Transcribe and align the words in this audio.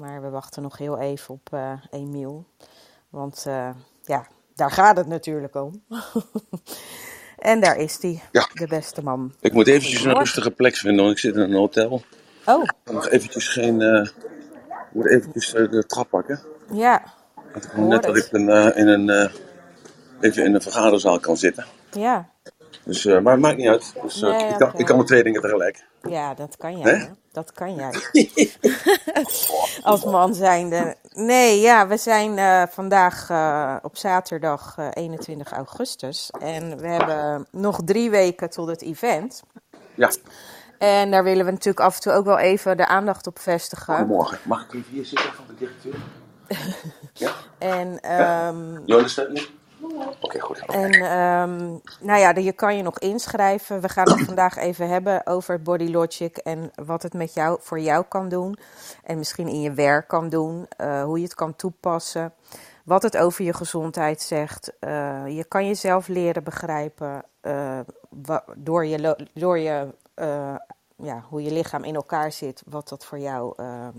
Maar 0.00 0.22
we 0.22 0.28
wachten 0.30 0.62
nog 0.62 0.78
heel 0.78 0.98
even 0.98 1.34
op 1.34 1.48
uh, 1.54 1.72
Emiel. 1.90 2.46
Want 3.08 3.44
uh, 3.48 3.70
ja, 4.04 4.26
daar 4.54 4.70
gaat 4.70 4.96
het 4.96 5.06
natuurlijk 5.06 5.54
om. 5.54 5.82
en 7.38 7.60
daar 7.60 7.76
is 7.76 8.02
hij, 8.02 8.22
Ja. 8.32 8.48
de 8.54 8.66
beste 8.66 9.02
man. 9.02 9.34
Ik 9.40 9.52
moet 9.52 9.66
eventjes 9.66 10.04
een 10.04 10.14
rustige 10.18 10.50
plek 10.50 10.76
vinden, 10.76 11.00
want 11.04 11.14
ik 11.16 11.20
zit 11.20 11.34
in 11.34 11.40
een 11.40 11.54
hotel. 11.54 12.02
Oh, 12.46 12.62
Ik 12.62 12.72
kan 12.84 12.94
nog 12.94 13.08
eventjes 13.08 13.48
geen... 13.48 13.80
eh, 13.82 14.02
ik 14.68 14.92
moet 14.92 15.06
eventjes 15.10 15.54
eh, 15.54 15.70
de 15.70 15.86
trap 15.86 16.08
pakken. 16.10 16.40
ja. 16.72 17.02
Want 17.52 17.64
ik 17.64 17.70
hoor 17.70 17.84
net 17.86 18.02
dat 18.02 18.16
ik 18.16 18.28
een, 18.32 18.48
eh, 18.48 18.76
in 18.76 18.88
een, 18.88 19.08
eh, 19.10 19.32
even 20.20 20.44
in 20.44 20.54
een 20.54 20.62
vergaderzaal 20.62 21.20
kan 21.20 21.36
zitten. 21.36 21.64
Ja. 21.90 22.30
Dus, 22.84 23.06
eh, 23.06 23.20
maar 23.20 23.32
het 23.32 23.42
maakt 23.42 23.56
niet 23.56 23.68
uit. 23.68 23.92
Dus, 24.02 24.22
eh, 24.22 24.30
Nee, 24.30 24.48
ik, 24.48 24.58
kan, 24.58 24.68
oké. 24.68 24.78
ik 24.78 24.86
kan 24.86 24.98
de 24.98 25.04
twee 25.04 25.22
dingen 25.22 25.40
tegelijk. 25.40 25.84
Ja, 26.08 26.34
dat 26.34 26.56
kan 26.56 26.78
jij. 26.78 26.94
Hè? 26.94 27.06
Dat 27.32 27.52
kan 27.52 27.74
jij. 27.74 27.94
Als 29.82 30.04
man 30.04 30.34
zijnde. 30.34 30.96
Nee, 31.12 31.60
ja, 31.60 31.86
we 31.86 31.96
zijn 31.96 32.38
eh, 32.38 32.62
vandaag 32.70 33.30
op 33.82 33.96
zaterdag 33.96 34.74
eh, 34.78 34.88
21 34.92 35.52
augustus. 35.52 36.30
En 36.40 36.78
we 36.78 36.86
hebben 36.86 37.46
nog 37.50 37.80
drie 37.84 38.10
weken 38.10 38.50
tot 38.50 38.68
het 38.68 38.82
event. 38.82 39.42
Ja, 39.94 40.10
En 40.78 41.10
daar 41.10 41.24
willen 41.24 41.44
we 41.44 41.50
natuurlijk 41.50 41.80
af 41.86 41.94
en 41.94 42.00
toe 42.00 42.12
ook 42.12 42.24
wel 42.24 42.38
even 42.38 42.76
de 42.76 42.86
aandacht 42.86 43.26
op 43.26 43.38
vestigen. 43.38 43.94
goedemorgen. 43.96 44.38
Mag 44.42 44.62
ik 44.64 44.74
even 44.74 44.92
hier 44.92 45.04
zitten 45.04 45.32
van 45.32 45.44
de 45.46 45.54
directeur? 45.54 45.94
Ja? 47.12 47.32
En, 47.58 48.00
ehm, 48.00 48.72
You 48.72 48.92
understand 48.94 49.28
me? 49.32 49.48
En 50.66 50.92
ehm, 50.92 51.58
nou 52.00 52.20
ja, 52.20 52.30
je 52.36 52.52
kan 52.52 52.76
je 52.76 52.82
nog 52.82 52.98
inschrijven. 52.98 53.80
We 53.80 53.88
gaan 53.88 54.10
het 54.10 54.24
vandaag 54.24 54.56
even 54.56 54.88
hebben 54.88 55.26
over 55.26 55.62
Body 55.62 55.90
Logic 55.90 56.36
en 56.36 56.70
wat 56.74 57.02
het 57.02 57.14
met 57.14 57.34
jou, 57.34 57.58
voor 57.60 57.80
jou 57.80 58.04
kan 58.08 58.28
doen. 58.28 58.58
En 59.04 59.18
misschien 59.18 59.48
in 59.48 59.60
je 59.60 59.72
werk 59.72 60.08
kan 60.08 60.28
doen, 60.28 60.66
eh, 60.76 61.02
hoe 61.02 61.18
je 61.18 61.24
het 61.24 61.34
kan 61.34 61.56
toepassen. 61.56 62.32
Wat 62.84 63.02
het 63.02 63.16
over 63.16 63.44
je 63.44 63.54
gezondheid 63.54 64.22
zegt. 64.22 64.72
Eh, 64.78 65.22
je 65.26 65.44
kan 65.44 65.66
jezelf 65.66 66.08
leren 66.08 66.44
begrijpen 66.44 67.24
eh, 67.40 67.80
door 68.56 68.86
je, 68.86 69.26
door 69.34 69.58
je 69.58 69.94
ja, 70.96 71.24
hoe 71.28 71.42
je 71.42 71.52
lichaam 71.52 71.84
in 71.84 71.94
elkaar 71.94 72.32
zit. 72.32 72.62
Wat 72.66 72.88
dat 72.88 73.04
voor 73.04 73.18
jou 73.18 73.52
ehm, 73.56 73.98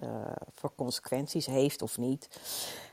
eh, 0.00 0.08
voor 0.54 0.72
consequenties 0.76 1.46
heeft 1.46 1.82
of 1.82 1.98
niet. 1.98 2.28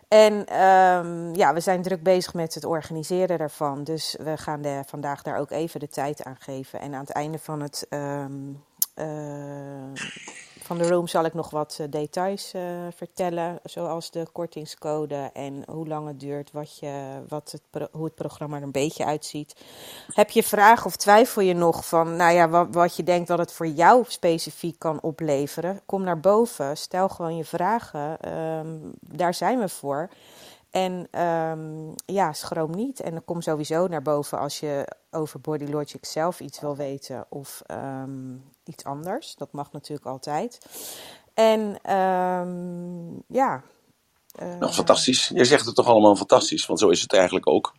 En 0.08 0.46
ehm, 0.46 1.34
ja, 1.34 1.54
we 1.54 1.60
zijn 1.60 1.82
druk 1.82 2.04
bezig 2.04 2.34
met 2.34 2.54
het 2.54 2.66
organiseren 2.66 3.38
daarvan. 3.38 3.84
Dus 3.84 4.16
we 4.20 4.38
gaan 4.38 4.62
de, 4.62 4.82
vandaag 4.86 5.22
daar 5.22 5.40
ook 5.40 5.52
even 5.52 5.80
de 5.80 5.88
tijd 5.88 6.24
aan 6.24 6.38
geven. 6.40 6.80
En 6.80 6.94
aan 6.94 7.00
het 7.00 7.10
einde 7.10 7.40
van, 7.40 7.62
het, 7.62 7.86
ehm, 7.90 8.54
eh, 8.94 9.92
van 10.68 10.78
de 10.78 10.88
room 10.88 11.08
zal 11.08 11.26
ik 11.26 11.34
nog 11.34 11.50
wat 11.50 11.78
eh, 11.80 11.88
details 11.90 12.54
eh, 12.54 12.62
vertellen. 12.96 13.60
Zoals 13.64 14.12
de 14.12 14.28
kortingscode 14.32 15.30
en 15.34 15.64
hoe 15.68 15.88
lang 15.88 16.08
het 16.08 16.20
duurt, 16.20 16.52
wat 16.52 16.80
je, 16.80 17.24
wat 17.28 17.52
het, 17.52 17.88
hoe 17.92 18.06
het 18.06 18.16
programma 18.16 18.58
er 18.58 18.64
een 18.64 18.72
beetje 18.72 19.06
uitziet. 19.06 19.56
Heb 20.14 20.30
je 20.30 20.44
vragen 20.44 20.86
of 20.86 20.96
twijfel 20.96 21.42
je 21.42 21.54
nog 21.54 21.86
van, 21.86 22.16
nou 22.16 22.34
ja, 22.34 22.50
wat, 22.50 22.68
wat 22.72 22.96
je 22.96 23.04
denkt 23.04 23.28
dat 23.28 23.38
het 23.38 23.54
voor 23.54 23.68
jou 23.68 24.04
specifiek 24.08 24.80
kan 24.80 25.02
opleveren? 25.02 25.82
Kom 25.86 26.04
naar 26.04 26.20
boven, 26.20 26.78
stel 26.78 27.10
gewoon 27.10 27.36
je 27.36 27.46
vragen. 27.46 28.20
Ehm, 28.20 28.78
daar 29.00 29.34
zijn 29.34 29.60
we 29.60 29.70
voor. 29.70 30.10
En 30.72 31.08
ehm, 31.12 31.92
ja, 32.06 32.34
schroom 32.34 32.72
niet. 32.72 33.00
En 33.00 33.12
dan 33.12 33.26
kom 33.26 33.42
sowieso 33.42 33.88
naar 33.88 34.02
boven 34.02 34.40
als 34.40 34.60
je 34.60 34.88
over 35.12 35.42
Body 35.42 35.66
Logic 35.66 36.06
zelf 36.06 36.40
iets 36.40 36.60
wil 36.60 36.76
weten 36.76 37.26
of 37.30 37.62
ehm, 37.66 38.36
iets 38.64 38.84
anders. 38.84 39.36
Dat 39.36 39.52
mag 39.52 39.72
natuurlijk 39.72 40.08
altijd. 40.08 40.60
En 41.34 41.80
ehm, 41.82 43.16
ja. 43.28 43.64
eh, 44.32 44.58
Nou, 44.58 44.72
fantastisch. 44.74 45.32
Je 45.34 45.46
zegt 45.46 45.66
het 45.66 45.76
toch 45.76 45.88
allemaal 45.88 46.16
fantastisch, 46.16 46.66
want 46.66 46.80
zo 46.80 46.90
is 46.90 47.02
het 47.02 47.14
eigenlijk 47.14 47.48
ook. 47.48 47.74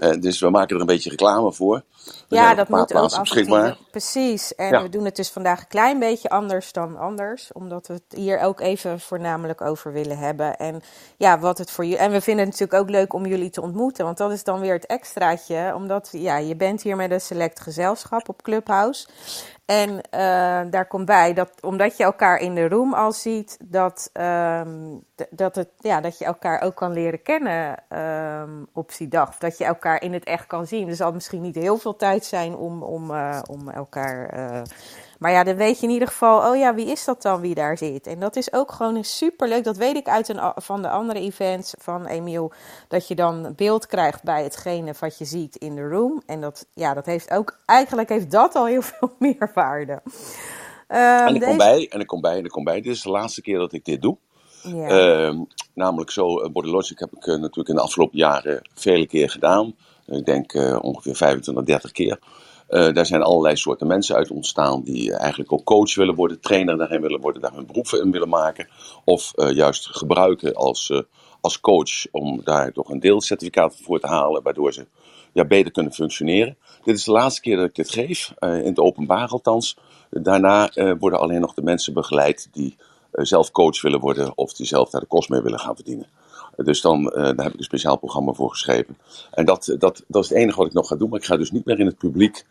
Eh, 0.00 0.20
dus 0.20 0.40
we 0.40 0.50
maken 0.50 0.74
er 0.74 0.80
een 0.80 0.86
beetje 0.86 1.10
reclame 1.10 1.52
voor. 1.52 1.82
Ja, 2.28 2.54
dat 2.54 2.68
moet 2.68 2.94
ook 2.94 3.20
beschikbaar. 3.20 3.76
Precies. 3.90 4.54
En 4.54 4.68
Ja. 4.68 4.82
we 4.82 4.88
doen 4.88 5.04
het 5.04 5.16
dus 5.16 5.30
vandaag 5.30 5.60
een 5.60 5.68
klein 5.68 5.98
beetje 5.98 6.28
anders 6.28 6.72
dan 6.72 6.96
anders. 6.96 7.52
Omdat 7.52 7.86
we 7.86 7.92
het 7.94 8.18
hier 8.18 8.40
ook 8.40 8.60
even 8.60 9.00
voornamelijk 9.00 9.60
over 9.60 9.92
willen 9.92 10.18
hebben. 10.18 10.56
En 10.56 10.82
ja, 11.16 11.38
wat 11.38 11.58
het 11.58 11.70
voor 11.70 11.84
je. 11.84 11.96
En 11.96 12.10
we 12.10 12.20
vinden 12.20 12.44
het 12.46 12.52
natuurlijk 12.60 12.82
ook 12.82 12.90
leuk 12.90 13.12
om 13.12 13.26
jullie 13.26 13.50
te 13.50 13.62
ontmoeten. 13.62 14.04
Want 14.04 14.18
dat 14.18 14.30
is 14.32 14.44
dan 14.44 14.60
weer 14.60 14.72
het 14.74 14.86
extraatje. 14.86 15.72
Omdat 15.74 16.08
ja, 16.12 16.36
je 16.36 16.56
bent 16.56 16.82
hier 16.82 16.96
met 16.96 17.10
een 17.10 17.20
select 17.20 17.60
gezelschap 17.60 18.28
op 18.28 18.42
Clubhouse. 18.42 19.08
En 19.70 20.00
eh, 20.10 20.60
daar 20.70 20.86
komt 20.86 21.04
bij 21.04 21.32
dat 21.32 21.62
omdat 21.62 21.96
je 21.96 22.04
elkaar 22.04 22.38
in 22.38 22.54
de 22.54 22.68
room 22.68 22.94
al 22.94 23.12
ziet, 23.12 23.58
dat, 23.64 24.10
ehm, 24.12 24.96
dat, 25.30 25.54
het, 25.54 25.68
ja, 25.78 26.00
dat 26.00 26.18
je 26.18 26.24
elkaar 26.24 26.62
ook 26.62 26.74
kan 26.74 26.92
leren 26.92 27.22
kennen 27.22 27.76
ehm, 27.88 28.64
op 28.72 28.96
die 28.96 29.08
dag. 29.08 29.38
Dat 29.38 29.58
je 29.58 29.64
elkaar 29.64 30.02
in 30.02 30.12
het 30.12 30.24
echt 30.24 30.46
kan 30.46 30.66
zien. 30.66 30.88
Er 30.88 30.94
zal 30.94 31.12
misschien 31.12 31.42
niet 31.42 31.54
heel 31.54 31.76
veel 31.76 31.96
tijd 31.96 32.24
zijn 32.24 32.54
om, 32.56 32.82
om, 32.82 33.10
eh, 33.10 33.42
om 33.50 33.68
elkaar. 33.68 34.28
eh, 34.28 34.62
maar 35.20 35.30
ja, 35.30 35.44
dan 35.44 35.56
weet 35.56 35.80
je 35.80 35.86
in 35.86 35.92
ieder 35.92 36.08
geval, 36.08 36.50
oh 36.50 36.56
ja, 36.56 36.74
wie 36.74 36.86
is 36.86 37.04
dat 37.04 37.22
dan 37.22 37.40
wie 37.40 37.54
daar 37.54 37.78
zit? 37.78 38.06
En 38.06 38.20
dat 38.20 38.36
is 38.36 38.52
ook 38.52 38.72
gewoon 38.72 39.04
superleuk. 39.04 39.64
Dat 39.64 39.76
weet 39.76 39.96
ik 39.96 40.08
uit 40.08 40.28
een, 40.28 40.52
van 40.56 40.82
de 40.82 40.90
andere 40.90 41.20
events 41.20 41.74
van 41.78 42.06
Emiel. 42.06 42.52
Dat 42.88 43.08
je 43.08 43.14
dan 43.14 43.52
beeld 43.56 43.86
krijgt 43.86 44.22
bij 44.22 44.42
hetgene 44.42 44.94
wat 45.00 45.18
je 45.18 45.24
ziet 45.24 45.56
in 45.56 45.74
de 45.74 45.88
room. 45.88 46.22
En 46.26 46.40
dat, 46.40 46.66
ja, 46.74 46.94
dat 46.94 47.06
heeft 47.06 47.30
ook, 47.30 47.58
eigenlijk 47.66 48.08
heeft 48.08 48.30
dat 48.30 48.54
al 48.54 48.66
heel 48.66 48.82
veel 48.92 49.12
meerwaarde. 49.18 50.02
Ehm, 50.86 51.26
En 51.26 51.34
ik 51.34 51.40
kom 51.40 51.56
bij, 51.56 51.88
en 51.90 52.00
ik 52.00 52.06
kom 52.06 52.20
bij, 52.20 52.38
en 52.38 52.44
ik 52.44 52.50
kom 52.50 52.64
bij. 52.64 52.80
Dit 52.80 52.92
is 52.92 53.02
de 53.02 53.10
laatste 53.10 53.42
keer 53.42 53.58
dat 53.58 53.72
ik 53.72 53.84
dit 53.84 54.02
doe. 54.02 54.16
Ja. 54.62 54.88
Ehm, 54.88 55.38
namelijk 55.74 56.10
zo, 56.10 56.40
eh, 56.40 56.50
Body 56.50 56.68
Logic 56.68 56.98
heb 56.98 57.12
ik 57.12 57.26
eh, 57.26 57.34
natuurlijk 57.34 57.68
in 57.68 57.74
de 57.74 57.80
afgelopen 57.80 58.18
jaren 58.18 58.68
vele 58.74 59.06
keer 59.06 59.30
gedaan. 59.30 59.74
Ik 60.06 60.24
denk 60.24 60.52
eh, 60.52 60.78
ongeveer 60.82 61.16
25, 61.16 61.64
30 61.64 61.92
keer. 61.92 62.18
Eh, 62.70 62.92
daar 62.92 63.06
zijn 63.06 63.22
allerlei 63.22 63.56
soorten 63.56 63.86
mensen 63.86 64.16
uit 64.16 64.30
ontstaan 64.30 64.82
die 64.82 65.12
eh, 65.12 65.20
eigenlijk 65.20 65.52
ook 65.52 65.64
coach 65.64 65.94
willen 65.94 66.14
worden, 66.14 66.40
trainer 66.40 66.76
daarin 66.76 67.00
willen 67.00 67.20
worden, 67.20 67.42
daar 67.42 67.54
hun 67.54 67.66
beroep 67.66 67.86
in 67.86 68.10
willen 68.10 68.28
maken. 68.28 68.68
Of 69.04 69.32
eh, 69.34 69.50
juist 69.50 69.86
gebruiken 69.86 70.54
als, 70.54 71.02
als 71.40 71.60
coach 71.60 72.06
om 72.10 72.40
daar 72.44 72.72
toch 72.72 72.88
een 72.88 73.00
deelcertificaat 73.00 73.76
voor 73.82 74.00
te 74.00 74.06
halen, 74.06 74.42
waardoor 74.42 74.72
ze 74.72 74.86
ja, 75.32 75.44
beter 75.44 75.72
kunnen 75.72 75.92
functioneren. 75.92 76.56
Dit 76.84 76.96
is 76.96 77.04
de 77.04 77.10
laatste 77.10 77.40
keer 77.40 77.56
dat 77.56 77.66
ik 77.68 77.74
dit 77.74 77.90
geef, 77.90 78.34
in 78.40 78.48
het 78.48 78.78
openbaar 78.78 79.28
althans. 79.28 79.76
Daarna 80.10 80.70
worden 80.98 81.20
alleen 81.20 81.40
nog 81.40 81.54
de 81.54 81.62
mensen 81.62 81.92
begeleid 81.92 82.48
die 82.52 82.76
zelf 83.12 83.50
coach 83.50 83.82
willen 83.82 84.00
worden 84.00 84.32
of 84.36 84.52
die 84.52 84.66
zelf 84.66 84.90
daar 84.90 85.00
de 85.00 85.06
kost 85.06 85.28
mee 85.28 85.40
willen 85.40 85.58
gaan 85.58 85.74
verdienen. 85.74 86.06
Dus 86.64 86.80
dan 86.80 87.10
eh, 87.10 87.22
daar 87.22 87.44
heb 87.44 87.52
ik 87.52 87.58
een 87.58 87.64
speciaal 87.64 87.98
programma 87.98 88.32
voor 88.32 88.50
geschreven. 88.50 88.98
En 89.30 89.44
dat, 89.44 89.74
dat, 89.78 90.02
dat 90.06 90.22
is 90.24 90.28
het 90.28 90.38
enige 90.38 90.58
wat 90.58 90.66
ik 90.66 90.72
nog 90.72 90.88
ga 90.88 90.96
doen. 90.96 91.08
Maar 91.08 91.18
ik 91.18 91.24
ga 91.24 91.36
dus 91.36 91.50
niet 91.50 91.64
meer 91.64 91.78
in 91.78 91.86
het 91.86 91.98
publiek, 91.98 92.46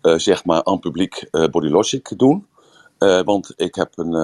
eh, 0.00 0.18
zeg 0.18 0.44
maar, 0.44 0.64
aan 0.64 0.78
publiek 0.78 1.26
eh, 1.30 1.48
Body 1.48 1.68
Logic 1.68 2.12
doen. 2.16 2.46
Want 3.24 3.52
ik 3.56 3.74
heb 3.74 3.98
een, 3.98 4.14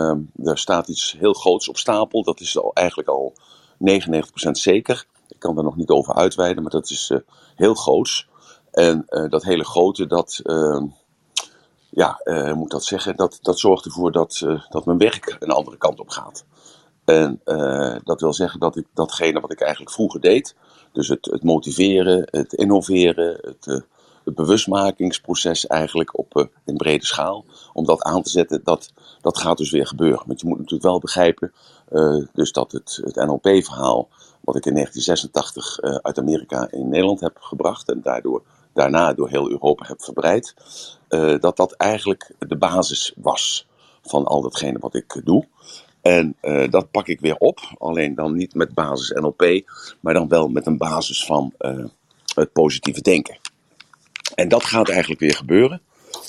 er 0.45 0.59
staat 0.59 0.89
iets 0.89 1.17
heel 1.19 1.33
groots 1.33 1.69
op 1.69 1.77
stapel. 1.77 2.23
Dat 2.23 2.41
is 2.41 2.59
al, 2.59 2.71
eigenlijk 2.75 3.09
al 3.09 3.33
99% 3.79 4.51
zeker. 4.51 5.05
Ik 5.29 5.39
kan 5.39 5.57
er 5.57 5.63
nog 5.63 5.77
niet 5.77 5.89
over 5.89 6.15
uitweiden, 6.15 6.63
maar 6.63 6.73
dat 6.73 6.91
is 6.91 7.13
heel 7.55 7.75
groots. 7.75 8.29
En 8.71 9.05
dat 9.29 9.43
hele 9.43 9.65
grote, 9.65 10.07
dat, 10.07 10.41
eh, 10.43 10.83
ja, 11.91 12.21
hoe 12.25 12.55
moet 12.55 12.71
dat 12.71 12.85
zeggen? 12.85 13.17
Dat, 13.17 13.39
dat 13.43 13.59
zorgt 13.59 13.85
ervoor 13.85 14.13
dat, 14.13 14.47
dat 14.69 14.85
mijn 14.85 14.99
werk 14.99 15.37
een 15.41 15.51
andere 15.51 15.77
kant 15.77 16.01
op 16.01 16.09
gaat. 16.09 16.45
En 17.05 17.41
eh, 17.45 17.97
dat 18.05 18.21
wil 18.21 18.33
zeggen 18.33 18.61
dat 18.61 18.77
ik 18.77 18.87
datgene 18.95 19.41
wat 19.41 19.53
ik 19.53 19.61
eigenlijk 19.61 19.93
vroeger 19.93 20.21
deed, 20.21 20.55
dus 20.93 21.09
het, 21.09 21.25
het 21.25 21.43
motiveren, 21.43 22.29
het 22.31 22.53
innoveren, 22.53 23.39
het, 23.41 23.67
eh, 23.67 23.81
het 24.25 24.35
bewustmakingsproces 24.35 25.67
eigenlijk 25.67 26.19
op 26.19 26.37
eh, 26.37 26.45
in 26.65 26.77
brede 26.77 27.07
schaal, 27.07 27.45
om 27.73 27.85
dat 27.85 28.03
aan 28.03 28.23
te 28.23 28.31
zetten, 28.31 28.61
dat, 28.65 28.93
dat 29.21 29.39
gaat 29.39 29.59
dus 29.59 29.71
weer 29.71 29.87
gebeuren. 29.87 30.23
Want 30.27 30.41
je 30.41 30.47
moet 30.47 30.59
natuurlijk 30.59 30.85
wel 30.85 30.99
begrijpen, 30.99 31.53
dus 32.33 32.53
dat 32.53 32.73
het, 32.73 33.01
het 33.05 33.15
NLP-verhaal, 33.15 34.09
wat 34.41 34.57
ik 34.57 34.67
in 34.67 34.75
1986 34.75 35.79
eh, 35.79 35.95
uit 35.95 36.19
Amerika 36.19 36.71
in 36.71 36.89
Nederland 36.89 37.21
heb 37.21 37.37
gebracht 37.41 37.89
en 37.89 38.01
daardoor, 38.03 38.43
daarna 38.73 39.13
door 39.13 39.29
heel 39.29 39.51
Europa 39.51 39.87
heb 39.87 40.03
verbreid, 40.03 40.55
dat 41.41 41.57
dat 41.57 41.73
eigenlijk 41.73 42.35
de 42.39 42.57
basis 42.57 43.13
was 43.17 43.67
van 44.03 44.25
al 44.25 44.41
datgene 44.41 44.79
wat 44.79 44.95
ik 44.95 45.21
doe. 45.25 45.47
En 46.03 46.37
eh, 46.41 46.71
dat 46.71 46.91
pak 46.91 47.09
ik 47.09 47.21
weer 47.21 47.37
op, 47.37 47.61
alleen 47.79 48.15
dan 48.15 48.37
niet 48.37 48.55
met 48.55 48.75
basis 48.75 49.11
NLP, 49.11 49.71
maar 50.01 50.15
dan 50.15 50.29
wel 50.29 50.49
met 50.49 50.67
een 50.67 50.79
basis 50.79 51.25
van 51.25 51.53
eh, 51.59 51.85
het 52.35 52.53
positieve 52.53 53.01
denken. 53.01 53.39
En 54.35 54.49
dat 54.49 54.65
gaat 54.65 54.89
eigenlijk 54.89 55.21
weer 55.21 55.35
gebeuren. 55.35 55.81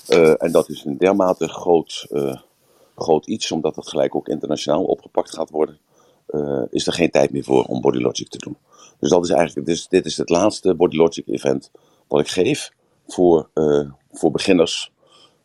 Eh, 0.08 0.44
en 0.44 0.52
dat 0.52 0.70
is 0.70 0.84
een 0.86 0.98
dermate 0.98 1.48
groot, 1.48 2.08
groot 2.96 3.28
iets, 3.28 3.52
omdat 3.52 3.76
het 3.76 3.88
gelijk 3.88 4.16
ook 4.16 4.28
internationaal 4.28 4.84
opgepakt 4.84 5.34
gaat 5.34 5.50
worden. 5.50 5.80
is 6.70 6.88
er 6.88 6.94
geen 6.94 7.12
tijd 7.12 7.32
meer 7.32 7.44
voor 7.44 7.64
om 7.64 7.82
Body 7.82 7.98
Logic 7.98 8.28
te 8.28 8.38
doen. 8.38 8.58
Dus 9.00 9.10
dat 9.10 9.24
is 9.24 9.30
eigenlijk, 9.30 9.68
dus 9.68 9.88
dit 9.88 10.06
is 10.06 10.18
het 10.18 10.30
laatste 10.30 10.76
Body 10.76 10.96
Logic 10.96 11.28
event 11.28 11.72
wat 12.08 12.20
ik 12.20 12.28
geef 12.28 12.72
voor, 13.08 13.50
voor 14.12 14.32
beginners. 14.32 14.92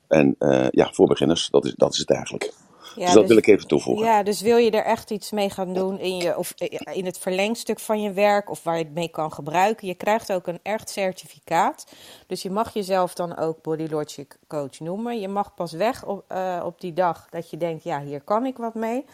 En 0.09 0.37
ja, 0.71 0.91
voor 0.93 1.07
beginners, 1.07 1.49
dat 1.51 1.65
is, 1.65 1.75
dat 1.77 1.93
is 1.93 1.99
het 1.99 2.11
eigenlijk. 2.11 2.53
Ja, 2.97 3.05
dus 3.05 3.15
dat 3.15 3.23
dus 3.23 3.29
wil 3.29 3.37
ik 3.37 3.47
even 3.47 3.67
toevoegen. 3.67 4.07
Ja, 4.07 4.23
dus 4.23 4.41
wil 4.41 4.57
je 4.57 4.71
er 4.71 4.85
echt 4.85 5.11
iets 5.11 5.31
mee 5.31 5.51
gaan 5.51 5.75
doen 5.75 5.99
in, 5.99 6.17
je, 6.17 6.37
of 6.37 6.55
in 6.93 7.05
het 7.05 7.19
verlengstuk 7.19 7.81
van 7.81 8.03
je 8.03 8.13
werk 8.13 8.51
of 8.51 8.63
waar 8.63 8.79
je 8.79 8.85
het 8.85 8.95
mee 8.95 9.09
kan 9.09 9.33
gebruiken? 9.33 9.87
Je 9.87 9.95
krijgt 9.95 10.33
ook 10.33 10.47
een 10.47 10.59
echt 10.63 10.91
certificaat. 10.91 11.87
Dus 12.27 12.43
je 12.43 12.51
mag 12.51 12.75
jezelf 12.75 13.15
dan 13.15 13.37
ook 13.37 13.63
Body 13.63 13.87
Logic 13.91 14.39
Coach 14.49 14.81
noemen. 14.81 15.21
Je 15.21 15.29
mag 15.29 15.55
pas 15.55 15.73
weg 15.73 16.05
op, 16.05 16.25
uh, 16.33 16.63
op 16.65 16.81
die 16.81 16.93
dag 16.93 17.27
dat 17.31 17.51
je 17.51 17.57
denkt, 17.57 17.85
ja, 17.85 18.03
hier 18.03 18.21
kan 18.21 18.47
ik 18.47 18.57
wat 18.57 18.75
mee. 18.75 19.05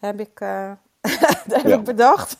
Heb 0.00 0.20
ik... 0.20 0.40
Uh, 0.40 0.72
dat 1.46 1.62
heb 1.62 1.78
ik 1.78 1.84
bedacht. 1.84 2.38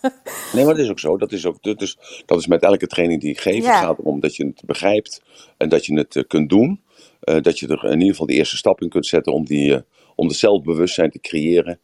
Nee, 0.53 0.65
maar 0.65 0.75
dat 0.75 0.85
is 0.85 0.91
ook 0.91 0.99
zo. 0.99 1.17
Dat 1.17 1.33
is, 1.33 1.47
ook, 1.47 1.63
dat 1.63 1.83
is, 1.83 1.99
dat 2.27 2.39
is 2.39 2.47
met 2.47 2.63
elke 2.63 2.87
training 2.87 3.21
die 3.21 3.31
ik 3.31 3.41
geef. 3.41 3.65
Het 3.65 3.75
gaat 3.75 3.99
erom 3.99 4.21
dat 4.21 4.37
je 4.37 4.47
het 4.47 4.63
begrijpt 4.65 5.23
en 5.57 5.69
dat 5.69 5.87
je 5.87 5.95
het 5.95 6.15
uh, 6.15 6.23
kunt 6.27 6.49
doen. 6.49 6.83
Uh, 7.25 7.41
dat 7.41 7.59
je 7.59 7.67
er 7.67 7.85
in 7.85 7.93
ieder 7.93 8.09
geval 8.09 8.27
de 8.27 8.33
eerste 8.33 8.57
stap 8.57 8.81
in 8.81 8.89
kunt 8.89 9.07
zetten 9.07 9.33
om, 9.33 9.45
die, 9.45 9.71
uh, 9.71 9.79
om 10.15 10.27
het 10.27 10.37
zelfbewustzijn 10.37 11.11
te 11.11 11.21
creëren 11.21 11.81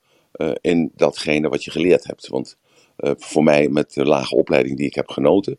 in 0.61 0.93
datgene 0.97 1.49
wat 1.49 1.65
je 1.65 1.71
geleerd 1.71 2.07
hebt. 2.07 2.29
Want 2.29 2.57
voor 2.97 3.43
mij, 3.43 3.69
met 3.69 3.95
de 3.95 4.05
lage 4.05 4.37
opleiding 4.37 4.77
die 4.77 4.87
ik 4.87 4.95
heb 4.95 5.09
genoten, 5.09 5.59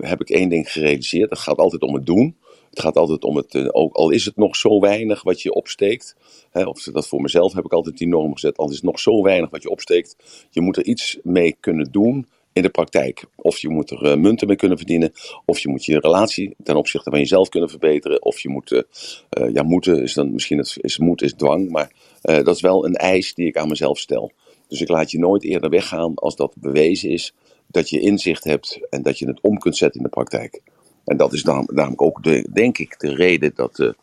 heb 0.00 0.20
ik 0.20 0.30
één 0.30 0.48
ding 0.48 0.72
gerealiseerd. 0.72 1.30
Het 1.30 1.38
gaat 1.38 1.58
altijd 1.58 1.82
om 1.82 1.94
het 1.94 2.06
doen. 2.06 2.36
Het 2.70 2.80
gaat 2.80 2.96
altijd 2.96 3.24
om 3.24 3.36
het, 3.36 3.74
ook 3.74 3.94
al 3.94 4.10
is 4.10 4.24
het 4.24 4.36
nog 4.36 4.56
zo 4.56 4.80
weinig 4.80 5.22
wat 5.22 5.42
je 5.42 5.52
opsteekt. 5.52 6.16
Hè, 6.50 6.64
of 6.64 6.82
dat 6.82 7.08
voor 7.08 7.20
mezelf 7.20 7.52
heb 7.52 7.64
ik 7.64 7.72
altijd 7.72 7.98
die 7.98 8.08
norm 8.08 8.32
gezet. 8.32 8.56
Al 8.56 8.68
is 8.68 8.74
het 8.74 8.84
nog 8.84 9.00
zo 9.00 9.22
weinig 9.22 9.50
wat 9.50 9.62
je 9.62 9.70
opsteekt. 9.70 10.16
Je 10.50 10.60
moet 10.60 10.76
er 10.76 10.84
iets 10.84 11.18
mee 11.22 11.56
kunnen 11.60 11.92
doen 11.92 12.28
in 12.54 12.62
de 12.62 12.68
praktijk. 12.68 13.24
Of 13.36 13.58
je 13.58 13.68
moet 13.68 13.90
er 13.90 14.04
uh, 14.04 14.16
munten 14.16 14.46
mee 14.46 14.56
kunnen 14.56 14.78
verdienen. 14.78 15.12
Of 15.44 15.58
je 15.58 15.68
moet 15.68 15.84
je 15.84 16.00
relatie 16.00 16.54
ten 16.62 16.76
opzichte 16.76 17.10
van 17.10 17.18
jezelf 17.18 17.48
kunnen 17.48 17.70
verbeteren. 17.70 18.22
Of 18.22 18.40
je 18.40 18.48
moet, 18.48 18.70
uh, 18.70 18.82
ja, 19.52 19.62
moeten 19.62 20.02
is 20.02 20.14
dan 20.14 20.32
misschien, 20.32 20.58
het, 20.58 20.76
is 20.80 20.98
moed 20.98 21.22
is 21.22 21.32
dwang. 21.32 21.70
Maar 21.70 21.92
dat 22.20 22.54
is 22.54 22.60
wel 22.60 22.86
een 22.86 22.94
eis 22.94 23.34
die 23.34 23.46
ik 23.46 23.56
aan 23.56 23.68
mezelf 23.68 23.98
stel. 23.98 24.32
Dus 24.68 24.80
ik 24.80 24.88
laat 24.88 25.10
je 25.10 25.18
nooit 25.18 25.44
eerder 25.44 25.70
weggaan 25.70 26.14
als 26.14 26.36
dat 26.36 26.54
bewezen 26.56 27.10
is. 27.10 27.34
Dat 27.66 27.90
je 27.90 28.00
inzicht 28.00 28.44
hebt 28.44 28.80
en 28.90 29.02
dat 29.02 29.18
je 29.18 29.26
het 29.26 29.40
om 29.40 29.58
kunt 29.58 29.76
zetten 29.76 30.00
in 30.00 30.06
de 30.06 30.12
praktijk. 30.12 30.62
En 31.04 31.16
dat 31.16 31.32
is 31.32 31.42
daarom 31.42 31.94
ook, 31.96 32.22
de, 32.22 32.48
denk 32.52 32.78
ik, 32.78 33.00
de 33.00 33.14
reden 33.14 33.52
dat, 33.54 33.94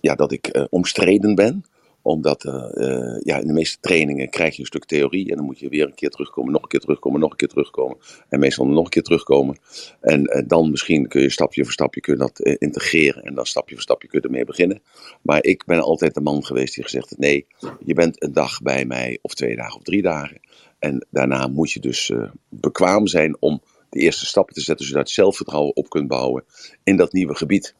ja, 0.00 0.14
dat 0.14 0.32
ik 0.32 0.66
omstreden 0.70 1.34
ben 1.34 1.64
omdat 2.06 2.44
uh, 2.44 3.16
ja, 3.20 3.38
in 3.38 3.46
de 3.46 3.52
meeste 3.52 3.78
trainingen 3.80 4.30
krijg 4.30 4.54
je 4.54 4.60
een 4.60 4.66
stuk 4.66 4.84
theorie 4.84 5.30
en 5.30 5.36
dan 5.36 5.44
moet 5.44 5.58
je 5.58 5.68
weer 5.68 5.86
een 5.86 5.94
keer 5.94 6.10
terugkomen, 6.10 6.52
nog 6.52 6.62
een 6.62 6.68
keer 6.68 6.80
terugkomen, 6.80 7.20
nog 7.20 7.30
een 7.30 7.36
keer 7.36 7.48
terugkomen. 7.48 7.96
En 8.28 8.38
meestal 8.38 8.66
nog 8.66 8.84
een 8.84 8.90
keer 8.90 9.02
terugkomen. 9.02 9.58
En 10.00 10.20
uh, 10.20 10.42
dan 10.46 10.70
misschien 10.70 11.08
kun 11.08 11.22
je 11.22 11.30
stapje 11.30 11.62
voor 11.62 11.72
stapje 11.72 12.00
kun 12.00 12.18
dat 12.18 12.40
integreren 12.40 13.22
en 13.22 13.34
dan 13.34 13.46
stapje 13.46 13.74
voor 13.74 13.82
stapje 13.82 14.08
kun 14.08 14.20
ermee 14.20 14.44
beginnen. 14.44 14.82
Maar 15.22 15.44
ik 15.44 15.64
ben 15.64 15.80
altijd 15.80 16.14
de 16.14 16.20
man 16.20 16.44
geweest 16.44 16.74
die 16.74 16.84
gezegd 16.84 17.08
heeft, 17.08 17.20
nee, 17.20 17.46
je 17.84 17.94
bent 17.94 18.22
een 18.22 18.32
dag 18.32 18.62
bij 18.62 18.84
mij 18.84 19.18
of 19.22 19.34
twee 19.34 19.56
dagen 19.56 19.76
of 19.76 19.82
drie 19.82 20.02
dagen. 20.02 20.40
En 20.78 21.06
daarna 21.10 21.46
moet 21.46 21.72
je 21.72 21.80
dus 21.80 22.12
bekwaam 22.48 23.06
zijn 23.06 23.36
om 23.40 23.62
de 23.90 23.98
eerste 23.98 24.26
stappen 24.26 24.54
te 24.54 24.60
zetten, 24.60 24.86
zodat 24.86 25.08
je 25.08 25.14
zelfvertrouwen 25.14 25.76
op 25.76 25.88
kunt 25.88 26.08
bouwen 26.08 26.44
in 26.84 26.96
dat 26.96 27.12
nieuwe 27.12 27.34
gebied. 27.34 27.74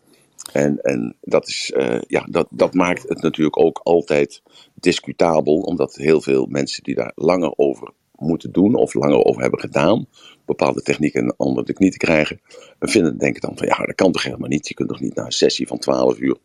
En, 0.52 0.81
en 0.81 1.16
dat, 1.20 1.48
is, 1.48 1.72
uh, 1.76 2.00
ja, 2.06 2.26
dat, 2.31 2.46
dat 2.50 2.75
maakt 2.75 3.08
het 3.08 3.22
natuurlijk 3.22 3.58
ook 3.58 3.81
altijd 3.82 4.43
discutabel, 4.75 5.60
omdat 5.60 5.94
heel 5.94 6.20
veel 6.20 6.46
mensen 6.46 6.82
die 6.82 6.94
daar 6.94 7.12
langer 7.14 7.52
over 7.56 7.93
moeten 8.16 8.52
doen 8.52 8.75
of 8.75 8.94
langer 8.94 9.25
over 9.25 9.43
hebben 9.43 9.60
gedaan, 9.60 10.06
bepaalde 10.44 10.82
technieken 10.82 11.22
en 11.22 11.37
andere 11.37 11.75
niet 11.78 11.93
te 11.93 11.98
krijgen, 11.98 12.40
vinden, 12.81 13.19
denken 13.19 13.40
dan 13.40 13.56
van 13.56 13.66
ja, 13.66 13.76
dat 13.76 13.94
kan 13.94 14.12
toch 14.12 14.22
helemaal 14.22 14.48
niet. 14.48 14.69
Je 14.69 14.75
kunt 14.75 14.88
toch 14.88 15.00
niet 15.00 15.14
na 15.14 15.25
een 15.25 15.32
sessie 15.32 15.66
van 15.66 15.78
12 15.78 16.19
uur 16.19 16.37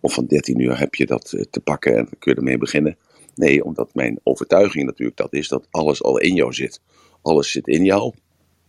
of 0.00 0.14
van 0.14 0.26
13 0.26 0.60
uur 0.60 0.78
heb 0.78 0.94
je 0.94 1.06
dat 1.06 1.32
eh, 1.32 1.42
te 1.50 1.60
pakken 1.60 1.96
en 1.96 2.08
kun 2.18 2.32
je 2.32 2.38
ermee 2.38 2.58
beginnen. 2.58 2.98
Nee, 3.34 3.64
omdat 3.64 3.94
mijn 3.94 4.20
overtuiging 4.22 4.84
natuurlijk 4.84 5.16
dat 5.16 5.32
is 5.32 5.48
dat 5.48 5.66
alles 5.70 6.02
al 6.02 6.18
in 6.18 6.34
jou 6.34 6.52
zit. 6.52 6.80
Alles 7.22 7.50
zit 7.50 7.66
in 7.66 7.84
jou. 7.84 8.14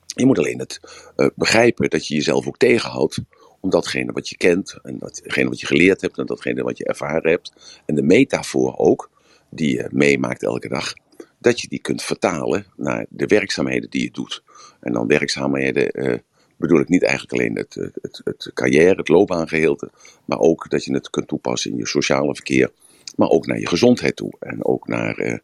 Je 0.05 0.25
moet 0.25 0.37
alleen 0.37 0.59
het 0.59 0.79
uh, 1.17 1.27
begrijpen 1.35 1.89
dat 1.89 2.07
je 2.07 2.13
jezelf 2.13 2.47
ook 2.47 2.57
tegenhoudt 2.57 3.21
om 3.59 3.69
datgene 3.69 4.11
wat 4.11 4.29
je 4.29 4.37
kent 4.37 4.79
en 4.83 4.97
datgene 4.97 5.49
wat 5.49 5.59
je 5.59 5.65
geleerd 5.65 6.01
hebt 6.01 6.17
en 6.17 6.25
datgene 6.25 6.63
wat 6.63 6.77
je 6.77 6.85
ervaren 6.85 7.31
hebt 7.31 7.81
en 7.85 7.95
de 7.95 8.03
metafoor 8.03 8.77
ook, 8.77 9.09
die 9.49 9.75
je 9.75 9.87
meemaakt 9.91 10.43
elke 10.43 10.67
dag, 10.67 10.93
dat 11.39 11.61
je 11.61 11.67
die 11.67 11.79
kunt 11.79 12.03
vertalen 12.03 12.65
naar 12.75 13.05
de 13.09 13.25
werkzaamheden 13.25 13.89
die 13.89 14.03
je 14.03 14.11
doet. 14.11 14.43
En 14.79 14.93
dan 14.93 15.07
werkzaamheden 15.07 15.89
uh, 15.93 16.17
bedoel 16.57 16.79
ik 16.79 16.87
niet 16.87 17.03
eigenlijk 17.03 17.33
alleen 17.33 17.55
het, 17.55 17.73
het, 18.01 18.21
het 18.23 18.51
carrière, 18.53 18.95
het 18.95 19.07
loopbaangeheelte, 19.07 19.91
maar 20.25 20.39
ook 20.39 20.69
dat 20.69 20.83
je 20.83 20.93
het 20.93 21.09
kunt 21.09 21.27
toepassen 21.27 21.71
in 21.71 21.77
je 21.77 21.87
sociale 21.87 22.35
verkeer, 22.35 22.71
maar 23.15 23.29
ook 23.29 23.45
naar 23.45 23.59
je 23.59 23.67
gezondheid 23.67 24.15
toe 24.15 24.33
en 24.39 24.65
ook 24.65 24.87
naar, 24.87 25.19
uh, 25.19 25.37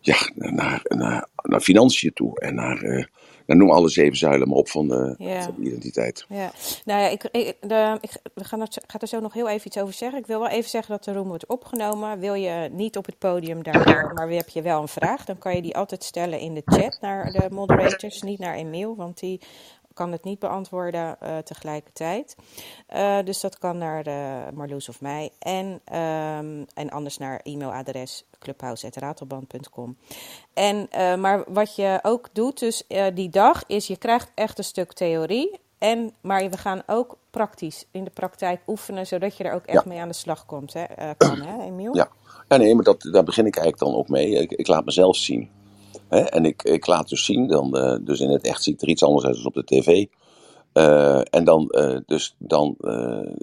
ja, 0.00 0.30
naar, 0.34 0.80
naar, 0.84 1.28
naar 1.42 1.60
financiën 1.60 2.12
toe 2.12 2.40
en 2.40 2.54
naar 2.54 3.08
dan 3.46 3.56
noem 3.56 3.70
alle 3.70 3.88
zeven 3.88 4.16
zuilen 4.16 4.48
maar 4.48 4.56
op 4.56 4.68
van 4.68 4.88
de, 4.88 5.14
van 5.18 5.54
de 5.56 5.62
identiteit. 5.62 6.24
Ja, 6.28 6.52
nou 6.84 7.00
ja, 7.00 7.08
ik, 7.08 7.24
ik, 7.24 7.56
de, 7.60 7.98
ik 8.00 8.10
ga, 8.34 8.58
er, 8.58 8.68
ga 8.86 8.98
er 8.98 9.08
zo 9.08 9.20
nog 9.20 9.32
heel 9.32 9.48
even 9.48 9.66
iets 9.66 9.78
over 9.78 9.94
zeggen. 9.94 10.18
Ik 10.18 10.26
wil 10.26 10.40
wel 10.40 10.48
even 10.48 10.70
zeggen 10.70 10.90
dat 10.92 11.04
de 11.04 11.12
room 11.12 11.28
wordt 11.28 11.46
opgenomen. 11.46 12.18
Wil 12.18 12.34
je 12.34 12.68
niet 12.72 12.96
op 12.96 13.06
het 13.06 13.18
podium 13.18 13.62
daar, 13.62 14.12
maar 14.14 14.28
heb 14.28 14.48
je 14.48 14.62
wel 14.62 14.80
een 14.80 14.88
vraag, 14.88 15.24
dan 15.24 15.38
kan 15.38 15.54
je 15.54 15.62
die 15.62 15.76
altijd 15.76 16.04
stellen 16.04 16.38
in 16.38 16.54
de 16.54 16.62
chat 16.64 16.98
naar 17.00 17.32
de 17.32 17.48
moderators, 17.50 18.22
niet 18.22 18.38
naar 18.38 18.54
Emiel, 18.54 18.96
want 18.96 19.18
die 19.18 19.40
kan 19.94 20.12
het 20.12 20.24
niet 20.24 20.38
beantwoorden 20.38 21.16
uh, 21.22 21.38
tegelijkertijd. 21.38 22.36
Uh, 22.94 23.18
dus 23.24 23.40
dat 23.40 23.58
kan 23.58 23.78
naar 23.78 24.02
de 24.02 24.48
Marloes 24.54 24.88
of 24.88 25.00
mij. 25.00 25.30
En, 25.38 25.66
um, 25.66 26.66
en 26.74 26.90
anders 26.90 27.18
naar 27.18 27.40
e-mailadres 27.42 28.24
clubhouse.ratelband.com. 28.38 29.96
En, 30.54 30.88
maar 31.20 31.44
wat 31.46 31.76
je 31.76 31.98
ook 32.02 32.28
doet, 32.32 32.58
dus 32.58 32.84
die 33.14 33.28
dag, 33.28 33.64
is 33.66 33.86
je 33.86 33.96
krijgt 33.96 34.30
echt 34.34 34.58
een 34.58 34.64
stuk 34.64 34.92
theorie. 34.92 35.60
En, 35.78 36.12
maar 36.20 36.50
we 36.50 36.56
gaan 36.56 36.82
ook 36.86 37.16
praktisch 37.30 37.86
in 37.90 38.04
de 38.04 38.10
praktijk 38.10 38.60
oefenen, 38.66 39.06
zodat 39.06 39.36
je 39.36 39.44
er 39.44 39.54
ook 39.54 39.64
echt 39.64 39.84
mee 39.84 40.00
aan 40.00 40.08
de 40.08 40.14
slag 40.14 40.46
komt, 40.46 40.72
hè, 40.72 40.84
kan, 41.16 41.40
hè, 41.40 41.62
Emiel? 41.62 41.96
Ja. 41.96 42.08
ja, 42.48 42.56
nee, 42.56 42.74
maar 42.74 42.84
dat, 42.84 43.00
daar 43.00 43.24
begin 43.24 43.46
ik 43.46 43.56
eigenlijk 43.56 43.90
dan 43.90 44.00
ook 44.00 44.08
mee. 44.08 44.30
Ik, 44.30 44.50
ik 44.52 44.66
laat 44.66 44.84
mezelf 44.84 45.16
zien. 45.16 45.50
Hè? 46.12 46.20
En 46.20 46.44
ik, 46.44 46.62
ik 46.62 46.86
laat 46.86 47.08
dus 47.08 47.24
zien, 47.24 47.46
dan, 47.46 47.76
uh, 47.76 47.96
dus 48.00 48.20
in 48.20 48.30
het 48.30 48.46
echt 48.46 48.62
ziet 48.62 48.82
er 48.82 48.88
iets 48.88 49.02
anders 49.02 49.26
uit 49.26 49.36
dan 49.36 49.44
op 49.44 49.54
de 49.54 49.64
tv. 49.64 50.06
Uh, 50.74 51.20
en 51.30 51.44
dan, 51.44 51.66
uh, 51.70 51.96
dus, 52.06 52.34
dan 52.38 52.76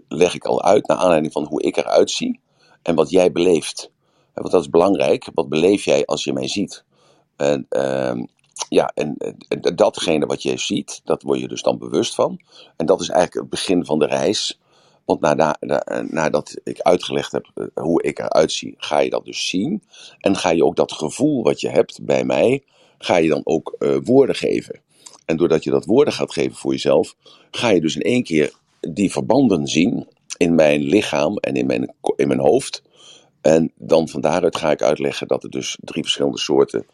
leg 0.08 0.36
ik 0.36 0.46
al 0.46 0.64
uit, 0.64 0.88
naar 0.88 0.98
aanleiding 0.98 1.34
van 1.34 1.46
hoe 1.46 1.62
ik 1.62 1.78
eruit 1.78 2.12
zie 2.12 2.40
en 2.82 2.96
wat 2.96 3.10
jij 3.10 3.32
beleeft. 3.32 3.92
Want 4.34 4.52
dat 4.52 4.62
is 4.62 4.70
belangrijk. 4.70 5.30
Wat 5.34 5.50
beleef 5.50 5.86
jij 5.86 6.06
als 6.06 6.24
je 6.24 6.34
mij 6.34 6.48
ziet? 6.48 6.84
En, 7.36 7.66
ehm, 7.70 8.26
ja, 8.70 8.92
en 8.96 9.18
datgene 9.76 10.26
wat 10.26 10.44
jij 10.44 10.58
ziet, 10.58 11.02
dat 11.04 11.22
word 11.22 11.40
je 11.40 11.48
dus 11.48 11.62
dan 11.62 11.78
bewust 11.78 12.16
van. 12.16 12.40
En 12.78 12.86
dat 12.86 13.02
is 13.02 13.10
eigenlijk 13.10 13.42
het 13.42 13.50
begin 13.50 13.86
van 13.86 14.00
de 14.00 14.06
reis 14.06 14.60
want 15.10 15.22
nadat, 15.22 15.58
nadat 16.12 16.56
ik 16.64 16.80
uitgelegd 16.80 17.32
heb 17.32 17.52
eh, 17.54 17.66
hoe 17.74 18.04
ik 18.04 18.20
eruit 18.20 18.52
zie, 18.52 18.76
ga 18.78 19.00
je 19.00 19.10
dat 19.10 19.26
dus 19.26 19.50
zien. 19.50 19.84
En 20.20 20.36
ga 20.36 20.50
je 20.50 20.66
ook 20.66 20.76
dat 20.76 20.92
gevoel 20.92 21.44
wat 21.44 21.62
je 21.62 21.70
hebt 21.70 22.00
bij 22.02 22.24
mij, 22.24 22.64
ga 22.98 23.18
je 23.18 23.30
dan 23.30 23.42
ook 23.44 23.76
uh, 23.80 23.98
woorden 24.04 24.36
geven. 24.36 24.82
En 25.26 25.38
doordat 25.38 25.64
je 25.64 25.70
dat 25.70 25.86
woorden 25.86 26.14
gaat 26.14 26.34
geven 26.34 26.56
voor 26.56 26.72
jezelf, 26.72 27.16
ga 27.52 27.70
je 27.70 27.82
dus 27.82 27.96
in 27.96 28.02
één 28.02 28.24
keer 28.24 28.54
die 28.80 29.12
verbanden 29.12 29.68
zien 29.68 30.08
in 30.38 30.56
mijn 30.56 30.82
lichaam 30.82 31.38
en 31.38 31.56
in 31.56 31.66
mijn, 31.66 31.94
in 32.16 32.28
mijn 32.28 32.40
hoofd. 32.40 32.84
En 33.42 33.72
dan 33.76 34.08
van 34.10 34.22
daaruit 34.22 34.58
ga 34.58 34.72
ik 34.72 34.82
uitleggen 34.82 35.28
dat 35.28 35.44
er 35.44 35.50
dus 35.50 35.78
drie 35.82 36.04
verschillende 36.04 36.40
soorten 36.40 36.86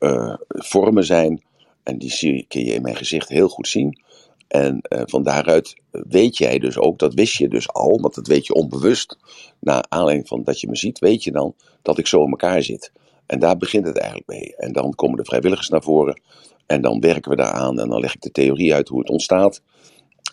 uh, 0.00 0.34
vormen 0.48 1.04
zijn. 1.04 1.42
En 1.82 1.98
die 1.98 2.10
zie, 2.10 2.44
kun 2.48 2.64
je 2.64 2.72
in 2.72 2.82
mijn 2.82 2.96
gezicht 2.96 3.28
heel 3.28 3.48
goed 3.48 3.68
zien. 3.68 4.00
En 4.48 4.80
uh, 4.88 5.02
van 5.04 5.22
daaruit 5.22 5.74
weet 5.90 6.36
jij 6.36 6.58
dus 6.58 6.78
ook, 6.78 6.98
dat 6.98 7.14
wist 7.14 7.36
je 7.36 7.48
dus 7.48 7.68
al, 7.68 8.00
want 8.00 8.14
dat 8.14 8.26
weet 8.26 8.46
je 8.46 8.54
onbewust. 8.54 9.16
Na 9.60 9.84
aanleiding 9.88 10.28
van 10.28 10.44
dat 10.44 10.60
je 10.60 10.68
me 10.68 10.76
ziet, 10.76 10.98
weet 10.98 11.24
je 11.24 11.32
dan 11.32 11.54
dat 11.82 11.98
ik 11.98 12.06
zo 12.06 12.24
in 12.24 12.30
elkaar 12.30 12.62
zit. 12.62 12.92
En 13.26 13.38
daar 13.38 13.56
begint 13.56 13.86
het 13.86 13.96
eigenlijk 13.98 14.28
mee. 14.28 14.56
En 14.56 14.72
dan 14.72 14.94
komen 14.94 15.16
de 15.16 15.24
vrijwilligers 15.24 15.68
naar 15.68 15.82
voren. 15.82 16.20
En 16.66 16.82
dan 16.82 17.00
werken 17.00 17.30
we 17.30 17.36
daaraan. 17.36 17.80
En 17.80 17.88
dan 17.88 18.00
leg 18.00 18.14
ik 18.14 18.20
de 18.20 18.30
theorie 18.30 18.74
uit 18.74 18.88
hoe 18.88 18.98
het 18.98 19.10
ontstaat. 19.10 19.62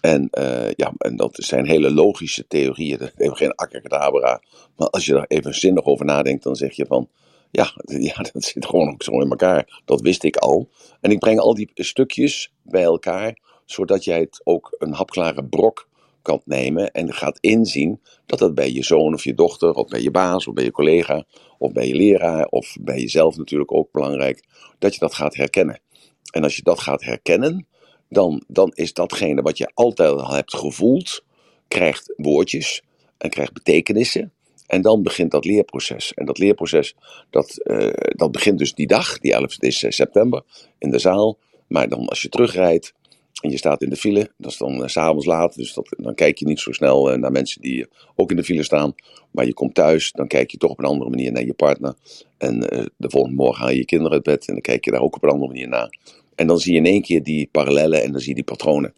En, 0.02 0.30
uh, 0.40 0.72
ja, 0.72 0.94
en 0.98 1.16
dat 1.16 1.36
zijn 1.36 1.66
hele 1.66 1.92
logische 1.92 2.48
theorieën. 2.48 2.98
Dat 2.98 3.12
heeft 3.16 3.38
geen 3.38 3.56
akkerkadabra. 3.56 4.42
Maar 4.76 4.90
als 4.90 5.06
je 5.06 5.14
daar 5.14 5.26
even 5.28 5.56
zinnig 5.56 5.84
over 5.84 6.06
nadenkt, 6.06 6.44
dan 6.44 6.56
zeg 6.56 6.76
je 6.76 6.86
van... 6.86 7.10
Ja, 7.52 7.72
ja, 8.10 8.16
dat 8.32 8.44
zit 8.44 8.66
gewoon 8.66 8.90
ook 8.90 9.04
zo 9.04 9.20
in 9.20 9.30
elkaar. 9.30 9.82
Dat 9.86 10.02
wist 10.02 10.24
ik 10.24 10.38
al. 10.38 10.70
En 11.02 11.12
ik 11.12 11.20
breng 11.20 11.40
al 11.40 11.54
die 11.54 11.70
stukjes 11.74 12.52
bij 12.64 12.84
elkaar 12.84 13.38
zodat 13.66 14.04
jij 14.04 14.20
het 14.20 14.42
ook 14.44 14.76
een 14.78 14.94
hapklare 14.94 15.46
brok 15.46 15.88
kan 16.22 16.42
nemen 16.46 16.92
en 16.92 17.14
gaat 17.14 17.38
inzien 17.40 18.02
dat 18.26 18.40
dat 18.40 18.56
bij 18.56 18.72
je 18.72 18.84
zoon 18.84 19.14
of 19.14 19.24
je 19.24 19.34
dochter, 19.34 19.74
of 19.74 19.88
bij 19.88 20.02
je 20.02 20.12
baas, 20.12 20.48
of 20.48 20.54
bij 20.54 20.64
je 20.64 20.72
collega, 20.72 21.26
of 21.58 21.72
bij 21.72 21.88
je 21.88 21.96
leraar, 21.96 22.46
of 22.46 22.78
bij 22.82 23.00
jezelf 23.00 23.38
natuurlijk 23.38 23.74
ook 23.74 23.92
belangrijk, 23.92 24.44
dat 24.80 24.94
je 24.94 25.00
dat 25.00 25.14
gaat 25.14 25.36
herkennen. 25.36 25.80
En 26.32 26.44
als 26.44 26.56
je 26.56 26.64
dat 26.64 26.80
gaat 26.80 27.04
herkennen, 27.04 27.68
dan, 28.10 28.44
dan 28.48 28.72
is 28.74 28.94
datgene 28.94 29.42
wat 29.42 29.58
je 29.58 29.72
altijd 29.74 30.12
al 30.12 30.34
hebt 30.34 30.56
gevoeld, 30.56 31.24
krijgt 31.68 32.14
woordjes 32.18 32.82
en 33.18 33.30
krijgt 33.30 33.54
betekenissen. 33.54 34.34
En 34.68 34.82
dan 34.82 35.04
begint 35.04 35.32
dat 35.32 35.46
leerproces. 35.46 36.14
En 36.14 36.26
dat 36.26 36.38
leerproces, 36.38 36.96
dat, 37.30 37.60
uh, 37.64 37.94
dat 37.94 38.32
begint 38.32 38.60
dus 38.60 38.74
die 38.74 38.88
dag, 38.88 39.20
die 39.20 39.34
11 39.34 39.56
september, 39.94 40.44
in 40.78 40.90
de 40.90 41.00
zaal. 41.00 41.38
Maar 41.68 41.90
dan 41.90 42.08
als 42.08 42.22
je 42.22 42.30
terugrijdt 42.30 42.94
en 43.42 43.50
je 43.50 43.58
staat 43.58 43.82
in 43.82 43.90
de 43.90 43.96
file, 43.96 44.30
dat 44.38 44.52
is 44.52 44.58
dan 44.58 44.82
uh, 44.82 44.88
s'avonds 44.88 45.26
laat. 45.26 45.56
Dus 45.56 45.74
dat, 45.74 45.96
dan 45.98 46.16
kijk 46.16 46.38
je 46.38 46.46
niet 46.46 46.60
zo 46.60 46.72
snel 46.72 47.12
uh, 47.12 47.18
naar 47.18 47.32
mensen 47.32 47.62
die 47.62 47.88
ook 48.16 48.30
in 48.30 48.36
de 48.36 48.44
file 48.44 48.64
staan. 48.64 48.96
Maar 49.32 49.46
je 49.46 49.54
komt 49.54 49.74
thuis, 49.74 50.12
dan 50.12 50.28
kijk 50.28 50.52
je 50.52 50.58
toch 50.58 50.72
op 50.72 50.80
een 50.80 50.86
andere 50.86 51.10
manier 51.10 51.32
naar 51.32 51.46
je 51.46 51.54
partner. 51.54 51.96
En 52.38 52.60
de 52.98 53.10
volgende 53.10 53.36
morgen 53.36 53.62
haal 53.62 53.72
je 53.72 53.78
je 53.78 53.86
kinderen 53.86 54.14
uit 54.14 54.24
bed 54.24 54.48
en 54.48 54.54
dan 54.54 54.62
kijk 54.62 54.86
je 54.86 54.92
daar 54.92 55.02
ook 55.02 55.16
op 55.16 55.24
een 55.24 55.30
andere 55.30 55.52
manier 55.52 55.68
naar. 55.68 55.98
En 56.36 56.48
dan 56.48 56.60
zie 56.60 56.74
je 56.74 56.80
in 56.80 56.86
één 56.86 57.02
keer 57.02 57.24
die 57.24 57.50
parallellen 57.52 58.04
en 58.04 58.12
dan 58.12 58.20
zie 58.20 58.30
je 58.30 58.36
die 58.36 58.44
patronen. 58.44 58.94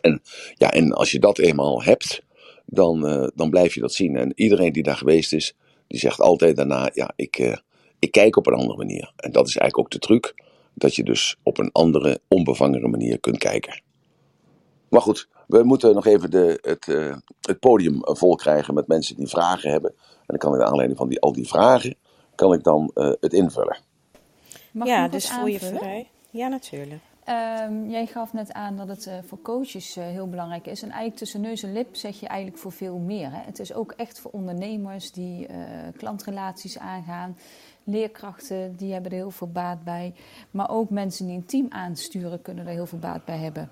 En, 0.00 0.22
ja, 0.54 0.70
en 0.72 0.92
als 0.92 1.10
je 1.10 1.18
dat 1.18 1.38
eenmaal 1.38 1.82
hebt, 1.82 2.22
dan, 2.66 3.30
dan 3.34 3.50
blijf 3.50 3.74
je 3.74 3.80
dat 3.80 3.92
zien. 3.92 4.16
En 4.16 4.32
iedereen 4.34 4.72
die 4.72 4.82
daar 4.82 4.96
geweest 4.96 5.32
is, 5.32 5.54
die 5.86 6.00
zegt 6.00 6.20
altijd 6.20 6.56
daarna: 6.56 6.90
ja, 6.94 7.12
ik, 7.16 7.60
ik 7.98 8.12
kijk 8.12 8.36
op 8.36 8.46
een 8.46 8.54
andere 8.54 8.78
manier. 8.78 9.12
En 9.16 9.32
dat 9.32 9.48
is 9.48 9.56
eigenlijk 9.56 9.78
ook 9.78 10.00
de 10.00 10.06
truc, 10.06 10.34
dat 10.74 10.94
je 10.94 11.02
dus 11.04 11.36
op 11.42 11.58
een 11.58 11.72
andere, 11.72 12.20
onbevangere 12.28 12.88
manier 12.88 13.20
kunt 13.20 13.38
kijken. 13.38 13.82
Maar 14.88 15.00
goed, 15.00 15.28
we 15.46 15.62
moeten 15.62 15.94
nog 15.94 16.06
even 16.06 16.30
de, 16.30 16.58
het, 16.60 16.86
uh, 16.86 17.16
het 17.40 17.58
podium 17.58 17.98
vol 18.02 18.34
krijgen 18.34 18.74
met 18.74 18.86
mensen 18.86 19.16
die 19.16 19.28
vragen 19.28 19.70
hebben. 19.70 19.90
En 19.90 20.24
dan 20.26 20.38
kan 20.38 20.52
ik 20.52 20.58
naar 20.58 20.68
aanleiding 20.68 20.98
van 20.98 21.08
die, 21.08 21.20
al 21.20 21.32
die 21.32 21.48
vragen, 21.48 21.96
kan 22.34 22.52
ik 22.52 22.62
dan 22.62 22.90
het 22.94 23.32
invullen. 23.32 23.78
Mag 24.72 24.88
ja, 24.88 25.08
dus 25.08 25.30
voel 25.30 25.46
je 25.46 25.58
vrij. 25.58 26.08
Ja, 26.30 26.48
natuurlijk. 26.48 27.00
Um, 27.28 27.90
jij 27.90 28.06
gaf 28.06 28.32
net 28.32 28.52
aan 28.52 28.76
dat 28.76 28.88
het 28.88 29.06
uh, 29.06 29.14
voor 29.26 29.42
coaches 29.42 29.96
uh, 29.96 30.04
heel 30.04 30.28
belangrijk 30.28 30.66
is. 30.66 30.82
En 30.82 30.88
eigenlijk 30.88 31.18
tussen 31.18 31.40
neus 31.40 31.62
en 31.62 31.72
lip 31.72 31.96
zeg 31.96 32.20
je 32.20 32.26
eigenlijk 32.26 32.60
voor 32.60 32.72
veel 32.72 32.98
meer. 32.98 33.30
Hè? 33.30 33.38
Het 33.44 33.58
is 33.58 33.74
ook 33.74 33.92
echt 33.92 34.20
voor 34.20 34.30
ondernemers 34.30 35.12
die 35.12 35.48
uh, 35.48 35.56
klantrelaties 35.96 36.78
aangaan. 36.78 37.36
Leerkrachten 37.84 38.76
die 38.76 38.92
hebben 38.92 39.10
er 39.10 39.16
heel 39.16 39.30
veel 39.30 39.50
baat 39.50 39.84
bij. 39.84 40.14
Maar 40.50 40.70
ook 40.70 40.90
mensen 40.90 41.26
die 41.26 41.36
een 41.36 41.46
team 41.46 41.66
aansturen 41.68 42.42
kunnen 42.42 42.66
er 42.66 42.72
heel 42.72 42.86
veel 42.86 42.98
baat 42.98 43.24
bij 43.24 43.38
hebben. 43.38 43.70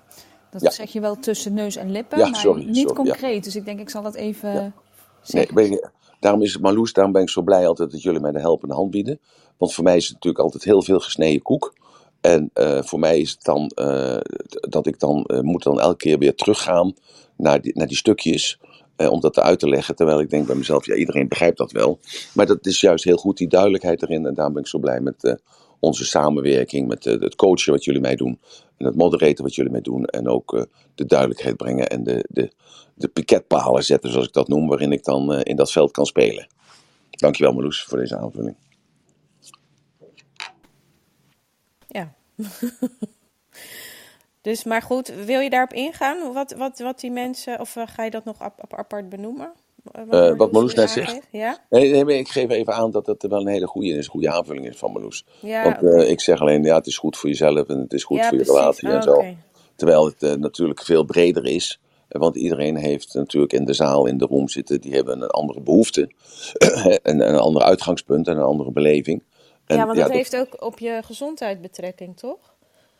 Dat 0.49 0.61
ja. 0.61 0.71
zeg 0.71 0.91
je 0.91 0.99
wel 0.99 1.19
tussen 1.19 1.53
neus 1.53 1.75
en 1.75 1.91
lippen, 1.91 2.17
ja, 2.19 2.29
maar 2.29 2.39
sorry, 2.39 2.65
niet 2.65 2.77
sorry, 2.77 2.93
concreet. 2.93 3.35
Ja. 3.35 3.41
Dus 3.41 3.55
ik 3.55 3.65
denk 3.65 3.79
ik 3.79 3.89
zal 3.89 4.01
dat 4.01 4.15
even 4.15 4.73
zeggen. 5.21 5.55
Nee, 5.55 5.69
je, 5.69 5.89
daarom 6.19 6.41
is 6.41 6.53
het 6.53 6.61
Marloes, 6.61 6.93
daarom 6.93 7.13
ben 7.13 7.21
ik 7.21 7.29
zo 7.29 7.41
blij 7.41 7.67
altijd 7.67 7.91
dat 7.91 8.01
jullie 8.01 8.19
mij 8.19 8.31
de 8.31 8.39
helpende 8.39 8.73
hand 8.73 8.91
bieden. 8.91 9.19
Want 9.57 9.73
voor 9.73 9.83
mij 9.83 9.95
is 9.95 10.03
het 10.03 10.13
natuurlijk 10.13 10.43
altijd 10.43 10.63
heel 10.63 10.81
veel 10.81 10.99
gesneden 10.99 11.41
koek. 11.41 11.73
En 12.21 12.49
uh, 12.53 12.81
voor 12.81 12.99
mij 12.99 13.19
is 13.19 13.31
het 13.31 13.43
dan 13.43 13.71
uh, 13.75 14.17
dat 14.51 14.87
ik 14.87 14.99
dan 14.99 15.27
uh, 15.27 15.39
moet 15.39 15.63
dan 15.63 15.79
elke 15.79 15.97
keer 15.97 16.17
weer 16.17 16.35
teruggaan 16.35 16.93
naar 17.35 17.61
die, 17.61 17.77
naar 17.77 17.87
die 17.87 17.97
stukjes. 17.97 18.59
Om 18.95 19.19
dat 19.19 19.39
uit 19.39 19.59
te 19.59 19.69
leggen. 19.69 19.95
Terwijl 19.95 20.19
ik 20.19 20.29
denk 20.29 20.47
bij 20.47 20.55
mezelf, 20.55 20.85
ja, 20.85 20.95
iedereen 20.95 21.27
begrijpt 21.27 21.57
dat 21.57 21.71
wel. 21.71 21.99
Maar 22.33 22.45
dat 22.45 22.65
is 22.65 22.81
juist 22.81 23.03
heel 23.03 23.17
goed, 23.17 23.37
die 23.37 23.47
duidelijkheid 23.47 24.01
erin. 24.01 24.25
En 24.25 24.33
daarom 24.33 24.53
ben 24.53 24.63
ik 24.63 24.69
zo 24.69 24.79
blij 24.79 24.99
met 24.99 25.37
onze 25.79 26.05
samenwerking, 26.05 26.87
met 26.87 27.03
het 27.03 27.35
coachen 27.35 27.71
wat 27.71 27.83
jullie 27.83 28.01
mij 28.01 28.15
doen. 28.15 28.39
En 28.77 28.85
het 28.85 28.95
moderaten 28.95 29.43
wat 29.43 29.55
jullie 29.55 29.71
mij 29.71 29.81
doen. 29.81 30.05
En 30.05 30.27
ook 30.27 30.67
de 30.95 31.05
duidelijkheid 31.05 31.57
brengen 31.57 31.87
en 31.87 32.03
de, 32.03 32.25
de, 32.29 32.51
de 32.95 33.07
piketpalen 33.07 33.83
zetten, 33.83 34.11
zoals 34.11 34.27
ik 34.27 34.33
dat 34.33 34.47
noem, 34.47 34.67
waarin 34.67 34.91
ik 34.91 35.03
dan 35.03 35.41
in 35.41 35.55
dat 35.55 35.71
veld 35.71 35.91
kan 35.91 36.05
spelen. 36.05 36.47
Dankjewel 37.09 37.53
Marloes 37.53 37.83
voor 37.83 37.97
deze 37.97 38.17
aanvulling. 38.17 38.55
Ja. 41.87 42.13
dus, 44.41 44.63
maar 44.63 44.81
goed, 44.81 45.13
wil 45.25 45.39
je 45.39 45.49
daarop 45.49 45.73
ingaan? 45.73 46.33
Wat, 46.33 46.51
wat, 46.51 46.79
wat 46.79 46.99
die 46.99 47.11
mensen, 47.11 47.59
of 47.59 47.75
uh, 47.75 47.83
ga 47.87 48.03
je 48.03 48.11
dat 48.11 48.25
nog 48.25 48.39
ap 48.39 48.73
apart 48.75 49.09
benoemen? 49.09 49.51
Wat, 49.83 50.31
uh, 50.31 50.37
wat 50.37 50.51
Marloes 50.51 50.73
net 50.73 50.89
zegt? 50.89 51.19
Ja? 51.31 51.57
Nee, 51.69 52.03
nee, 52.03 52.17
ik 52.17 52.27
geef 52.27 52.49
even 52.49 52.73
aan 52.73 52.91
dat 52.91 53.05
het 53.05 53.27
wel 53.27 53.39
een 53.39 53.47
hele 53.47 53.67
goede, 53.67 53.93
een 53.93 54.05
goede 54.05 54.31
aanvulling 54.31 54.67
is 54.67 54.77
van 54.77 54.91
Marloes. 54.91 55.25
Ja, 55.39 55.63
Want 55.63 55.77
okay. 55.77 56.03
uh, 56.03 56.09
ik 56.09 56.21
zeg 56.21 56.39
alleen, 56.39 56.63
ja, 56.63 56.75
het 56.75 56.87
is 56.87 56.97
goed 56.97 57.17
voor 57.17 57.29
jezelf 57.29 57.67
en 57.67 57.79
het 57.79 57.93
is 57.93 58.03
goed 58.03 58.17
ja, 58.17 58.27
voor 58.27 58.37
precies. 58.37 58.53
je 58.53 58.59
relatie 58.59 58.89
oh, 58.89 58.95
en 58.95 59.03
zo. 59.03 59.11
Okay. 59.11 59.37
Terwijl 59.75 60.05
het 60.05 60.39
natuurlijk 60.39 60.81
veel 60.83 61.03
breder 61.03 61.45
is. 61.45 61.79
Want 62.07 62.35
iedereen 62.35 62.75
heeft 62.75 63.13
natuurlijk 63.13 63.53
in 63.53 63.65
de 63.65 63.73
zaal, 63.73 64.05
in 64.05 64.17
de 64.17 64.25
room 64.25 64.49
zitten, 64.49 64.81
die 64.81 64.93
hebben 64.93 65.21
een 65.21 65.29
andere 65.29 65.61
behoefte. 65.61 66.11
en 67.03 67.27
een 67.27 67.39
ander 67.39 67.61
uitgangspunt 67.61 68.27
en 68.27 68.37
een 68.37 68.43
andere 68.43 68.71
beleving. 68.71 69.23
En, 69.65 69.77
ja, 69.77 69.85
want 69.85 69.97
ja, 69.97 70.03
het 70.03 70.13
heeft 70.13 70.35
ook 70.35 70.63
op 70.63 70.79
je 70.79 70.99
gezondheid 71.03 71.61
betrekking, 71.61 72.17
toch? 72.17 72.50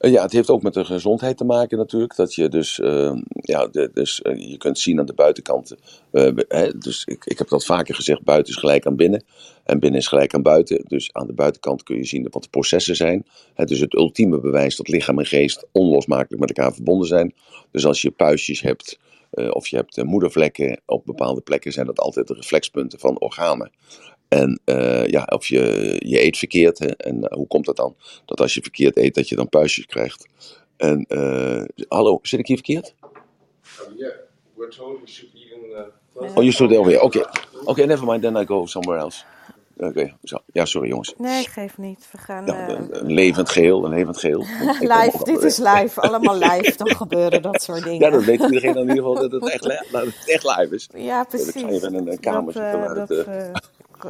Uh, 0.02 0.12
ja, 0.12 0.22
het 0.22 0.32
heeft 0.32 0.50
ook 0.50 0.62
met 0.62 0.74
de 0.74 0.86
gezondheid 0.86 1.38
te 1.38 1.44
maken 1.44 1.78
natuurlijk. 1.78 2.16
Dat 2.16 2.36
je 2.36 2.50
dus, 2.50 2.80
uh, 2.80 3.14
ja, 3.34 3.68
dus 3.94 4.22
uh, 4.24 4.50
je 4.50 4.58
kunt 4.58 4.80
zien 4.80 5.00
aan 5.00 5.06
de 5.06 5.14
buitenkant. 5.14 5.76
Hè, 6.12 6.78
dus 6.78 7.04
ik, 7.06 7.26
ik 7.26 7.38
heb 7.38 7.48
dat 7.48 7.66
vaker 7.66 7.96
gezegd, 7.96 8.24
buiten 8.24 8.54
is 8.54 8.60
gelijk 8.60 8.86
aan 8.86 8.96
binnen. 8.96 9.24
En 9.64 9.80
binnen 9.80 10.00
is 10.00 10.08
gelijk 10.08 10.34
aan 10.34 10.42
buiten. 10.42 10.84
Dus 10.88 11.10
aan 11.14 11.28
de 11.28 11.34
buitenkant 11.34 11.84
kun 11.84 11.98
je 11.98 12.06
zien 12.06 12.28
wat 12.30 12.44
de 12.44 12.50
processen 12.50 12.96
zijn. 12.96 13.26
Het 13.54 13.72
is 13.72 13.80
het 13.80 13.94
ultieme 13.94 14.40
bewijs 14.40 14.76
dat 14.76 14.88
lichaam 14.88 15.20
en 15.20 15.26
geest 15.26 15.68
onlosmakelijk 15.72 16.40
met 16.40 16.58
elkaar 16.58 16.74
verbonden 16.74 17.08
zijn. 17.08 17.34
Dus 17.72 17.86
als 17.86 18.02
je 18.02 18.12
puistjes 18.12 18.62
hebt, 18.62 19.00
of 19.50 19.68
je 19.68 19.76
hebt 19.76 20.04
moedervlekken 20.04 20.82
op 20.86 21.06
bepaalde 21.06 21.42
plekken, 21.42 21.72
zijn 21.72 21.86
dat 21.86 22.00
altijd 22.00 22.28
de 22.28 22.34
reflexpunten 22.34 23.00
van 23.00 23.20
organen. 23.20 23.72
En 24.32 24.60
uh, 24.66 25.08
ja, 25.08 25.24
of 25.24 25.46
je, 25.46 25.96
je 26.06 26.24
eet 26.24 26.38
verkeerd. 26.38 26.80
Hè? 26.80 26.88
En 26.88 27.18
uh, 27.18 27.24
hoe 27.30 27.48
komt 27.48 27.66
dat 27.66 27.76
dan? 27.76 27.96
Dat 28.26 28.42
als 28.42 28.54
je 28.54 28.62
verkeerd 28.62 28.98
eet, 28.98 29.16
dat 29.16 29.30
je 29.30 29.36
dan 29.36 29.50
puistjes 29.50 29.86
krijgt. 29.86 30.28
En 30.78 31.06
uh, 31.10 31.64
hallo, 31.88 32.20
zit 32.22 32.40
ik 32.40 32.48
hier 32.48 32.56
verkeerd? 32.56 32.96
Yeah, 33.96 34.12
we're 34.56 34.70
told 34.70 35.00
we 35.02 35.08
should 35.08 35.34
even. 35.36 35.90
Uh, 36.16 36.36
oh, 36.36 36.44
you 36.44 36.52
should 36.52 36.78
over 36.78 36.92
here. 36.92 37.04
Oké, 37.04 37.30
oké, 37.64 37.86
never 37.86 38.06
mind. 38.06 38.22
Then 38.22 38.36
I 38.36 38.46
go 38.46 38.66
somewhere 38.66 39.02
else. 39.02 39.24
Oké, 39.78 39.88
okay. 39.88 40.16
Ja, 40.54 40.66
sorry 40.66 40.90
jongens. 40.90 41.14
Nee, 41.18 41.48
geef 41.48 41.78
niet. 41.78 42.08
We 42.12 42.18
gaan. 42.18 42.46
Ja, 42.46 42.70
een 42.70 43.14
levend 43.14 43.50
geel, 43.50 43.86
een 43.86 43.92
levend 43.92 44.18
geel. 44.18 44.40
live, 44.96 45.24
dit 45.24 45.44
is 45.44 45.58
live. 45.58 46.02
Allemaal 46.02 46.38
live. 46.38 46.74
Dan 46.78 46.96
gebeuren 46.96 47.42
dat 47.42 47.62
soort 47.62 47.84
dingen. 47.84 48.00
Ja, 48.00 48.10
dat 48.10 48.24
weet 48.24 48.42
iedereen 48.42 48.76
in 48.76 48.82
ieder 48.82 48.96
geval 48.96 49.14
dat 49.14 49.32
het 49.32 49.50
echt, 49.50 49.92
dat 49.92 50.06
het 50.06 50.24
echt 50.26 50.44
live 50.44 50.76
is. 50.76 50.90
Ja, 50.96 51.24
precies. 51.24 51.56
Ik 51.56 51.62
ga 51.62 51.68
even 51.68 51.96
in 51.96 52.08
een 52.08 52.20
kamer 52.20 52.54
dat, 52.54 52.64
zitten. 52.64 52.80
Uh, 52.80 52.96
dat, 52.96 53.28
uh, 53.28 53.54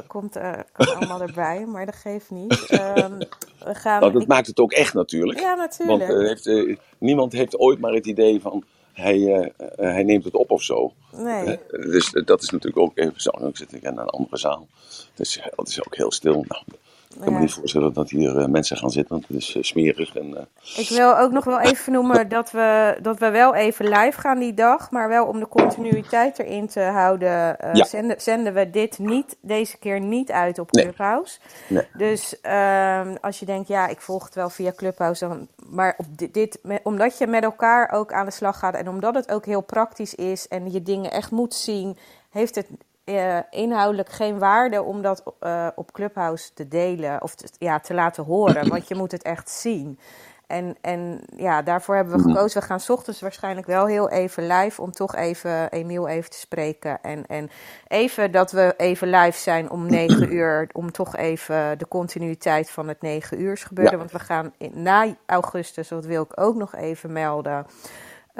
komt 0.07 0.37
uh, 0.37 0.53
allemaal 0.73 1.21
erbij, 1.27 1.65
maar 1.65 1.85
dat 1.85 1.95
geeft 1.95 2.29
niet. 2.29 2.67
Um, 2.71 3.17
we 3.65 3.75
gaan, 3.75 3.99
nou, 3.99 4.13
dat 4.13 4.21
ik... 4.21 4.27
maakt 4.27 4.47
het 4.47 4.59
ook 4.59 4.71
echt 4.71 4.93
natuurlijk. 4.93 5.39
Ja, 5.39 5.55
natuurlijk. 5.55 6.07
Want 6.07 6.21
uh, 6.21 6.27
heeft, 6.27 6.45
uh, 6.45 6.77
niemand 6.97 7.33
heeft 7.33 7.57
ooit 7.57 7.79
maar 7.79 7.93
het 7.93 8.05
idee 8.05 8.41
van 8.41 8.63
hij, 8.93 9.51
hij 9.75 10.03
neemt 10.03 10.23
het 10.23 10.35
op 10.35 10.51
of 10.51 10.63
zo. 10.63 10.93
Nee. 11.11 11.59
dus 11.69 12.11
dat 12.11 12.41
is 12.41 12.49
natuurlijk 12.49 12.81
ook 12.81 12.97
even 12.97 13.21
zo. 13.21 13.31
Nu 13.39 13.49
zit 13.53 13.73
ik 13.73 13.83
in 13.83 13.97
een 13.97 14.07
andere 14.07 14.37
zaal. 14.37 14.67
Dus 15.15 15.41
dat 15.55 15.67
is 15.67 15.85
ook 15.85 15.95
heel 15.95 16.11
stil. 16.11 16.45
Nou, 16.47 16.63
ik 17.15 17.21
kan 17.21 17.33
me 17.33 17.39
niet 17.39 17.53
voorstellen 17.53 17.93
dat 17.93 18.09
hier 18.09 18.39
uh, 18.39 18.45
mensen 18.45 18.77
gaan 18.77 18.89
zitten, 18.89 19.13
want 19.13 19.27
het 19.27 19.37
is 19.37 19.55
uh, 19.55 19.63
smerig. 19.63 20.15
En, 20.15 20.29
uh... 20.29 20.77
Ik 20.77 20.89
wil 20.89 21.17
ook 21.17 21.31
nog 21.31 21.43
wel 21.43 21.59
even 21.69 21.93
noemen 21.93 22.29
dat 22.29 22.51
we, 22.51 22.97
dat 23.01 23.19
we 23.19 23.29
wel 23.29 23.55
even 23.55 23.89
live 23.89 24.19
gaan 24.19 24.39
die 24.39 24.53
dag, 24.53 24.91
maar 24.91 25.07
wel 25.09 25.25
om 25.25 25.39
de 25.39 25.47
continuïteit 25.47 26.39
erin 26.39 26.67
te 26.67 26.81
houden, 26.81 27.57
ja. 27.73 27.83
zenden, 27.83 28.21
zenden, 28.21 28.53
we 28.53 28.69
dit 28.69 28.99
niet, 28.99 29.37
deze 29.41 29.77
keer 29.77 29.99
niet 29.99 30.31
uit 30.31 30.59
op 30.59 30.71
Clubhouse. 30.71 31.39
Nee. 31.67 31.87
Dus 31.97 32.41
ehm, 32.41 33.15
als 33.21 33.39
je 33.39 33.45
denkt, 33.45 33.67
ja, 33.67 33.87
ik 33.87 34.01
volg 34.01 34.23
het 34.23 34.35
wel 34.35 34.49
via 34.49 34.71
Clubhouse, 34.75 35.27
dan, 35.27 35.47
maar 35.69 35.93
op 35.97 36.05
dit, 36.17 36.33
dit, 36.33 36.59
omdat 36.83 37.17
je 37.17 37.27
met 37.27 37.43
elkaar 37.43 37.91
ook 37.91 38.13
aan 38.13 38.25
de 38.25 38.31
slag 38.31 38.59
gaat 38.59 38.75
en 38.75 38.89
omdat 38.89 39.15
het 39.15 39.31
ook 39.31 39.45
heel 39.45 39.61
praktisch 39.61 40.15
is 40.15 40.47
en 40.47 40.71
je 40.71 40.83
dingen 40.83 41.11
echt 41.11 41.31
moet 41.31 41.53
zien, 41.53 41.97
heeft 42.29 42.55
het 42.55 42.67
uh, 43.05 43.37
inhoudelijk 43.49 44.09
geen 44.09 44.39
waarde 44.39 44.83
om 44.83 45.01
dat 45.01 45.23
uh, 45.41 45.67
op 45.75 45.91
Clubhouse 45.91 46.53
te 46.53 46.67
delen 46.67 47.21
of 47.21 47.35
te, 47.35 47.47
ja, 47.57 47.79
te 47.79 47.93
laten 47.93 48.23
horen, 48.23 48.69
want 48.69 48.87
je 48.87 48.95
moet 48.95 49.11
het 49.11 49.23
echt 49.23 49.49
zien. 49.49 49.99
En, 50.51 50.75
en 50.81 51.21
ja, 51.35 51.61
daarvoor 51.61 51.95
hebben 51.95 52.15
we 52.15 52.21
gekozen. 52.21 52.59
We 52.61 52.67
gaan 52.67 52.79
s 52.79 52.89
ochtends 52.89 53.21
waarschijnlijk 53.21 53.67
wel 53.67 53.85
heel 53.85 54.09
even 54.09 54.47
live 54.47 54.81
om 54.81 54.91
toch 54.91 55.15
even 55.15 55.69
Emiel 55.69 56.07
even 56.07 56.29
te 56.29 56.37
spreken. 56.37 57.01
En, 57.01 57.25
en 57.27 57.49
even 57.87 58.31
dat 58.31 58.51
we 58.51 58.73
even 58.77 59.09
live 59.09 59.37
zijn 59.37 59.69
om 59.69 59.85
negen 59.89 60.33
uur, 60.37 60.69
om 60.71 60.91
toch 60.91 61.15
even 61.15 61.77
de 61.77 61.87
continuïteit 61.87 62.69
van 62.69 62.87
het 62.87 63.01
negen 63.01 63.41
uur 63.41 63.57
gebeuren. 63.57 63.93
Ja. 63.93 63.99
Want 63.99 64.11
we 64.11 64.19
gaan 64.19 64.53
in, 64.57 64.71
na 64.75 65.15
augustus, 65.25 65.87
dat 65.87 66.05
wil 66.05 66.23
ik 66.23 66.39
ook 66.41 66.55
nog 66.55 66.75
even 66.75 67.11
melden. 67.11 67.65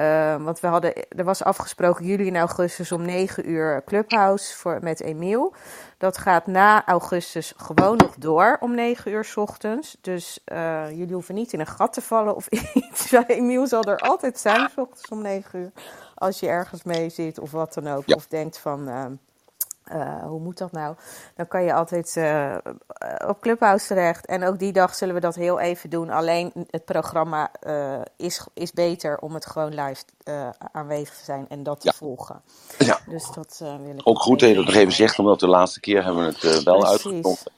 Uh, 0.01 0.43
want 0.43 0.59
we 0.59 0.67
hadden, 0.67 0.93
er 1.09 1.23
was 1.23 1.43
afgesproken 1.43 2.05
juli 2.05 2.27
en 2.27 2.35
augustus 2.35 2.91
om 2.91 3.01
9 3.01 3.49
uur 3.49 3.83
Clubhouse 3.85 4.57
voor, 4.57 4.79
met 4.81 5.01
Emiel. 5.01 5.53
Dat 5.97 6.17
gaat 6.17 6.47
na 6.47 6.85
augustus 6.85 7.53
gewoon 7.57 7.97
nog 7.97 8.15
door 8.15 8.57
om 8.59 8.75
9 8.75 9.11
uur 9.11 9.25
s 9.25 9.37
ochtends. 9.37 9.97
Dus 10.01 10.39
uh, 10.45 10.89
jullie 10.89 11.13
hoeven 11.13 11.35
niet 11.35 11.53
in 11.53 11.59
een 11.59 11.67
gat 11.67 11.93
te 11.93 12.01
vallen 12.01 12.35
of 12.35 12.47
iets. 12.73 13.11
Emiel 13.27 13.67
zal 13.67 13.83
er 13.83 13.97
altijd 13.97 14.39
zijn 14.39 14.69
s 14.69 14.77
ochtends 14.77 15.07
om 15.07 15.21
9 15.21 15.59
uur. 15.59 15.71
Als 16.15 16.39
je 16.39 16.47
ergens 16.47 16.83
mee 16.83 17.09
zit 17.09 17.39
of 17.39 17.51
wat 17.51 17.73
dan 17.73 17.87
ook. 17.87 18.03
Ja. 18.05 18.15
Of 18.15 18.27
denkt 18.27 18.57
van, 18.57 18.89
uh, 18.89 19.05
uh, 19.93 20.23
hoe 20.23 20.39
moet 20.39 20.57
dat 20.57 20.71
nou? 20.71 20.95
Dan 21.35 21.47
kan 21.47 21.63
je 21.63 21.73
altijd 21.73 22.15
uh, 22.17 22.57
op 23.27 23.39
Clubhouse 23.41 23.87
terecht. 23.87 24.25
En 24.25 24.43
ook 24.43 24.59
die 24.59 24.71
dag 24.71 24.95
zullen 24.95 25.15
we 25.15 25.21
dat 25.21 25.35
heel 25.35 25.59
even 25.59 25.89
doen. 25.89 26.09
Alleen 26.09 26.51
het 26.69 26.85
programma 26.85 27.51
uh, 27.67 28.01
is, 28.17 28.47
is 28.53 28.71
beter 28.71 29.19
om 29.19 29.33
het 29.33 29.45
gewoon 29.45 29.73
live 29.73 30.03
aanwezig 30.71 31.17
te 31.17 31.23
zijn 31.23 31.45
en 31.49 31.63
dat 31.63 31.79
te 31.81 31.87
Ja. 31.87 31.93
volgen. 31.93 32.41
Ja. 32.77 32.99
Dus 33.07 33.31
dat 33.31 33.57
wil 33.59 33.95
ik 33.95 34.01
Ook 34.07 34.19
goed 34.19 34.39
dat 34.39 34.49
je 34.49 34.55
dat 34.55 34.65
nog 34.65 34.75
even 34.75 34.93
zegt, 34.93 35.19
omdat 35.19 35.39
de 35.39 35.47
laatste 35.47 35.79
keer 35.79 36.03
hebben 36.03 36.25
we 36.25 36.47
het 36.47 36.63
wel 36.63 36.85
ja. 36.85 36.97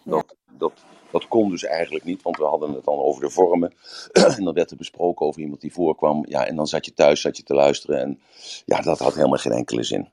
Dat, 0.04 0.36
dat, 0.50 0.74
dat 1.12 1.28
kon 1.28 1.50
dus 1.50 1.64
eigenlijk 1.64 2.06
niet, 2.06 2.22
want 2.22 2.38
we 2.38 2.44
hadden 2.46 2.74
het 2.74 2.84
dan 2.86 2.98
over 3.00 3.22
de 3.22 3.30
vormen. 3.30 3.74
en 4.38 4.44
dan 4.44 4.54
werd 4.54 4.72
er 4.72 4.78
besproken 4.78 5.26
over 5.26 5.42
iemand 5.42 5.62
die 5.62 5.74
voorkwam. 5.74 6.26
Ja, 6.28 6.46
en 6.48 6.56
dan 6.56 6.68
zat 6.68 6.86
je 6.86 6.94
thuis 6.94 7.22
zat 7.22 7.38
je 7.38 7.44
te 7.44 7.54
luisteren. 7.54 8.00
En 8.02 8.22
ja, 8.66 8.82
dat 8.82 9.00
had 9.00 9.16
helemaal 9.16 9.38
geen 9.38 9.52
enkele 9.52 9.84
zin. 9.84 10.10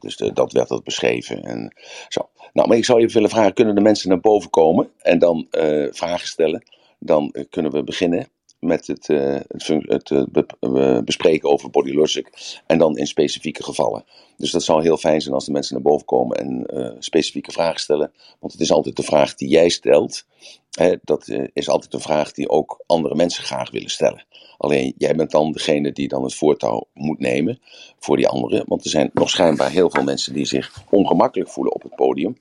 Dus 0.00 0.16
de- 0.16 0.32
dat 0.32 0.52
werd 0.52 0.68
dat 0.68 0.84
beschreven. 0.84 1.42
En 1.42 1.74
zo. 2.08 2.30
Nou, 2.52 2.68
maar 2.68 2.76
ik 2.76 2.84
zou 2.84 3.00
je 3.00 3.06
willen 3.06 3.30
vragen: 3.30 3.54
kunnen 3.54 3.74
de 3.74 3.80
mensen 3.80 4.08
naar 4.08 4.20
boven 4.20 4.50
komen 4.50 4.90
en 4.98 5.18
dan 5.18 5.46
eh, 5.50 5.86
vragen 5.90 6.26
stellen? 6.28 6.62
Dan 6.98 7.30
eh, 7.30 7.44
kunnen 7.50 7.72
we 7.72 7.84
beginnen 7.84 8.28
met 8.60 8.86
het, 8.86 9.08
eh, 9.08 9.36
het, 9.48 9.66
het 9.68 10.10
eh, 10.10 10.22
be- 10.30 11.02
bespreken 11.04 11.50
over 11.50 11.70
Body 11.70 11.92
Logic. 11.92 12.28
En 12.66 12.78
dan 12.78 12.96
in 12.96 13.06
specifieke 13.06 13.62
gevallen. 13.62 14.04
Dus 14.36 14.50
dat 14.50 14.62
zou 14.62 14.82
heel 14.82 14.96
fijn 14.96 15.20
zijn 15.20 15.34
als 15.34 15.44
de 15.44 15.52
mensen 15.52 15.74
naar 15.74 15.82
boven 15.82 16.06
komen 16.06 16.36
en 16.36 16.66
eh, 16.66 16.96
specifieke 16.98 17.52
vragen 17.52 17.80
stellen. 17.80 18.12
Want 18.40 18.52
het 18.52 18.62
is 18.62 18.72
altijd 18.72 18.96
de 18.96 19.02
vraag 19.02 19.34
die 19.34 19.48
jij 19.48 19.68
stelt. 19.68 20.24
Hè, 20.70 20.94
dat 21.02 21.28
is 21.52 21.68
altijd 21.68 21.94
een 21.94 22.00
vraag 22.00 22.32
die 22.32 22.48
ook 22.48 22.82
andere 22.86 23.14
mensen 23.14 23.44
graag 23.44 23.70
willen 23.70 23.90
stellen. 23.90 24.24
Alleen 24.58 24.94
jij 24.98 25.14
bent 25.14 25.30
dan 25.30 25.52
degene 25.52 25.92
die 25.92 26.08
dan 26.08 26.22
het 26.22 26.34
voortouw 26.34 26.88
moet 26.94 27.18
nemen 27.18 27.60
voor 27.98 28.16
die 28.16 28.28
anderen. 28.28 28.64
Want 28.66 28.84
er 28.84 28.90
zijn 28.90 29.10
nog 29.12 29.30
schijnbaar 29.30 29.70
heel 29.70 29.90
veel 29.90 30.02
mensen 30.02 30.32
die 30.32 30.44
zich 30.44 30.82
ongemakkelijk 30.90 31.50
voelen 31.50 31.74
op 31.74 31.82
het 31.82 31.94
podium. 31.94 32.36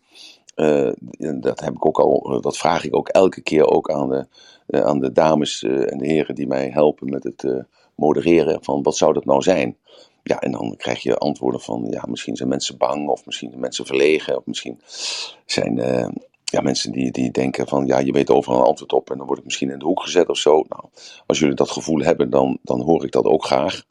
Eh, 0.60 0.92
dat 1.40 1.60
heb 1.60 1.74
ik 1.74 1.86
ook 1.86 2.00
al, 2.00 2.34
eh, 2.34 2.42
dat 2.42 2.58
vraag 2.58 2.86
ik 2.86 2.96
ook 2.96 3.08
elke 3.08 3.42
keer 3.42 3.66
ook 3.66 3.92
aan 3.92 4.10
de, 4.10 4.28
eh, 4.68 4.82
aan 4.82 5.00
de 5.00 5.12
dames 5.12 5.64
en 5.64 5.98
de 5.98 6.08
heren 6.08 6.36
die 6.36 6.48
mij 6.48 6.70
helpen 6.70 7.10
met 7.10 7.24
het 7.24 7.64
modereren. 7.96 8.64
Van 8.64 8.84
wat 8.84 8.98
zou 8.98 9.14
dat 9.14 9.26
nou 9.26 9.42
zijn? 9.42 9.78
Ja, 10.24 10.40
en 10.40 10.52
dan 10.52 10.76
krijg 10.78 11.04
je 11.04 11.18
antwoorden 11.18 11.62
van 11.62 11.88
ja, 11.90 12.04
misschien 12.08 12.36
zijn 12.36 12.50
mensen 12.50 12.78
bang, 12.78 13.08
of 13.08 13.26
misschien 13.26 13.50
zijn 13.50 13.62
mensen 13.62 13.86
verlegen, 13.86 14.38
of 14.38 14.46
misschien 14.46 14.82
zijn 15.46 15.76
ja, 16.44 16.62
mensen 16.62 16.92
die, 16.92 17.12
die 17.12 17.32
denken 17.32 17.68
van 17.68 17.86
ja, 17.86 18.00
je 18.00 18.12
weet 18.12 18.30
overal 18.30 18.60
een 18.60 18.66
antwoord 18.66 18.94
op 18.94 19.12
en 19.12 19.18
dan 19.18 19.28
word 19.28 19.40
ik 19.40 19.46
misschien 19.46 19.70
in 19.70 19.80
de 19.80 19.86
hoek 19.86 20.02
gezet 20.02 20.30
of 20.30 20.38
zo. 20.38 20.64
Nou, 20.70 20.84
als 21.26 21.40
jullie 21.40 21.56
dat 21.56 21.72
gevoel 21.72 22.00
hebben, 22.00 22.30
dan, 22.30 22.60
dan 22.64 22.82
hoor 22.82 23.04
ik 23.04 23.12
dat 23.12 23.26
ook 23.26 23.46
graag. 23.46 23.84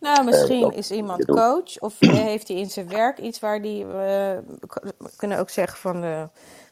Nou, 0.00 0.24
misschien 0.24 0.60
dat 0.60 0.74
is 0.74 0.90
iemand 0.90 1.24
coach 1.24 1.78
of 1.78 1.94
heeft 2.30 2.48
hij 2.48 2.56
in 2.56 2.70
zijn 2.70 2.88
werk 2.88 3.18
iets 3.18 3.40
waar 3.40 3.62
die 3.62 3.86
we 3.86 4.42
kunnen 5.16 5.38
ook 5.38 5.50
zeggen 5.50 5.78
van 5.78 6.02
eh, 6.04 6.22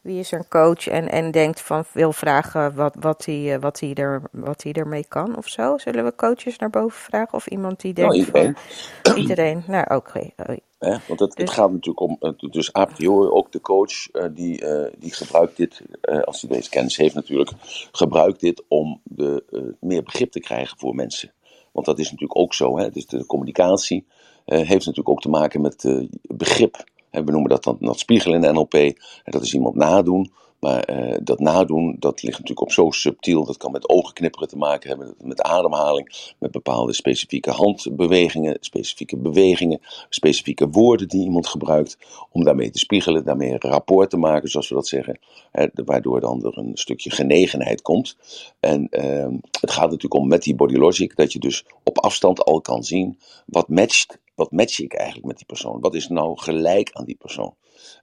wie 0.02 0.18
is 0.18 0.30
een 0.30 0.48
coach 0.48 0.86
en, 0.88 1.08
en 1.08 1.30
denkt 1.30 1.60
van 1.60 1.84
wil 1.92 2.12
vragen 2.12 2.74
wat, 2.74 2.96
wat, 3.00 3.24
hij, 3.24 3.54
eh, 3.54 3.60
wat, 3.60 3.80
hij 3.80 3.94
er, 3.94 4.22
wat 4.32 4.62
hij 4.62 4.72
ermee 4.72 5.04
kan 5.08 5.36
of 5.36 5.48
zo. 5.48 5.78
Zullen 5.78 6.04
we 6.04 6.14
coaches 6.14 6.58
naar 6.58 6.70
boven 6.70 7.00
vragen 7.00 7.34
of 7.34 7.46
iemand 7.46 7.80
die 7.80 7.92
Nou, 7.94 8.10
denkt 8.10 8.26
iedereen. 8.26 8.56
van 9.02 9.16
iedereen? 9.22 9.64
Nou, 9.66 9.94
oké. 9.94 10.30
Oh? 10.78 10.96
Want 11.06 11.20
het, 11.20 11.36
het 11.36 11.36
Dus- 11.36 11.50
gaat 11.50 11.70
natuurlijk 11.70 12.00
om, 12.00 12.16
eh, 12.20 12.30
dus 12.50 12.74
a 12.76 12.84
priori 12.84 13.28
ook 13.28 13.52
de 13.52 13.60
coach, 13.60 14.10
eh, 14.10 14.24
die, 14.32 14.60
eh, 14.66 14.92
die 14.98 15.12
gebruikt 15.14 15.56
dit, 15.56 15.82
eh, 16.00 16.20
als 16.20 16.40
hij 16.42 16.50
deze 16.50 16.70
kennis 16.70 16.96
heeft 16.96 17.14
natuurlijk, 17.14 17.50
gebruikt 17.92 18.40
dit 18.40 18.64
om 18.68 19.00
de, 19.04 19.44
eh, 19.50 19.60
meer 19.80 20.02
begrip 20.02 20.30
te 20.30 20.40
krijgen 20.40 20.78
voor 20.78 20.94
mensen. 20.94 21.32
Want 21.78 21.90
dat 21.90 21.98
is 21.98 22.10
natuurlijk 22.10 22.40
ook 22.40 22.54
zo, 22.54 22.78
hè? 22.78 22.90
Dus 22.90 23.06
de 23.06 23.26
communicatie 23.26 24.06
eh, 24.44 24.58
heeft 24.58 24.86
natuurlijk 24.86 25.08
ook 25.08 25.20
te 25.20 25.28
maken 25.28 25.60
met 25.60 25.84
eh, 25.84 26.08
begrip. 26.22 26.84
We 27.10 27.30
noemen 27.30 27.48
dat 27.48 27.64
dan 27.64 27.76
dat 27.80 27.98
spiegelen 27.98 28.44
in 28.44 28.54
NLP, 28.54 28.74
en 28.74 28.94
dat 29.24 29.42
is 29.42 29.54
iemand 29.54 29.74
nadoen. 29.74 30.32
Maar 30.60 30.82
eh, 30.82 31.18
dat 31.22 31.38
nadoen, 31.38 31.96
dat 31.98 32.22
ligt 32.22 32.38
natuurlijk 32.38 32.66
op 32.66 32.72
zo 32.72 32.90
subtiel. 32.90 33.44
Dat 33.44 33.56
kan 33.56 33.72
met 33.72 33.88
ogenknipperen 33.88 34.48
te 34.48 34.56
maken 34.56 34.88
hebben, 34.88 35.14
met 35.22 35.42
ademhaling, 35.42 36.32
met 36.38 36.50
bepaalde 36.50 36.92
specifieke 36.92 37.50
handbewegingen, 37.50 38.56
specifieke 38.60 39.16
bewegingen, 39.16 39.80
specifieke 40.08 40.68
woorden 40.68 41.08
die 41.08 41.24
iemand 41.24 41.46
gebruikt. 41.46 41.98
Om 42.30 42.44
daarmee 42.44 42.70
te 42.70 42.78
spiegelen, 42.78 43.24
daarmee 43.24 43.50
een 43.50 43.70
rapport 43.70 44.10
te 44.10 44.16
maken, 44.16 44.48
zoals 44.48 44.68
we 44.68 44.74
dat 44.74 44.86
zeggen. 44.86 45.18
Hè, 45.52 45.66
waardoor 45.84 46.20
dan 46.20 46.44
er 46.44 46.58
een 46.58 46.76
stukje 46.76 47.10
genegenheid 47.10 47.82
komt. 47.82 48.16
En 48.60 48.88
ehm, 48.88 49.36
het 49.60 49.70
gaat 49.70 49.90
natuurlijk 49.90 50.14
om 50.14 50.28
met 50.28 50.42
die 50.42 50.54
body 50.54 50.76
logic, 50.76 51.16
dat 51.16 51.32
je 51.32 51.38
dus 51.38 51.64
op 51.84 51.98
afstand 51.98 52.44
al 52.44 52.60
kan 52.60 52.84
zien 52.84 53.18
wat 53.46 53.68
matcht. 53.68 54.18
Wat 54.34 54.50
match 54.50 54.80
ik 54.80 54.94
eigenlijk 54.94 55.26
met 55.26 55.36
die 55.36 55.46
persoon? 55.46 55.80
Wat 55.80 55.94
is 55.94 56.08
nou 56.08 56.38
gelijk 56.38 56.90
aan 56.92 57.04
die 57.04 57.16
persoon? 57.16 57.54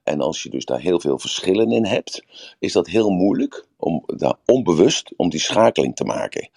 En 0.03 0.21
als 0.21 0.43
je 0.43 0.49
dus 0.49 0.65
daar 0.65 0.79
heel 0.79 0.99
veel 0.99 1.19
verschillen 1.19 1.71
in 1.71 1.85
hebt, 1.85 2.23
is 2.59 2.73
dat 2.73 2.87
heel 2.87 3.09
moeilijk 3.09 3.67
om 3.77 4.03
daar 4.05 4.35
onbewust 4.45 5.13
om 5.15 5.29
die 5.29 5.39
schakeling 5.39 5.95
te 5.95 6.03
maken. 6.03 6.49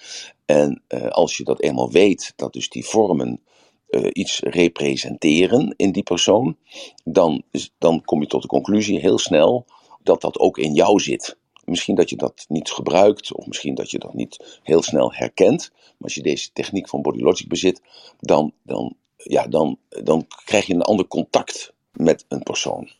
En 0.44 0.82
eh, 0.86 1.08
als 1.08 1.36
je 1.36 1.44
dat 1.44 1.60
eenmaal 1.60 1.90
weet, 1.90 2.32
dat 2.36 2.52
dus 2.52 2.68
die 2.68 2.84
vormen 2.86 3.40
eh, 3.88 4.06
iets 4.12 4.40
representeren 4.40 5.74
in 5.76 5.92
die 5.92 6.02
persoon, 6.02 6.56
dan, 7.04 7.42
dan 7.78 8.04
kom 8.04 8.20
je 8.20 8.26
tot 8.26 8.42
de 8.42 8.48
conclusie 8.48 9.00
heel 9.00 9.18
snel 9.18 9.66
dat 10.02 10.20
dat 10.20 10.38
ook 10.38 10.58
in 10.58 10.74
jou 10.74 11.00
zit. 11.00 11.38
Misschien 11.64 11.94
dat 11.94 12.10
je 12.10 12.16
dat 12.16 12.44
niet 12.48 12.70
gebruikt, 12.70 13.34
of 13.34 13.46
misschien 13.46 13.74
dat 13.74 13.90
je 13.90 13.98
dat 13.98 14.14
niet 14.14 14.60
heel 14.62 14.82
snel 14.82 15.12
herkent. 15.12 15.70
Maar 15.72 15.96
als 15.98 16.14
je 16.14 16.22
deze 16.22 16.52
techniek 16.52 16.88
van 16.88 17.02
Body 17.02 17.20
Logic 17.20 17.48
bezit, 17.48 17.82
dan, 18.18 18.52
dan, 18.62 18.96
ja, 19.16 19.46
dan, 19.46 19.78
dan 19.88 20.26
krijg 20.44 20.66
je 20.66 20.74
een 20.74 20.82
ander 20.82 21.06
contact 21.06 21.72
met 21.92 22.24
een 22.28 22.42
persoon. 22.42 22.90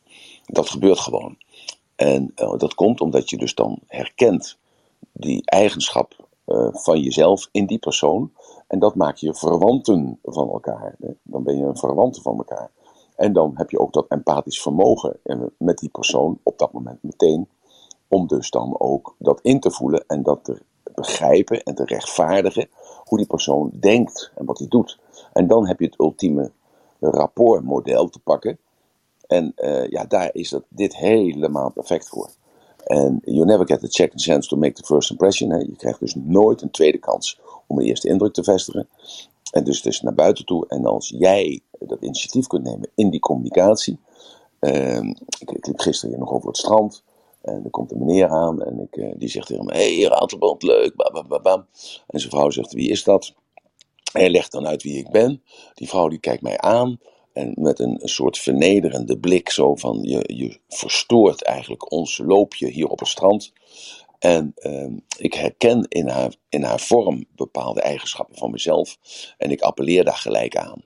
Dat 0.48 0.68
gebeurt 0.68 0.98
gewoon. 0.98 1.36
En 1.96 2.32
eh, 2.34 2.58
dat 2.58 2.74
komt 2.74 3.00
omdat 3.00 3.30
je 3.30 3.36
dus 3.36 3.54
dan 3.54 3.78
herkent 3.86 4.58
die 5.12 5.42
eigenschap 5.44 6.26
eh, 6.44 6.68
van 6.72 7.00
jezelf 7.00 7.48
in 7.52 7.66
die 7.66 7.78
persoon. 7.78 8.32
En 8.66 8.78
dat 8.78 8.94
maakt 8.94 9.20
je 9.20 9.34
verwanten 9.34 10.18
van 10.22 10.48
elkaar. 10.48 10.96
Hè? 10.98 11.08
Dan 11.22 11.42
ben 11.42 11.56
je 11.56 11.64
een 11.64 11.76
verwante 11.76 12.22
van 12.22 12.36
elkaar. 12.36 12.70
En 13.16 13.32
dan 13.32 13.52
heb 13.54 13.70
je 13.70 13.78
ook 13.78 13.92
dat 13.92 14.08
empathisch 14.08 14.62
vermogen 14.62 15.18
eh, 15.22 15.40
met 15.58 15.78
die 15.78 15.88
persoon 15.88 16.38
op 16.42 16.58
dat 16.58 16.72
moment 16.72 17.02
meteen. 17.02 17.48
Om 18.08 18.26
dus 18.26 18.50
dan 18.50 18.80
ook 18.80 19.14
dat 19.18 19.40
in 19.40 19.60
te 19.60 19.70
voelen 19.70 20.04
en 20.06 20.22
dat 20.22 20.44
te 20.44 20.62
begrijpen 20.94 21.62
en 21.62 21.74
te 21.74 21.84
rechtvaardigen 21.84 22.68
hoe 23.04 23.18
die 23.18 23.26
persoon 23.26 23.70
denkt 23.80 24.32
en 24.34 24.44
wat 24.44 24.58
hij 24.58 24.68
doet. 24.68 24.98
En 25.32 25.46
dan 25.46 25.66
heb 25.66 25.78
je 25.80 25.86
het 25.86 26.00
ultieme 26.00 26.50
rapportmodel 27.00 28.08
te 28.08 28.18
pakken. 28.18 28.58
En 29.28 29.52
eh, 29.56 29.88
ja, 29.88 30.04
daar 30.04 30.30
is 30.32 30.48
dat, 30.48 30.64
dit 30.68 30.96
helemaal 30.96 31.70
perfect 31.70 32.08
voor. 32.08 32.30
En 32.84 33.20
you 33.24 33.44
never 33.44 33.66
get 33.66 33.84
a 33.84 33.86
second 33.88 34.22
chance 34.22 34.48
to 34.48 34.56
make 34.56 34.72
the 34.72 34.84
first 34.84 35.10
impression. 35.10 35.50
Hè. 35.50 35.58
Je 35.58 35.76
krijgt 35.76 36.00
dus 36.00 36.14
nooit 36.14 36.62
een 36.62 36.70
tweede 36.70 36.98
kans 36.98 37.38
om 37.66 37.78
een 37.78 37.84
eerste 37.84 38.08
indruk 38.08 38.32
te 38.32 38.44
vestigen. 38.44 38.88
En 39.52 39.64
dus, 39.64 39.82
dus 39.82 40.00
naar 40.00 40.14
buiten 40.14 40.44
toe. 40.44 40.66
En 40.68 40.84
als 40.86 41.14
jij 41.18 41.60
dat 41.78 42.02
initiatief 42.02 42.46
kunt 42.46 42.64
nemen 42.64 42.90
in 42.94 43.10
die 43.10 43.20
communicatie. 43.20 43.98
ehm, 44.58 45.08
ik, 45.38 45.50
ik 45.50 45.66
liep 45.66 45.80
gisteren 45.80 46.10
hier 46.10 46.24
nog 46.24 46.32
over 46.32 46.48
het 46.48 46.56
strand. 46.56 47.02
En 47.42 47.64
er 47.64 47.70
komt 47.70 47.92
een 47.92 47.98
meneer 47.98 48.28
aan 48.28 48.62
en 48.62 48.80
ik, 48.80 48.96
eh, 48.96 49.12
die 49.16 49.28
zegt 49.28 49.46
tegen 49.46 49.64
me: 49.64 49.72
Hé, 49.72 50.00
hey, 50.00 50.08
Ratelband, 50.08 50.62
leuk. 50.62 50.96
Bam, 50.96 51.28
bam, 51.28 51.42
bam. 51.42 51.66
En 52.06 52.20
zijn 52.20 52.32
vrouw 52.32 52.50
zegt: 52.50 52.72
Wie 52.72 52.90
is 52.90 53.04
dat? 53.04 53.34
Hij 54.12 54.30
legt 54.30 54.52
dan 54.52 54.66
uit 54.66 54.82
wie 54.82 54.98
ik 54.98 55.10
ben. 55.10 55.42
Die 55.74 55.88
vrouw 55.88 56.08
die 56.08 56.18
kijkt 56.18 56.42
mij 56.42 56.58
aan. 56.58 56.98
En 57.38 57.52
met 57.56 57.78
een, 57.78 58.00
soort 58.02 58.38
vernederende 58.38 59.18
blik, 59.18 59.50
zo 59.50 59.74
van 59.74 59.98
je, 60.02 60.24
je 60.36 60.58
verstoort 60.68 61.42
eigenlijk 61.42 61.92
ons 61.92 62.18
loopje 62.18 62.68
hier 62.68 62.86
op 62.86 62.98
het 62.98 63.08
strand. 63.08 63.52
En 64.18 64.52
ehm, 64.56 64.92
ik 65.18 65.34
herken 65.34 65.86
in 65.88 66.08
haar, 66.08 66.34
in 66.48 66.62
haar 66.62 66.80
vorm 66.80 67.24
bepaalde 67.36 67.80
eigenschappen 67.80 68.36
van 68.36 68.50
mezelf. 68.50 68.98
En 69.36 69.50
ik 69.50 69.60
appelleer 69.60 70.04
daar 70.04 70.16
gelijk 70.16 70.56
aan. 70.56 70.82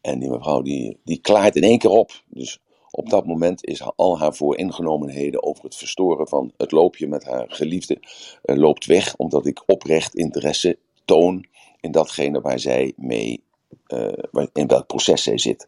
En 0.00 0.18
die 0.18 0.30
mevrouw 0.30 0.62
die, 0.62 0.98
die 1.04 1.20
klaart 1.20 1.56
in 1.56 1.62
één 1.62 1.78
keer 1.78 1.90
op. 1.90 2.22
Dus 2.28 2.60
op 2.90 3.10
dat 3.10 3.26
moment 3.26 3.64
is 3.64 3.82
al 3.96 4.18
haar 4.18 4.34
vooringenomenheden 4.34 5.42
over 5.42 5.64
het 5.64 5.76
verstoren 5.76 6.28
van 6.28 6.52
het 6.56 6.72
loopje 6.72 7.06
met 7.06 7.24
haar 7.24 7.44
geliefde 7.48 8.00
eh, 8.42 8.56
loopt 8.56 8.86
weg. 8.86 9.16
Omdat 9.16 9.46
ik 9.46 9.62
oprecht 9.66 10.14
interesse 10.14 10.78
toon 11.04 11.46
in 11.80 11.92
datgene 11.92 12.40
waar 12.40 12.58
zij 12.58 12.92
mee, 12.96 13.44
eh, 13.86 14.44
in 14.52 14.66
welk 14.66 14.86
proces 14.86 15.22
zij 15.22 15.38
zit. 15.38 15.66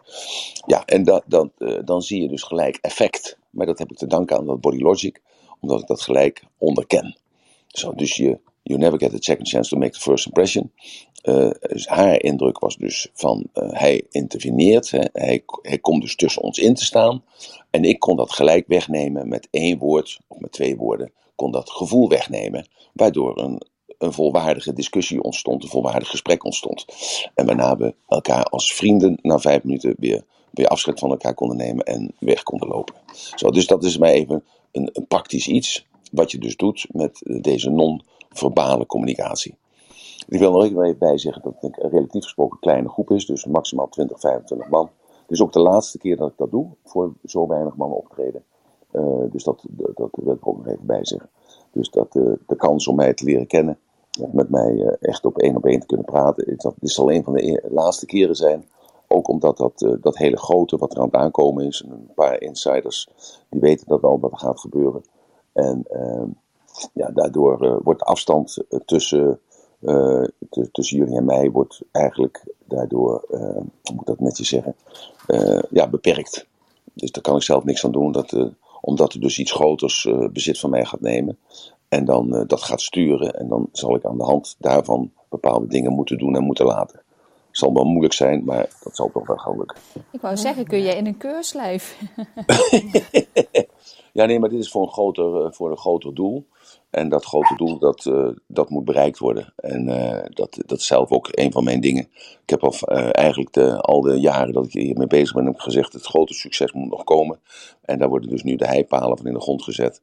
Ja, 0.67 0.85
en 0.85 1.05
dat, 1.05 1.23
dat, 1.27 1.49
eh, 1.59 1.79
dan 1.85 2.03
zie 2.03 2.23
je 2.23 2.29
dus 2.29 2.43
gelijk 2.43 2.79
effect. 2.81 3.39
Maar 3.51 3.67
dat 3.67 3.79
heb 3.79 3.91
ik 3.91 3.97
te 3.97 4.07
danken 4.07 4.37
aan 4.37 4.47
dat 4.47 4.61
Body 4.61 4.79
Logic, 4.79 5.21
omdat 5.61 5.81
ik 5.81 5.87
dat 5.87 6.01
gelijk 6.01 6.43
onderken. 6.59 7.19
Zo, 7.67 7.95
dus 7.95 8.17
je, 8.17 8.39
you 8.63 8.79
never 8.79 8.99
get 8.99 9.15
a 9.15 9.17
second 9.21 9.49
chance 9.49 9.71
to 9.71 9.77
make 9.77 9.93
the 9.93 10.01
first 10.01 10.27
impression. 10.27 10.73
Eh, 11.23 11.51
dus 11.61 11.87
haar 11.87 12.23
indruk 12.23 12.59
was 12.59 12.77
dus 12.77 13.09
van 13.13 13.47
hij 13.53 14.07
interveneert, 14.11 14.91
hè, 14.91 15.05
hij, 15.13 15.45
hij 15.63 15.79
komt 15.79 16.03
dus 16.03 16.17
tussen 16.17 16.43
ons 16.43 16.59
in 16.59 16.75
te 16.75 16.85
staan. 16.85 17.25
En 17.71 17.85
ik 17.85 17.99
kon 17.99 18.17
dat 18.17 18.33
gelijk 18.33 18.67
wegnemen 18.67 19.29
met 19.29 19.49
één 19.51 19.79
woord 19.79 20.19
of 20.27 20.39
met 20.39 20.53
twee 20.53 20.77
woorden, 20.77 21.13
kon 21.35 21.53
dat 21.53 21.71
gevoel 21.71 22.09
wegnemen, 22.09 22.69
waardoor 22.93 23.39
een, 23.39 23.63
een 23.99 24.13
volwaardige 24.13 24.73
discussie 24.73 25.23
ontstond, 25.23 25.63
een 25.63 25.69
volwaardig 25.69 26.09
gesprek 26.09 26.45
ontstond. 26.45 26.85
En 27.35 27.47
waarna 27.47 27.77
we 27.77 27.95
elkaar 28.09 28.45
als 28.45 28.75
vrienden 28.75 29.19
na 29.23 29.39
vijf 29.39 29.65
minuten 29.65 29.95
weer 29.99 30.25
weer 30.51 30.69
afscheid 30.69 30.99
van 30.99 31.11
elkaar 31.11 31.35
konden 31.35 31.57
nemen 31.57 31.85
en 31.85 32.15
weg 32.19 32.43
konden 32.43 32.69
lopen. 32.69 32.95
Zo, 33.35 33.51
dus 33.51 33.67
dat 33.67 33.85
is 33.85 33.99
mij 33.99 34.13
even 34.13 34.45
een, 34.73 34.91
een 34.93 35.07
praktisch 35.07 35.49
iets 35.49 35.87
wat 36.13 36.31
je 36.31 36.39
dus 36.39 36.57
doet 36.57 36.87
met 36.93 37.21
deze 37.41 37.71
non-verbale 37.71 38.87
communicatie. 38.87 39.55
Ik 40.29 40.39
wil 40.39 40.53
nog 40.53 40.65
even 40.65 40.99
bij 40.99 41.19
zeggen 41.19 41.43
dat 41.43 41.55
het 41.61 41.83
een 41.83 41.91
relatief 41.91 42.23
gesproken 42.23 42.59
kleine 42.59 42.89
groep 42.89 43.11
is, 43.11 43.27
dus 43.27 43.45
maximaal 43.45 43.89
20, 43.89 44.21
25 44.21 44.69
man. 44.69 44.91
Het 45.23 45.31
is 45.31 45.43
ook 45.43 45.53
de 45.53 45.61
laatste 45.61 45.99
keer 45.99 46.17
dat 46.17 46.31
ik 46.31 46.37
dat 46.37 46.51
doe, 46.51 46.67
voor 46.85 47.13
zo 47.25 47.47
weinig 47.47 47.77
mannen 47.77 47.99
optreden. 47.99 48.45
Uh, 48.93 49.03
dus 49.31 49.45
dat, 49.45 49.65
dat, 49.71 50.09
wil 50.13 50.35
ik 50.35 50.47
ook 50.47 50.57
nog 50.57 50.67
even 50.67 50.87
bij 50.87 51.05
zeggen. 51.05 51.31
Dus 51.73 51.91
dat, 51.91 52.15
uh, 52.15 52.33
de 52.47 52.57
kans 52.57 52.87
om 52.87 52.97
mij 52.97 53.15
te 53.15 53.25
leren 53.25 53.47
kennen, 53.47 53.79
met 54.33 54.49
mij 54.49 54.73
uh, 54.73 54.93
echt 55.01 55.25
op 55.25 55.39
één 55.39 55.57
op 55.57 55.67
één 55.67 55.81
te 55.81 55.87
kunnen 55.87 56.07
praten, 56.07 56.57
dat, 56.57 56.75
dit 56.79 56.91
zal 56.91 57.13
een 57.13 57.25
van 57.25 57.33
de 57.33 57.51
e-, 57.51 57.69
laatste 57.71 58.07
keren 58.07 58.37
zijn. 58.37 58.69
Ook 59.07 59.29
omdat 59.29 59.57
dat, 59.57 59.97
dat 60.01 60.17
hele 60.17 60.37
grote 60.37 60.77
wat 60.77 60.93
er 60.93 60.99
aan 60.99 61.05
het 61.05 61.15
aankomen 61.15 61.67
is, 61.67 61.83
en 61.83 61.91
een 61.91 62.11
paar 62.15 62.41
insiders 62.41 63.09
die 63.49 63.61
weten 63.61 63.87
dat 63.87 64.03
al 64.03 64.21
wat 64.21 64.33
er 64.33 64.39
gaat 64.39 64.61
gebeuren. 64.61 65.03
En 65.53 65.83
ehm, 65.89 66.29
ja, 66.93 67.11
daardoor 67.11 67.81
wordt 67.83 68.01
de 68.01 68.07
afstand 68.07 68.65
tussen 68.85 69.41
tussen 70.73 70.99
jullie 70.99 71.17
en 71.17 71.25
mij 71.25 71.51
wordt 71.51 71.81
eigenlijk 71.93 72.45
daardoor, 72.65 73.25
hoe 73.29 73.65
moet 73.93 74.01
ik 74.01 74.07
dat 74.07 74.21
netjes 74.21 74.49
zeggen, 74.49 74.77
ja, 75.71 75.89
beperkt. 75.89 76.47
Dus 76.93 77.13
daar 77.13 77.23
kan 77.23 77.37
ik 77.37 77.43
zelf 77.43 77.65
niks 77.65 77.85
aan 77.85 77.93
doen, 77.93 78.13
dat, 78.13 78.51
omdat 78.81 79.13
er 79.13 79.21
dus 79.21 79.39
iets 79.39 79.53
groters 79.53 80.09
bezit 80.33 80.59
van 80.59 80.71
mij 80.71 80.85
gaat 80.85 81.01
nemen. 81.01 81.39
En 81.89 82.05
dan 82.05 82.45
dat 82.47 82.63
gaat 82.63 82.81
sturen. 82.81 83.35
En 83.35 83.49
dan 83.49 83.69
zal 83.73 83.97
ik 83.97 84.05
aan 84.05 84.19
de 84.19 84.25
hand 84.25 84.57
daarvan 84.59 85.13
bepaalde 85.29 85.67
dingen 85.67 85.93
moeten 85.93 86.19
doen 86.19 86.37
en 86.37 86.45
moeten 86.45 86.67
laten. 86.67 87.03
Het 87.49 87.59
zal 87.59 87.75
wel 87.75 87.85
moeilijk 87.85 88.15
zijn, 88.15 88.45
maar 88.45 88.69
dat 88.83 88.97
zal 88.97 89.11
toch 89.13 89.27
wel 89.27 89.37
gaan 89.37 89.57
lukken. 89.57 89.77
Ik 90.11 90.21
wou 90.21 90.37
zeggen, 90.37 90.67
kun 90.67 90.83
je 90.83 90.97
in 90.97 91.07
een 91.07 91.17
keurslijf? 91.17 92.03
ja, 94.13 94.25
nee, 94.25 94.39
maar 94.39 94.49
dit 94.49 94.59
is 94.59 94.71
voor 94.71 94.83
een 94.83 94.93
groter, 94.93 95.55
voor 95.55 95.71
een 95.71 95.77
groter 95.77 96.15
doel. 96.15 96.47
En 96.91 97.09
dat 97.09 97.25
grote 97.25 97.55
doel, 97.57 97.79
dat, 97.79 98.05
uh, 98.05 98.29
dat 98.47 98.71
moet 98.71 98.85
bereikt 98.85 99.19
worden. 99.19 99.53
En 99.57 99.89
uh, 99.89 100.21
dat, 100.25 100.63
dat 100.67 100.79
is 100.79 100.87
zelf 100.87 101.11
ook 101.11 101.29
een 101.31 101.53
van 101.53 101.65
mijn 101.65 101.81
dingen. 101.81 102.09
Ik 102.43 102.51
heb 102.51 102.65
al 102.65 102.75
uh, 102.85 103.09
eigenlijk 103.13 103.53
de, 103.53 103.81
al 103.81 104.01
de 104.01 104.21
jaren 104.21 104.53
dat 104.53 104.65
ik 104.65 104.73
hiermee 104.73 105.07
bezig 105.07 105.35
ben, 105.35 105.47
heb 105.47 105.59
gezegd: 105.59 105.93
het 105.93 106.07
grote 106.07 106.35
succes 106.35 106.73
moet 106.73 106.91
nog 106.91 107.05
komen. 107.05 107.41
En 107.83 107.99
daar 107.99 108.09
worden 108.09 108.31
dus 108.31 108.43
nu 108.43 108.57
de 108.57 108.67
heipalen 108.67 109.17
van 109.17 109.27
in 109.27 109.35
de 109.35 109.41
grond 109.41 109.63
gezet. 109.63 110.03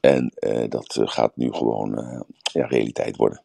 En 0.00 0.32
dat 0.68 0.98
gaat 1.04 1.36
nu 1.36 1.52
gewoon 1.52 2.24
ja, 2.52 2.66
realiteit 2.66 3.16
worden. 3.16 3.42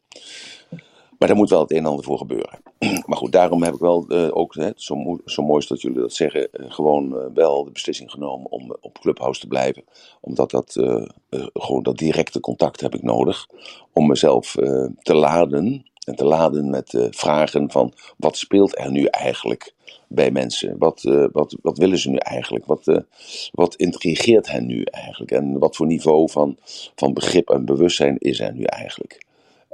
Maar 1.18 1.28
daar 1.28 1.36
moet 1.36 1.50
wel 1.50 1.60
het 1.60 1.70
een 1.70 1.76
en 1.76 1.86
ander 1.86 2.04
voor 2.04 2.18
gebeuren. 2.18 2.58
Maar 3.06 3.16
goed, 3.16 3.32
daarom 3.32 3.62
heb 3.62 3.74
ik 3.74 3.80
wel 3.80 4.10
ook, 4.10 4.54
hè, 4.54 4.70
zo, 4.76 5.18
zo 5.24 5.42
mooi 5.42 5.66
dat 5.68 5.80
jullie 5.80 6.00
dat 6.00 6.12
zeggen, 6.12 6.48
gewoon 6.52 7.32
wel 7.34 7.64
de 7.64 7.70
beslissing 7.70 8.10
genomen 8.10 8.50
om 8.50 8.76
op 8.80 8.98
Clubhouse 8.98 9.40
te 9.40 9.46
blijven. 9.46 9.84
Omdat 10.20 10.50
dat, 10.50 10.72
gewoon 11.52 11.82
dat 11.82 11.96
directe 11.96 12.40
contact 12.40 12.80
heb 12.80 12.94
ik 12.94 13.02
nodig. 13.02 13.46
Om 13.92 14.06
mezelf 14.06 14.54
te 15.02 15.14
laden 15.14 15.84
en 16.04 16.14
te 16.14 16.24
laden 16.24 16.70
met 16.70 17.08
vragen 17.10 17.70
van 17.70 17.92
wat 18.16 18.36
speelt 18.36 18.78
er 18.78 18.90
nu 18.90 19.04
eigenlijk 19.04 19.74
bij 20.08 20.30
mensen? 20.30 20.78
Wat, 20.78 21.02
wat, 21.32 21.56
wat 21.62 21.78
willen 21.78 21.98
ze 21.98 22.10
nu 22.10 22.16
eigenlijk? 22.16 22.66
Wat, 22.66 23.02
wat 23.52 23.74
intrigeert 23.74 24.50
hen 24.50 24.66
nu 24.66 24.82
eigenlijk? 24.82 25.30
En 25.30 25.58
wat 25.58 25.76
voor 25.76 25.86
niveau 25.86 26.30
van, 26.30 26.56
van 26.94 27.12
begrip 27.12 27.50
en 27.50 27.64
bewustzijn 27.64 28.18
is 28.18 28.40
er 28.40 28.52
nu 28.52 28.62
eigenlijk? 28.62 29.22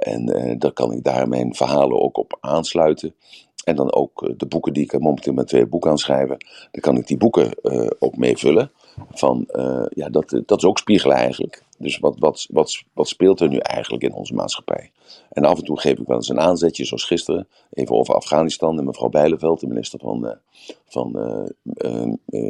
En 0.01 0.29
uh, 0.29 0.53
dan 0.57 0.73
kan 0.73 0.91
ik 0.91 1.03
daar 1.03 1.27
mijn 1.27 1.55
verhalen 1.55 2.01
ook 2.01 2.17
op 2.17 2.37
aansluiten. 2.39 3.15
En 3.63 3.75
dan 3.75 3.93
ook 3.93 4.33
de 4.37 4.45
boeken 4.45 4.73
die 4.73 4.83
ik 4.83 4.99
momenteel 4.99 5.33
met 5.33 5.47
twee 5.47 5.65
boeken 5.65 5.91
aan 5.91 5.97
schrijven. 5.97 6.37
Dan 6.71 6.81
kan 6.81 6.97
ik 6.97 7.07
die 7.07 7.17
boeken 7.17 7.51
uh, 7.63 7.87
ook 7.99 8.17
meevullen. 8.17 8.71
Van, 9.11 9.47
ja, 9.89 10.09
dat, 10.09 10.41
dat 10.45 10.57
is 10.57 10.65
ook 10.65 10.77
spiegelen 10.77 11.17
eigenlijk. 11.17 11.63
Dus 11.81 11.99
wat, 11.99 12.15
wat, 12.19 12.47
wat, 12.49 12.83
wat 12.93 13.07
speelt 13.07 13.39
er 13.39 13.47
nu 13.47 13.57
eigenlijk 13.57 14.03
in 14.03 14.13
onze 14.13 14.33
maatschappij? 14.33 14.91
En 15.29 15.45
af 15.45 15.57
en 15.57 15.63
toe 15.63 15.79
geef 15.79 15.99
ik 15.99 16.07
wel 16.07 16.15
eens 16.15 16.29
een 16.29 16.39
aanzetje, 16.39 16.85
zoals 16.85 17.03
gisteren. 17.03 17.47
Even 17.71 17.95
over 17.95 18.15
Afghanistan 18.15 18.77
en 18.77 18.85
mevrouw 18.85 19.09
Bijleveld, 19.09 19.59
de 19.59 19.67
minister 19.67 19.99
van, 19.99 20.37
van, 20.85 21.11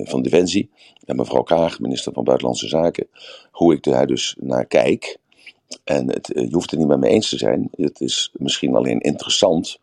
van 0.03 0.21
Defensie. 0.21 0.69
En 1.05 1.15
mevrouw 1.15 1.43
Kaag, 1.43 1.79
minister 1.79 2.13
van 2.13 2.23
Buitenlandse 2.23 2.67
Zaken. 2.67 3.07
Hoe 3.51 3.73
ik 3.73 3.83
daar 3.83 4.07
dus 4.07 4.35
naar 4.39 4.65
kijk. 4.65 5.19
En 5.83 6.11
het, 6.11 6.33
eh, 6.33 6.47
je 6.47 6.53
hoeft 6.53 6.71
het 6.71 6.79
niet 6.79 6.87
met 6.87 6.99
me 6.99 7.07
eens 7.07 7.29
te 7.29 7.37
zijn. 7.37 7.69
Het 7.71 8.01
is 8.01 8.31
misschien 8.33 8.75
alleen 8.75 8.99
interessant 8.99 9.79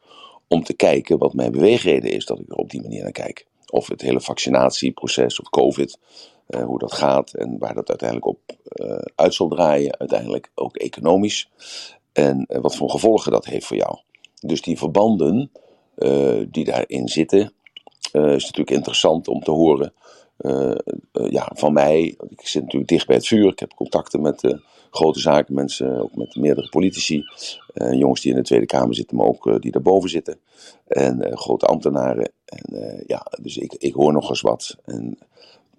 om 0.48 0.64
te 0.64 0.74
kijken 0.74 1.18
wat 1.18 1.34
mijn 1.34 1.52
beweegreden 1.52 2.10
is 2.10 2.24
dat 2.24 2.40
ik 2.40 2.48
er 2.48 2.56
op 2.56 2.70
die 2.70 2.82
manier 2.82 3.02
naar 3.02 3.12
kijk. 3.12 3.46
Of 3.70 3.88
het 3.88 4.00
hele 4.00 4.20
vaccinatieproces 4.20 5.40
of 5.40 5.50
COVID, 5.50 5.98
eh, 6.48 6.64
hoe 6.64 6.78
dat 6.78 6.92
gaat 6.92 7.32
en 7.32 7.58
waar 7.58 7.74
dat 7.74 7.88
uiteindelijk 7.88 8.28
op 8.28 8.38
uh, 8.72 8.98
uit 9.14 9.34
zal 9.34 9.48
draaien, 9.48 9.98
uiteindelijk 9.98 10.50
ook 10.54 10.76
economisch. 10.76 11.50
En 12.12 12.46
uh, 12.48 12.58
wat 12.58 12.76
voor 12.76 12.90
gevolgen 12.90 13.32
dat 13.32 13.44
heeft 13.44 13.66
voor 13.66 13.76
jou. 13.76 13.98
Dus 14.40 14.62
die 14.62 14.78
verbanden 14.78 15.50
die 16.48 16.64
daarin 16.64 17.08
zitten, 17.08 17.52
is 18.12 18.44
natuurlijk 18.44 18.70
interessant 18.70 19.28
om 19.28 19.42
te 19.42 19.50
horen 19.50 19.92
ja, 21.12 21.50
van 21.54 21.72
mij. 21.72 22.16
Ik 22.28 22.46
zit 22.48 22.62
natuurlijk 22.62 22.90
dicht 22.90 23.06
bij 23.06 23.16
het 23.16 23.26
vuur, 23.26 23.52
ik 23.52 23.58
heb 23.58 23.74
contacten 23.74 24.20
met 24.20 24.58
grote 24.90 25.20
zakenmensen, 25.20 26.02
ook 26.02 26.16
met 26.16 26.36
meerdere 26.36 26.68
politici. 26.68 27.22
Jongens 27.74 28.20
die 28.20 28.30
in 28.30 28.36
de 28.36 28.44
Tweede 28.44 28.66
Kamer 28.66 28.94
zitten, 28.94 29.16
maar 29.16 29.26
ook 29.26 29.62
die 29.62 29.72
daarboven 29.72 30.10
zitten. 30.10 30.38
En 30.86 31.36
grote 31.36 31.66
ambtenaren. 31.66 32.32
En 32.44 33.02
ja, 33.06 33.26
dus 33.42 33.56
ik, 33.56 33.74
ik 33.74 33.94
hoor 33.94 34.12
nog 34.12 34.28
eens 34.28 34.40
wat. 34.40 34.76
En 34.84 35.18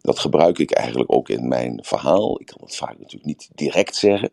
dat 0.10 0.19
gebruik 0.19 0.60
ik 0.60 0.72
eigenlijk 0.72 1.13
ook 1.13 1.30
in 1.30 1.48
mijn 1.48 1.80
verhaal. 1.82 2.39
Ik 2.39 2.45
kan 2.45 2.62
het 2.62 2.76
vaak 2.76 2.98
natuurlijk 2.98 3.26
niet 3.26 3.50
direct 3.56 3.95
zeggen, 3.95 4.30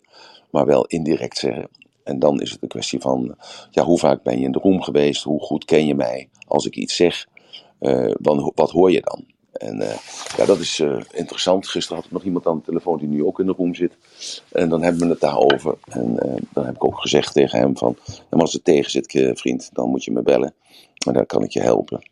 maar 0.51 0.67
wel 0.67 0.87
indirect 0.87 1.39
zeggen. 1.39 1.69
En 2.05 2.19
dan 2.19 2.41
is 2.41 2.51
het 2.51 2.63
een 2.63 2.69
kwestie 2.69 3.01
van, 3.01 3.37
ja, 3.71 3.85
hoe 3.85 3.99
vaak 3.99 4.23
ben 4.23 4.39
je 4.39 4.45
in 4.45 4.53
de 4.53 4.59
room 4.59 4.83
geweest? 4.83 5.23
Hoe 5.23 5.41
goed 5.41 5.65
ken 5.65 5.87
je 5.87 5.95
mij? 5.95 6.29
Als 6.47 6.67
ik 6.67 6.77
iets 6.77 6.97
zeg, 6.97 7.27
dan, 8.19 8.53
wat 8.55 8.71
hoor 8.71 8.93
je 8.93 9.01
dan? 9.01 9.25
En 9.53 9.81
uh, 9.81 9.97
ja, 10.37 10.45
dat 10.45 10.59
is 10.59 10.79
uh, 10.79 11.01
interessant. 11.13 11.69
Gisteren 11.69 11.97
had 11.97 12.07
ik 12.07 12.13
nog 12.13 12.25
iemand 12.25 12.47
aan 12.47 12.57
de 12.57 12.65
telefoon 12.65 12.99
die 12.99 13.09
nu 13.09 13.25
ook 13.25 13.41
in 13.41 13.47
de 13.47 13.55
room 13.57 13.75
zit. 13.75 13.97
En 14.53 14.69
dan 14.69 14.83
hebben 14.83 15.03
we 15.03 15.09
het 15.09 15.21
daarover. 15.21 15.75
En 15.89 16.15
dan 16.53 16.65
heb 16.65 16.75
ik 16.75 16.85
ook 16.85 17.01
gezegd 17.01 17.33
tegen 17.33 17.59
hem 17.59 17.77
van... 17.77 17.97
als 18.31 18.53
het 18.53 18.65
tegen 18.65 18.91
zit, 18.91 19.39
vriend, 19.39 19.71
dan 19.73 19.89
moet 19.89 20.05
je 20.05 20.11
me 20.11 20.23
bellen. 20.23 20.55
En 21.07 21.13
dan 21.13 21.27
kan 21.27 21.43
ik 21.43 21.51
je 21.51 21.61
helpen. 21.61 22.11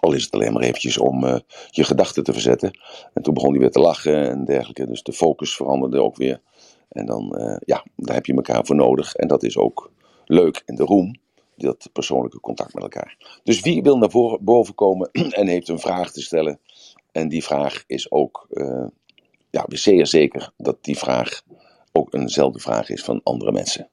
Al 0.00 0.12
is 0.12 0.24
het 0.24 0.32
alleen 0.32 0.52
maar 0.52 0.62
eventjes 0.62 0.98
om 0.98 1.24
je 1.70 1.84
gedachten 1.84 2.24
te 2.24 2.32
verzetten. 2.32 2.80
En 3.14 3.22
toen 3.22 3.34
begon 3.34 3.50
hij 3.50 3.60
weer 3.60 3.70
te 3.70 3.80
lachen 3.80 4.30
en 4.30 4.44
dergelijke. 4.44 4.86
Dus 4.86 5.02
de 5.02 5.12
focus 5.12 5.56
veranderde 5.56 6.02
ook 6.02 6.16
weer. 6.16 6.40
En 6.88 7.06
dan, 7.06 7.58
ja, 7.64 7.84
daar 7.96 8.14
heb 8.14 8.26
je 8.26 8.34
elkaar 8.34 8.66
voor 8.66 8.76
nodig. 8.76 9.14
En 9.14 9.28
dat 9.28 9.42
is 9.42 9.56
ook 9.56 9.90
leuk 10.24 10.62
in 10.66 10.74
de 10.74 10.84
room 10.84 11.14
dat 11.56 11.90
persoonlijke 11.92 12.40
contact 12.40 12.74
met 12.74 12.82
elkaar. 12.82 13.40
Dus 13.42 13.60
wie 13.60 13.82
wil 13.82 13.98
naar 13.98 14.38
boven 14.40 14.74
komen 14.74 15.10
en 15.30 15.46
heeft 15.46 15.68
een 15.68 15.78
vraag 15.78 16.12
te 16.12 16.22
stellen? 16.22 16.60
En 17.12 17.28
die 17.28 17.44
vraag 17.44 17.84
is 17.86 18.10
ook, 18.10 18.46
uh, 18.50 18.86
ja, 19.50 19.64
zeer 19.68 20.06
zeker 20.06 20.52
dat 20.56 20.76
die 20.80 20.98
vraag 20.98 21.42
ook 21.92 22.14
eenzelfde 22.14 22.58
vraag 22.58 22.88
is 22.90 23.04
van 23.04 23.20
andere 23.22 23.52
mensen. 23.52 23.88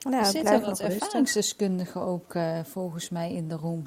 Nou, 0.00 0.16
er 0.16 0.26
zitten 0.26 0.60
wat 0.60 0.80
ervaringsdeskundigen 0.80 2.00
ook 2.00 2.34
uh, 2.34 2.60
volgens 2.64 3.08
mij 3.08 3.32
in 3.32 3.48
de 3.48 3.54
room. 3.54 3.82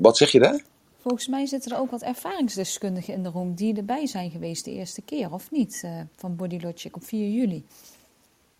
Wat 0.00 0.16
zeg 0.16 0.30
je 0.30 0.38
daar? 0.38 0.64
Volgens 1.06 1.28
mij 1.28 1.46
zitten 1.46 1.72
er 1.72 1.78
ook 1.78 1.90
wat 1.90 2.02
ervaringsdeskundigen 2.02 3.14
in 3.14 3.22
de 3.22 3.28
room 3.28 3.54
die 3.54 3.76
erbij 3.76 4.06
zijn 4.06 4.30
geweest 4.30 4.64
de 4.64 4.70
eerste 4.70 5.02
keer, 5.02 5.32
of 5.32 5.50
niet? 5.50 5.82
Uh, 5.84 6.00
van 6.16 6.36
Body 6.36 6.58
Logic 6.62 6.96
op 6.96 7.04
4 7.04 7.28
juli. 7.28 7.64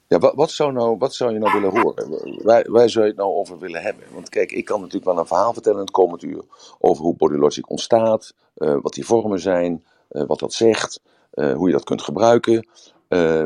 Ja, 0.08 0.18
wat, 0.18 0.34
wat, 0.34 0.50
zou 0.50 0.72
nou, 0.72 0.98
wat 0.98 1.14
zou 1.14 1.32
je 1.32 1.38
nou 1.38 1.60
willen 1.60 1.80
horen? 1.80 2.08
Waar, 2.42 2.70
waar 2.70 2.88
zou 2.88 3.04
je 3.04 3.10
het 3.10 3.20
nou 3.20 3.32
over 3.32 3.58
willen 3.58 3.82
hebben? 3.82 4.04
Want 4.12 4.28
kijk, 4.28 4.52
ik 4.52 4.64
kan 4.64 4.78
natuurlijk 4.78 5.04
wel 5.04 5.18
een 5.18 5.26
verhaal 5.26 5.52
vertellen 5.52 5.78
in 5.78 5.84
het 5.84 5.94
komend 5.94 6.22
uur 6.22 6.42
over 6.78 7.04
hoe 7.04 7.16
Bodylogic 7.16 7.70
ontstaat, 7.70 8.34
uh, 8.56 8.76
wat 8.82 8.94
die 8.94 9.06
vormen 9.06 9.40
zijn, 9.40 9.84
uh, 10.10 10.26
wat 10.26 10.38
dat 10.38 10.52
zegt, 10.52 11.00
hoe 11.30 11.66
je 11.66 11.72
dat 11.72 11.84
kunt 11.84 12.02
gebruiken. 12.02 12.68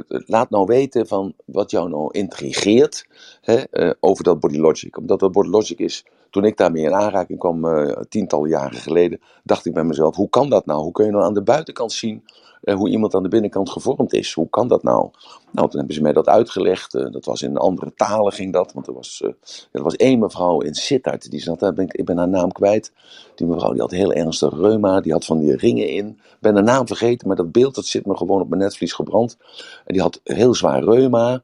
laat 0.09 0.50
nou 0.50 0.66
weten 0.66 1.07
van 1.07 1.35
wat 1.44 1.70
jou 1.70 1.88
nou 1.88 2.09
intrigeert 2.11 3.07
hè, 3.40 3.62
over 4.00 4.24
dat 4.24 4.40
Bodylogic. 4.40 4.96
Omdat 4.96 5.20
dat 5.20 5.33
Bodylogic 5.33 5.79
is, 5.79 6.05
toen 6.31 6.45
ik 6.45 6.57
daarmee 6.57 6.85
in 6.85 6.95
aanraking 6.95 7.38
kwam, 7.38 7.66
tientallen 8.09 8.49
jaren 8.49 8.79
geleden, 8.79 9.21
dacht 9.45 9.66
ik 9.66 9.75
bij 9.75 9.85
mezelf, 9.85 10.16
hoe 10.16 10.29
kan 10.29 10.49
dat 10.49 10.66
nou? 10.66 10.83
Hoe 10.83 10.93
kun 10.93 11.05
je 11.05 11.11
nou 11.11 11.25
aan 11.25 11.35
de 11.35 11.43
buitenkant 11.43 11.93
zien 11.93 12.23
uh, 12.62 12.75
hoe 12.75 12.88
iemand 12.88 13.14
aan 13.14 13.23
de 13.23 13.29
binnenkant 13.29 13.71
gevormd 13.71 14.12
is. 14.12 14.33
Hoe 14.33 14.49
kan 14.51 14.69
dat 14.69 14.83
nou? 14.83 15.11
Nou, 15.51 15.69
toen 15.69 15.79
hebben 15.79 15.95
ze 15.95 16.03
mij 16.03 16.12
dat 16.12 16.27
uitgelegd. 16.27 16.95
Uh, 16.95 17.11
dat 17.11 17.25
was 17.25 17.43
in 17.43 17.57
andere 17.57 17.93
talen 17.95 18.33
ging 18.33 18.53
dat. 18.53 18.73
Want 18.73 18.87
er 18.87 18.93
was, 18.93 19.25
er 19.73 19.83
was 19.83 19.97
één 19.97 20.19
mevrouw 20.19 20.61
in 20.61 20.75
Sittard. 20.75 21.31
Die 21.31 21.40
zat 21.40 21.61
daar, 21.61 21.73
ben 21.73 21.88
ik, 21.88 22.05
ben 22.05 22.19
haar 22.19 22.29
naam 22.29 22.53
kwijt. 22.53 22.93
Die 23.35 23.47
mevrouw 23.47 23.73
die 23.73 23.81
had 23.81 23.90
heel 23.90 24.12
ernstig 24.12 24.53
reuma. 24.53 25.01
Die 25.01 25.12
had 25.12 25.25
van 25.25 25.38
die 25.38 25.57
ringen 25.57 25.88
in. 25.88 26.21
Ben 26.40 26.55
haar 26.55 26.62
naam 26.62 26.87
vergeten, 26.87 27.27
maar 27.27 27.37
dat 27.37 27.53
beeld 27.53 27.75
dat 27.75 27.87
zit 27.87 28.07
me 28.07 28.16
gewoon 28.16 28.40
op 28.40 28.49
mijn 28.49 28.61
netvlies 28.61 28.93
gebrand. 28.93 29.37
En 29.85 29.93
die 29.93 30.03
had 30.03 30.21
heel 30.25 30.55
zwaar 30.55 30.85
reuma. 30.85 31.43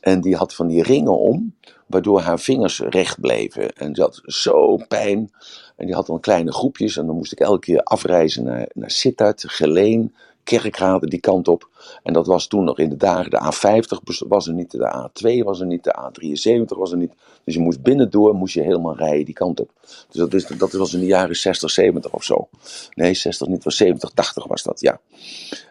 En 0.00 0.20
die 0.20 0.36
had 0.36 0.54
van 0.54 0.66
die 0.66 0.82
ringen 0.82 1.18
om 1.18 1.54
waardoor 1.88 2.20
haar 2.20 2.40
vingers 2.40 2.80
recht 2.80 3.20
bleven. 3.20 3.72
En 3.72 3.94
ze 3.94 4.00
had 4.00 4.20
zo 4.24 4.76
pijn. 4.88 5.30
En 5.76 5.86
die 5.86 5.94
had 5.94 6.06
dan 6.06 6.20
kleine 6.20 6.52
groepjes. 6.52 6.96
En 6.96 7.06
dan 7.06 7.16
moest 7.16 7.32
ik 7.32 7.40
elke 7.40 7.60
keer 7.60 7.82
afreizen 7.82 8.44
naar, 8.44 8.68
naar 8.74 8.90
Sittard, 8.90 9.44
Geleen, 9.46 10.14
Kerkrade, 10.48 11.08
die 11.08 11.20
kant 11.20 11.48
op. 11.48 11.68
En 12.02 12.12
dat 12.12 12.26
was 12.26 12.46
toen 12.46 12.64
nog 12.64 12.78
in 12.78 12.88
de 12.88 12.96
dagen, 12.96 13.30
de 13.30 13.52
A50 13.52 14.26
was 14.28 14.46
er 14.46 14.52
niet, 14.52 14.70
de 14.70 15.08
A2 15.10 15.44
was 15.44 15.60
er 15.60 15.66
niet, 15.66 15.84
de 15.84 15.94
A73 15.98 16.78
was 16.78 16.92
er 16.92 16.96
niet. 16.96 17.12
Dus 17.44 17.54
je 17.54 17.60
moest 17.60 17.82
binnendoor, 17.82 18.34
moest 18.34 18.54
je 18.54 18.62
helemaal 18.62 18.96
rijden 18.96 19.24
die 19.24 19.34
kant 19.34 19.60
op. 19.60 19.70
Dus 19.80 20.06
dat, 20.10 20.34
is, 20.34 20.46
dat 20.46 20.72
was 20.72 20.94
in 20.94 21.00
de 21.00 21.06
jaren 21.06 21.36
60, 21.36 21.70
70 21.70 22.12
of 22.12 22.24
zo. 22.24 22.48
Nee, 22.94 23.14
60 23.14 23.48
niet, 23.48 23.64
was 23.64 23.76
70, 23.76 24.10
80 24.10 24.46
was 24.46 24.62
dat, 24.62 24.80
ja. 24.80 25.00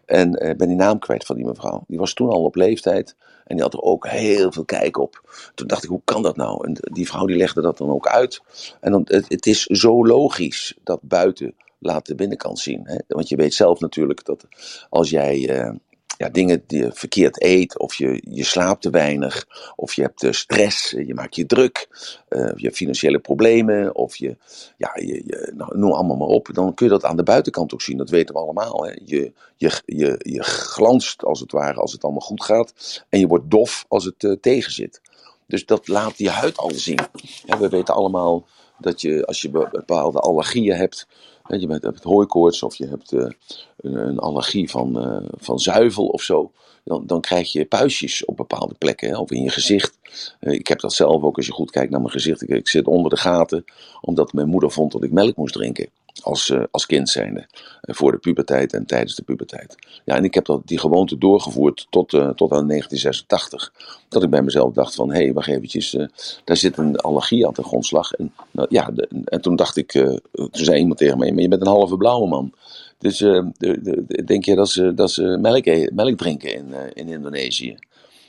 En 0.06 0.34
ik 0.34 0.44
uh, 0.44 0.56
ben 0.56 0.68
die 0.68 0.78
naam 0.78 1.00
kwijt 1.00 1.26
van 1.26 1.36
die 1.36 1.46
mevrouw. 1.46 1.84
Die 1.88 2.00
was 2.00 2.14
toen 2.14 2.30
al 2.30 2.44
op 2.44 2.56
leeftijd. 2.56 3.16
En 3.48 3.56
die 3.56 3.64
had 3.64 3.74
er 3.74 3.82
ook 3.82 4.08
heel 4.08 4.52
veel 4.52 4.66
kijk 4.66 4.98
op. 4.98 5.22
Toen 5.56 5.68
dacht 5.68 5.84
ik, 5.84 5.90
hoe 5.90 6.02
kan 6.04 6.22
dat 6.22 6.36
nou? 6.36 6.68
En 6.68 6.78
die 6.92 7.08
vrouw 7.08 7.26
die 7.26 7.38
legde 7.38 7.62
dat 7.62 7.78
dan 7.78 7.90
ook 7.90 8.08
uit. 8.08 8.42
En 8.80 8.92
dan, 8.92 9.02
het, 9.06 9.46
is 9.46 9.64
zo 9.64 10.06
logisch 10.06 10.78
dat 10.84 11.00
buiten 11.02 11.56
laat 11.80 12.06
de 12.06 12.16
binnenkant 12.16 12.60
zien. 12.60 12.82
Hè? 12.84 12.98
Want 13.08 13.30
je 13.30 13.36
weet 13.36 13.54
zelf 13.54 13.80
natuurlijk 13.80 14.26
dat 14.26 14.48
als 14.90 15.10
jij 15.10 15.60
uh, 15.60 15.76
ja, 16.18 16.30
dingen 16.30 16.64
die 16.68 16.84
je 16.84 16.92
verkeerd 16.94 17.44
eet, 17.44 17.80
of 17.80 17.96
je, 17.96 18.22
je 18.30 18.44
slaapt 18.44 18.82
te 18.82 18.90
weinig, 18.90 19.48
of 19.76 19.94
je 19.94 20.02
hebt 20.02 20.36
stress, 20.36 20.90
je 20.90 21.14
maakt 21.14 21.36
je 21.36 21.46
druk, 21.46 21.88
uh, 22.30 22.52
je 22.56 22.66
hebt 22.66 22.76
financiële 22.76 23.20
problemen, 23.20 23.96
of 23.96 24.16
je, 24.16 24.38
ja, 24.78 24.92
je, 24.96 25.52
nou, 25.56 25.78
noem 25.78 25.92
allemaal 25.92 26.18
maar 26.18 26.28
op, 26.28 26.50
dan 26.54 26.74
kun 26.74 26.86
je 26.86 26.92
dat 26.92 27.04
aan 27.04 27.18
de 27.18 27.24
buitenkant 27.24 27.74
ook 27.74 27.82
zien. 27.82 27.98
Dat 27.98 28.10
weten 28.10 28.36
we 28.36 28.42
allemaal. 28.42 28.84
Hè? 28.84 28.92
Je, 29.06 29.34
je, 29.56 29.82
je, 29.86 30.16
je 30.24 30.44
glanst 30.44 31.24
als 31.24 31.40
het 31.40 31.52
ware 31.52 31.80
als 31.80 31.92
het 31.92 32.04
allemaal 32.04 32.22
goed 32.22 32.44
gaat, 32.44 33.04
en 33.10 33.20
je 33.20 33.28
wordt 33.28 33.52
dof 33.52 33.86
als 33.88 34.06
het 34.06 34.24
uh, 34.24 34.36
tegen 34.42 34.72
zit. 34.72 35.02
Dus 35.48 35.66
dat 35.66 35.88
laat 35.88 36.18
je 36.18 36.30
huid 36.30 36.58
al 36.58 36.72
zien. 36.72 37.00
Ja, 37.46 37.58
we 37.60 37.70
weten 37.70 37.94
allemaal 37.94 38.48
dat 38.80 39.02
je, 39.02 39.26
als 39.26 39.42
je 39.42 39.50
bepaalde 39.50 40.20
allergieën 40.20 40.76
hebt, 40.76 41.08
je 41.48 41.68
hebt 41.82 42.04
hooikoorts 42.04 42.64
of 42.64 42.76
je 42.76 42.88
hebt 42.88 43.12
uh, 43.12 43.30
een 43.78 44.20
allergie 44.20 44.70
van, 44.70 45.08
uh, 45.08 45.30
van 45.38 45.60
zuivel 45.60 46.08
of 46.08 46.22
zo. 46.22 46.52
Dan, 46.84 47.04
dan 47.06 47.22
krijg 47.22 47.52
je 47.52 47.66
puistjes 47.66 48.26
op 48.26 48.38
bepaalde 48.38 48.76
plekken, 48.78 49.20
of 49.20 49.32
in 49.32 49.44
je 49.44 49.50
gezicht. 49.50 49.98
Uh, 50.40 50.54
ik 50.54 50.68
heb 50.68 50.80
dat 50.80 50.94
zelf 50.94 51.24
ook 51.24 51.38
als 51.38 51.46
je 51.46 51.52
goed 51.52 51.72
kijkt 51.72 51.92
naar 51.92 52.00
mijn 52.00 52.12
gezicht. 52.12 52.50
Ik, 52.50 52.68
zit 52.68 52.88
onder 52.88 53.10
de 53.10 53.18
gaten, 53.18 53.66
omdat 54.02 54.34
mijn 54.34 54.48
moeder 54.48 54.72
vond 54.72 54.92
dat 54.92 55.04
ik 55.04 55.12
melk 55.12 55.36
moest 55.36 55.54
drinken. 55.54 55.90
Als, 56.24 56.54
als 56.72 56.86
kind 56.86 57.10
zijnde. 57.10 57.46
voor 57.82 58.12
de 58.12 58.18
puberteit 58.18 58.74
en 58.74 58.86
tijdens 58.86 59.16
de 59.16 59.24
puberteit. 59.24 59.76
Ja, 60.06 60.16
en 60.16 60.24
ik 60.24 60.34
heb 60.34 60.46
dat, 60.46 60.62
die 60.66 60.80
gewoonte 60.80 61.18
doorgevoerd 61.18 61.88
tot, 61.90 62.10
tot 62.10 62.52
aan 62.52 62.68
1986. 62.68 63.74
Dat 64.10 64.24
ik 64.24 64.30
bij 64.30 64.42
mezelf 64.42 64.74
dacht 64.74 64.96
van, 64.96 65.14
hé, 65.14 65.34
wacht 65.34 65.48
eventjes. 65.48 65.98
daar 66.44 66.58
zit 66.58 66.78
een 66.78 66.98
allergie 66.98 67.48
aan 67.48 67.54
de 67.54 67.64
grondslag. 67.64 68.12
En, 68.12 68.34
nou, 68.52 68.68
ja, 68.70 68.92
en 69.26 69.42
toen 69.42 69.56
dacht 69.56 69.78
ik, 69.78 69.92
toen 70.32 70.50
zei 70.52 70.80
iemand 70.80 71.00
tegen 71.00 71.18
mij, 71.18 71.32
maar 71.32 71.42
je 71.42 71.48
bent 71.48 71.62
een 71.62 71.68
halve 71.68 71.98
blauwe 71.98 72.28
man. 72.28 72.54
Dus 72.98 73.22
uh, 73.22 73.46
de, 73.58 73.82
de, 73.82 74.24
denk 74.24 74.46
je 74.46 74.56
dat 74.56 74.70
ze, 74.70 74.94
dat 74.94 75.12
ze 75.12 75.38
melk, 75.42 75.66
melk 75.94 76.18
drinken 76.18 76.54
in, 76.54 76.68
uh, 76.70 76.78
in 76.94 77.08
Indonesië? 77.08 77.70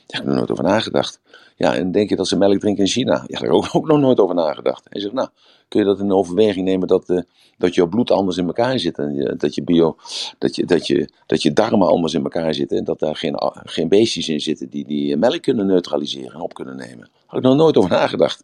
Daar 0.05 0.19
heb 0.19 0.21
ik 0.21 0.27
nog 0.27 0.35
nooit 0.35 0.51
over 0.51 0.63
nagedacht. 0.63 1.19
Ja, 1.55 1.75
en 1.75 1.91
denk 1.91 2.09
je 2.09 2.15
dat 2.15 2.27
ze 2.27 2.37
melk 2.37 2.59
drinken 2.59 2.83
in 2.83 2.89
China? 2.89 3.13
Ja, 3.13 3.39
daar 3.39 3.41
heb 3.41 3.49
ik 3.49 3.55
ook, 3.55 3.75
ook 3.75 3.87
nog 3.87 3.99
nooit 3.99 4.19
over 4.19 4.35
nagedacht. 4.35 4.85
Hij 4.89 5.01
zegt, 5.01 5.13
nou, 5.13 5.29
kun 5.69 5.79
je 5.79 5.85
dat 5.85 5.99
in 5.99 6.11
overweging 6.11 6.65
nemen 6.65 6.87
dat, 6.87 7.09
uh, 7.09 7.21
dat 7.57 7.75
jouw 7.75 7.87
bloed 7.87 8.11
anders 8.11 8.37
in 8.37 8.45
elkaar 8.45 8.79
zit. 8.79 8.97
En 8.97 9.35
dat, 9.37 9.55
je 9.55 9.63
bio, 9.63 9.95
dat, 10.37 10.55
je, 10.55 10.65
dat, 10.65 10.87
je, 10.87 11.09
dat 11.25 11.41
je 11.41 11.53
darmen 11.53 11.87
anders 11.87 12.13
in 12.13 12.23
elkaar 12.23 12.53
zitten. 12.53 12.77
En 12.77 12.83
dat 12.83 12.99
daar 12.99 13.15
geen, 13.15 13.35
geen 13.63 13.87
beestjes 13.87 14.29
in 14.29 14.39
zitten 14.39 14.69
die 14.69 14.85
die 14.85 15.17
melk 15.17 15.41
kunnen 15.41 15.65
neutraliseren 15.65 16.33
en 16.33 16.41
op 16.41 16.53
kunnen 16.53 16.75
nemen. 16.75 17.09
Had 17.25 17.39
ik 17.39 17.45
nog 17.45 17.55
nooit 17.55 17.77
over 17.77 17.89
nagedacht. 17.89 18.43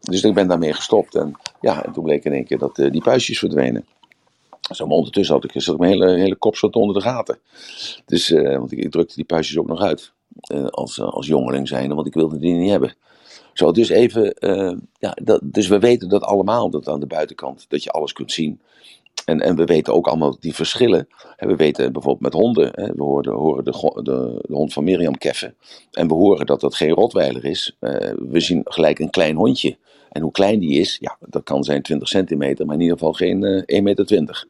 Dus 0.00 0.22
ik 0.22 0.34
ben 0.34 0.48
daarmee 0.48 0.72
gestopt. 0.72 1.14
En 1.14 1.34
ja, 1.60 1.84
en 1.84 1.92
toen 1.92 2.04
bleek 2.04 2.24
in 2.24 2.32
één 2.32 2.44
keer 2.44 2.58
dat 2.58 2.78
uh, 2.78 2.90
die 2.90 3.02
puistjes 3.02 3.38
verdwenen. 3.38 3.86
Zo, 4.70 4.86
maar 4.86 4.96
ondertussen 4.96 5.34
had 5.34 5.44
ik, 5.44 5.62
zat 5.62 5.78
mijn 5.78 5.92
hele, 5.92 6.10
hele 6.10 6.36
kop 6.36 6.56
zat 6.56 6.74
onder 6.74 6.94
de 6.94 7.02
gaten. 7.02 7.38
Dus, 8.06 8.28
want 8.30 8.72
ik, 8.72 8.78
ik, 8.78 8.90
drukte 8.90 9.14
die 9.14 9.24
puistjes 9.24 9.58
ook 9.58 9.66
nog 9.66 9.80
uit. 9.80 10.12
Als, 10.70 11.00
als 11.00 11.26
jongeling 11.26 11.68
zijnde, 11.68 11.94
want 11.94 12.06
ik 12.06 12.14
wilde 12.14 12.38
die 12.38 12.54
niet 12.54 12.70
hebben. 12.70 12.94
Zo, 13.54 13.72
dus 13.72 13.88
even, 13.88 14.34
ja, 14.98 15.16
dat, 15.22 15.40
dus 15.42 15.68
we 15.68 15.78
weten 15.78 16.08
dat 16.08 16.22
allemaal, 16.22 16.70
dat 16.70 16.88
aan 16.88 17.00
de 17.00 17.06
buitenkant, 17.06 17.64
dat 17.68 17.82
je 17.82 17.90
alles 17.90 18.12
kunt 18.12 18.32
zien. 18.32 18.60
En, 19.24 19.40
en 19.40 19.56
we 19.56 19.64
weten 19.64 19.94
ook 19.94 20.06
allemaal 20.06 20.36
die 20.40 20.54
verschillen. 20.54 21.08
En 21.36 21.48
we 21.48 21.56
weten 21.56 21.92
bijvoorbeeld 21.92 22.32
met 22.32 22.42
honden. 22.42 22.70
Hè, 22.74 22.86
we 22.94 23.02
horen, 23.02 23.32
horen 23.32 23.64
de, 23.64 23.70
de, 24.02 24.38
de, 24.48 24.54
hond 24.54 24.72
van 24.72 24.84
Mirjam 24.84 25.18
keffen. 25.18 25.54
En 25.92 26.08
we 26.08 26.14
horen 26.14 26.46
dat 26.46 26.60
dat 26.60 26.74
geen 26.74 26.90
rotweiler 26.90 27.44
is. 27.44 27.76
we 28.28 28.40
zien 28.40 28.60
gelijk 28.64 28.98
een 28.98 29.10
klein 29.10 29.36
hondje. 29.36 29.76
En 30.10 30.22
hoe 30.22 30.32
klein 30.32 30.58
die 30.58 30.80
is, 30.80 30.96
ja, 31.00 31.16
dat 31.28 31.42
kan 31.42 31.64
zijn 31.64 31.82
20 31.82 32.08
centimeter, 32.08 32.66
maar 32.66 32.74
in 32.74 32.80
ieder 32.80 32.98
geval 32.98 33.12
geen 33.12 33.42
uh, 33.42 33.78
1,20 33.78 33.82
meter. 33.82 34.46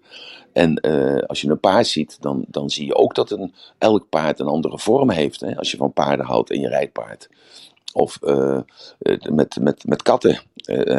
En 0.52 0.80
als 1.26 1.40
je 1.40 1.50
een 1.50 1.60
paard 1.60 1.86
ziet, 1.86 2.16
dan, 2.20 2.44
dan 2.48 2.70
zie 2.70 2.86
je 2.86 2.94
ook 2.94 3.14
dat 3.14 3.30
een, 3.30 3.54
elk 3.78 4.08
paard 4.08 4.40
een 4.40 4.46
andere 4.46 4.78
vorm 4.78 5.10
heeft. 5.10 5.40
Hè? 5.40 5.56
Als 5.56 5.70
je 5.70 5.76
van 5.76 5.92
paarden 5.92 6.26
houdt 6.26 6.50
en 6.50 6.60
je 6.60 6.68
rijdt 6.68 6.92
paard. 6.92 7.28
Of 7.94 8.18
uh, 8.22 8.60
met, 9.30 9.58
met, 9.60 9.86
met 9.86 10.02
katten 10.02 10.40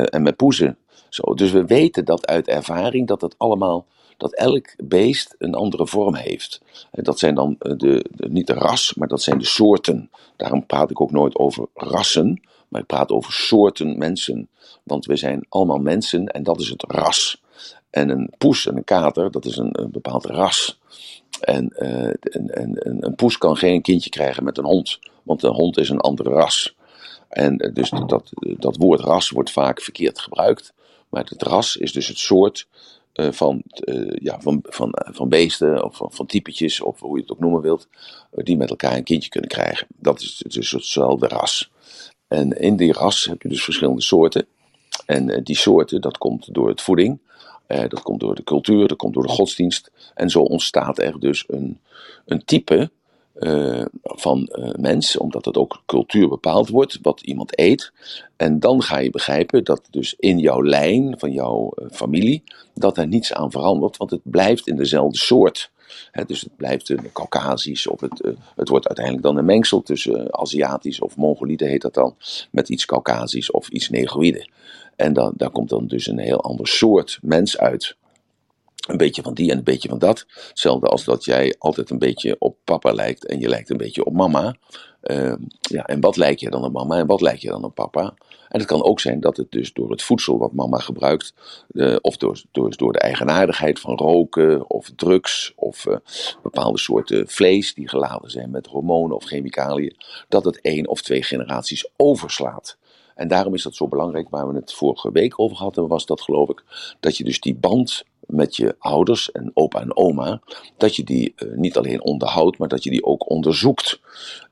en 0.05 0.21
met 0.21 0.35
poezen. 0.35 0.77
Zo. 1.09 1.33
Dus 1.33 1.51
we 1.51 1.65
weten 1.65 2.05
dat 2.05 2.27
uit 2.27 2.47
ervaring 2.47 3.07
dat 3.07 3.21
het 3.21 3.35
allemaal 3.37 3.85
dat 4.17 4.33
elk 4.33 4.73
beest 4.77 5.35
een 5.37 5.55
andere 5.55 5.87
vorm 5.87 6.15
heeft. 6.15 6.61
Dat 6.91 7.19
zijn 7.19 7.35
dan 7.35 7.55
de, 7.59 7.75
de, 8.11 8.29
niet 8.29 8.47
de 8.47 8.53
ras, 8.53 8.93
maar 8.93 9.07
dat 9.07 9.21
zijn 9.21 9.37
de 9.37 9.45
soorten. 9.45 10.09
Daarom 10.35 10.65
praat 10.65 10.89
ik 10.89 11.01
ook 11.01 11.11
nooit 11.11 11.35
over 11.35 11.67
rassen, 11.73 12.41
maar 12.67 12.81
ik 12.81 12.87
praat 12.87 13.11
over 13.11 13.31
soorten 13.33 13.97
mensen. 13.97 14.49
Want 14.83 15.05
we 15.05 15.15
zijn 15.15 15.45
allemaal 15.49 15.79
mensen 15.79 16.27
en 16.27 16.43
dat 16.43 16.59
is 16.59 16.69
het 16.69 16.83
ras. 16.87 17.41
En 17.89 18.09
een 18.09 18.33
poes 18.37 18.67
en 18.67 18.77
een 18.77 18.83
kater, 18.83 19.31
dat 19.31 19.45
is 19.45 19.57
een, 19.57 19.89
bepaald 19.91 20.25
ras. 20.25 20.79
En, 21.39 21.69
een 23.05 23.15
poes 23.15 23.37
kan 23.37 23.57
geen 23.57 23.81
kindje 23.81 24.09
krijgen 24.09 24.43
met 24.43 24.57
een 24.57 24.65
hond, 24.65 24.99
want 25.23 25.43
een 25.43 25.53
hond 25.53 25.77
is 25.77 25.89
een 25.89 25.99
ander 25.99 26.25
ras. 26.25 26.75
En 27.35 27.65
uh, 27.65 27.73
dus 27.73 27.89
dat, 27.89 28.29
dat 28.39 28.77
woord 28.77 28.99
ras 28.99 29.29
wordt 29.29 29.51
vaak 29.51 29.81
verkeerd 29.81 30.19
gebruikt. 30.19 30.73
Maar 31.09 31.23
het 31.23 31.41
ras 31.41 31.75
is 31.75 31.91
dus 31.93 32.07
het 32.07 32.17
soort 32.17 32.67
uh, 33.13 33.31
van, 33.31 33.61
ja, 34.21 34.41
van, 34.41 34.59
van, 34.63 34.89
van 34.93 35.29
beesten 35.29 35.83
of 35.83 35.95
van, 35.95 36.11
van 36.11 36.25
typetjes, 36.25 36.81
of 36.81 36.99
hoe 36.99 37.15
je 37.15 37.21
het 37.21 37.31
ook 37.31 37.39
noemen 37.39 37.61
wilt, 37.61 37.87
die 38.31 38.57
met 38.57 38.69
elkaar 38.69 38.95
een 38.95 39.03
kindje 39.03 39.29
kunnen 39.29 39.49
krijgen. 39.49 39.87
Dat 39.95 40.21
is 40.21 40.43
dus 40.47 40.71
hetzelfde 40.71 41.27
ras. 41.27 41.71
En 42.27 42.59
in 42.59 42.75
die 42.75 42.93
ras 42.93 43.25
heb 43.25 43.41
je 43.41 43.49
dus 43.49 43.63
verschillende 43.63 44.01
soorten. 44.01 44.45
En 45.05 45.43
die 45.43 45.57
soorten, 45.57 46.01
dat 46.01 46.17
komt 46.17 46.53
door 46.53 46.69
het 46.69 46.81
voeding, 46.81 47.19
dat 47.67 48.01
komt 48.01 48.19
door 48.19 48.35
de 48.35 48.43
cultuur, 48.43 48.87
dat 48.87 48.97
komt 48.97 49.13
door 49.13 49.23
de 49.23 49.29
godsdienst. 49.29 49.91
En 50.13 50.29
zo 50.29 50.39
ontstaat 50.39 50.99
er 50.99 51.19
dus 51.19 51.43
een, 51.47 51.79
een 52.25 52.45
type 52.45 52.91
uh, 53.39 53.85
van 54.01 54.49
mens, 54.79 55.17
omdat 55.17 55.45
het 55.45 55.57
ook 55.57 55.81
cultuur 55.85 56.27
bepaald 56.29 56.69
wordt, 56.69 56.99
wat 57.01 57.21
iemand 57.21 57.59
eet. 57.59 57.91
En 58.35 58.59
dan 58.59 58.81
ga 58.81 58.97
je 58.97 59.09
begrijpen 59.09 59.63
dat 59.63 59.87
dus 59.89 60.15
in 60.19 60.39
jouw 60.39 60.63
lijn, 60.63 61.19
van 61.19 61.31
jouw 61.31 61.73
familie, 61.91 62.43
dat 62.73 62.97
er 62.97 63.07
niets 63.07 63.33
aan 63.33 63.51
verandert, 63.51 63.97
want 63.97 64.11
het 64.11 64.21
blijft 64.23 64.67
in 64.67 64.75
dezelfde 64.75 65.17
soort. 65.17 65.71
Dus 66.25 66.41
het 66.41 66.55
blijft 66.55 66.89
een 66.89 67.11
Caucasisch, 67.13 67.87
of 67.87 67.99
het, 67.99 68.35
het 68.55 68.69
wordt 68.69 68.87
uiteindelijk 68.87 69.25
dan 69.25 69.37
een 69.37 69.45
mengsel 69.45 69.81
tussen 69.81 70.37
Aziatisch 70.37 70.99
of 70.99 71.17
Mongoliede 71.17 71.67
heet 71.67 71.81
dat 71.81 71.93
dan, 71.93 72.15
met 72.51 72.69
iets 72.69 72.85
Caucasisch 72.85 73.51
of 73.51 73.69
iets 73.69 73.89
Negroïde. 73.89 74.49
En 74.95 75.13
dan, 75.13 75.33
daar 75.37 75.49
komt 75.49 75.69
dan 75.69 75.87
dus 75.87 76.07
een 76.07 76.19
heel 76.19 76.41
ander 76.41 76.67
soort 76.67 77.19
mens 77.21 77.57
uit. 77.57 77.95
Een 78.87 78.97
beetje 78.97 79.21
van 79.21 79.33
die 79.33 79.51
en 79.51 79.57
een 79.57 79.63
beetje 79.63 79.89
van 79.89 79.99
dat. 79.99 80.25
Hetzelfde 80.47 80.87
als 80.87 81.03
dat 81.03 81.25
jij 81.25 81.55
altijd 81.57 81.89
een 81.89 81.99
beetje 81.99 82.35
op 82.39 82.57
papa 82.63 82.91
lijkt 82.91 83.25
en 83.25 83.39
je 83.39 83.49
lijkt 83.49 83.69
een 83.69 83.77
beetje 83.77 84.05
op 84.05 84.13
mama. 84.13 84.55
Uh, 85.03 85.33
ja, 85.61 85.85
en 85.85 85.99
wat 85.99 86.17
lijkt 86.17 86.39
je 86.39 86.49
dan 86.49 86.63
op 86.63 86.71
mama 86.71 86.97
en 86.97 87.07
wat 87.07 87.21
lijkt 87.21 87.41
je 87.41 87.49
dan 87.49 87.63
op 87.63 87.75
papa? 87.75 88.13
En 88.49 88.59
het 88.59 88.65
kan 88.65 88.83
ook 88.83 88.99
zijn 88.99 89.19
dat 89.19 89.37
het 89.37 89.51
dus 89.51 89.73
door 89.73 89.91
het 89.91 90.03
voedsel 90.03 90.37
wat 90.37 90.53
mama 90.53 90.77
gebruikt, 90.77 91.33
uh, 91.71 91.95
of 92.01 92.17
door, 92.17 92.41
door, 92.51 92.77
door 92.77 92.93
de 92.93 92.99
eigenaardigheid 92.99 93.79
van 93.79 93.95
roken 93.95 94.69
of 94.69 94.91
drugs 94.95 95.53
of 95.55 95.85
uh, 95.85 95.95
bepaalde 96.43 96.79
soorten 96.79 97.27
vlees 97.27 97.73
die 97.73 97.89
geladen 97.89 98.29
zijn 98.29 98.51
met 98.51 98.67
hormonen 98.67 99.15
of 99.15 99.23
chemicaliën, 99.23 99.95
dat 100.29 100.45
het 100.45 100.61
één 100.61 100.87
of 100.87 101.01
twee 101.01 101.23
generaties 101.23 101.89
overslaat. 101.95 102.77
En 103.15 103.27
daarom 103.27 103.53
is 103.53 103.63
dat 103.63 103.75
zo 103.75 103.87
belangrijk, 103.87 104.29
waar 104.29 104.47
we 104.47 104.55
het 104.55 104.73
vorige 104.73 105.11
week 105.11 105.39
over 105.39 105.57
hadden, 105.57 105.87
was 105.87 106.05
dat 106.05 106.21
geloof 106.21 106.49
ik, 106.49 106.63
dat 106.99 107.17
je 107.17 107.23
dus 107.23 107.39
die 107.39 107.55
band 107.55 108.03
met 108.19 108.55
je 108.55 108.75
ouders 108.79 109.31
en 109.31 109.51
opa 109.53 109.81
en 109.81 109.97
oma, 109.97 110.41
dat 110.77 110.95
je 110.95 111.03
die 111.03 111.33
uh, 111.35 111.57
niet 111.57 111.77
alleen 111.77 112.03
onderhoudt, 112.03 112.57
maar 112.57 112.67
dat 112.67 112.83
je 112.83 112.89
die 112.89 113.05
ook 113.05 113.29
onderzoekt. 113.29 113.99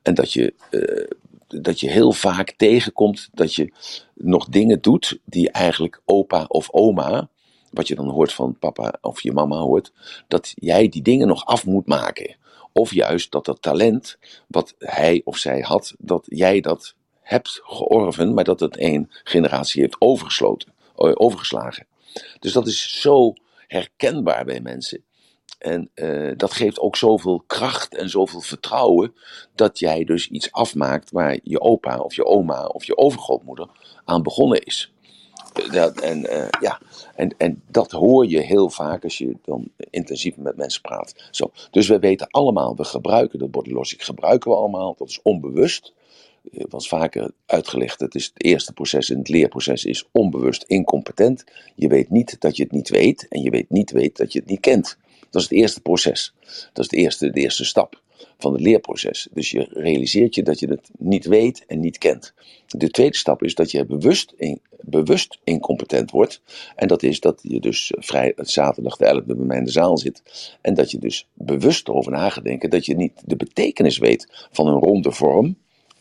En 0.02 0.14
dat 0.14 0.32
je, 0.32 0.54
uh, 0.70 1.60
dat 1.62 1.80
je 1.80 1.90
heel 1.90 2.12
vaak 2.12 2.54
tegenkomt 2.56 3.28
dat 3.32 3.54
je 3.54 3.72
nog 4.14 4.48
dingen 4.48 4.80
doet 4.80 5.18
die 5.24 5.50
eigenlijk 5.50 6.00
opa 6.04 6.44
of 6.48 6.68
oma, 6.72 7.28
wat 7.70 7.88
je 7.88 7.94
dan 7.94 8.08
hoort 8.08 8.32
van 8.32 8.58
papa 8.58 8.98
of 9.00 9.22
je 9.22 9.32
mama 9.32 9.56
hoort, 9.56 9.92
dat 10.28 10.52
jij 10.54 10.88
die 10.88 11.02
dingen 11.02 11.28
nog 11.28 11.44
af 11.44 11.66
moet 11.66 11.86
maken. 11.86 12.36
Of 12.72 12.94
juist 12.94 13.32
dat 13.32 13.44
dat 13.44 13.62
talent 13.62 14.18
wat 14.46 14.74
hij 14.78 15.22
of 15.24 15.36
zij 15.36 15.60
had, 15.60 15.94
dat 15.98 16.24
jij 16.28 16.60
dat 16.60 16.94
hebt 17.24 17.60
georven, 17.62 18.34
maar 18.34 18.44
dat 18.44 18.60
het 18.60 18.76
één 18.76 19.10
generatie 19.24 19.80
heeft 19.80 19.96
overgesloten, 19.98 20.72
eh, 20.96 21.12
overgeslagen. 21.14 21.86
Dus 22.40 22.52
dat 22.52 22.66
is 22.66 23.00
zo 23.00 23.32
herkenbaar 23.66 24.44
bij 24.44 24.60
mensen. 24.60 25.04
En 25.58 25.90
uh, 25.94 26.32
dat 26.36 26.52
geeft 26.52 26.78
ook 26.78 26.96
zoveel 26.96 27.44
kracht 27.46 27.94
en 27.94 28.08
zoveel 28.08 28.40
vertrouwen 28.40 29.14
dat 29.54 29.78
jij 29.78 30.04
dus 30.04 30.28
iets 30.28 30.52
afmaakt 30.52 31.10
waar 31.10 31.38
je 31.42 31.60
opa 31.60 31.98
of 31.98 32.14
je 32.14 32.24
oma 32.24 32.64
of 32.64 32.84
je 32.84 32.96
overgrootmoeder 32.96 33.68
aan 34.04 34.22
begonnen 34.22 34.62
is. 34.62 34.92
Dat, 35.70 36.00
en, 36.00 36.20
ja, 36.60 36.80
en, 37.14 37.34
en 37.38 37.62
dat 37.70 37.90
hoor 37.90 38.26
je 38.26 38.40
heel 38.40 38.70
vaak 38.70 39.04
als 39.04 39.18
je 39.18 39.36
dan 39.44 39.68
intensief 39.90 40.36
met 40.36 40.56
mensen 40.56 40.82
praat. 40.82 41.14
Zo. 41.30 41.50
Dus 41.70 41.88
we 41.88 41.98
weten 41.98 42.26
allemaal, 42.30 42.76
we 42.76 42.84
gebruiken 42.84 43.38
dat 43.38 43.50
body 43.50 43.70
logic, 43.72 44.02
gebruiken 44.02 44.50
we 44.50 44.56
allemaal, 44.56 44.94
dat 44.98 45.08
is 45.08 45.22
onbewust. 45.22 45.92
Het 46.52 46.72
was 46.72 46.88
vaker 46.88 47.30
uitgelegd, 47.46 48.00
het, 48.00 48.14
is 48.14 48.24
het 48.24 48.44
eerste 48.44 48.72
proces 48.72 49.10
in 49.10 49.18
het 49.18 49.28
leerproces 49.28 49.84
is 49.84 50.08
onbewust 50.12 50.62
incompetent. 50.62 51.44
Je 51.74 51.88
weet 51.88 52.10
niet 52.10 52.40
dat 52.40 52.56
je 52.56 52.62
het 52.62 52.72
niet 52.72 52.88
weet 52.88 53.26
en 53.28 53.42
je 53.42 53.50
weet 53.50 53.70
niet 53.70 53.90
weet 53.90 54.16
dat 54.16 54.32
je 54.32 54.38
het 54.38 54.48
niet 54.48 54.60
kent. 54.60 54.98
Dat 55.30 55.42
is 55.42 55.48
het 55.48 55.58
eerste 55.58 55.80
proces. 55.80 56.34
Dat 56.72 56.84
is 56.84 56.88
de 56.88 56.96
eerste, 56.96 57.30
de 57.30 57.40
eerste 57.40 57.64
stap 57.64 58.02
van 58.38 58.52
het 58.52 58.60
leerproces. 58.60 59.28
Dus 59.32 59.50
je 59.50 59.68
realiseert 59.70 60.34
je 60.34 60.42
dat 60.42 60.58
je 60.58 60.66
het 60.66 60.90
niet 60.98 61.24
weet 61.24 61.64
en 61.66 61.80
niet 61.80 61.98
kent. 61.98 62.34
De 62.66 62.90
tweede 62.90 63.16
stap 63.16 63.42
is 63.42 63.54
dat 63.54 63.70
je 63.70 63.84
bewust, 63.84 64.32
in, 64.36 64.60
bewust 64.80 65.38
incompetent 65.44 66.10
wordt. 66.10 66.42
En 66.76 66.88
dat 66.88 67.02
is 67.02 67.20
dat 67.20 67.40
je 67.42 67.60
dus 67.60 67.92
vrij, 67.96 68.32
zaterdag 68.36 68.96
de 68.96 69.22
11e 69.22 69.26
bij 69.26 69.36
mij 69.36 69.58
in 69.58 69.64
de 69.64 69.70
zaal 69.70 69.98
zit. 69.98 70.22
En 70.60 70.74
dat 70.74 70.90
je 70.90 70.98
dus 70.98 71.28
bewust 71.32 71.88
erover 71.88 72.12
na 72.12 72.28
denken 72.28 72.70
dat 72.70 72.86
je 72.86 72.96
niet 72.96 73.22
de 73.24 73.36
betekenis 73.36 73.98
weet 73.98 74.48
van 74.50 74.66
een 74.66 74.80
ronde 74.80 75.12
vorm 75.12 75.56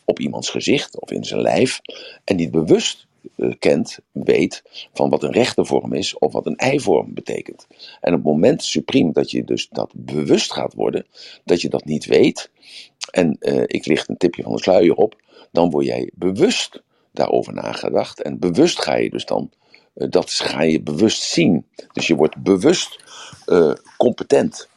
op 0.05 0.19
iemands 0.19 0.49
gezicht 0.49 0.99
of 0.99 1.11
in 1.11 1.23
zijn 1.23 1.41
lijf. 1.41 1.81
En 2.23 2.35
niet 2.35 2.51
bewust 2.51 3.07
uh, 3.35 3.53
kent, 3.59 3.99
weet 4.11 4.63
van 4.93 5.09
wat 5.09 5.23
een 5.23 5.31
rechte 5.31 5.65
vorm 5.65 5.93
is 5.93 6.17
of 6.17 6.33
wat 6.33 6.45
een 6.45 6.55
eivorm 6.55 7.13
betekent. 7.13 7.67
En 8.01 8.13
op 8.13 8.23
het 8.23 8.23
moment 8.23 8.63
supreme 8.63 9.11
dat 9.11 9.31
je 9.31 9.43
dus 9.43 9.67
dat 9.69 9.91
bewust 9.95 10.51
gaat 10.53 10.73
worden, 10.73 11.05
dat 11.43 11.61
je 11.61 11.69
dat 11.69 11.85
niet 11.85 12.05
weet, 12.05 12.51
en 13.11 13.37
uh, 13.39 13.63
ik 13.65 13.85
licht 13.85 14.09
een 14.09 14.17
tipje 14.17 14.43
van 14.43 14.51
de 14.51 14.61
sluier 14.61 14.95
op, 14.95 15.21
dan 15.51 15.69
word 15.69 15.85
jij 15.85 16.09
bewust 16.13 16.81
daarover 17.11 17.53
nagedacht. 17.53 18.21
En 18.21 18.39
bewust 18.39 18.81
ga 18.81 18.95
je 18.95 19.09
dus 19.09 19.25
dan, 19.25 19.51
uh, 19.95 20.07
dat 20.09 20.31
ga 20.31 20.61
je 20.61 20.81
bewust 20.81 21.21
zien. 21.21 21.65
Dus 21.91 22.07
je 22.07 22.15
wordt 22.15 22.43
bewust 22.43 23.01
competent. 23.97 24.69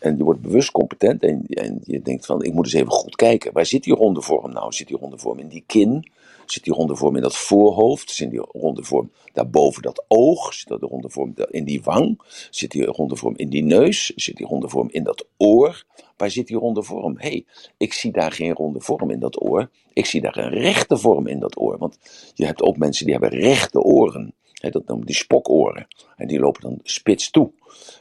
En 0.00 0.16
je 0.16 0.24
wordt 0.24 0.40
bewust 0.40 0.70
competent 0.70 1.22
en, 1.22 1.44
en, 1.46 1.80
je 1.84 2.02
denkt 2.02 2.26
van, 2.26 2.42
ik 2.42 2.52
moet 2.52 2.64
eens 2.64 2.74
even 2.74 2.92
goed 2.92 3.16
kijken. 3.16 3.52
Waar 3.52 3.66
zit 3.66 3.84
die 3.84 3.94
ronde 3.94 4.22
vorm 4.22 4.52
nou? 4.52 4.72
Zit 4.72 4.88
die 4.88 4.96
ronde 4.96 5.18
vorm 5.18 5.38
in 5.38 5.48
die 5.48 5.64
kin? 5.66 6.10
Zit 6.46 6.64
die 6.64 6.72
ronde 6.72 6.96
vorm 6.96 7.16
in 7.16 7.22
dat 7.22 7.36
voorhoofd? 7.36 8.10
Zit 8.10 8.30
die 8.30 8.40
ronde 8.52 8.84
vorm 8.84 9.10
daarboven 9.32 9.82
dat 9.82 10.04
oog? 10.08 10.54
Zit 10.54 10.68
dat 10.68 10.80
de 10.80 10.86
ronde 10.86 11.10
vorm 11.10 11.34
in 11.50 11.64
die 11.64 11.82
wang? 11.82 12.20
Zit 12.50 12.70
die 12.70 12.84
ronde 12.84 13.16
vorm 13.16 13.36
in 13.36 13.48
die 13.48 13.62
neus? 13.62 14.12
Zit 14.16 14.36
die 14.36 14.46
ronde 14.46 14.68
vorm 14.68 14.88
in 14.90 15.04
dat 15.04 15.26
oor? 15.36 15.84
Waar 16.16 16.30
zit 16.30 16.46
die 16.46 16.56
ronde 16.56 16.82
vorm? 16.82 17.18
Hé, 17.18 17.28
hey, 17.28 17.44
ik 17.76 17.92
zie 17.92 18.12
daar 18.12 18.32
geen 18.32 18.52
ronde 18.52 18.80
vorm 18.80 19.10
in 19.10 19.20
dat 19.20 19.42
oor. 19.42 19.70
Ik 19.92 20.06
zie 20.06 20.20
daar 20.20 20.36
een 20.36 20.50
rechte 20.50 20.96
vorm 20.96 21.26
in 21.26 21.38
dat 21.38 21.58
oor. 21.58 21.78
Want 21.78 21.98
je 22.34 22.46
hebt 22.46 22.62
ook 22.62 22.76
mensen 22.76 23.04
die 23.04 23.14
hebben 23.14 23.40
rechte 23.40 23.80
oren. 23.80 24.34
Dat 24.60 24.86
noemen 24.86 25.06
die 25.06 25.14
spokoren. 25.14 25.86
En 26.16 26.26
die 26.26 26.40
lopen 26.40 26.62
dan 26.62 26.78
spits 26.82 27.30
toe. 27.30 27.50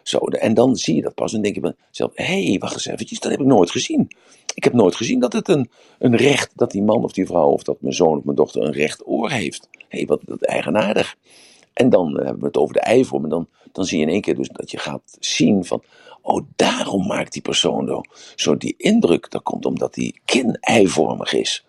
Zo, 0.04 0.18
en 0.18 0.54
dan 0.54 0.76
zie 0.76 0.96
je 0.96 1.02
dat 1.02 1.14
pas 1.14 1.34
en 1.34 1.42
denk 1.42 1.56
je 1.56 1.62
van 1.62 1.76
zelf, 1.92 2.12
hé, 2.16 2.48
hey, 2.48 2.58
wacht 2.60 2.74
eens 2.74 2.86
eventjes, 2.86 3.20
dat 3.20 3.32
heb 3.32 3.40
ik 3.40 3.46
nooit 3.46 3.72
gezien. 3.72 4.08
Ik 4.54 4.64
heb 4.64 4.74
nooit 4.74 4.96
gezien 4.96 5.20
dat 5.20 5.34
het 5.34 5.48
een, 5.48 5.70
een 6.00 6.16
recht, 6.16 6.52
dat 6.56 6.72
die 6.72 6.84
man 6.84 7.04
of 7.04 7.12
die 7.12 7.26
vrouw 7.26 7.50
of 7.50 7.64
dat 7.64 7.82
mijn 7.82 7.94
zoon 7.94 8.18
of 8.18 8.24
mijn 8.24 8.36
dochter 8.36 8.64
een 8.64 8.72
recht 8.72 9.08
oor 9.08 9.30
heeft. 9.30 9.68
Hé, 9.72 9.98
hey, 9.98 10.06
wat, 10.06 10.22
wat 10.26 10.42
eigenaardig. 10.42 11.18
En 11.74 11.90
dan 11.90 12.16
hebben 12.16 12.40
we 12.40 12.46
het 12.46 12.58
over 12.58 12.74
de 12.74 12.80
eivorm 12.80 13.24
en 13.24 13.30
dan, 13.30 13.48
dan 13.72 13.86
zie 13.86 13.98
je 14.00 14.06
in 14.06 14.12
één 14.12 14.22
keer 14.22 14.36
dus 14.36 14.50
dat 14.50 14.72
je 14.72 14.78
gaat 14.78 15.18
zien 15.20 15.66
van, 15.66 15.84
oh, 16.22 16.46
daarom 16.56 17.08
maakt 17.08 17.34
die 17.34 17.42
persoon 17.42 17.88
zo, 17.88 18.02
zo 18.36 18.58
die 18.58 18.76
indruk. 18.78 19.32
Dat 19.32 19.44
komt 19.44 19.66
omdat 19.66 19.94
die 19.94 20.20
kin 20.26 20.58
eivormig 20.60 21.34
is. 21.34 21.66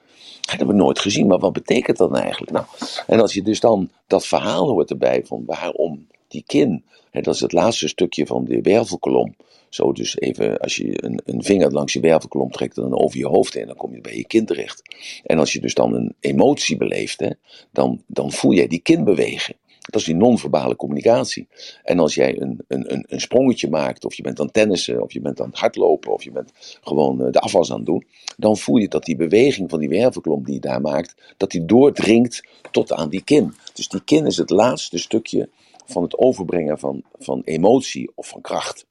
Dat 0.50 0.58
hebben 0.58 0.76
we 0.76 0.82
nooit 0.82 0.98
gezien, 0.98 1.26
maar 1.26 1.38
wat 1.38 1.52
betekent 1.52 1.96
dat 1.96 2.10
nou 2.10 2.22
eigenlijk? 2.22 2.52
Nou, 2.52 2.64
en 3.06 3.20
als 3.20 3.34
je 3.34 3.42
dus 3.42 3.60
dan 3.60 3.90
dat 4.06 4.26
verhaal 4.26 4.68
hoort 4.68 4.90
erbij 4.90 5.22
van 5.24 5.42
waarom 5.46 6.06
die 6.28 6.44
kin, 6.46 6.84
hè, 7.10 7.20
dat 7.20 7.34
is 7.34 7.40
het 7.40 7.52
laatste 7.52 7.88
stukje 7.88 8.26
van 8.26 8.44
de 8.44 8.60
wervelkolom. 8.60 9.34
Zo 9.68 9.92
dus 9.92 10.18
even, 10.18 10.58
als 10.58 10.76
je 10.76 11.04
een, 11.04 11.20
een 11.24 11.42
vinger 11.42 11.72
langs 11.72 11.92
je 11.92 12.00
wervelkolom 12.00 12.50
trekt 12.50 12.74
dan 12.74 12.98
over 12.98 13.18
je 13.18 13.26
hoofd 13.26 13.54
heen, 13.54 13.66
dan 13.66 13.76
kom 13.76 13.94
je 13.94 14.00
bij 14.00 14.16
je 14.16 14.26
kin 14.26 14.46
terecht. 14.46 14.82
En 15.24 15.38
als 15.38 15.52
je 15.52 15.60
dus 15.60 15.74
dan 15.74 15.94
een 15.94 16.14
emotie 16.20 16.76
beleeft, 16.76 17.24
dan, 17.72 18.02
dan 18.06 18.32
voel 18.32 18.52
jij 18.52 18.66
die 18.66 18.80
kin 18.80 19.04
bewegen. 19.04 19.54
Dat 19.90 20.00
is 20.00 20.06
die 20.06 20.16
non-verbale 20.16 20.76
communicatie. 20.76 21.48
En 21.82 21.98
als 21.98 22.14
jij 22.14 22.40
een, 22.40 22.64
een, 22.68 23.04
een 23.08 23.20
sprongetje 23.20 23.68
maakt, 23.68 24.04
of 24.04 24.14
je 24.14 24.22
bent 24.22 24.40
aan 24.40 24.50
tennissen, 24.50 25.02
of 25.02 25.12
je 25.12 25.20
bent 25.20 25.40
aan 25.40 25.48
het 25.48 25.58
hardlopen, 25.58 26.12
of 26.12 26.22
je 26.22 26.30
bent 26.30 26.52
gewoon 26.82 27.24
eh, 27.24 27.32
de 27.32 27.40
afwas 27.40 27.70
aan 27.70 27.76
het 27.76 27.86
doen, 27.86 28.06
dan 28.36 28.56
voel 28.56 28.76
je 28.76 28.88
dat 28.88 29.04
die 29.04 29.16
beweging 29.16 29.70
van 29.70 29.78
die 29.78 29.88
wervelklomp 29.88 30.44
die 30.44 30.54
je 30.54 30.60
daar 30.60 30.80
maakt, 30.80 31.34
dat 31.36 31.50
die 31.50 31.64
doordringt 31.64 32.42
tot 32.70 32.92
aan 32.92 33.08
die 33.08 33.22
kin. 33.22 33.54
Dus 33.72 33.88
die 33.88 34.04
kin 34.04 34.26
is 34.26 34.36
het 34.36 34.50
laatste 34.50 34.98
stukje 34.98 35.48
van 35.86 36.02
het 36.02 36.18
overbrengen 36.18 36.78
van, 36.78 37.02
van 37.18 37.42
emotie 37.44 38.10
of 38.14 38.28
van 38.28 38.40
kracht. 38.40 38.86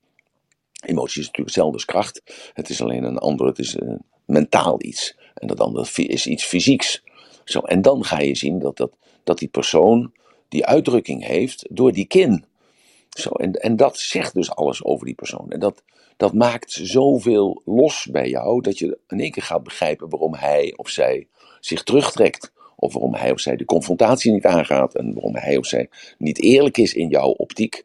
Emotie 0.86 1.22
is 1.22 1.28
natuurlijk 1.28 1.56
hetzelfde 1.56 1.74
als 1.74 1.86
kracht. 1.86 2.22
Het 2.54 2.70
is 2.70 2.82
alleen 2.82 3.04
een 3.04 3.18
ander, 3.18 3.48
het 3.48 3.60
is 3.60 3.80
een 3.80 4.02
mentaal 4.26 4.84
iets. 4.84 5.18
En 5.34 5.48
dat 5.48 5.60
andere 5.60 5.90
is 5.96 6.28
iets 6.28 6.46
fysieks. 6.46 7.04
Zo, 7.44 7.60
en 7.60 7.82
dan 7.82 8.04
ga 8.04 8.20
je 8.20 8.36
zien 8.36 8.60
dat, 8.60 8.78
dat, 8.78 8.92
dat 9.24 9.38
die 9.38 9.48
persoon 9.48 10.12
die 10.50 10.66
uitdrukking 10.66 11.26
heeft 11.26 11.66
door 11.70 11.92
die 11.92 12.06
kin. 12.06 12.46
Zo, 13.10 13.30
en, 13.30 13.54
en 13.54 13.76
dat 13.76 13.98
zegt 13.98 14.34
dus 14.34 14.52
alles 14.52 14.84
over 14.84 15.06
die 15.06 15.16
persoon. 15.16 15.52
En 15.52 15.60
dat, 15.60 15.84
dat 16.18 16.34
maakt 16.34 16.72
zoveel 16.72 17.62
los 17.66 18.08
bij 18.12 18.30
jou 18.30 18.62
dat 18.62 18.78
je 18.78 18.98
in 19.08 19.20
één 19.20 19.32
keer 19.32 19.44
gaat 19.44 19.64
begrijpen 19.64 20.10
waarom 20.10 20.34
hij 20.34 20.74
of 20.76 20.90
zij 20.90 21.28
zich 21.60 21.84
terugtrekt. 21.84 22.52
Of 22.76 22.94
waarom 22.94 23.14
hij 23.14 23.32
of 23.32 23.40
zij 23.40 23.56
de 23.56 23.66
confrontatie 23.66 24.32
niet 24.32 24.46
aangaat. 24.46 24.96
En 24.96 25.14
waarom 25.14 25.36
hij 25.36 25.58
of 25.58 25.66
zij 25.66 25.90
niet 26.18 26.42
eerlijk 26.42 26.78
is 26.78 26.94
in 26.94 27.08
jouw 27.08 27.30
optiek. 27.30 27.82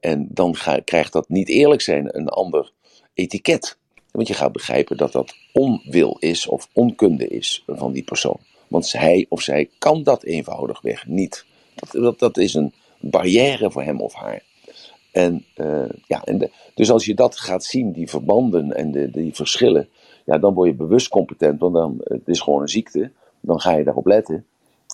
En 0.00 0.28
dan 0.30 0.56
krijgt 0.84 1.12
dat 1.12 1.28
niet 1.28 1.48
eerlijk 1.48 1.80
zijn 1.80 2.16
een 2.16 2.28
ander 2.28 2.72
etiket. 3.14 3.78
Want 4.10 4.28
je 4.28 4.34
gaat 4.34 4.52
begrijpen 4.52 4.96
dat 4.96 5.12
dat 5.12 5.34
onwil 5.52 6.16
is 6.18 6.46
of 6.46 6.68
onkunde 6.72 7.28
is 7.28 7.62
van 7.66 7.92
die 7.92 8.04
persoon. 8.04 8.38
Want 8.68 8.92
hij 8.92 9.26
of 9.28 9.42
zij 9.42 9.70
kan 9.78 10.02
dat 10.02 10.22
eenvoudigweg 10.22 11.06
niet. 11.06 11.44
Dat, 11.90 12.18
dat, 12.18 12.36
is 12.36 12.54
een 12.54 12.72
barrière 13.00 13.70
voor 13.70 13.82
hem 13.82 14.00
of 14.00 14.14
haar. 14.14 14.42
En, 15.12 15.44
uh, 15.56 15.88
ja, 16.06 16.22
en 16.24 16.50
dus 16.74 16.90
als 16.90 17.04
je 17.04 17.14
dat 17.14 17.36
gaat 17.36 17.64
zien, 17.64 17.92
die 17.92 18.08
verbanden 18.08 18.72
en 18.72 18.90
de, 18.90 19.10
die 19.10 19.34
verschillen, 19.34 19.88
ja, 20.24 20.38
dan 20.38 20.54
word 20.54 20.68
je 20.68 20.74
bewust 20.74 21.08
competent, 21.08 21.60
want 21.60 21.74
dan, 21.74 22.00
het 22.04 22.28
is 22.28 22.40
gewoon 22.40 22.62
een 22.62 22.68
ziekte. 22.68 23.10
Dan 23.40 23.60
ga 23.60 23.72
je 23.72 23.84
daarop 23.84 24.06
letten. 24.06 24.46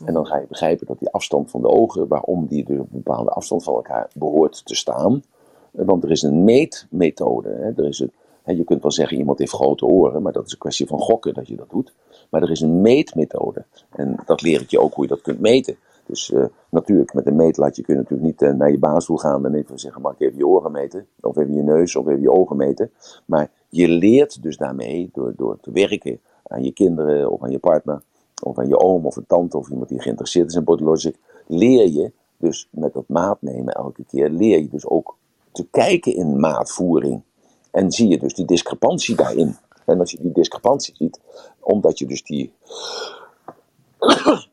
En 0.04 0.12
dan 0.12 0.26
ga 0.26 0.38
je 0.38 0.46
begrijpen 0.48 0.86
dat 0.86 0.98
die 0.98 1.10
afstand 1.10 1.50
van 1.50 1.60
de 1.60 1.68
ogen, 1.68 2.08
waarom 2.08 2.46
die 2.46 2.62
op 2.62 2.68
een 2.68 2.86
bepaalde 2.90 3.30
afstand 3.30 3.62
van 3.62 3.74
elkaar 3.74 4.10
behoort 4.14 4.66
te 4.66 4.74
staan. 4.74 5.22
Want 5.70 6.04
er 6.04 6.10
is 6.10 6.22
een 6.22 6.44
meetmethode. 6.44 7.48
Hè? 7.48 7.82
Er 7.82 7.88
is 7.88 7.98
een, 7.98 8.12
hè, 8.42 8.52
je 8.52 8.64
kunt 8.64 8.82
wel 8.82 8.92
zeggen, 8.92 9.16
iemand 9.16 9.38
heeft 9.38 9.52
grote 9.52 9.86
oren, 9.86 10.22
maar 10.22 10.32
dat 10.32 10.46
is 10.46 10.52
een 10.52 10.58
kwestie 10.58 10.86
van 10.86 10.98
gokken 10.98 11.34
dat 11.34 11.48
je 11.48 11.56
dat 11.56 11.70
doet. 11.70 11.92
Maar 12.30 12.42
er 12.42 12.50
is 12.50 12.60
een 12.60 12.80
meetmethode. 12.80 13.64
En 13.90 14.16
dat 14.26 14.42
leer 14.42 14.60
ik 14.60 14.70
je 14.70 14.80
ook 14.80 14.94
hoe 14.94 15.04
je 15.04 15.10
dat 15.10 15.20
kunt 15.20 15.40
meten. 15.40 15.76
Dus 16.10 16.30
uh, 16.30 16.44
natuurlijk, 16.70 17.14
met 17.14 17.26
een 17.26 17.36
meetlatje 17.36 17.82
kun 17.82 17.94
je 17.94 18.00
natuurlijk 18.00 18.28
niet 18.28 18.42
uh, 18.42 18.58
naar 18.58 18.70
je 18.70 18.78
baas 18.78 19.04
toe 19.04 19.20
gaan 19.20 19.46
en 19.46 19.54
even 19.54 19.78
zeggen, 19.78 20.02
mag 20.02 20.14
even 20.18 20.36
je 20.36 20.46
oren 20.46 20.72
meten? 20.72 21.06
Of 21.20 21.36
even 21.36 21.54
je 21.54 21.62
neus, 21.62 21.96
of 21.96 22.06
even 22.06 22.20
je 22.20 22.32
ogen 22.32 22.56
meten. 22.56 22.90
Maar 23.24 23.50
je 23.68 23.88
leert 23.88 24.42
dus 24.42 24.56
daarmee, 24.56 25.10
door, 25.12 25.32
door 25.36 25.58
te 25.60 25.70
werken 25.70 26.20
aan 26.46 26.62
je 26.62 26.72
kinderen 26.72 27.30
of 27.30 27.42
aan 27.42 27.50
je 27.50 27.58
partner, 27.58 28.02
of 28.42 28.58
aan 28.58 28.68
je 28.68 28.78
oom 28.78 29.06
of 29.06 29.16
een 29.16 29.26
tante 29.26 29.56
of 29.58 29.70
iemand 29.70 29.88
die 29.88 30.00
geïnteresseerd 30.00 30.48
is 30.48 30.54
in 30.54 30.64
bodylogic, 30.64 31.16
leer 31.46 31.88
je 31.88 32.12
dus 32.36 32.68
met 32.70 32.92
dat 32.92 33.08
maat 33.08 33.42
nemen 33.42 33.74
elke 33.74 34.04
keer, 34.04 34.30
leer 34.30 34.58
je 34.58 34.68
dus 34.68 34.86
ook 34.86 35.16
te 35.52 35.66
kijken 35.70 36.14
in 36.14 36.40
maatvoering. 36.40 37.22
En 37.70 37.90
zie 37.90 38.08
je 38.08 38.18
dus 38.18 38.34
die 38.34 38.44
discrepantie 38.44 39.16
daarin. 39.16 39.56
En 39.86 40.00
als 40.00 40.10
je 40.10 40.18
die 40.20 40.32
discrepantie 40.32 40.96
ziet, 40.96 41.20
omdat 41.60 41.98
je 41.98 42.06
dus 42.06 42.22
die 42.22 42.52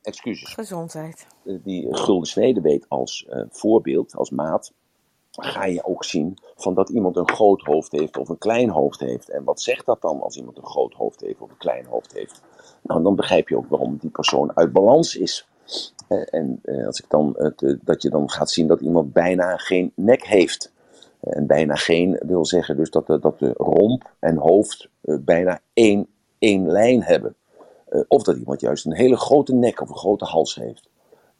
excuses. 0.01 0.53
Gezondheid. 0.53 1.27
Die 1.43 1.95
gulden 1.95 2.27
snede 2.27 2.61
weet 2.61 2.85
als 2.89 3.27
uh, 3.29 3.43
voorbeeld, 3.49 4.15
als 4.15 4.29
maat, 4.29 4.73
ga 5.31 5.65
je 5.65 5.85
ook 5.85 6.03
zien 6.03 6.37
van 6.55 6.73
dat 6.73 6.89
iemand 6.89 7.15
een 7.15 7.29
groot 7.29 7.61
hoofd 7.61 7.91
heeft 7.91 8.17
of 8.17 8.29
een 8.29 8.37
klein 8.37 8.69
hoofd 8.69 8.99
heeft. 8.99 9.29
En 9.29 9.43
wat 9.43 9.61
zegt 9.61 9.85
dat 9.85 10.01
dan 10.01 10.21
als 10.21 10.37
iemand 10.37 10.57
een 10.57 10.65
groot 10.65 10.93
hoofd 10.93 11.21
heeft 11.21 11.41
of 11.41 11.49
een 11.49 11.57
klein 11.57 11.85
hoofd 11.85 12.13
heeft? 12.13 12.41
Nou, 12.81 13.03
dan 13.03 13.15
begrijp 13.15 13.49
je 13.49 13.57
ook 13.57 13.69
waarom 13.69 13.97
die 13.97 14.09
persoon 14.09 14.57
uit 14.57 14.73
balans 14.73 15.15
is. 15.15 15.47
En 16.07 16.59
uh, 16.63 16.85
als 16.85 16.99
ik 16.99 17.09
dan, 17.09 17.53
dat 17.81 18.01
je 18.01 18.09
dan 18.09 18.29
gaat 18.29 18.51
zien 18.51 18.67
dat 18.67 18.81
iemand 18.81 19.13
bijna 19.13 19.57
geen 19.57 19.91
nek 19.95 20.25
heeft. 20.25 20.73
En 21.19 21.47
bijna 21.47 21.75
geen 21.75 22.19
wil 22.25 22.45
zeggen 22.45 22.77
dus 22.77 22.89
dat 22.89 23.07
de, 23.07 23.19
dat 23.19 23.39
de 23.39 23.53
romp 23.53 24.11
en 24.19 24.37
hoofd 24.37 24.89
bijna 25.01 25.59
één, 25.73 26.07
één 26.39 26.67
lijn 26.67 27.03
hebben. 27.03 27.35
Eh, 27.89 28.01
of 28.07 28.23
dat 28.23 28.37
iemand 28.37 28.61
juist 28.61 28.85
een 28.85 28.95
hele 28.95 29.17
grote 29.17 29.53
nek 29.53 29.81
of 29.81 29.89
een 29.89 29.97
grote 29.97 30.25
hals 30.25 30.55
heeft. 30.55 30.89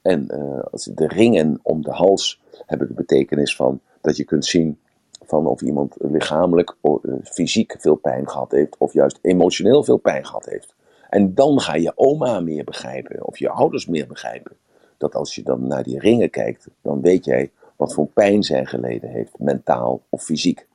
En 0.02 0.30
als 0.72 0.84
de 0.84 1.08
ringen 1.08 1.60
om 1.62 1.82
de 1.82 1.92
hals 1.92 2.42
hebben 2.66 2.88
de 2.88 2.94
betekenis 2.94 3.56
van 3.56 3.80
dat 4.02 4.18
je 4.18 4.24
kunt 4.24 4.46
zien 4.46 4.80
van 5.26 5.48
of 5.48 5.62
iemand 5.62 5.96
lichamelijk, 5.98 6.76
fysiek 7.24 7.76
veel 7.80 7.96
pijn 7.96 8.30
gehad 8.30 8.52
heeft, 8.52 8.78
of 8.78 8.94
juist 8.94 9.20
emotioneel 9.22 9.84
veel 9.84 9.98
pijn 9.98 10.26
gehad 10.26 10.46
heeft. 10.46 10.76
En 11.10 11.34
dan 11.34 11.60
ga 11.60 11.76
je 11.76 11.92
oma 11.96 12.40
meer 12.40 12.64
begrijpen, 12.64 13.26
of 13.26 13.38
je 13.38 13.50
ouders 13.50 13.86
meer 13.86 14.08
begrijpen. 14.08 14.58
Dat 14.98 15.16
als 15.16 15.36
je 15.36 15.44
dan 15.44 15.68
naar 15.68 15.84
die 15.84 16.00
ringen 16.00 16.30
kijkt, 16.30 16.68
dan 16.82 17.02
weet 17.02 17.26
jij 17.26 17.52
wat 17.76 17.94
voor 17.94 18.08
pijn 18.08 18.44
zij 18.44 18.66
geleden 18.66 19.10
heeft, 19.10 19.40
mentaal 19.40 20.02
of 20.10 20.24
fysiek. 20.24 20.68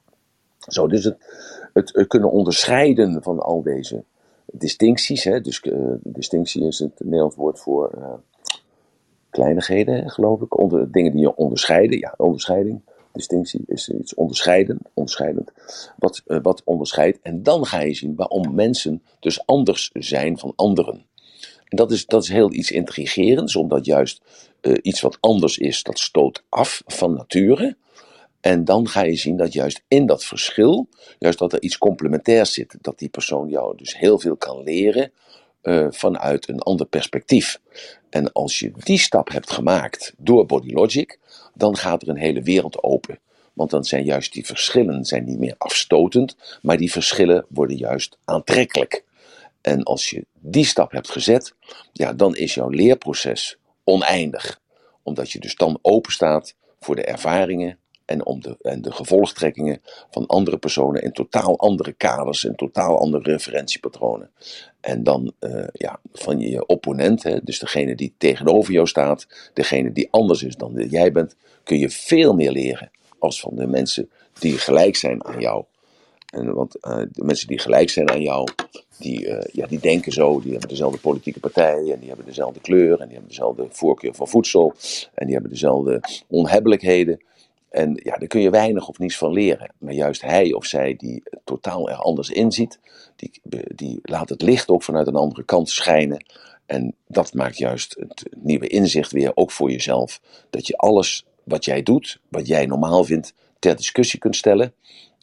Zo, 0.58 0.86
dus 0.86 1.04
het, 1.04 1.16
het, 1.72 2.06
kunnen 2.06 2.30
onderscheiden 2.30 3.22
van 3.22 3.40
al 3.40 3.62
deze 3.62 4.04
distincties, 4.52 5.24
hè, 5.24 5.40
dus 5.40 5.62
uh, 5.64 5.94
distinctie 6.02 6.66
is 6.66 6.78
het 6.78 6.92
Nederlands 6.98 7.36
woord 7.36 7.60
voor 7.60 7.92
uh, 7.98 8.12
kleinigheden, 9.30 10.10
geloof 10.10 10.40
ik, 10.40 10.58
onder, 10.58 10.92
dingen 10.92 11.12
die 11.12 11.20
je 11.20 11.36
onderscheiden, 11.36 11.98
ja, 11.98 12.14
onderscheiding. 12.16 12.80
Distinctie 13.12 13.62
is 13.66 13.88
iets 13.88 14.14
onderscheiden, 14.14 14.78
onderscheidend, 14.94 15.52
wat, 15.98 16.22
uh, 16.26 16.38
wat 16.42 16.62
onderscheidt. 16.64 17.18
En 17.22 17.42
dan 17.42 17.66
ga 17.66 17.80
je 17.80 17.94
zien 17.94 18.14
waarom 18.16 18.54
mensen 18.54 19.02
dus 19.20 19.46
anders 19.46 19.90
zijn 19.92 20.38
van 20.38 20.52
anderen. 20.56 21.04
En 21.64 21.76
dat 21.76 21.90
is, 21.90 22.06
dat 22.06 22.22
is 22.22 22.28
heel 22.28 22.52
iets 22.52 22.70
intrigerends, 22.70 23.56
omdat 23.56 23.84
juist 23.84 24.22
iets 24.82 25.00
wat 25.00 25.18
anders 25.20 25.58
is, 25.58 25.82
dat 25.82 25.98
stoot 25.98 26.44
af 26.48 26.82
van 26.86 27.14
nature. 27.14 27.76
En 28.42 28.64
dan 28.64 28.88
ga 28.88 29.02
je 29.02 29.16
zien 29.16 29.36
dat 29.36 29.52
juist 29.52 29.82
in 29.88 30.06
dat 30.06 30.24
verschil, 30.24 30.88
juist 31.18 31.38
dat 31.38 31.52
er 31.52 31.62
iets 31.62 31.78
complementairs 31.78 32.52
zit. 32.52 32.76
Dat 32.80 32.98
die 32.98 33.08
persoon 33.08 33.48
jou 33.48 33.76
dus 33.76 33.98
heel 33.98 34.18
veel 34.18 34.36
kan 34.36 34.62
leren 34.62 35.12
uh, 35.62 35.86
vanuit 35.90 36.48
een 36.48 36.60
ander 36.60 36.86
perspectief. 36.86 37.60
En 38.10 38.32
als 38.32 38.58
je 38.58 38.72
die 38.76 38.98
stap 38.98 39.28
hebt 39.28 39.50
gemaakt 39.50 40.14
door 40.16 40.46
Body 40.46 40.72
Logic, 40.72 41.18
dan 41.54 41.76
gaat 41.76 42.02
er 42.02 42.08
een 42.08 42.16
hele 42.16 42.42
wereld 42.42 42.82
open. 42.82 43.18
Want 43.52 43.70
dan 43.70 43.84
zijn 43.84 44.04
juist 44.04 44.32
die 44.32 44.46
verschillen 44.46 45.04
zijn 45.04 45.24
niet 45.24 45.38
meer 45.38 45.54
afstotend, 45.58 46.36
maar 46.62 46.76
die 46.76 46.92
verschillen 46.92 47.46
worden 47.48 47.76
juist 47.76 48.18
aantrekkelijk. 48.24 49.04
En 49.60 49.82
als 49.82 50.10
je 50.10 50.26
die 50.40 50.64
stap 50.64 50.92
hebt 50.92 51.10
gezet, 51.10 51.54
ja, 51.92 52.12
dan 52.12 52.36
is 52.36 52.54
jouw 52.54 52.68
leerproces 52.68 53.58
oneindig. 53.84 54.60
Omdat 55.02 55.30
je 55.30 55.38
dus 55.38 55.56
dan 55.56 55.78
open 55.82 56.12
staat 56.12 56.54
voor 56.80 56.96
de 56.96 57.04
ervaringen 57.04 57.78
en, 58.12 58.26
om 58.26 58.40
de, 58.40 58.56
en 58.62 58.82
de 58.82 58.92
gevolgtrekkingen 58.92 59.80
van 60.10 60.26
andere 60.26 60.58
personen 60.58 61.02
in 61.02 61.12
totaal 61.12 61.58
andere 61.58 61.92
kaders 61.92 62.44
en 62.44 62.56
totaal 62.56 62.98
andere 62.98 63.32
referentiepatronen. 63.32 64.30
En 64.80 65.02
dan 65.02 65.32
uh, 65.40 65.64
ja, 65.72 66.00
van 66.12 66.40
je 66.40 66.66
opponent, 66.66 67.22
hè, 67.22 67.38
dus 67.42 67.58
degene 67.58 67.94
die 67.94 68.14
tegenover 68.18 68.72
jou 68.72 68.86
staat, 68.86 69.26
degene 69.54 69.92
die 69.92 70.08
anders 70.10 70.42
is 70.42 70.56
dan 70.56 70.86
jij 70.88 71.12
bent, 71.12 71.36
kun 71.62 71.78
je 71.78 71.90
veel 71.90 72.34
meer 72.34 72.50
leren 72.50 72.90
als 73.18 73.40
van 73.40 73.56
de 73.56 73.66
mensen 73.66 74.10
die 74.38 74.58
gelijk 74.58 74.96
zijn 74.96 75.24
aan 75.24 75.40
jou. 75.40 75.64
En, 76.32 76.54
want 76.54 76.76
uh, 76.82 76.96
de 77.12 77.24
mensen 77.24 77.48
die 77.48 77.58
gelijk 77.58 77.90
zijn 77.90 78.10
aan 78.10 78.22
jou, 78.22 78.48
die, 78.98 79.26
uh, 79.26 79.38
ja, 79.52 79.66
die 79.66 79.78
denken 79.78 80.12
zo, 80.12 80.40
die 80.40 80.50
hebben 80.50 80.68
dezelfde 80.68 80.98
politieke 80.98 81.40
partij 81.40 81.90
en 81.92 81.98
die 81.98 82.08
hebben 82.08 82.26
dezelfde 82.26 82.60
kleur 82.60 83.00
en 83.00 83.04
die 83.04 83.12
hebben 83.12 83.28
dezelfde 83.28 83.66
voorkeur 83.70 84.14
van 84.14 84.28
voedsel 84.28 84.74
en 85.14 85.24
die 85.24 85.34
hebben 85.34 85.52
dezelfde 85.52 86.00
onhebbelijkheden. 86.28 87.20
En 87.72 88.00
ja, 88.02 88.16
daar 88.16 88.28
kun 88.28 88.40
je 88.40 88.50
weinig 88.50 88.88
of 88.88 88.98
niets 88.98 89.16
van 89.16 89.32
leren. 89.32 89.72
Maar 89.78 89.92
juist 89.92 90.22
hij 90.22 90.52
of 90.52 90.64
zij 90.64 90.94
die 90.96 91.22
totaal 91.44 91.90
er 91.90 91.96
anders 91.96 92.30
inziet, 92.30 92.78
die, 93.16 93.40
die 93.74 93.98
laat 94.02 94.28
het 94.28 94.42
licht 94.42 94.68
ook 94.68 94.82
vanuit 94.82 95.06
een 95.06 95.14
andere 95.14 95.44
kant 95.44 95.70
schijnen. 95.70 96.24
En 96.66 96.94
dat 97.06 97.34
maakt 97.34 97.58
juist 97.58 97.96
het 97.98 98.24
nieuwe 98.36 98.66
inzicht 98.66 99.12
weer, 99.12 99.32
ook 99.34 99.50
voor 99.50 99.70
jezelf. 99.70 100.20
Dat 100.50 100.66
je 100.66 100.76
alles 100.76 101.26
wat 101.44 101.64
jij 101.64 101.82
doet, 101.82 102.20
wat 102.28 102.46
jij 102.46 102.66
normaal 102.66 103.04
vindt, 103.04 103.34
ter 103.58 103.76
discussie 103.76 104.18
kunt 104.18 104.36
stellen. 104.36 104.74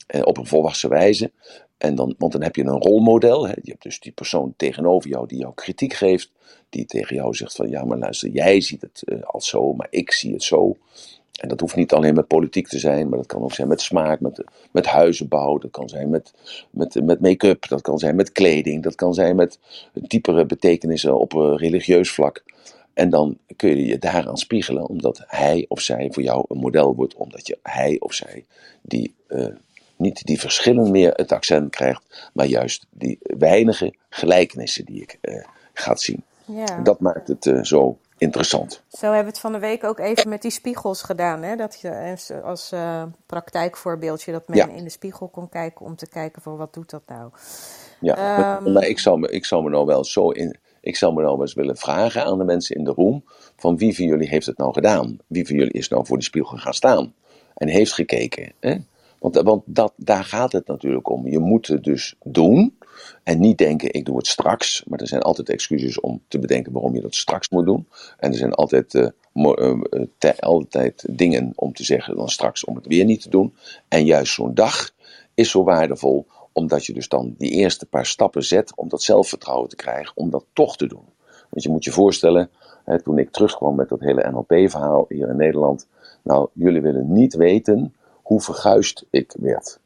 Eh, 0.08 0.22
op 0.24 0.38
een 0.38 0.46
volwassen 0.46 0.90
wijze. 0.90 1.32
En 1.78 1.96
dan, 1.96 2.16
want 2.18 2.32
dan 2.32 2.44
heb 2.44 2.56
je 2.56 2.64
een 2.64 2.82
rolmodel. 2.82 3.48
Hè. 3.48 3.54
Je 3.62 3.72
hebt 3.72 3.84
dus 3.84 4.00
die 4.00 4.12
persoon 4.12 4.54
tegenover 4.58 5.10
jou 5.10 5.28
die 5.28 5.38
jou 5.38 5.54
kritiek 5.54 5.94
geeft. 5.94 6.32
Die 6.70 6.86
tegen 6.86 7.16
jou 7.16 7.36
zegt 7.36 7.56
van 7.56 7.70
ja, 7.70 7.84
maar 7.84 7.98
luister, 7.98 8.30
jij 8.30 8.62
ziet 8.62 8.82
het 8.82 9.04
uh, 9.06 9.22
als 9.24 9.48
zo, 9.48 9.74
maar 9.74 9.88
ik 9.90 10.12
zie 10.12 10.34
het 10.34 10.44
zo. 10.44 10.78
En 11.40 11.48
dat 11.48 11.60
hoeft 11.60 11.76
niet 11.76 11.94
alleen 11.94 12.16
met 12.16 12.28
politiek 12.28 12.68
te 12.68 12.80
zijn, 12.80 13.10
maar 13.10 13.18
dat 13.18 13.28
kan 13.28 13.42
ook 13.42 13.54
zijn 13.54 13.68
met 13.68 13.82
smaak, 13.82 14.20
met, 14.20 14.44
met 14.72 14.86
huizenbouw, 14.86 15.58
dat 15.58 15.72
kan 15.72 15.90
zijn 15.90 16.10
met, 16.10 16.34
met, 16.70 17.04
met 17.04 17.20
make-up, 17.20 17.68
dat 17.68 17.82
kan 17.82 18.00
zijn 18.00 18.16
met 18.16 18.32
kleding, 18.32 18.84
dat 18.84 18.96
kan 18.96 19.14
zijn 19.14 19.36
met 19.36 19.60
diepere 19.94 20.46
betekenissen 20.46 21.20
op 21.20 21.34
een 21.34 21.58
religieus 21.58 22.12
vlak. 22.12 22.44
En 22.94 23.10
dan 23.10 23.38
kun 23.56 23.70
je 23.70 23.86
je 23.86 23.98
daaraan 23.98 24.38
spiegelen, 24.38 24.88
omdat 24.88 25.24
hij 25.28 25.66
of 25.68 25.82
zij 25.82 26.08
voor 26.12 26.24
jou 26.24 26.46
een 26.48 26.58
model 26.58 26.96
wordt, 26.96 27.16
omdat 27.16 27.48
je 27.48 27.58
hij 27.64 27.96
of 28.00 28.14
zij 28.14 28.46
die, 28.82 29.14
uh, 29.28 29.48
niet 29.96 30.26
die 30.26 30.40
verschillen 30.40 30.92
meer 30.92 31.12
het 31.14 31.32
accent 31.32 31.70
krijgt, 31.70 32.30
maar 32.34 32.46
juist 32.46 32.86
die 32.90 33.20
weinige 33.22 33.94
gelijkenissen 34.10 34.86
die 34.86 35.02
ik 35.02 35.18
uh, 35.22 35.44
gaat 35.74 36.02
zien. 36.02 36.24
Ja. 36.46 36.82
Dat 36.82 37.00
maakt 37.00 37.28
het 37.28 37.46
uh, 37.46 37.64
zo 37.64 37.98
interessant. 38.20 38.84
Zo 38.88 39.06
hebben 39.06 39.24
we 39.24 39.30
het 39.30 39.40
van 39.40 39.52
de 39.52 39.60
week 39.60 39.84
ook 39.84 40.00
even 40.00 40.30
met 40.30 40.42
die 40.42 40.52
spiegels 40.52 41.02
gedaan. 41.02 41.44
Hè? 41.44 41.56
Dat 41.56 41.80
je 41.82 42.16
als 42.44 42.72
uh, 42.74 43.04
praktijkvoorbeeldje 43.26 44.32
dat 44.32 44.48
men 44.48 44.58
ja. 44.58 44.68
in 44.68 44.84
de 44.84 44.90
spiegel 44.90 45.28
kon 45.28 45.50
kijken 45.50 45.86
om 45.86 45.96
te 45.96 46.10
kijken 46.10 46.42
van 46.42 46.58
wat 46.58 46.74
doet 46.74 46.90
dat 46.90 47.04
nou. 47.08 47.32
Ja, 48.00 48.58
um, 48.58 48.74
maar 48.74 48.88
ik 48.88 49.00
zou, 49.00 49.20
me, 49.20 49.30
ik 49.30 49.46
zou 49.46 49.64
me 49.64 49.70
nou 49.70 49.86
wel 49.86 50.04
zo 50.04 50.30
in. 50.30 50.58
Ik 50.82 50.96
zou 50.96 51.14
me 51.14 51.22
nou 51.22 51.42
eens 51.42 51.54
willen 51.54 51.78
vragen 51.78 52.24
aan 52.24 52.38
de 52.38 52.44
mensen 52.44 52.76
in 52.76 52.84
de 52.84 52.92
room: 52.92 53.24
van 53.56 53.78
wie 53.78 53.96
van 53.96 54.06
jullie 54.06 54.28
heeft 54.28 54.46
het 54.46 54.58
nou 54.58 54.74
gedaan? 54.74 55.18
Wie 55.28 55.48
van 55.48 55.56
jullie 55.56 55.74
is 55.74 55.88
nou 55.88 56.06
voor 56.06 56.18
die 56.18 56.26
spiegel 56.26 56.58
gaan 56.58 56.74
staan 56.74 57.14
en 57.54 57.68
heeft 57.68 57.94
gekeken? 57.94 58.52
Hè? 58.60 58.76
Want, 59.20 59.36
want 59.36 59.64
dat, 59.66 59.94
daar 59.96 60.24
gaat 60.24 60.52
het 60.52 60.68
natuurlijk 60.68 61.10
om. 61.10 61.28
Je 61.28 61.40
moet 61.40 61.68
het 61.68 61.84
dus 61.84 62.16
doen. 62.24 62.78
En 63.24 63.40
niet 63.40 63.58
denken, 63.58 63.94
ik 63.94 64.06
doe 64.06 64.18
het 64.18 64.28
straks. 64.28 64.84
Maar 64.88 65.00
er 65.00 65.08
zijn 65.08 65.22
altijd 65.22 65.50
excuses 65.50 66.00
om 66.00 66.22
te 66.28 66.40
bedenken 66.40 66.72
waarom 66.72 66.96
je 66.96 67.02
dat 67.02 67.16
straks 67.16 67.50
moet 67.50 67.66
doen. 67.66 67.88
En 68.18 68.32
er 68.32 68.38
zijn 68.38 68.54
altijd, 68.54 68.94
uh, 68.94 69.08
uh, 69.34 70.32
altijd 70.40 71.06
dingen 71.10 71.52
om 71.56 71.74
te 71.74 71.84
zeggen 71.84 72.16
dan 72.16 72.30
straks 72.30 72.66
om 72.66 72.76
het 72.76 72.88
weer 72.88 73.06
niet 73.06 73.22
te 73.22 73.30
doen. 73.30 73.54
En 73.88 74.06
juist 74.06 74.34
zo'n 74.34 74.54
dag 74.54 74.92
is 75.34 75.50
zo 75.50 75.64
waardevol, 75.64 76.26
omdat 76.52 76.86
je 76.86 76.94
dus 76.94 77.08
dan 77.08 77.36
die 77.38 77.52
eerste 77.52 77.86
paar 77.86 78.06
stappen 78.06 78.44
zet 78.44 78.72
om 78.76 78.90
dat 78.90 79.04
zelfvertrouwen 79.04 79.70
te 79.70 79.76
krijgen, 79.76 80.12
om 80.16 80.30
dat 80.30 80.46
toch 80.54 80.78
te 80.78 80.88
doen. 80.88 81.06
Want 81.50 81.64
je 81.64 81.70
moet 81.70 81.84
je 81.84 81.92
voorstellen, 81.92 82.50
hè, 82.86 83.02
toen 83.02 83.18
ik 83.18 83.32
terugkwam 83.32 83.76
met 83.76 83.90
dat 83.90 84.00
hele 84.00 84.32
NLP-verhaal 84.32 85.06
hier 85.10 85.30
in 85.30 85.38
Nederland. 85.38 85.88
Nou, 86.22 86.50
jullie 86.54 86.82
willen 86.82 87.14
niet 87.14 87.34
weten 87.34 87.94
hoe 88.30 88.42
verguisd 88.42 89.06
ik 89.10 89.36
werd 89.40 89.80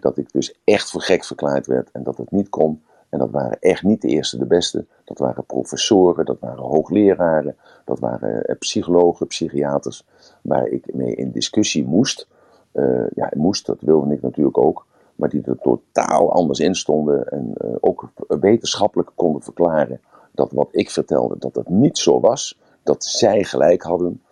dat 0.00 0.18
ik 0.18 0.32
dus 0.32 0.54
echt 0.64 0.90
voor 0.90 1.00
gek 1.00 1.24
verklaard 1.24 1.66
werd 1.66 1.90
en 1.92 2.02
dat 2.02 2.16
het 2.16 2.30
niet 2.30 2.48
kon. 2.48 2.82
En 3.08 3.18
dat 3.18 3.30
waren 3.30 3.58
echt 3.60 3.82
niet 3.82 4.02
de 4.02 4.08
eerste, 4.08 4.38
de 4.38 4.46
beste. 4.46 4.84
Dat 5.04 5.18
waren 5.18 5.44
professoren, 5.44 6.24
dat 6.24 6.40
waren 6.40 6.64
hoogleraren, 6.64 7.56
dat 7.84 7.98
waren 7.98 8.44
eh, 8.44 8.58
psychologen, 8.58 9.26
psychiaters, 9.26 10.06
waar 10.42 10.66
ik 10.66 10.94
mee 10.94 11.14
in 11.14 11.30
discussie 11.30 11.84
moest. 11.84 12.26
Uh, 12.72 13.06
ja, 13.14 13.30
moest, 13.36 13.66
dat 13.66 13.80
wilde 13.80 14.14
ik 14.14 14.22
natuurlijk 14.22 14.58
ook. 14.58 14.86
Maar 15.14 15.28
die 15.28 15.42
er 15.44 15.58
totaal 15.58 16.32
anders 16.32 16.58
in 16.58 16.74
stonden 16.74 17.28
en 17.28 17.54
uh, 17.64 17.70
ook 17.80 18.08
wetenschappelijk 18.28 19.10
konden 19.14 19.42
verklaren 19.42 20.00
dat 20.32 20.52
wat 20.52 20.68
ik 20.70 20.90
vertelde, 20.90 21.38
dat 21.38 21.54
dat 21.54 21.68
niet 21.68 21.98
zo 21.98 22.20
was. 22.20 22.58
Dat 22.82 23.04
zij 23.04 23.44
gelijk 23.44 23.82
hadden. 23.82 24.22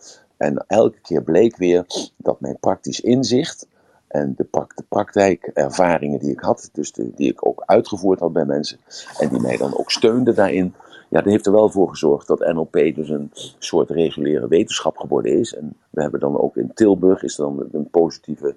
En 0.43 0.65
elke 0.67 1.01
keer 1.01 1.23
bleek 1.23 1.57
weer 1.57 1.85
dat 2.17 2.41
mijn 2.41 2.57
praktisch 2.61 3.01
inzicht 3.01 3.69
en 4.09 4.35
de, 4.37 4.47
de 4.75 4.85
praktijkervaringen 4.89 6.19
die 6.19 6.31
ik 6.31 6.41
had, 6.41 6.69
dus 6.73 6.93
die 6.93 7.13
ik 7.17 7.47
ook 7.47 7.63
uitgevoerd 7.67 8.21
had 8.21 8.33
bij 8.33 8.45
mensen, 8.45 8.79
en 9.19 9.29
die 9.29 9.41
mij 9.41 9.57
dan 9.57 9.79
ook 9.79 9.91
steunden 9.91 10.35
daarin, 10.35 10.75
ja, 11.09 11.21
dat 11.21 11.33
heeft 11.33 11.47
er 11.47 11.53
wel 11.53 11.69
voor 11.69 11.89
gezorgd 11.89 12.27
dat 12.27 12.53
NLP 12.53 12.73
dus 12.73 13.09
een 13.09 13.31
soort 13.59 13.91
reguliere 13.91 14.49
wetenschap 14.49 14.97
geworden 14.97 15.39
is. 15.39 15.55
En 15.55 15.77
we 15.91 16.03
hebben 16.03 16.21
dan 16.21 16.41
ook 16.41 16.57
in 16.57 16.75
Tilburg, 16.75 17.23
is 17.23 17.37
dan 17.37 17.69
een 17.73 17.91
positieve, 17.91 18.55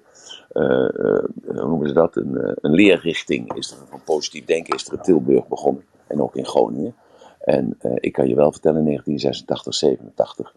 uh, 0.52 0.62
uh, 0.64 1.24
hoe 1.44 1.68
noemen 1.68 1.88
ze 1.88 1.94
dat, 1.94 2.16
een, 2.16 2.32
uh, 2.34 2.52
een 2.54 2.70
leerrichting 2.70 3.54
is 3.54 3.70
er, 3.70 3.76
van 3.88 4.00
positief 4.04 4.44
denken 4.44 4.74
is 4.74 4.86
er 4.86 4.92
in 4.92 5.02
Tilburg 5.02 5.48
begonnen, 5.48 5.84
en 6.06 6.22
ook 6.22 6.36
in 6.36 6.46
Groningen. 6.46 6.94
En 7.38 7.78
ik 7.94 8.12
kan 8.12 8.28
je 8.28 8.34
wel 8.34 8.52
vertellen, 8.52 8.78
in 8.78 8.84
1986, 8.84 9.74
87 9.74 10.54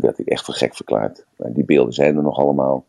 werd 0.00 0.18
ik 0.18 0.26
echt 0.26 0.44
voor 0.44 0.54
gek 0.54 0.74
verklaard. 0.74 1.26
die 1.36 1.64
beelden 1.64 1.94
zijn 1.94 2.16
er 2.16 2.22
nog 2.22 2.38
allemaal. 2.38 2.84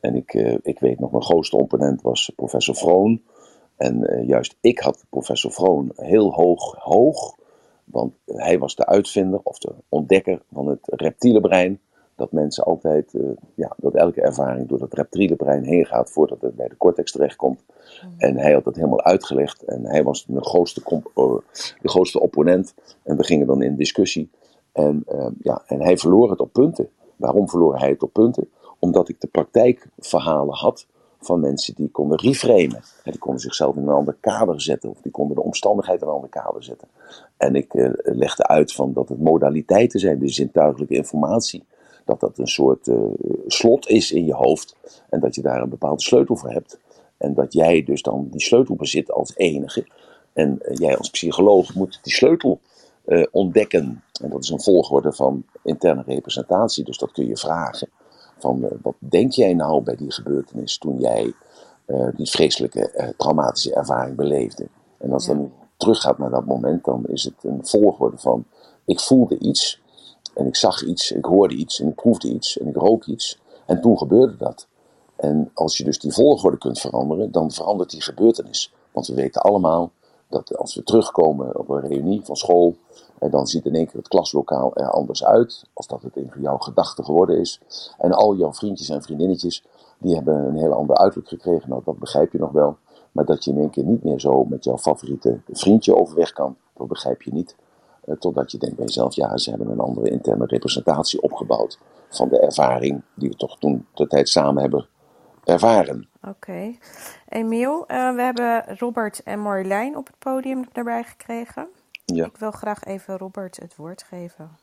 En 0.00 0.14
ik, 0.14 0.34
uh, 0.34 0.56
ik 0.62 0.78
weet 0.78 0.98
nog, 0.98 1.10
mijn 1.10 1.22
grootste 1.22 1.56
opponent 1.56 2.02
was 2.02 2.32
professor 2.36 2.74
Vroon. 2.74 3.22
En 3.76 4.02
uh, 4.02 4.28
juist 4.28 4.56
ik 4.60 4.78
had 4.78 5.04
professor 5.10 5.52
Vroon 5.52 5.92
heel 5.96 6.32
hoog, 6.32 6.74
hoog. 6.78 7.34
Want 7.84 8.14
hij 8.26 8.58
was 8.58 8.76
de 8.76 8.86
uitvinder 8.86 9.40
of 9.42 9.58
de 9.58 9.72
ontdekker 9.88 10.42
van 10.52 10.68
het 10.68 10.80
reptiele 10.82 11.40
brein. 11.40 11.80
dat 12.14 12.32
mensen 12.32 12.64
altijd, 12.64 13.14
eh, 13.14 13.22
ja, 13.54 13.74
dat 13.76 13.94
elke 13.94 14.20
ervaring 14.20 14.68
door 14.68 14.78
dat 14.78 14.94
reptiele 14.94 15.36
brein 15.36 15.64
heen 15.64 15.86
gaat 15.86 16.10
voordat 16.10 16.40
het 16.40 16.56
bij 16.56 16.68
de 16.68 16.76
cortex 16.76 17.12
terechtkomt. 17.12 17.64
En 18.18 18.36
hij 18.36 18.52
had 18.52 18.64
dat 18.64 18.76
helemaal 18.76 19.02
uitgelegd 19.02 19.62
en 19.62 19.86
hij 19.86 20.04
was 20.04 20.24
de 20.26 20.44
grootste, 20.44 20.82
eh, 21.14 21.34
de 21.80 21.88
grootste 21.88 22.20
opponent. 22.20 22.74
En 23.02 23.16
we 23.16 23.24
gingen 23.24 23.46
dan 23.46 23.62
in 23.62 23.76
discussie. 23.76 24.30
En, 24.76 25.02
eh, 25.06 25.26
ja, 25.42 25.62
en 25.66 25.80
hij 25.80 25.98
verloor 25.98 26.30
het 26.30 26.40
op 26.40 26.52
punten. 26.52 26.88
Waarom 27.16 27.48
verloor 27.48 27.78
hij 27.78 27.88
het 27.88 28.02
op 28.02 28.12
punten? 28.12 28.48
Omdat 28.78 29.08
ik 29.08 29.20
de 29.20 29.26
praktijkverhalen 29.26 30.54
had 30.54 30.86
van 31.20 31.40
mensen 31.40 31.74
die 31.74 31.90
konden 31.90 32.18
reframen. 32.18 32.82
En 33.04 33.10
die 33.10 33.18
konden 33.18 33.40
zichzelf 33.40 33.76
in 33.76 33.82
een 33.82 33.88
ander 33.88 34.16
kader 34.20 34.60
zetten. 34.60 34.90
Of 34.90 35.00
die 35.00 35.12
konden 35.12 35.36
de 35.36 35.42
omstandigheid 35.42 36.00
in 36.00 36.06
een 36.06 36.12
ander 36.12 36.28
kader 36.28 36.64
zetten. 36.64 36.88
En 37.36 37.54
ik 37.54 37.74
eh, 37.74 37.90
legde 37.94 38.46
uit 38.46 38.72
van 38.72 38.92
dat 38.92 39.08
het 39.08 39.20
modaliteiten 39.20 40.00
zijn, 40.00 40.18
de 40.18 40.28
zintuigelijke 40.28 40.94
informatie. 40.94 41.64
Dat 42.04 42.20
dat 42.20 42.38
een 42.38 42.46
soort 42.46 42.88
eh, 42.88 42.96
slot 43.46 43.88
is 43.88 44.12
in 44.12 44.24
je 44.24 44.34
hoofd. 44.34 44.76
En 45.10 45.20
dat 45.20 45.34
je 45.34 45.42
daar 45.42 45.62
een 45.62 45.68
bepaalde 45.68 46.02
sleutel 46.02 46.36
voor 46.36 46.50
hebt. 46.50 46.78
En 47.16 47.34
dat 47.34 47.52
jij 47.52 47.82
dus 47.82 48.02
dan 48.02 48.28
die 48.30 48.42
sleutel 48.42 48.74
bezit 48.74 49.12
als 49.12 49.36
enige. 49.36 49.86
En 50.32 50.58
eh, 50.62 50.76
jij 50.76 50.96
als 50.96 51.10
psycholoog 51.10 51.74
moet 51.74 51.98
die 52.02 52.12
sleutel 52.12 52.60
eh, 53.06 53.26
ontdekken. 53.30 54.02
En 54.22 54.30
dat 54.30 54.42
is 54.42 54.50
een 54.50 54.60
volgorde 54.60 55.12
van 55.12 55.44
interne 55.62 56.02
representatie. 56.06 56.84
Dus 56.84 56.98
dat 56.98 57.12
kun 57.12 57.26
je 57.26 57.36
vragen. 57.36 57.88
Van 58.38 58.64
eh, 58.64 58.70
wat 58.82 58.94
denk 58.98 59.32
jij 59.32 59.54
nou 59.54 59.82
bij 59.82 59.96
die 59.96 60.12
gebeurtenis 60.12 60.78
toen 60.78 60.98
jij 61.00 61.32
eh, 61.84 62.08
die 62.16 62.30
vreselijke 62.30 63.14
traumatische 63.16 63.74
ervaring 63.74 64.16
beleefde? 64.16 64.68
En 64.98 65.12
als 65.12 65.26
dan 65.26 65.52
teruggaat 65.76 66.18
naar 66.18 66.30
dat 66.30 66.46
moment, 66.46 66.84
dan 66.84 67.04
is 67.06 67.24
het 67.24 67.34
een 67.42 67.66
volgorde 67.66 68.18
van 68.18 68.44
ik 68.84 69.00
voelde 69.00 69.38
iets 69.38 69.80
en 70.34 70.46
ik 70.46 70.56
zag 70.56 70.82
iets, 70.82 71.12
ik 71.12 71.24
hoorde 71.24 71.54
iets 71.54 71.80
en 71.80 71.88
ik 71.88 71.94
proefde 71.94 72.28
iets 72.28 72.58
en 72.58 72.66
ik 72.66 72.76
rook 72.76 73.04
iets. 73.04 73.40
En 73.66 73.80
toen 73.80 73.98
gebeurde 73.98 74.36
dat. 74.36 74.66
En 75.16 75.50
als 75.54 75.76
je 75.76 75.84
dus 75.84 75.98
die 75.98 76.12
volgorde 76.12 76.58
kunt 76.58 76.80
veranderen, 76.80 77.32
dan 77.32 77.50
verandert 77.52 77.90
die 77.90 78.02
gebeurtenis. 78.02 78.72
Want 78.92 79.06
we 79.06 79.14
weten 79.14 79.42
allemaal 79.42 79.92
dat 80.36 80.56
als 80.56 80.74
we 80.74 80.82
terugkomen 80.82 81.58
op 81.58 81.68
een 81.68 81.80
reunie 81.80 82.24
van 82.24 82.36
school, 82.36 82.76
en 83.18 83.30
dan 83.30 83.46
ziet 83.46 83.64
in 83.64 83.74
één 83.74 83.86
keer 83.86 83.96
het 83.96 84.08
klaslokaal 84.08 84.74
er 84.74 84.90
anders 84.90 85.24
uit, 85.24 85.64
als 85.72 85.86
dat 85.86 86.02
het 86.02 86.16
in 86.16 86.30
jouw 86.40 86.56
gedachten 86.58 87.04
geworden 87.04 87.38
is. 87.38 87.60
En 87.98 88.12
al 88.12 88.36
jouw 88.36 88.52
vriendjes 88.52 88.88
en 88.88 89.02
vriendinnetjes, 89.02 89.64
die 89.98 90.14
hebben 90.14 90.34
een 90.34 90.56
heel 90.56 90.72
ander 90.72 90.96
uiterlijk 90.96 91.28
gekregen. 91.28 91.68
Nou, 91.68 91.82
dat 91.84 91.98
begrijp 91.98 92.32
je 92.32 92.38
nog 92.38 92.50
wel. 92.50 92.76
Maar 93.12 93.24
dat 93.24 93.44
je 93.44 93.50
in 93.50 93.58
één 93.58 93.70
keer 93.70 93.84
niet 93.84 94.04
meer 94.04 94.20
zo 94.20 94.44
met 94.44 94.64
jouw 94.64 94.78
favoriete 94.78 95.40
vriendje 95.48 95.96
overweg 95.96 96.32
kan, 96.32 96.56
dat 96.74 96.88
begrijp 96.88 97.22
je 97.22 97.32
niet. 97.32 97.56
Eh, 98.04 98.16
totdat 98.16 98.52
je 98.52 98.58
denkt 98.58 98.76
bij 98.76 98.84
jezelf, 98.84 99.14
ja, 99.14 99.36
ze 99.36 99.50
hebben 99.50 99.70
een 99.70 99.80
andere 99.80 100.10
interne 100.10 100.46
representatie 100.46 101.22
opgebouwd 101.22 101.78
van 102.08 102.28
de 102.28 102.38
ervaring 102.38 103.02
die 103.14 103.28
we 103.28 103.36
toch 103.36 103.58
toen 103.58 103.86
de 103.94 104.06
tijd 104.06 104.28
samen 104.28 104.62
hebben 104.62 104.86
ervaren. 105.44 106.08
Oké. 106.28 106.74
Emiel, 107.28 107.86
eh, 107.86 108.14
we 108.14 108.22
hebben 108.22 108.78
Robert 108.78 109.22
en 109.22 109.40
Marjolein 109.40 109.96
op 109.96 110.06
het 110.06 110.18
podium 110.18 110.64
erbij 110.72 111.04
gekregen. 111.04 111.68
Ja, 112.04 112.24
Ik 112.24 112.36
wil 112.36 112.50
graag 112.50 112.84
even 112.84 113.18
Robert 113.18 113.56
het 113.56 113.76
woord 113.76 114.02
geven, 114.02 114.56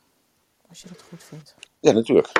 als 0.70 0.82
je 0.82 0.88
dat 0.88 1.02
goed 1.10 1.24
vindt. 1.24 1.56
ja 1.80 1.92
natuurlijk. 1.92 2.32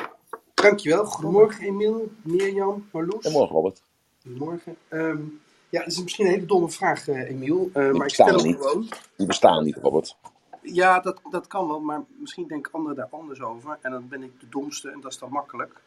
Dankjewel. 0.54 1.04
Goedemorgen 1.04 1.64
Emiel, 1.66 2.12
Mirjam, 2.22 2.88
Marloes. 2.92 3.24
En 3.24 3.32
morgen, 3.32 3.54
Robert. 3.56 3.82
Goedemorgen. 4.22 4.76
Ehm, 4.88 5.20
ja, 5.68 5.80
het 5.80 5.92
is 5.92 6.02
misschien 6.02 6.26
een 6.26 6.32
hele 6.32 6.46
domme 6.46 6.70
vraag, 6.70 7.08
eh, 7.08 7.30
Emiel. 7.30 7.70
eh, 7.72 7.82
maar 7.82 7.94
ik 7.94 8.02
bestaan 8.02 8.28
stel 8.28 8.38
hem 8.38 8.46
niet. 8.46 8.56
gewoon. 8.56 8.88
Die 9.16 9.26
bestaan 9.26 9.64
niet, 9.64 9.76
Robert. 9.76 10.16
Ja, 10.62 11.00
dat, 11.00 11.20
dat 11.30 11.46
kan 11.46 11.68
wel, 11.68 11.80
maar 11.80 12.02
misschien 12.18 12.46
denken 12.48 12.72
anderen 12.72 12.96
daar 12.96 13.08
anders 13.10 13.40
over. 13.40 13.78
En 13.80 13.90
dan 13.90 14.08
ben 14.08 14.22
ik 14.22 14.40
de 14.40 14.48
domste 14.48 14.90
en 14.90 15.00
dat 15.00 15.12
is 15.12 15.18
dan 15.18 15.30
makkelijk. 15.30 15.80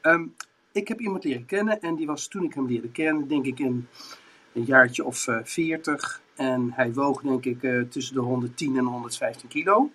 Ehm, 0.00 0.26
ik 0.74 0.88
heb 0.88 1.00
iemand 1.00 1.24
leren 1.24 1.44
kennen 1.46 1.80
en 1.80 1.94
die 1.94 2.06
was 2.06 2.28
toen 2.28 2.44
ik 2.44 2.54
hem 2.54 2.66
leerde 2.66 2.90
kennen, 2.90 3.28
denk 3.28 3.44
ik 3.46 3.58
een, 3.58 3.88
een 4.52 4.64
jaartje 4.64 5.04
of 5.04 5.26
eh 5.28 5.38
40. 5.44 6.22
En 6.34 6.72
hij 6.72 6.92
woog 6.92 7.22
denk 7.22 7.44
ik 7.44 7.62
eh, 7.62 7.80
tussen 7.80 8.14
de 8.14 8.20
110 8.20 8.76
en 8.76 8.84
115 8.84 9.48
kilo. 9.48 9.90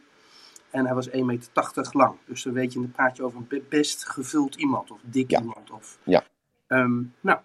En 0.69 0.85
hij 0.85 0.95
was 0.95 1.09
1,80 1.09 1.13
meter 1.25 1.89
lang. 1.91 2.15
Dus 2.25 2.43
dan 2.43 2.53
weet 2.53 2.73
je, 2.73 2.79
dan 2.79 2.91
praat 2.91 3.17
je 3.17 3.23
over 3.23 3.37
een 3.37 3.47
be- 3.47 3.63
best 3.69 4.05
gevuld 4.09 4.55
iemand 4.55 4.91
of 4.91 4.99
dik 5.03 5.31
Ja. 5.31 5.39
iemand. 5.39 5.71
Of, 5.71 5.97
Ja. 6.03 6.23
Ehm, 6.67 7.01
nou, 7.21 7.39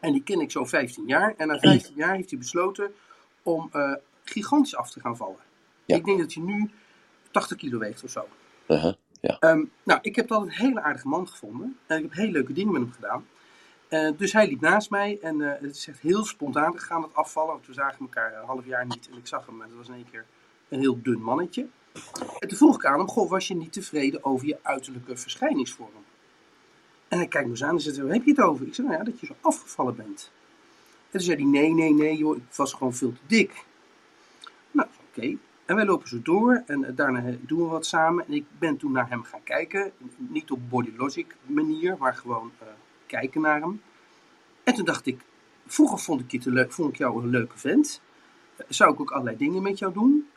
en 0.00 0.12
die 0.12 0.22
ken 0.22 0.40
ik 0.40 0.50
zo 0.50 0.64
15 0.64 1.06
jaar. 1.06 1.34
En 1.36 1.46
na 1.48 1.58
15 1.58 1.94
jaar 1.94 2.14
heeft 2.14 2.30
hij 2.30 2.38
besloten 2.38 2.92
om 3.42 3.68
eh, 3.72 3.94
gigantisch 4.24 4.76
af 4.76 4.90
te 4.90 5.00
gaan 5.00 5.16
vallen. 5.16 5.40
Ja. 5.84 5.96
Ik 5.96 6.04
denk 6.04 6.18
dat 6.18 6.32
hij 6.34 6.42
nu 6.42 6.70
80 7.30 7.56
kilo 7.56 7.78
weegt 7.78 8.04
of 8.04 8.10
zo. 8.10 8.28
Uh-huh. 8.68 8.92
Ja. 9.22 9.36
Ehm, 9.40 9.64
nou, 9.82 9.98
ik 10.02 10.16
heb 10.16 10.32
altijd 10.32 10.50
een 10.50 10.66
hele 10.66 10.82
aardige 10.82 11.08
man 11.08 11.28
gevonden. 11.28 11.78
En 11.86 11.96
ik 11.96 12.02
heb 12.02 12.12
hele 12.12 12.32
leuke 12.32 12.52
dingen 12.52 12.72
met 12.72 12.82
hem 12.82 12.92
gedaan. 12.92 13.26
Eh, 13.88 14.10
dus 14.16 14.32
hij 14.32 14.46
liep 14.48 14.60
naast 14.60 14.90
mij 14.90 15.18
en 15.22 15.40
eh, 15.40 15.60
het 15.60 15.76
is 15.76 15.88
echt 15.88 16.00
heel 16.00 16.24
spontaan 16.24 16.78
gegaan, 16.78 17.02
het 17.02 17.14
afvallen. 17.14 17.52
Want 17.52 17.66
we 17.66 17.72
zagen 17.72 17.98
elkaar 18.00 18.34
een 18.34 18.46
half 18.46 18.66
jaar 18.66 18.86
niet 18.86 19.08
en 19.10 19.18
ik 19.18 19.26
zag 19.26 19.46
hem 19.46 19.62
en 19.62 19.68
het 19.68 19.76
was 19.76 19.88
in 19.88 19.94
één 19.94 20.10
keer 20.10 20.24
een 20.68 20.80
heel 20.80 21.02
dun 21.02 21.22
mannetje. 21.22 21.66
En 22.38 22.48
toen 22.48 22.58
vroeg 22.58 22.74
ik 22.74 22.84
aan 22.84 22.98
hem, 22.98 23.08
goh, 23.08 23.30
was 23.30 23.48
je 23.48 23.54
niet 23.54 23.72
tevreden 23.72 24.24
over 24.24 24.46
je 24.46 24.58
uiterlijke 24.62 25.16
verschijningsvorm? 25.16 25.90
En 27.08 27.18
hij 27.18 27.26
kijkt 27.26 27.46
me 27.46 27.52
eens 27.52 27.64
aan 27.64 27.74
en 27.74 27.80
zegt, 27.80 27.98
waar 27.98 28.12
heb 28.12 28.24
je 28.24 28.30
het 28.30 28.40
over? 28.40 28.66
Ik 28.66 28.74
zei, 28.74 28.86
nou 28.86 28.98
ja, 28.98 29.04
dat 29.04 29.20
je 29.20 29.26
zo 29.26 29.34
afgevallen 29.40 29.96
bent. 29.96 30.30
En 31.10 31.18
toen 31.18 31.20
zei 31.20 31.36
hij, 31.36 31.46
nee, 31.46 31.74
nee, 31.74 31.94
nee, 31.94 32.16
joh, 32.16 32.36
ik 32.36 32.42
was 32.54 32.72
gewoon 32.72 32.94
veel 32.94 33.12
te 33.12 33.20
dik. 33.26 33.64
Nou, 34.70 34.88
oké. 35.08 35.36
En 35.72 35.78
wij 35.78 35.86
lopen 35.86 36.08
zo 36.08 36.22
door 36.22 36.62
en 36.66 36.84
eh, 36.84 36.96
daarna 36.96 37.36
doen 37.40 37.58
we 37.58 37.64
wat 37.64 37.86
samen. 37.86 38.26
En 38.26 38.32
ik 38.32 38.44
ben 38.58 38.76
toen 38.76 38.92
naar 38.92 39.08
hem 39.08 39.22
gaan 39.22 39.42
kijken. 39.42 39.92
Niet 40.16 40.50
op 40.50 40.58
body 40.68 40.92
logic 40.96 41.36
manier, 41.46 41.96
maar 41.98 42.14
gewoon 42.14 42.52
eh, 42.58 42.66
kijken 43.06 43.40
naar 43.40 43.60
hem. 43.60 43.82
En 44.64 44.74
toen 44.74 44.84
dacht 44.84 45.06
ik, 45.06 45.20
vroeger 45.66 45.98
vond 45.98 46.20
ik, 46.20 46.30
je 46.30 46.38
te 46.38 46.50
leuk, 46.50 46.72
vond 46.72 46.88
ik 46.88 46.96
jou 46.96 47.22
een 47.22 47.28
leuke 47.28 47.58
vent. 47.58 48.00
Eh, 48.56 48.66
Zou 48.68 48.92
ik 48.92 49.00
ook 49.00 49.10
allerlei 49.10 49.36
dingen 49.36 49.62
met 49.62 49.78
jou 49.78 49.92
doen. 49.92 50.28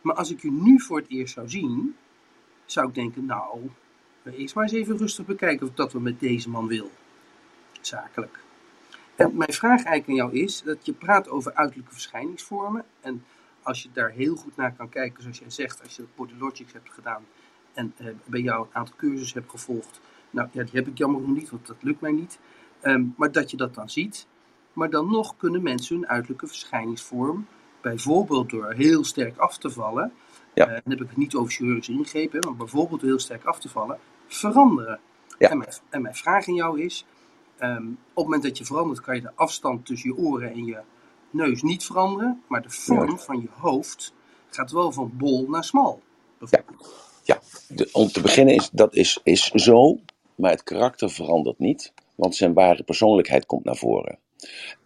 Maar 0.00 0.14
als 0.14 0.30
ik 0.30 0.42
je 0.42 0.52
nu 0.52 0.80
voor 0.80 0.98
het 0.98 1.08
eerst 1.08 1.34
zou 1.34 1.48
zien, 1.48 1.96
zou 2.64 2.88
ik 2.88 2.94
denken, 2.94 3.24
nou, 3.24 3.70
eerst 4.24 4.54
maar 4.54 4.64
eens 4.64 4.72
even 4.72 4.96
rustig 4.96 5.26
bekijken 5.26 5.66
of 5.66 5.74
dat 5.74 5.92
we 5.92 6.00
met 6.00 6.20
deze 6.20 6.48
man 6.48 6.66
wil. 6.66 6.90
Zakelijk. 7.80 8.38
En 9.14 9.36
mijn 9.36 9.52
vraag 9.52 9.84
eigenlijk 9.84 10.08
aan 10.08 10.28
jou 10.28 10.44
is, 10.44 10.62
dat 10.62 10.86
je 10.86 10.92
praat 10.92 11.28
over 11.28 11.54
uiterlijke 11.54 11.92
verschijningsvormen. 11.92 12.84
En 13.00 13.24
als 13.62 13.82
je 13.82 13.88
daar 13.92 14.10
heel 14.10 14.36
goed 14.36 14.56
naar 14.56 14.72
kan 14.74 14.88
kijken, 14.88 15.22
zoals 15.22 15.38
jij 15.38 15.50
zegt, 15.50 15.82
als 15.82 15.96
je 15.96 16.04
Body 16.14 16.32
Logics 16.38 16.72
hebt 16.72 16.90
gedaan 16.92 17.24
en 17.72 17.92
eh, 17.96 18.06
bij 18.24 18.40
jou 18.40 18.62
een 18.66 18.74
aantal 18.74 18.94
cursussen 18.96 19.38
hebt 19.38 19.50
gevolgd. 19.50 20.00
Nou 20.30 20.48
ja, 20.52 20.62
die 20.62 20.72
heb 20.74 20.86
ik 20.86 20.98
jammer 20.98 21.20
nog 21.20 21.30
niet, 21.30 21.50
want 21.50 21.66
dat 21.66 21.76
lukt 21.80 22.00
mij 22.00 22.12
niet. 22.12 22.38
Ehm, 22.80 23.04
maar 23.16 23.32
dat 23.32 23.50
je 23.50 23.56
dat 23.56 23.74
dan 23.74 23.90
ziet. 23.90 24.26
Maar 24.72 24.90
dan 24.90 25.10
nog 25.10 25.36
kunnen 25.36 25.62
mensen 25.62 25.96
hun 25.96 26.08
uiterlijke 26.08 26.46
verschijningsvorm, 26.46 27.46
bijvoorbeeld 27.80 28.50
door 28.50 28.72
heel 28.72 29.04
sterk 29.04 29.36
af 29.36 29.58
te 29.58 29.70
vallen, 29.70 30.12
Ja. 30.54 30.66
eh, 30.66 30.72
dan 30.72 30.92
heb 30.92 31.00
ik 31.00 31.08
het 31.08 31.16
niet 31.16 31.34
over 31.34 31.52
chirurgische 31.52 31.92
ingrepen, 31.92 32.40
maar 32.44 32.56
bijvoorbeeld 32.56 33.00
door 33.00 33.08
heel 33.08 33.18
sterk 33.18 33.44
af 33.44 33.58
te 33.60 33.68
vallen, 33.68 33.98
veranderen. 34.26 35.00
Ja. 35.38 35.50
En, 35.50 35.58
mijn, 35.58 35.70
en 35.90 36.02
mijn 36.02 36.14
vraag 36.14 36.48
aan 36.48 36.54
jou 36.54 36.80
is, 36.80 37.06
ehm, 37.58 37.86
op 37.88 37.96
het 38.14 38.24
moment 38.24 38.42
dat 38.42 38.58
je 38.58 38.64
verandert, 38.64 39.00
kan 39.00 39.14
je 39.14 39.20
de 39.20 39.32
afstand 39.34 39.86
tussen 39.86 40.10
je 40.10 40.16
oren 40.16 40.50
en 40.52 40.64
je 40.64 40.78
neus 41.32 41.62
niet 41.62 41.84
veranderen, 41.84 42.42
maar 42.48 42.62
de 42.62 42.70
vorm 42.70 43.10
Ja. 43.10 43.16
van 43.18 43.40
je 43.40 43.48
hoofd 43.58 44.14
gaat 44.50 44.70
wel 44.70 44.92
van 44.92 45.12
bol 45.16 45.48
naar 45.48 45.64
smal. 45.64 46.00
bijvoorbeeld. 46.38 46.94
Ja, 47.24 47.40
de, 47.68 47.88
om 47.92 48.08
te 48.08 48.20
beginnen 48.20 48.54
is 48.54 48.70
dat 48.72 48.94
is, 48.94 49.20
is 49.22 49.46
zo, 49.48 49.98
maar 50.36 50.50
het 50.50 50.62
karakter 50.62 51.10
verandert 51.10 51.58
niet, 51.58 51.92
want 52.14 52.36
zijn 52.36 52.54
ware 52.54 52.82
persoonlijkheid 52.82 53.46
komt 53.46 53.64
naar 53.64 53.76
voren. 53.76 54.18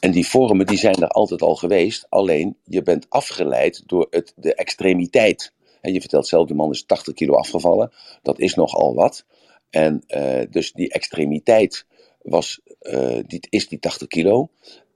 En 0.00 0.10
die 0.10 0.26
vormen 0.28 0.66
die 0.66 0.78
zijn 0.78 0.94
er 1.02 1.08
altijd 1.08 1.42
al 1.42 1.54
geweest, 1.56 2.06
alleen 2.08 2.56
je 2.64 2.82
bent 2.82 3.06
afgeleid 3.10 3.82
door 3.86 4.06
het, 4.10 4.32
de 4.36 4.54
extremiteit. 4.54 5.52
En 5.80 5.92
je 5.92 6.00
vertelt 6.00 6.26
zelf, 6.26 6.48
de 6.48 6.54
man 6.54 6.70
is 6.70 6.84
80 6.84 7.14
kilo 7.14 7.34
afgevallen, 7.34 7.92
dat 8.22 8.38
is 8.38 8.54
nogal 8.54 8.94
wat. 8.94 9.24
En 9.70 10.04
eh, 10.06 10.46
dus 10.50 10.72
die 10.72 10.90
extremiteit 10.92 11.86
was, 12.22 12.60
die, 13.26 13.46
is 13.50 13.68
die 13.68 13.78
80 13.78 14.08
kilo. 14.08 14.50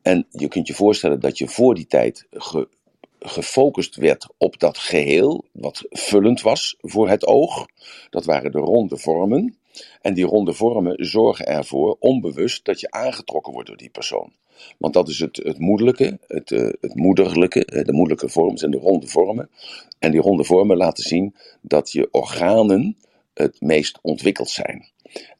En 0.08 0.26
je 0.30 0.48
kunt 0.48 0.66
je 0.66 0.74
voorstellen 0.74 1.20
dat 1.20 1.38
je 1.38 1.48
voor 1.48 1.74
die 1.74 1.86
tijd 1.86 2.26
ge, 2.30 2.68
gefocust 3.18 3.96
werd 3.96 4.26
op 4.38 4.58
dat 4.58 4.78
geheel, 4.78 5.44
wat 5.52 5.84
vullend 5.90 6.40
was 6.40 6.76
voor 6.80 7.08
het 7.08 7.26
oog. 7.26 7.66
Dat 8.10 8.24
waren 8.24 8.52
de 8.52 8.58
ronde 8.58 8.96
vormen. 8.96 9.58
En 10.02 10.14
die 10.14 10.24
ronde 10.24 10.52
vormen 10.52 11.06
zorgen 11.06 11.46
ervoor, 11.46 11.96
onbewust, 12.00 12.64
dat 12.64 12.80
je 12.80 12.90
aangetrokken 12.90 13.52
wordt 13.52 13.68
door 13.68 13.76
die 13.76 13.90
persoon. 13.90 14.32
Want 14.78 14.94
dat 14.94 15.08
is 15.08 15.18
het, 15.18 15.36
het 15.36 15.58
moederlijke, 15.58 16.18
het, 16.26 16.52
eh, 16.52 16.68
het 16.80 16.94
moederlijke, 16.94 17.64
eh, 17.64 17.84
de 17.84 17.92
moederlijke 17.92 18.28
vormen 18.28 18.58
zijn 18.58 18.70
de 18.70 18.78
ronde 18.78 19.06
vormen. 19.06 19.50
En 19.98 20.10
die 20.10 20.20
ronde 20.20 20.44
vormen 20.44 20.76
laten 20.76 21.04
zien 21.04 21.34
dat 21.60 21.92
je 21.92 22.08
organen 22.10 22.96
het 23.34 23.60
meest 23.60 23.98
ontwikkeld 24.02 24.50
zijn. 24.50 24.90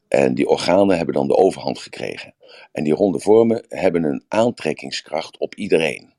En 0.09 0.33
die 0.33 0.47
organen 0.47 0.97
hebben 0.97 1.15
dan 1.15 1.27
de 1.27 1.35
overhand 1.35 1.79
gekregen. 1.79 2.33
En 2.71 2.83
die 2.83 2.93
ronde 2.93 3.19
vormen 3.19 3.65
hebben 3.69 4.03
een 4.03 4.23
aantrekkingskracht 4.27 5.37
op 5.37 5.55
iedereen. 5.55 6.09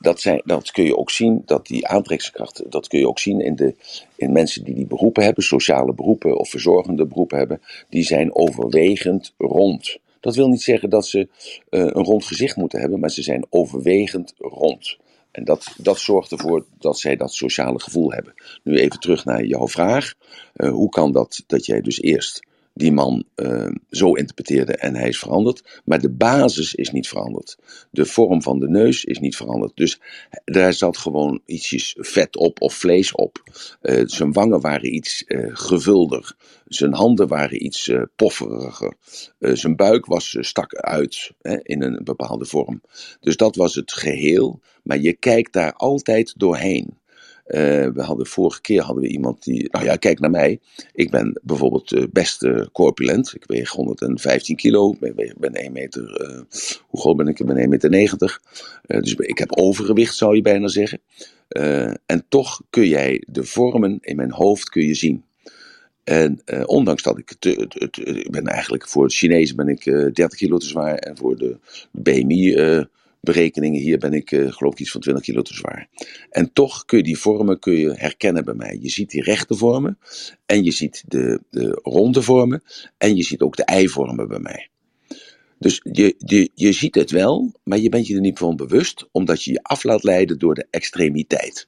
dat, 0.00 0.20
zijn, 0.20 0.42
dat 0.44 0.70
kun 0.70 0.84
je 0.84 0.96
ook 0.96 1.10
zien, 1.10 1.42
dat 1.46 1.66
die 1.66 1.86
aantrekkingskracht, 1.86 2.70
dat 2.70 2.88
kun 2.88 2.98
je 2.98 3.08
ook 3.08 3.18
zien 3.18 3.40
in, 3.40 3.56
de, 3.56 3.74
in 4.16 4.32
mensen 4.32 4.64
die 4.64 4.74
die 4.74 4.86
beroepen 4.86 5.24
hebben, 5.24 5.44
sociale 5.44 5.94
beroepen 5.94 6.38
of 6.38 6.50
verzorgende 6.50 7.06
beroepen 7.06 7.38
hebben, 7.38 7.60
die 7.88 8.02
zijn 8.02 8.34
overwegend 8.34 9.34
rond. 9.38 9.98
Dat 10.20 10.34
wil 10.34 10.48
niet 10.48 10.62
zeggen 10.62 10.90
dat 10.90 11.06
ze 11.06 11.18
uh, 11.18 11.26
een 11.70 12.04
rond 12.04 12.24
gezicht 12.24 12.56
moeten 12.56 12.80
hebben, 12.80 13.00
maar 13.00 13.10
ze 13.10 13.22
zijn 13.22 13.46
overwegend 13.50 14.34
rond. 14.38 14.96
En 15.30 15.44
dat, 15.44 15.74
dat 15.76 15.98
zorgt 15.98 16.32
ervoor 16.32 16.66
dat 16.78 16.98
zij 16.98 17.16
dat 17.16 17.32
sociale 17.32 17.80
gevoel 17.80 18.12
hebben. 18.12 18.34
Nu 18.62 18.78
even 18.78 19.00
terug 19.00 19.24
naar 19.24 19.44
jouw 19.44 19.68
vraag. 19.68 20.14
Uh, 20.56 20.70
hoe 20.70 20.88
kan 20.88 21.12
dat 21.12 21.44
dat 21.46 21.66
jij 21.66 21.80
dus 21.80 22.00
eerst 22.00 22.42
die 22.74 22.92
man 22.92 23.24
uh, 23.36 23.70
zo 23.90 24.12
interpreteerde 24.14 24.76
en 24.76 24.94
hij 24.94 25.08
is 25.08 25.18
veranderd. 25.18 25.80
Maar 25.84 26.00
de 26.00 26.10
basis 26.10 26.74
is 26.74 26.90
niet 26.90 27.08
veranderd. 27.08 27.56
De 27.90 28.06
vorm 28.06 28.42
van 28.42 28.58
de 28.58 28.68
neus 28.68 29.04
is 29.04 29.18
niet 29.18 29.36
veranderd. 29.36 29.76
Dus 29.76 30.00
daar 30.44 30.72
zat 30.72 30.96
gewoon 30.96 31.40
ietsjes 31.46 31.96
vet 31.98 32.36
op 32.36 32.60
of 32.60 32.74
vlees 32.74 33.12
op. 33.12 33.42
Uh, 33.82 34.02
zijn 34.06 34.32
wangen 34.32 34.60
waren 34.60 34.94
iets 34.94 35.24
uh, 35.26 35.50
gevulder. 35.52 36.34
Zijn 36.66 36.94
handen 36.94 37.28
waren 37.28 37.64
iets 37.64 37.88
uh, 37.88 38.02
pofferiger. 38.16 38.96
zijn 39.38 39.76
buik 39.76 40.06
was 40.06 40.36
stak 40.40 40.74
uit 40.74 41.32
hè, 41.40 41.58
in 41.62 41.82
een 41.82 42.00
bepaalde 42.04 42.44
vorm. 42.44 42.80
Dus 43.20 43.36
dat 43.36 43.56
was 43.56 43.74
het 43.74 43.92
geheel. 43.92 44.60
Maar 44.82 44.98
je 44.98 45.12
kijkt 45.12 45.52
daar 45.52 45.72
altijd 45.72 46.34
doorheen. 46.36 47.00
Uh, 47.46 47.86
we 47.94 48.02
hadden 48.02 48.26
vorige 48.26 48.60
keer 48.60 48.82
hadden 48.82 49.02
we 49.02 49.08
iemand 49.08 49.42
die, 49.42 49.68
nou 49.70 49.84
ja, 49.84 49.96
kijk 49.96 50.20
naar 50.20 50.30
mij. 50.30 50.60
Ik 50.92 51.10
ben 51.10 51.40
bijvoorbeeld 51.42 51.92
uh, 51.92 52.04
best 52.12 52.42
uh, 52.42 52.66
corpulent. 52.72 53.34
Ik 53.34 53.44
weeg 53.46 53.70
115 53.70 54.56
kilo. 54.56 54.96
Ik 55.00 55.34
ben 55.38 55.54
1 55.54 55.72
meter, 55.72 56.02
hoe 56.86 57.00
groot 57.00 57.16
ben 57.16 57.28
ik? 57.28 57.40
Ik 57.40 57.46
ben 57.46 57.56
1 57.56 57.68
meter 57.68 57.90
90. 57.90 58.42
dus 58.86 59.14
ik 59.14 59.38
heb 59.38 59.52
overgewicht, 59.58 60.16
zou 60.16 60.36
je 60.36 60.42
bijna 60.42 60.68
zeggen. 60.68 61.00
en 62.06 62.24
toch 62.28 62.62
kun 62.70 62.88
jij 62.88 63.24
de 63.26 63.44
vormen 63.44 63.98
in 64.00 64.16
mijn 64.16 64.32
hoofd 64.32 64.68
kun 64.68 64.86
je 64.86 64.94
zien. 64.94 65.24
En 66.04 66.42
ondanks 66.66 67.02
dat 67.02 67.18
ik, 67.18 67.34
ik 67.94 68.30
ben 68.30 68.46
eigenlijk 68.46 68.88
voor 68.88 69.02
het 69.02 69.14
Chinezen 69.14 69.56
ben 69.56 69.68
ik 69.68 69.84
30 69.84 70.34
kilo 70.34 70.58
te 70.58 70.66
zwaar 70.66 70.94
en 70.94 71.16
voor 71.16 71.36
de 71.36 71.58
BMI 71.90 72.54
berekeningen. 73.22 73.80
Hier 73.80 73.98
ben 73.98 74.12
ik 74.12 74.30
uh, 74.30 74.52
geloof 74.52 74.72
ik 74.72 74.80
iets 74.80 74.90
van 74.90 75.00
20 75.00 75.24
kilo 75.24 75.42
te 75.42 75.54
zwaar. 75.54 75.88
En 76.30 76.52
toch 76.52 76.84
kun 76.84 76.98
je 76.98 77.04
die 77.04 77.18
vormen 77.18 77.58
kun 77.58 77.72
je 77.72 77.92
herkennen 77.92 78.44
bij 78.44 78.54
mij. 78.54 78.78
Je 78.80 78.88
ziet 78.90 79.10
die 79.10 79.22
rechte 79.22 79.54
vormen 79.54 79.98
en 80.46 80.64
je 80.64 80.70
ziet 80.70 81.04
de, 81.06 81.40
de 81.50 81.80
ronde 81.82 82.22
vormen 82.22 82.62
en 82.98 83.16
je 83.16 83.22
ziet 83.22 83.40
ook 83.40 83.56
de 83.56 83.64
eivormen 83.64 84.28
bij 84.28 84.38
mij. 84.38 84.68
Dus 85.58 85.80
je, 85.92 86.14
je, 86.18 86.50
je 86.54 86.72
ziet 86.72 86.94
het 86.94 87.10
wel, 87.10 87.52
maar 87.64 87.78
je 87.78 87.88
bent 87.88 88.06
je 88.06 88.14
er 88.14 88.20
niet 88.20 88.38
van 88.38 88.56
bewust, 88.56 89.08
omdat 89.12 89.44
je 89.44 89.52
je 89.52 89.62
af 89.62 89.84
laat 89.84 90.02
leiden 90.02 90.38
door 90.38 90.54
de 90.54 90.66
extremiteit. 90.70 91.66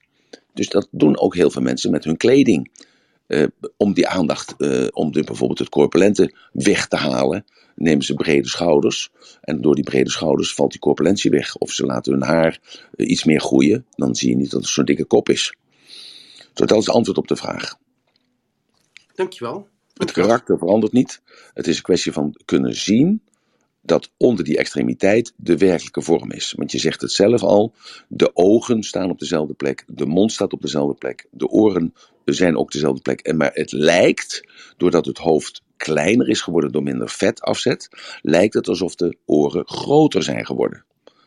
Dus 0.55 0.69
dat 0.69 0.89
doen 0.91 1.19
ook 1.19 1.35
heel 1.35 1.51
veel 1.51 1.63
mensen 1.63 1.91
met 1.91 2.05
hun 2.05 2.17
kleding. 2.17 2.83
Uh, 3.29 3.47
om 3.77 3.93
die 3.93 4.09
aandacht, 4.09 4.55
uh, 4.59 4.87
om 4.91 5.13
de, 5.13 5.25
bijvoorbeeld 5.25 5.59
het 5.59 5.69
corpulente 5.69 6.35
weg 6.53 6.89
te 6.89 6.97
halen, 6.97 7.45
nemen 7.75 8.05
ze 8.05 8.15
brede 8.15 8.49
schouders. 8.49 9.11
En 9.41 9.61
door 9.61 9.75
die 9.75 9.85
brede 9.85 10.11
schouders 10.11 10.55
valt 10.55 10.71
die 10.71 10.81
corpulentie 10.81 11.31
weg. 11.31 11.57
Of 11.57 11.71
ze 11.71 11.87
laten 11.87 12.13
hun 12.13 12.23
haar 12.23 12.61
uh, 12.97 13.11
iets 13.11 13.25
meer 13.25 13.41
groeien. 13.41 13.87
Dan 13.91 14.15
zie 14.15 14.29
je 14.29 14.37
niet 14.37 14.51
dat 14.51 14.61
het 14.61 14.71
zo'n 14.71 14.85
dikke 14.85 15.05
kop 15.05 15.29
is. 15.29 15.55
Dus 16.53 16.67
dat 16.67 16.79
is 16.79 16.87
het 16.87 16.95
antwoord 16.95 17.19
op 17.19 17.29
de 17.29 17.37
vraag. 17.37 17.75
Dankjewel. 19.15 19.69
Het 19.95 20.13
karakter 20.13 20.59
verandert 20.59 20.93
niet. 20.93 21.23
Het 21.55 21.67
is 21.67 21.77
een 21.77 21.83
kwestie 21.83 22.13
van 22.13 22.41
kunnen 22.45 22.75
zien 22.75 23.23
dat 23.85 24.11
onder 24.17 24.45
die 24.45 24.59
extremiteit 24.59 25.33
de 25.37 25.57
werkelijke 25.57 26.03
vorm 26.03 26.31
is. 26.31 26.55
Want 26.57 26.73
je 26.73 26.79
zegt 26.79 27.01
het 27.01 27.13
zelf 27.13 27.43
al, 27.43 27.75
de 28.09 28.31
ogen 28.37 28.83
staan 28.83 29.11
op 29.11 29.19
dezelfde 29.19 29.55
plek, 29.55 29.85
de 29.87 30.07
mond 30.07 30.33
staat 30.33 30.53
op 30.53 30.63
dezelfde 30.63 30.95
plek, 30.95 31.27
de 31.31 31.49
oren 31.49 31.95
zijn 32.25 32.57
ook 32.57 32.73
dezelfde 32.73 33.03
plek. 33.03 33.21
En 33.21 33.37
maar 33.37 33.51
het 33.53 33.73
lijkt, 33.73 34.49
doordat 34.77 35.07
het 35.07 35.19
hoofd 35.19 35.63
kleiner 35.77 36.29
is 36.29 36.41
geworden 36.41 36.73
door 36.73 36.83
minder 36.83 37.09
vet 37.09 37.41
afzet, 37.41 37.89
lijkt 38.23 38.55
het 38.55 38.69
alsof 38.69 38.95
de 38.95 39.17
oren 39.25 39.67
groter 39.67 40.23
zijn 40.23 40.47
geworden. 40.47 40.85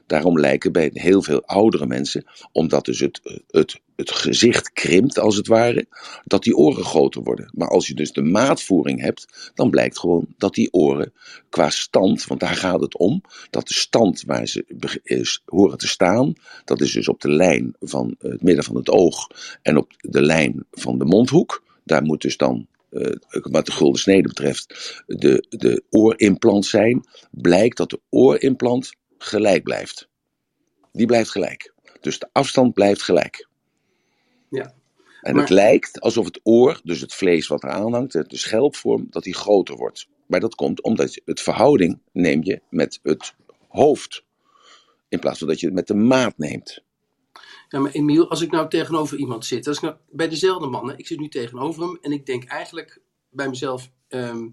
Daarom 0.08 0.40
lijken 0.40 0.72
bij 0.72 0.90
heel 0.94 1.22
veel 1.22 1.46
oudere 1.46 1.86
mensen, 1.86 2.26
omdat 2.52 2.86
dus 2.86 3.00
het, 3.00 3.42
het, 3.48 3.80
het 3.96 4.12
gezicht 4.12 4.74
krimpt 4.74 5.20
als 5.20 5.36
het 5.36 5.48
ware, 5.48 5.86
dat 6.24 6.44
die 6.44 6.56
oren 6.56 6.84
groter 6.84 7.24
worden. 7.24 7.52
Maar 7.54 7.68
als 7.68 7.88
je 7.88 7.94
dus 7.94 8.12
de 8.12 8.22
maatvoering 8.22 9.02
hebt, 9.02 9.52
dan 9.56 9.70
blijkt 9.70 10.00
gewoon 10.00 10.28
dat 10.38 10.54
die 10.54 10.74
oren 10.74 11.14
qua 11.50 11.70
stand, 11.70 12.26
want 12.26 12.40
daar 12.40 12.56
gaat 12.56 12.82
het 12.82 12.98
om, 12.98 13.22
dat 13.50 13.68
de 13.68 13.74
stand 13.74 14.24
waar 14.26 14.48
ze 14.48 15.00
is, 15.04 15.42
horen 15.46 15.78
te 15.78 15.88
staan, 15.88 16.34
dat 16.66 16.82
is 16.82 16.92
dus 16.92 17.08
op 17.08 17.22
de 17.22 17.32
lijn 17.32 17.76
van 17.80 18.16
het 18.20 18.42
midden 18.42 18.64
van 18.64 18.76
het 18.76 18.90
oog 18.90 19.28
en 19.62 19.78
op 19.78 19.94
de 19.98 20.22
lijn 20.22 20.66
van 20.72 20.98
de 20.98 21.06
mondhoek. 21.06 21.64
Daar 21.84 22.04
moet 22.04 22.22
dus 22.22 22.38
dan 22.38 22.68
wat 23.42 23.66
de 23.66 23.72
gulden 23.72 24.00
snede 24.02 24.28
betreft, 24.28 25.04
de, 25.08 25.46
de 25.50 25.84
oorimplant 25.90 26.66
zijn, 26.66 27.08
blijkt 27.32 27.78
dat 27.78 27.90
de 27.90 28.00
oorimplant 28.10 28.92
gelijk 29.18 29.64
blijft. 29.64 30.10
Die 30.92 31.06
blijft 31.06 31.30
gelijk. 31.32 31.74
Dus 32.02 32.20
de 32.20 32.30
afstand 32.32 32.74
blijft 32.74 33.02
gelijk. 33.02 33.48
Ja. 34.50 34.74
En 35.22 35.34
Maar- 35.34 35.44
het 35.44 35.52
lijkt 35.52 36.02
alsof 36.02 36.26
het 36.26 36.40
oor, 36.44 36.80
dus 36.84 37.02
het 37.02 37.14
vlees 37.14 37.48
wat 37.48 37.64
eraan 37.64 37.94
hangt, 37.94 38.12
de 38.12 38.38
schelpvorm, 38.38 39.08
dat 39.10 39.24
die 39.24 39.36
groter 39.36 39.76
wordt. 39.76 40.08
Maar 40.26 40.40
dat 40.40 40.56
komt 40.56 40.82
omdat 40.82 41.14
je 41.14 41.22
het 41.26 41.42
verhouding 41.42 42.00
neem 42.12 42.44
je 42.44 42.62
met 42.70 43.00
het 43.04 43.34
hoofd. 43.68 44.24
In 45.10 45.20
plaats 45.20 45.40
van 45.40 45.48
dat 45.48 45.60
je 45.60 45.66
het 45.66 45.76
met 45.76 45.88
de 45.88 45.94
maat 45.96 46.38
neemt. 46.38 46.84
Ja, 47.70 47.80
maar 47.80 47.92
Emiel, 47.92 48.30
als 48.30 48.42
ik 48.42 48.52
nou 48.52 48.70
tegenover 48.70 49.18
iemand 49.18 49.46
zit, 49.46 49.68
als 49.68 49.76
ik 49.78 49.84
nou, 49.84 49.96
bij 50.10 50.30
dezelfde 50.30 50.68
mannen, 50.68 50.98
ik 50.98 51.08
zit 51.08 51.20
nu 51.20 51.28
tegenover 51.28 51.84
hem 51.84 51.98
en 52.02 52.12
ik 52.12 52.26
denk 52.26 52.44
eigenlijk 52.44 53.02
bij 53.30 53.50
mezelf, 53.50 53.92
ehm, 54.08 54.48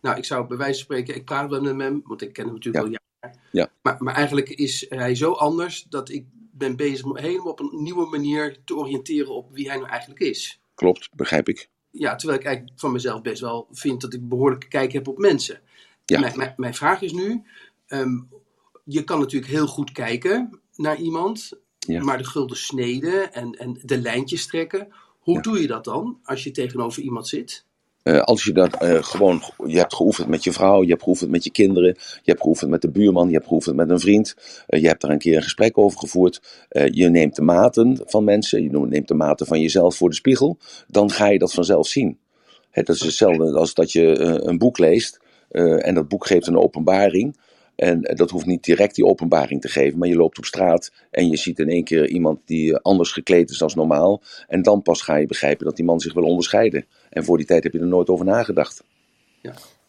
nou, 0.00 0.16
ik 0.16 0.24
zou 0.24 0.46
bij 0.46 0.56
wijze 0.56 0.74
van 0.74 0.82
spreken, 0.84 1.14
ik 1.14 1.24
praat 1.24 1.50
wel 1.50 1.60
met 1.62 1.80
hem, 1.80 2.02
want 2.04 2.22
ik 2.22 2.32
ken 2.32 2.44
hem 2.44 2.54
natuurlijk 2.54 2.84
Ja. 2.84 2.90
al 2.90 2.98
jaren. 3.22 3.40
Ja. 3.52 3.70
Maar, 3.82 3.96
maar 3.98 4.14
eigenlijk 4.14 4.48
is 4.48 4.86
hij 4.88 5.14
zo 5.14 5.32
anders 5.32 5.82
dat 5.82 6.08
ik 6.08 6.26
ben 6.52 6.76
bezig 6.76 7.04
om 7.04 7.16
helemaal 7.16 7.52
op 7.52 7.60
een 7.60 7.82
nieuwe 7.82 8.06
manier 8.06 8.56
te 8.64 8.76
oriënteren 8.76 9.34
op 9.34 9.52
wie 9.52 9.68
hij 9.68 9.76
nou 9.78 9.88
eigenlijk 9.88 10.20
is. 10.20 10.60
Klopt, 10.74 11.08
begrijp 11.16 11.48
ik. 11.48 11.68
Ja, 11.90 12.14
terwijl 12.16 12.38
ik 12.40 12.46
eigenlijk 12.46 12.80
van 12.80 12.92
mezelf 12.92 13.22
best 13.22 13.40
wel 13.40 13.68
vind 13.70 14.00
dat 14.00 14.14
ik 14.14 14.28
behoorlijk 14.28 14.66
kijk 14.68 14.92
heb 14.92 15.08
op 15.08 15.18
mensen. 15.18 15.60
Ja. 16.04 16.20
Mijn, 16.20 16.36
mijn, 16.36 16.54
mijn 16.56 16.74
vraag 16.74 17.02
is 17.02 17.12
nu, 17.12 17.42
ehm, 17.86 18.20
je 18.84 19.04
kan 19.04 19.18
natuurlijk 19.18 19.52
heel 19.52 19.66
goed 19.66 19.92
kijken 19.92 20.60
naar 20.76 20.96
iemand, 20.96 21.52
Ja. 21.86 22.02
maar 22.02 22.18
de 22.18 22.24
gulden 22.24 22.56
sneden 22.56 23.32
en, 23.32 23.52
en 23.52 23.78
de 23.82 23.98
lijntjes 23.98 24.46
trekken, 24.46 24.88
hoe 25.18 25.34
Ja. 25.34 25.40
doe 25.40 25.60
je 25.60 25.66
dat 25.66 25.84
dan 25.84 26.18
als 26.24 26.44
je 26.44 26.50
tegenover 26.50 27.02
iemand 27.02 27.28
zit? 27.28 27.64
Eh, 28.02 28.20
als 28.20 28.44
je 28.44 28.52
dat 28.52 28.74
eh, 28.74 29.02
gewoon, 29.02 29.42
je 29.66 29.78
hebt 29.78 29.94
geoefend 29.94 30.28
met 30.28 30.44
je 30.44 30.52
vrouw, 30.52 30.82
je 30.82 30.88
hebt 30.88 31.02
geoefend 31.02 31.30
met 31.30 31.44
je 31.44 31.50
kinderen, 31.50 31.94
je 31.98 32.30
hebt 32.30 32.40
geoefend 32.40 32.70
met 32.70 32.82
de 32.82 32.90
buurman, 32.90 33.28
je 33.28 33.34
hebt 33.34 33.46
geoefend 33.46 33.76
met 33.76 33.90
een 33.90 34.00
vriend, 34.00 34.36
eh, 34.66 34.80
je 34.80 34.86
hebt 34.86 35.00
daar 35.00 35.10
een 35.10 35.18
keer 35.18 35.36
een 35.36 35.42
gesprek 35.42 35.78
over 35.78 35.98
gevoerd, 35.98 36.66
je 36.70 37.08
neemt 37.08 37.36
de 37.36 37.42
maten 37.42 38.00
van 38.04 38.24
mensen, 38.24 38.62
je 38.62 38.70
neemt 38.70 39.08
de 39.08 39.14
maten 39.14 39.46
van 39.46 39.60
jezelf 39.60 39.96
voor 39.96 40.08
de 40.08 40.14
spiegel, 40.14 40.58
dan 40.88 41.10
ga 41.10 41.26
je 41.26 41.38
dat 41.38 41.52
vanzelf 41.52 41.86
zien. 41.86 42.18
Dat 42.72 42.88
is 42.88 43.00
hetzelfde 43.00 43.58
als 43.58 43.74
dat 43.74 43.92
je 43.92 44.18
een 44.18 44.58
boek 44.58 44.78
leest 44.78 45.20
en 45.48 45.94
dat 45.94 46.08
boek 46.08 46.26
geeft 46.26 46.46
een 46.46 46.58
openbaring. 46.58 47.36
En 47.80 48.02
eh, 48.02 48.16
dat 48.16 48.30
hoeft 48.30 48.46
niet 48.46 48.64
direct 48.64 48.94
die 48.94 49.04
openbaring 49.04 49.60
te 49.60 49.68
geven, 49.68 49.98
maar 49.98 50.08
je 50.08 50.16
loopt 50.16 50.38
op 50.38 50.44
straat 50.44 50.92
en 51.10 51.28
je 51.28 51.36
ziet 51.36 51.58
in 51.58 51.68
één 51.68 51.84
keer 51.84 52.08
iemand 52.08 52.38
die 52.44 52.72
eh, 52.72 52.80
anders 52.82 53.12
gekleed 53.12 53.50
is 53.50 53.58
dan 53.58 53.70
normaal. 53.74 54.22
En 54.48 54.62
dan 54.62 54.82
pas 54.82 55.02
ga 55.02 55.16
je 55.16 55.26
begrijpen 55.26 55.64
dat 55.64 55.76
die 55.76 55.84
man 55.84 56.00
zich 56.00 56.14
wil 56.14 56.22
onderscheiden. 56.22 56.86
En 57.10 57.24
voor 57.24 57.36
die 57.36 57.46
tijd 57.46 57.62
heb 57.62 57.72
je 57.72 57.78
er 57.78 57.86
nooit 57.86 58.08
over 58.08 58.24
nagedacht. 58.24 58.84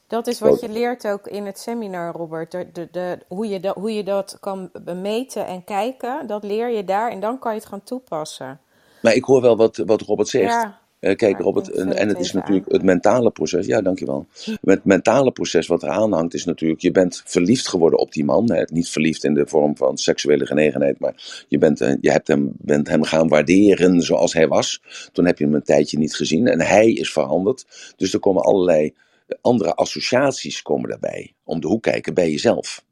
Dat 0.08 0.28
is 0.28 0.40
wat 0.40 0.62
je 0.62 0.70
leert 0.70 1.08
ook 1.08 1.28
in 1.28 1.46
het 1.46 1.60
seminar, 1.60 2.14
Robert. 2.14 2.52
De, 2.52 2.68
de, 2.74 2.88
de, 2.92 3.18
hoe, 3.28 3.48
je 3.48 3.60
dat, 3.60 3.76
hoe 3.76 3.94
je 3.94 4.04
dat 4.04 4.38
kan 4.40 4.72
meten 5.02 5.46
en 5.46 5.64
kijken, 5.64 6.28
dat 6.28 6.44
leer 6.44 6.70
je 6.70 6.84
daar 6.84 7.12
en 7.12 7.20
dan 7.20 7.40
kan 7.40 7.54
je 7.54 7.60
het 7.60 7.68
gaan 7.68 7.84
toepassen. 7.84 8.60
Maar 9.02 9.14
ik 9.14 9.24
hoor 9.24 9.42
wel 9.42 9.58
wat, 9.58 9.78
wat 9.78 10.02
Robert 10.02 10.28
zegt. 10.28 10.52
Ja, 10.52 10.81
Eh, 11.02 11.16
kijk, 11.16 11.40
Robert, 11.40 11.70
en, 11.70 11.88
vul 11.88 11.96
en 11.96 12.08
het 12.08 12.20
is 12.20 12.32
natuurlijk 12.32 12.68
aan. 12.68 12.74
het 12.74 12.84
mentale 12.84 13.32
proces. 13.32 13.66
Ja, 13.66 13.82
dankjewel. 13.82 14.28
Het 14.62 14.86
mentale 14.86 15.32
proces 15.32 15.68
wat 15.68 15.84
eraan 15.84 16.14
hangt 16.14 16.34
is 16.34 16.46
natuurlijk, 16.46 16.82
je 16.82 16.92
bent 16.92 17.22
verliefd 17.26 17.68
geworden 17.68 18.00
op 18.00 18.12
die 18.12 18.24
man. 18.24 18.52
Hè? 18.52 18.64
Niet 18.72 18.90
verliefd 18.90 19.24
in 19.24 19.34
de 19.34 19.48
vorm 19.48 19.78
van 19.78 19.98
seksuele 19.98 20.46
genegenheid, 20.46 21.00
maar 21.00 21.46
je, 21.48 21.58
bent, 21.58 21.82
eh, 21.82 21.94
je 22.02 22.12
hebt 22.12 22.28
hem, 22.28 22.52
bent 22.58 22.88
hem 22.88 23.04
gaan 23.04 23.28
waarderen 23.28 24.02
zoals 24.02 24.34
hij 24.34 24.48
was. 24.48 24.82
Toen 25.12 25.26
heb 25.26 25.38
je 25.38 25.44
hem 25.44 25.54
een 25.54 25.64
tijdje 25.64 25.98
niet 25.98 26.16
gezien 26.16 26.48
en 26.48 26.62
hij 26.62 26.92
is 26.92 27.12
veranderd. 27.12 27.94
Dus 27.98 28.14
er 28.14 28.20
komen 28.20 28.44
allerlei 28.44 28.94
andere 29.42 29.76
associaties 29.76 30.62
komen 30.62 30.90
daarbij. 30.90 31.34
Om 31.44 31.60
de 31.60 31.68
hoek 31.68 31.82
kijken 31.82 32.14
bij 32.14 32.32
jezelf. 32.32 32.84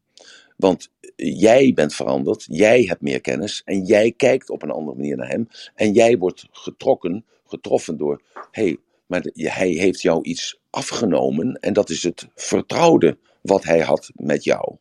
Want 0.58 0.90
jij 1.16 1.72
bent 1.74 1.94
veranderd, 1.94 2.46
jij 2.50 2.84
hebt 2.84 3.02
meer 3.02 3.22
kennis 3.22 3.62
en 3.66 3.86
jij 3.86 4.12
kijkt 4.12 4.50
op 4.50 4.64
een 4.64 4.72
andere 4.72 4.98
manier 4.98 5.18
naar 5.18 5.30
hem. 5.30 5.48
En 5.76 5.94
jij 5.94 6.18
wordt 6.18 6.48
getrokken, 6.52 7.26
getroffen 7.50 7.98
door, 7.98 8.22
hé, 8.34 8.64
hey, 8.64 8.78
maar 9.06 9.26
hij 9.34 9.70
heeft 9.70 10.02
jou 10.02 10.24
iets 10.24 10.60
afgenomen 10.70 11.56
en 11.60 11.74
dat 11.74 11.90
is 11.90 12.04
het 12.04 12.28
vertrouwde 12.36 13.18
wat 13.42 13.64
hij 13.64 13.80
had 13.80 14.12
met 14.16 14.44
jou. 14.44 14.76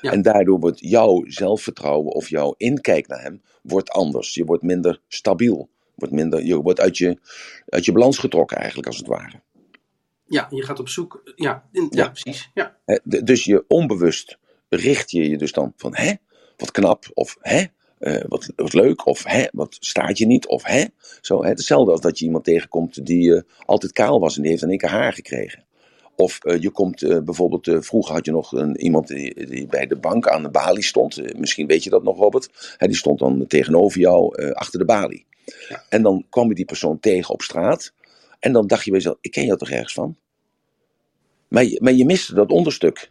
Ja. 0.00 0.12
En 0.12 0.22
daardoor 0.22 0.60
wordt 0.60 0.80
jouw 0.80 1.24
zelfvertrouwen 1.26 2.12
of 2.12 2.28
jouw 2.28 2.54
inkijk 2.56 3.06
naar 3.06 3.22
hem 3.22 3.42
wordt 3.62 3.90
anders. 3.90 4.34
Je 4.34 4.44
wordt 4.44 4.62
minder 4.62 5.00
stabiel. 5.08 5.68
Wordt 5.94 6.14
minder, 6.14 6.44
je 6.44 6.56
wordt 6.62 6.80
uit 6.80 6.98
je, 6.98 7.18
uit 7.66 7.84
je 7.84 7.92
balans 7.92 8.18
getrokken 8.18 8.56
eigenlijk, 8.56 8.86
als 8.86 8.96
het 8.96 9.06
ware. 9.06 9.40
Ja, 10.26 10.46
je 10.50 10.62
gaat 10.62 10.80
op 10.80 10.88
zoek. 10.88 11.32
Ja, 11.36 11.68
in- 11.72 11.86
ja. 11.90 12.02
Ja. 12.02 12.08
precies. 12.10 12.50
Ja. 12.54 12.76
Dus 13.24 13.44
je 13.44 13.64
onbewust 13.68 14.38
richt 14.68 15.10
je 15.10 15.28
je 15.28 15.38
dus 15.38 15.52
dan 15.52 15.72
van, 15.76 15.96
hè, 15.96 16.12
wat 16.56 16.70
knap, 16.70 17.04
of 17.14 17.36
hè, 17.40 17.64
eh, 18.04 18.24
wat, 18.28 18.52
wat 18.56 18.72
leuk, 18.72 19.06
of 19.06 19.24
hè, 19.24 19.44
wat 19.52 19.76
staat 19.80 20.18
je 20.18 20.26
niet, 20.26 20.46
of 20.46 20.64
hè. 20.64 20.84
Zo, 21.20 21.42
hè. 21.42 21.48
Hetzelfde 21.48 21.90
als 21.90 22.00
dat 22.00 22.18
je 22.18 22.24
iemand 22.24 22.44
tegenkomt 22.44 23.06
die 23.06 23.34
eh, 23.34 23.42
altijd 23.66 23.92
kaal 23.92 24.20
was 24.20 24.36
en 24.36 24.42
die 24.42 24.50
heeft 24.50 24.62
in 24.62 24.68
één 24.68 24.78
keer 24.78 24.90
haar 24.90 25.12
gekregen. 25.12 25.64
Of 26.16 26.38
eh, 26.44 26.60
je 26.60 26.70
komt 26.70 27.24
bijvoorbeeld, 27.24 27.84
vroeger 27.86 28.14
had 28.14 28.24
je 28.24 28.30
nog 28.30 28.52
een, 28.52 28.76
iemand 28.76 29.08
die, 29.08 29.46
die 29.46 29.66
bij 29.66 29.86
de 29.86 29.96
bank 29.96 30.28
aan 30.28 30.42
de 30.42 30.50
balie 30.50 30.82
stond. 30.82 31.38
Misschien 31.38 31.66
weet 31.66 31.84
je 31.84 31.90
dat 31.90 32.02
nog, 32.02 32.18
Robert. 32.18 32.74
Hè, 32.76 32.86
die 32.86 32.96
stond 32.96 33.18
dan 33.18 33.46
tegenover 33.46 34.00
jou 34.00 34.52
achter 34.52 34.78
de 34.78 34.84
balie. 34.84 35.26
Ja. 35.68 35.84
En 35.88 36.02
dan 36.02 36.26
kwam 36.30 36.48
je 36.48 36.54
die 36.54 36.64
persoon 36.64 37.00
tegen 37.00 37.34
op 37.34 37.42
straat. 37.42 37.92
En 38.38 38.52
dan 38.52 38.66
dacht 38.66 38.84
je 38.84 38.90
bij 38.90 39.00
jezelf, 39.00 39.18
ik 39.20 39.30
ken 39.30 39.44
jou 39.46 39.58
toch 39.58 39.70
ergens 39.70 39.94
van? 39.94 40.16
Maar 41.48 41.66
maar 41.78 41.92
je 41.92 42.04
miste 42.04 42.34
dat 42.34 42.50
onderstuk. 42.50 43.08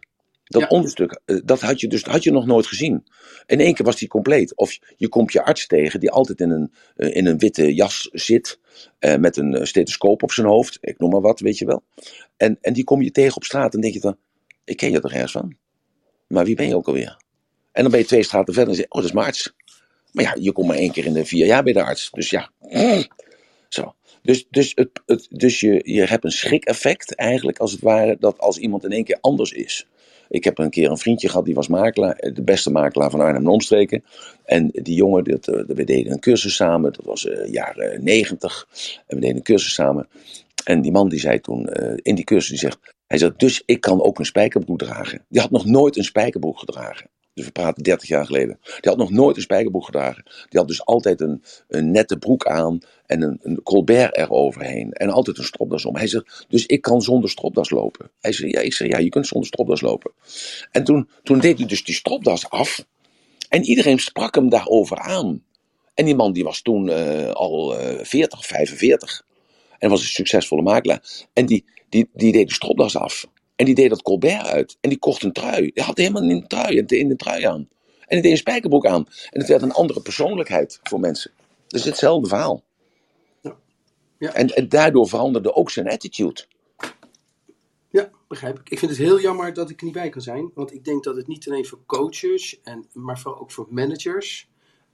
Dat 0.54 0.62
Ja. 0.70 0.76
onderstuk, 0.76 1.20
eh, 1.24 1.36
dat 1.44 1.60
had 1.60 1.80
je 1.80 1.88
dus 1.88 2.02
had 2.02 2.22
je 2.22 2.30
nog 2.30 2.46
nooit 2.46 2.66
gezien. 2.66 3.04
In 3.46 3.60
één 3.60 3.74
keer 3.74 3.84
was 3.84 3.96
die 3.96 4.08
compleet. 4.08 4.56
Of 4.56 4.78
je 4.96 5.08
komt 5.08 5.32
je 5.32 5.44
arts 5.44 5.66
tegen 5.66 6.00
die 6.00 6.10
altijd 6.10 6.40
in 6.40 6.50
een, 6.50 6.72
eh, 6.96 7.16
in 7.16 7.26
een 7.26 7.38
witte 7.38 7.74
jas 7.74 8.08
zit. 8.12 8.58
eh, 8.98 9.16
met 9.16 9.36
een 9.36 9.54
eh, 9.54 9.64
stethoscoop 9.64 10.22
op 10.22 10.32
zijn 10.32 10.46
hoofd. 10.46 10.78
Ik 10.80 10.98
noem 10.98 11.10
maar 11.10 11.20
wat, 11.20 11.40
weet 11.40 11.58
je 11.58 11.64
wel. 11.66 11.82
En, 12.36 12.58
en 12.60 12.72
die 12.72 12.84
kom 12.84 13.02
je 13.02 13.10
tegen 13.10 13.36
op 13.36 13.44
straat 13.44 13.74
en 13.74 13.80
denk 13.80 13.94
je 13.94 14.00
dan, 14.00 14.16
ik 14.64 14.76
ken 14.76 14.90
je 14.90 15.00
toch 15.00 15.12
ergens 15.12 15.32
van? 15.32 15.56
Maar 16.26 16.44
wie 16.44 16.54
ben 16.56 16.68
je 16.68 16.76
ook 16.76 16.86
alweer? 16.86 17.16
En 17.72 17.82
dan 17.82 17.90
ben 17.90 18.00
je 18.00 18.06
twee 18.06 18.22
straten 18.22 18.54
verder 18.54 18.70
en 18.70 18.76
zeg 18.76 18.84
je, 18.84 18.90
oh 18.90 19.00
dat 19.00 19.08
is 19.08 19.14
mijn 19.14 19.26
arts. 19.26 19.54
Maar 20.12 20.24
ja, 20.24 20.36
je 20.40 20.52
komt 20.52 20.66
maar 20.66 20.76
één 20.76 20.90
keer 20.92 21.04
in 21.06 21.12
de 21.12 21.24
vier 21.24 21.46
jaar 21.46 21.62
bij 21.62 21.72
de 21.72 21.82
arts. 21.82 22.10
Dus 22.10 22.30
ja, 22.30 22.50
zo. 23.68 23.94
Dus, 24.22 24.46
dus, 24.50 24.72
het, 24.74 24.90
het, 25.06 25.26
dus 25.30 25.60
je, 25.60 25.80
je 25.84 26.04
hebt 26.04 26.24
een 26.24 26.30
schrik-effect 26.32 27.14
eigenlijk, 27.14 27.58
als 27.58 27.72
het 27.72 27.80
ware, 27.80 28.16
dat 28.20 28.38
als 28.38 28.58
iemand 28.58 28.84
in 28.84 28.90
één 28.92 29.04
keer 29.04 29.18
anders 29.20 29.52
is. 29.52 29.86
Ik 30.28 30.44
heb 30.44 30.58
een 30.58 30.70
keer 30.70 30.90
een 30.90 30.98
vriendje 30.98 31.28
gehad, 31.28 31.44
die 31.44 31.54
was 31.54 31.68
makelaar, 31.68 32.16
eh, 32.16 32.34
de 32.34 32.42
beste 32.42 32.70
makelaar 32.70 33.10
van 33.10 33.20
Arnhem 33.20 33.42
en 33.42 33.48
omstreken. 33.48 34.04
En 34.44 34.68
die 34.72 34.94
jongen, 34.94 35.24
dat, 35.24 35.48
eh, 35.48 35.62
we 35.66 35.84
deden 35.84 36.12
een 36.12 36.20
cursus 36.20 36.54
samen, 36.54 36.92
dat 36.92 37.04
was 37.04 37.24
uh, 37.24 37.52
jaren 37.52 38.04
negentig. 38.04 38.68
En 39.06 39.16
we 39.16 39.20
deden 39.20 39.36
een 39.36 39.42
cursus 39.42 39.74
samen. 39.74 40.08
En 40.64 40.82
die 40.82 40.92
man 40.92 41.08
die 41.08 41.20
zei 41.20 41.40
toen, 41.40 41.66
in 42.02 42.14
die 42.14 42.24
cursus, 42.24 42.48
die 42.48 42.58
zegt, 42.58 42.78
hij 43.06 43.18
zegt, 43.18 43.38
dus 43.38 43.62
ik 43.66 43.80
kan 43.80 44.02
ook 44.02 44.18
een 44.18 44.24
spijkerbroek 44.24 44.78
dragen. 44.78 45.24
Die 45.28 45.40
had 45.40 45.50
nog 45.50 45.64
nooit 45.64 45.96
een 45.96 46.04
spijkerbroek 46.04 46.58
gedragen. 46.58 47.10
Dus 47.34 47.44
we 47.44 47.52
praten 47.52 47.82
30 47.82 48.08
jaar 48.08 48.26
geleden. 48.26 48.58
Die 48.62 48.90
had 48.90 48.96
nog 48.96 49.10
nooit 49.10 49.36
een 49.36 49.42
spijkerbroek 49.42 49.84
gedragen. 49.84 50.22
Die 50.24 50.58
had 50.58 50.68
dus 50.68 50.84
altijd 50.84 51.20
een, 51.20 51.42
een 51.68 51.90
nette 51.90 52.18
broek 52.18 52.46
aan 52.46 52.78
en 53.06 53.22
een, 53.22 53.38
een 53.42 53.62
colbert 53.62 54.16
eroverheen. 54.16 54.92
En 54.92 55.10
altijd 55.10 55.38
een 55.38 55.44
stropdas 55.44 55.84
om. 55.84 55.96
Hij 55.96 56.06
zegt, 56.06 56.46
dus 56.48 56.66
ik 56.66 56.82
kan 56.82 57.02
zonder 57.02 57.30
stropdas 57.30 57.70
lopen. 57.70 58.10
Hij 58.20 58.32
zei, 58.32 58.50
ja, 58.50 58.60
ik 58.60 58.72
zeg, 58.72 58.88
ja, 58.88 58.98
je 58.98 59.08
kunt 59.08 59.26
zonder 59.26 59.48
stropdas 59.48 59.80
lopen. 59.80 60.12
En 60.70 60.84
toen, 60.84 61.08
toen 61.22 61.38
deed 61.38 61.58
hij 61.58 61.66
dus 61.66 61.84
die 61.84 61.94
stropdas 61.94 62.50
af. 62.50 62.86
En 63.48 63.64
iedereen 63.64 63.98
sprak 63.98 64.34
hem 64.34 64.48
daarover 64.48 64.98
aan. 64.98 65.42
En 65.94 66.04
die 66.04 66.14
man 66.14 66.32
die 66.32 66.44
was 66.44 66.62
toen 66.62 66.88
uh, 66.88 67.30
al 67.30 67.80
uh, 67.80 68.04
40, 68.04 68.46
45. 68.46 69.22
En 69.78 69.90
was 69.90 70.00
een 70.00 70.06
succesvolle 70.06 70.62
makelaar. 70.62 71.26
En 71.32 71.46
die, 71.46 71.64
die, 71.88 72.08
die 72.12 72.32
deed 72.32 72.48
de 72.48 72.54
stropdas 72.54 72.96
af. 72.96 73.26
En 73.56 73.64
die 73.64 73.74
deed 73.74 73.88
dat 73.90 74.02
Colbert 74.02 74.46
uit. 74.46 74.76
En 74.80 74.88
die 74.88 74.98
kocht 74.98 75.22
een 75.22 75.32
trui. 75.32 75.70
Die 75.74 75.82
had 75.82 75.98
helemaal 75.98 76.22
een 76.22 76.46
trui, 76.46 76.78
in 76.86 77.08
de 77.08 77.16
trui 77.16 77.44
aan. 77.44 77.68
En 78.00 78.08
die 78.08 78.22
deed 78.22 78.30
een 78.30 78.36
spijkerbroek 78.36 78.86
aan. 78.86 79.06
En 79.30 79.40
het 79.40 79.48
werd 79.48 79.62
een 79.62 79.72
andere 79.72 80.00
persoonlijkheid 80.00 80.80
voor 80.82 81.00
mensen. 81.00 81.30
Dus 81.66 81.84
hetzelfde 81.84 82.28
verhaal. 82.28 82.62
Ja. 83.40 83.56
Ja. 84.18 84.32
En, 84.32 84.48
en 84.48 84.68
daardoor 84.68 85.08
veranderde 85.08 85.54
ook 85.54 85.70
zijn 85.70 85.88
attitude. 85.88 86.44
Ja, 87.90 88.10
begrijp 88.28 88.58
ik. 88.58 88.70
Ik 88.70 88.78
vind 88.78 88.90
het 88.90 89.00
heel 89.00 89.20
jammer 89.20 89.52
dat 89.52 89.70
ik 89.70 89.78
er 89.78 89.84
niet 89.84 89.94
bij 89.94 90.08
kan 90.08 90.22
zijn. 90.22 90.50
Want 90.54 90.72
ik 90.72 90.84
denk 90.84 91.04
dat 91.04 91.16
het 91.16 91.26
niet 91.26 91.48
alleen 91.48 91.66
voor 91.66 91.78
coaches, 91.86 92.60
en, 92.62 92.86
maar 92.92 93.18
vooral 93.18 93.40
ook 93.40 93.50
voor 93.50 93.66
managers 93.70 94.48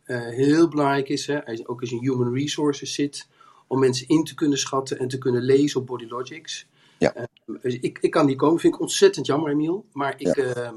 uh, 0.07 0.29
heel 0.29 0.69
belangrijk 0.69 1.09
is. 1.09 1.27
Hè, 1.27 1.39
ook 1.65 1.81
als 1.81 1.91
je 1.91 1.97
in 1.97 2.03
human 2.03 2.35
resources 2.35 2.95
zit, 2.95 3.29
om 3.67 3.79
mensen 3.79 4.09
in 4.09 4.25
te 4.25 4.35
kunnen 4.35 4.59
schatten 4.59 4.99
en 4.99 5.09
te 5.09 5.19
kunnen 5.19 5.43
lezen 5.43 5.81
op 5.81 5.87
Body 5.87 6.07
Logics. 6.09 6.67
Ja. 6.99 7.17
Uh, 7.17 7.23
ik, 7.63 7.99
ik 8.01 8.11
kan 8.11 8.27
die 8.27 8.37
komen, 8.37 8.61
vind 8.61 8.75
ik 8.75 8.81
ontzettend 8.81 9.27
jammer, 9.27 9.51
Emiel. 9.51 9.85
Maar 9.93 10.15
ik, 10.17 10.37
Ja. 10.37 10.55
uh, 10.65 10.71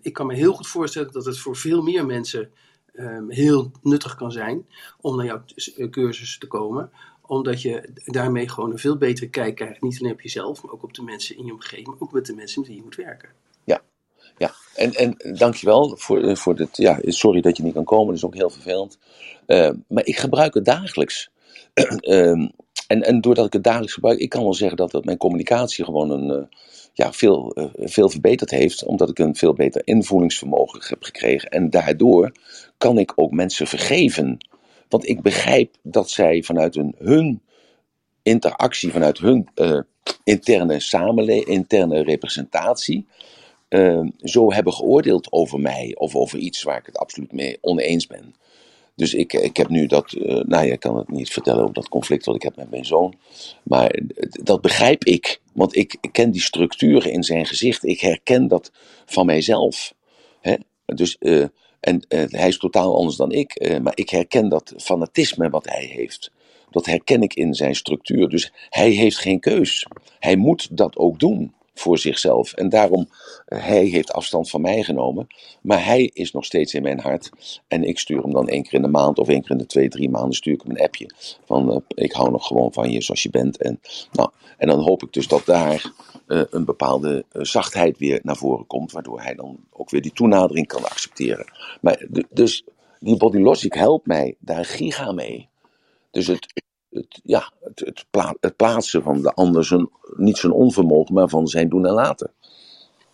ik 0.00 0.12
kan 0.12 0.26
me 0.26 0.34
heel 0.34 0.52
goed 0.52 0.66
voorstellen 0.66 1.12
dat 1.12 1.24
het 1.24 1.38
voor 1.38 1.56
veel 1.56 1.82
meer 1.82 2.06
mensen 2.06 2.50
um, 2.94 3.30
heel 3.30 3.70
nuttig 3.82 4.14
kan 4.14 4.32
zijn 4.32 4.66
om 5.00 5.16
naar 5.16 5.26
jouw 5.26 5.42
eh, 5.76 5.90
cursus 5.90 6.38
te 6.38 6.46
komen. 6.46 6.90
Omdat 7.26 7.62
je 7.62 7.90
daarmee 8.04 8.48
gewoon 8.48 8.70
een 8.70 8.78
veel 8.78 8.96
betere 8.96 9.28
kijk 9.28 9.54
krijgt. 9.54 9.82
Niet 9.82 9.98
alleen 10.00 10.12
op 10.12 10.20
jezelf, 10.20 10.62
maar 10.62 10.72
ook 10.72 10.82
op 10.82 10.94
de 10.94 11.02
mensen 11.02 11.36
in 11.36 11.44
je 11.44 11.52
omgeving. 11.52 11.86
Maar 11.86 11.96
ook 11.98 12.12
met 12.12 12.26
de 12.26 12.34
mensen 12.34 12.60
met 12.60 12.68
wie 12.68 12.78
je 12.78 12.84
moet 12.84 12.96
werken. 12.96 13.28
Ja, 14.38 14.54
en, 14.74 14.92
en 14.92 15.36
dankjewel 15.38 15.96
voor, 15.96 16.36
voor 16.36 16.54
dit. 16.54 16.76
Ja, 16.76 16.98
sorry 17.02 17.40
dat 17.40 17.56
je 17.56 17.62
niet 17.62 17.74
kan 17.74 17.84
komen, 17.84 18.06
dat 18.06 18.16
is 18.16 18.24
ook 18.24 18.34
heel 18.34 18.50
vervelend. 18.50 18.98
Uh, 19.46 19.70
maar 19.88 20.06
ik 20.06 20.16
gebruik 20.16 20.54
het 20.54 20.64
dagelijks. 20.64 21.30
en, 22.86 23.02
en 23.02 23.20
doordat 23.20 23.46
ik 23.46 23.52
het 23.52 23.64
dagelijks 23.64 23.94
gebruik, 23.94 24.18
ik 24.18 24.28
kan 24.28 24.42
wel 24.42 24.54
zeggen 24.54 24.76
dat, 24.76 24.90
dat 24.90 25.04
mijn 25.04 25.16
communicatie 25.16 25.84
gewoon 25.84 26.10
een, 26.10 26.38
uh, 26.38 26.58
ja, 26.92 27.12
veel, 27.12 27.52
uh, 27.58 27.64
veel 27.74 28.10
verbeterd 28.10 28.50
heeft. 28.50 28.84
Omdat 28.84 29.08
ik 29.08 29.18
een 29.18 29.36
veel 29.36 29.52
beter 29.52 29.82
invoelingsvermogen 29.84 30.80
heb 30.88 31.02
gekregen. 31.02 31.50
En 31.50 31.70
daardoor 31.70 32.32
kan 32.78 32.98
ik 32.98 33.12
ook 33.16 33.30
mensen 33.30 33.66
vergeven. 33.66 34.46
Want 34.88 35.08
ik 35.08 35.22
begrijp 35.22 35.76
dat 35.82 36.10
zij 36.10 36.42
vanuit 36.42 36.74
hun, 36.98 37.42
interactie, 38.22 38.92
vanuit 38.92 39.18
hun 39.18 39.48
uh, 39.54 39.80
interne 40.24 40.80
samenleving, 40.80 41.46
interne 41.46 42.02
representatie. 42.02 43.06
Zo 44.18 44.52
hebben 44.52 44.72
geoordeeld 44.72 45.32
over 45.32 45.60
mij 45.60 45.94
of 45.98 46.14
over 46.14 46.38
iets 46.38 46.62
waar 46.62 46.78
ik 46.78 46.86
het 46.86 46.96
absoluut 46.96 47.32
mee 47.32 47.58
oneens 47.60 48.06
ben. 48.06 48.34
Dus 48.96 49.14
ik, 49.14 49.32
ik 49.32 49.56
heb 49.56 49.68
nu 49.68 49.86
dat, 49.86 50.12
uh, 50.12 50.24
nou 50.24 50.66
ja, 50.66 50.72
ik 50.72 50.80
kan 50.80 50.96
het 50.96 51.08
niet 51.08 51.30
vertellen 51.30 51.62
over 51.62 51.74
dat 51.74 51.88
conflict 51.88 52.24
wat 52.24 52.34
ik 52.34 52.42
heb 52.42 52.56
met 52.56 52.70
mijn 52.70 52.84
zoon. 52.84 53.14
Maar 53.62 54.00
dat 54.42 54.60
begrijp 54.60 55.04
ik, 55.04 55.40
want 55.52 55.76
ik, 55.76 55.96
ken 56.12 56.30
die 56.30 56.42
structuren 56.42 57.12
in 57.12 57.22
zijn 57.22 57.46
gezicht. 57.46 57.84
Ik 57.84 58.00
herken 58.00 58.48
dat 58.48 58.72
van 59.06 59.26
mijzelf. 59.26 59.94
Hè? 60.40 60.54
Dus, 60.86 61.16
uh, 61.20 61.46
en 61.80 62.04
hij 62.08 62.48
is 62.48 62.58
totaal 62.58 62.96
anders 62.96 63.16
dan 63.16 63.32
ik, 63.32 63.78
maar 63.82 63.92
ik 63.96 64.10
herken 64.10 64.48
dat 64.48 64.74
fanatisme 64.76 65.50
wat 65.50 65.68
hij 65.68 65.84
heeft. 65.84 66.30
Dat 66.70 66.86
herken 66.86 67.22
ik 67.22 67.34
in 67.34 67.54
zijn 67.54 67.74
structuur. 67.74 68.28
Dus 68.28 68.52
hij 68.70 68.90
heeft 68.90 69.18
geen 69.18 69.40
keus. 69.40 69.86
Hij 70.18 70.36
moet 70.36 70.76
dat 70.76 70.96
ook 70.96 71.18
doen 71.18 71.54
voor 71.74 71.98
zichzelf. 71.98 72.52
En 72.52 72.68
daarom, 72.68 73.08
hij 73.44 73.84
heeft 73.84 74.12
afstand 74.12 74.50
van 74.50 74.60
mij 74.60 74.82
genomen. 74.82 75.26
Maar 75.62 75.84
hij 75.84 76.10
is 76.12 76.32
nog 76.32 76.44
steeds 76.44 76.74
in 76.74 76.82
mijn 76.82 77.00
hart. 77.00 77.30
En 77.68 77.84
ik 77.84 77.98
stuur 77.98 78.22
hem 78.22 78.32
dan 78.32 78.48
één 78.48 78.62
keer 78.62 78.74
in 78.74 78.82
de 78.82 78.88
maand 78.88 79.18
of 79.18 79.28
één 79.28 79.40
keer 79.42 79.50
in 79.50 79.58
de 79.58 79.66
twee, 79.66 79.88
drie 79.88 80.10
maanden 80.10 80.32
stuur 80.32 80.54
ik 80.54 80.62
hem 80.62 80.70
een 80.70 80.82
appje. 80.82 81.10
Van 81.44 81.70
uh, 81.70 81.76
ik 81.88 82.12
hou 82.12 82.30
nog 82.30 82.46
gewoon 82.46 82.72
van 82.72 82.90
je 82.90 83.02
zoals 83.02 83.22
je 83.22 83.30
bent. 83.30 83.56
En, 83.56 83.80
nou, 84.12 84.30
en 84.58 84.68
dan 84.68 84.80
hoop 84.80 85.02
ik 85.02 85.12
dus 85.12 85.28
dat 85.28 85.46
daar 85.46 85.92
uh, 86.26 86.42
een 86.50 86.64
bepaalde 86.64 87.24
zachtheid 87.32 87.98
weer 87.98 88.20
naar 88.22 88.36
voren 88.36 88.66
komt. 88.66 88.92
Waardoor 88.92 89.20
hij 89.20 89.34
dan 89.34 89.58
ook 89.72 89.90
weer 89.90 90.02
die 90.02 90.12
toenadering 90.12 90.66
kan 90.66 90.84
accepteren. 90.84 91.46
Maar 91.80 92.06
dus 92.30 92.64
die 93.00 93.16
body 93.16 93.38
logic 93.38 93.74
helpt 93.74 94.06
mij 94.06 94.36
daar 94.38 94.64
giga 94.64 95.12
mee. 95.12 95.48
Dus 96.10 96.26
het, 96.26 96.63
het, 96.94 97.20
ja, 97.22 97.52
het, 97.60 97.80
het, 97.80 98.06
pla 98.10 98.36
het, 98.40 98.56
plaatsen 98.56 99.02
van 99.02 99.22
de 99.22 99.32
ander, 99.32 99.64
zijn, 99.64 99.88
niet 100.16 100.36
zijn 100.36 100.52
onvermogen, 100.52 101.14
maar 101.14 101.28
van 101.28 101.46
zijn 101.46 101.68
doen 101.68 101.86
en 101.86 101.92
laten. 101.92 102.32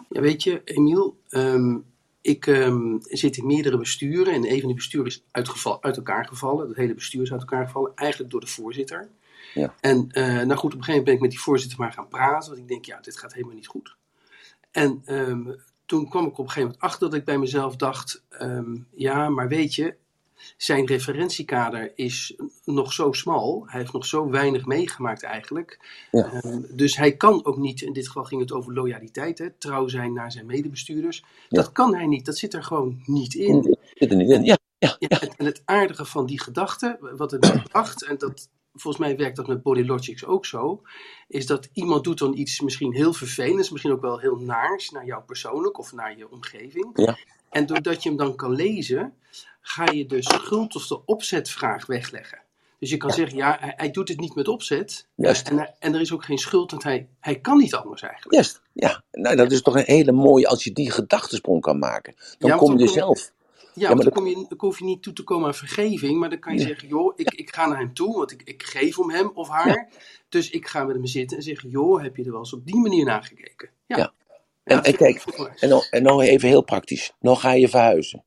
Ja, 0.09 0.21
weet 0.21 0.43
je, 0.43 0.63
Emiel, 0.65 1.17
um, 1.29 1.85
ik 2.21 2.47
um, 2.47 2.99
zit 3.03 3.37
in 3.37 3.47
meerdere 3.47 3.79
besturen 3.79 4.35
en 4.35 4.51
een 4.51 4.59
van 4.59 4.67
die 4.67 4.77
besturen 4.77 5.07
is 5.07 5.25
uitgeval, 5.31 5.83
uit 5.83 5.97
elkaar 5.97 6.27
gevallen. 6.27 6.69
Het 6.69 6.77
hele 6.77 6.95
bestuur 6.95 7.23
is 7.23 7.33
uit 7.33 7.41
elkaar 7.41 7.67
gevallen, 7.67 7.93
eigenlijk 7.95 8.31
door 8.31 8.41
de 8.41 8.47
voorzitter. 8.47 9.09
Ja. 9.55 9.75
En 9.81 10.09
uh, 10.13 10.25
nou 10.25 10.55
goed, 10.55 10.73
op 10.75 10.79
een 10.79 10.85
gegeven 10.85 10.87
moment 10.87 11.05
ben 11.05 11.15
ik 11.15 11.21
met 11.21 11.31
die 11.31 11.41
voorzitter 11.41 11.79
maar 11.79 11.93
gaan 11.93 12.09
praten, 12.09 12.49
want 12.49 12.63
ik 12.63 12.69
denk, 12.69 12.85
ja, 12.85 13.01
dit 13.01 13.19
gaat 13.19 13.33
helemaal 13.33 13.55
niet 13.55 13.67
goed. 13.67 13.97
En 14.71 15.03
um, 15.07 15.57
toen 15.87 16.09
kwam 16.09 16.27
ik 16.27 16.33
op 16.33 16.39
een 16.39 16.45
gegeven 16.45 16.63
moment 16.63 16.83
achter 16.83 17.11
dat 17.11 17.19
ik 17.19 17.25
bij 17.25 17.39
mezelf 17.39 17.77
dacht, 17.77 18.25
ja, 18.91 19.29
maar 19.29 19.49
weet 19.49 19.75
je, 19.75 19.95
zijn 20.57 20.87
referentiekader 20.87 21.93
is 21.95 22.37
nog 22.65 22.93
zo 22.93 23.13
smal. 23.13 23.63
Hij 23.67 23.81
heeft 23.81 23.93
nog 23.93 24.07
zo 24.07 24.31
weinig 24.31 24.67
meegemaakt 24.67 25.23
eigenlijk. 25.23 25.79
Ja. 26.11 26.43
Um, 26.45 26.67
dus 26.71 26.97
hij 26.97 27.17
kan 27.17 27.45
ook 27.45 27.57
niet, 27.57 27.81
in 27.81 27.93
dit 27.93 28.07
geval 28.07 28.25
ging 28.25 28.41
het 28.41 28.53
over 28.53 28.73
loyaliteit, 28.73 29.39
hè, 29.39 29.51
trouw 29.51 29.89
zijn 29.89 30.13
naar 30.13 30.33
zijn 30.33 30.47
medebestuurders. 30.47 31.25
Ja. 31.49 31.63
Dat 31.63 31.73
kan 31.73 31.95
hij 31.95 32.07
niet, 32.07 32.27
dat 32.27 32.39
zit 32.39 32.55
er 32.55 32.63
gewoon 32.63 33.03
niet 33.05 33.35
in. 33.35 33.77
Zit 33.95 34.11
er 34.11 34.17
niet 34.17 34.31
in. 34.31 34.45
Ja, 34.45 34.59
ja, 34.99 35.21
en, 35.37 35.45
het 35.45 35.63
aardige 35.65 36.05
van 36.05 36.27
die 36.27 36.41
gedachte, 36.41 36.99
wat 37.17 37.31
het 37.31 37.63
bracht, 37.71 38.05
en 38.05 38.19
dat, 38.19 38.49
volgens 38.75 39.05
mij 39.07 39.17
werkt 39.17 39.37
dat 39.37 39.47
met 39.47 39.63
Body 39.63 39.83
Logics 39.83 40.25
ook 40.25 40.47
zo, 40.47 40.83
is 41.29 41.47
dat 41.47 41.69
iemand 41.73 42.05
doet 42.05 42.19
dan 42.19 42.37
iets 42.37 42.61
misschien 42.61 42.95
heel 42.95 43.13
vervelends, 43.13 43.71
misschien 43.71 43.93
ook 43.93 44.01
wel 44.01 44.19
heel 44.19 44.37
naars 44.37 44.91
naar 44.91 45.07
jou 45.07 45.23
persoonlijk 45.23 45.79
of 45.79 45.93
naar 45.93 46.17
je 46.17 46.31
omgeving. 46.31 46.91
Ja. 46.95 47.19
En 47.51 47.67
doordat 47.67 48.03
je 48.03 48.09
hem 48.09 48.19
dan 48.19 48.37
kan 48.37 48.55
lezen, 48.55 49.15
ga 49.61 49.91
je 49.91 50.07
de 50.07 50.23
schuld 50.23 50.75
of 50.77 50.87
de 50.87 51.05
opzetvraag 51.05 51.87
wegleggen. 51.87 52.39
Dus 52.79 52.91
je 52.91 52.97
kan 52.97 53.11
zeggen, 53.11 53.37
ja, 53.37 53.57
hij, 53.61 53.73
hij 53.77 53.91
doet 53.91 54.09
het 54.09 54.21
niet 54.21 54.35
met 54.35 54.49
opzet. 54.49 55.07
Juist. 55.15 55.49
En, 55.49 55.57
hij- 55.57 55.75
en 55.79 55.95
er 55.95 56.01
is 56.01 56.13
ook 56.13 56.25
geen 56.25 56.39
schuld, 56.39 56.71
want 56.71 56.83
hij, 56.83 57.09
hij 57.21 57.41
kan 57.41 57.57
niet 57.59 57.75
anders 57.75 58.03
eigenlijk. 58.03 58.35
Juist, 58.35 58.63
ja. 58.73 59.03
Nou, 59.13 59.37
dat 59.37 59.53
is 59.53 59.63
toch 59.63 59.75
een 59.77 59.83
hele 59.87 60.13
mooie, 60.13 60.47
als 60.49 60.65
je 60.65 60.73
die 60.73 60.91
gedachtesprong 60.91 61.61
kan 61.61 61.79
maken, 61.79 62.15
dan 62.39 62.51
Ja, 62.51 62.57
kom 62.57 62.79
je 62.79 62.87
zelf. 62.89 63.33
Ja, 63.75 63.87
maar 63.87 63.89
want 63.89 64.03
dat- 64.05 64.15
dan, 64.15 64.23
kom 64.25 64.27
je, 64.27 64.47
dan 64.49 64.59
hoef 64.59 64.79
je 64.79 64.85
niet 64.85 65.03
toe 65.03 65.13
te 65.13 65.23
komen 65.25 65.47
aan 65.47 65.55
vergeving, 65.55 66.19
maar 66.19 66.31
dan 66.31 66.39
kan 66.39 66.55
je 66.55 66.61
Ja. 66.61 66.67
zeggen, 66.67 66.89
joh, 66.89 67.13
ik, 67.17 67.31
ik 67.35 67.55
ga 67.55 67.67
naar 67.67 67.79
hem 67.79 67.95
toe, 67.95 68.17
want 68.17 68.31
ik, 68.33 68.43
ik 68.45 68.63
geef 68.63 68.99
om 68.99 69.11
hem 69.11 69.31
of 69.35 69.49
haar. 69.49 69.89
Dus 70.29 70.51
ik 70.51 70.67
ga 70.67 70.85
met 70.85 70.97
hem 70.97 71.07
zitten 71.07 71.37
en 71.37 71.43
zeggen, 71.43 71.71
joh, 71.71 72.03
heb 72.03 72.17
je 72.17 72.25
er 72.25 72.31
wel 72.31 72.39
eens 72.41 72.53
op 72.53 72.67
die 72.67 72.77
manier 72.77 73.05
naar 73.05 73.23
gekeken? 73.23 73.71
Ja. 73.87 73.97
Ja. 73.97 74.13
En- 74.65 74.83
en 74.83 74.97
kijk. 74.97 75.25
En 75.59 75.69
nou, 75.69 75.85
en 75.91 76.03
nou 76.03 76.23
even 76.23 76.49
heel 76.49 76.63
praktisch. 76.65 77.13
Nou 77.21 77.37
ga 77.37 77.53
je 77.53 77.69
verhuizen. 77.69 78.25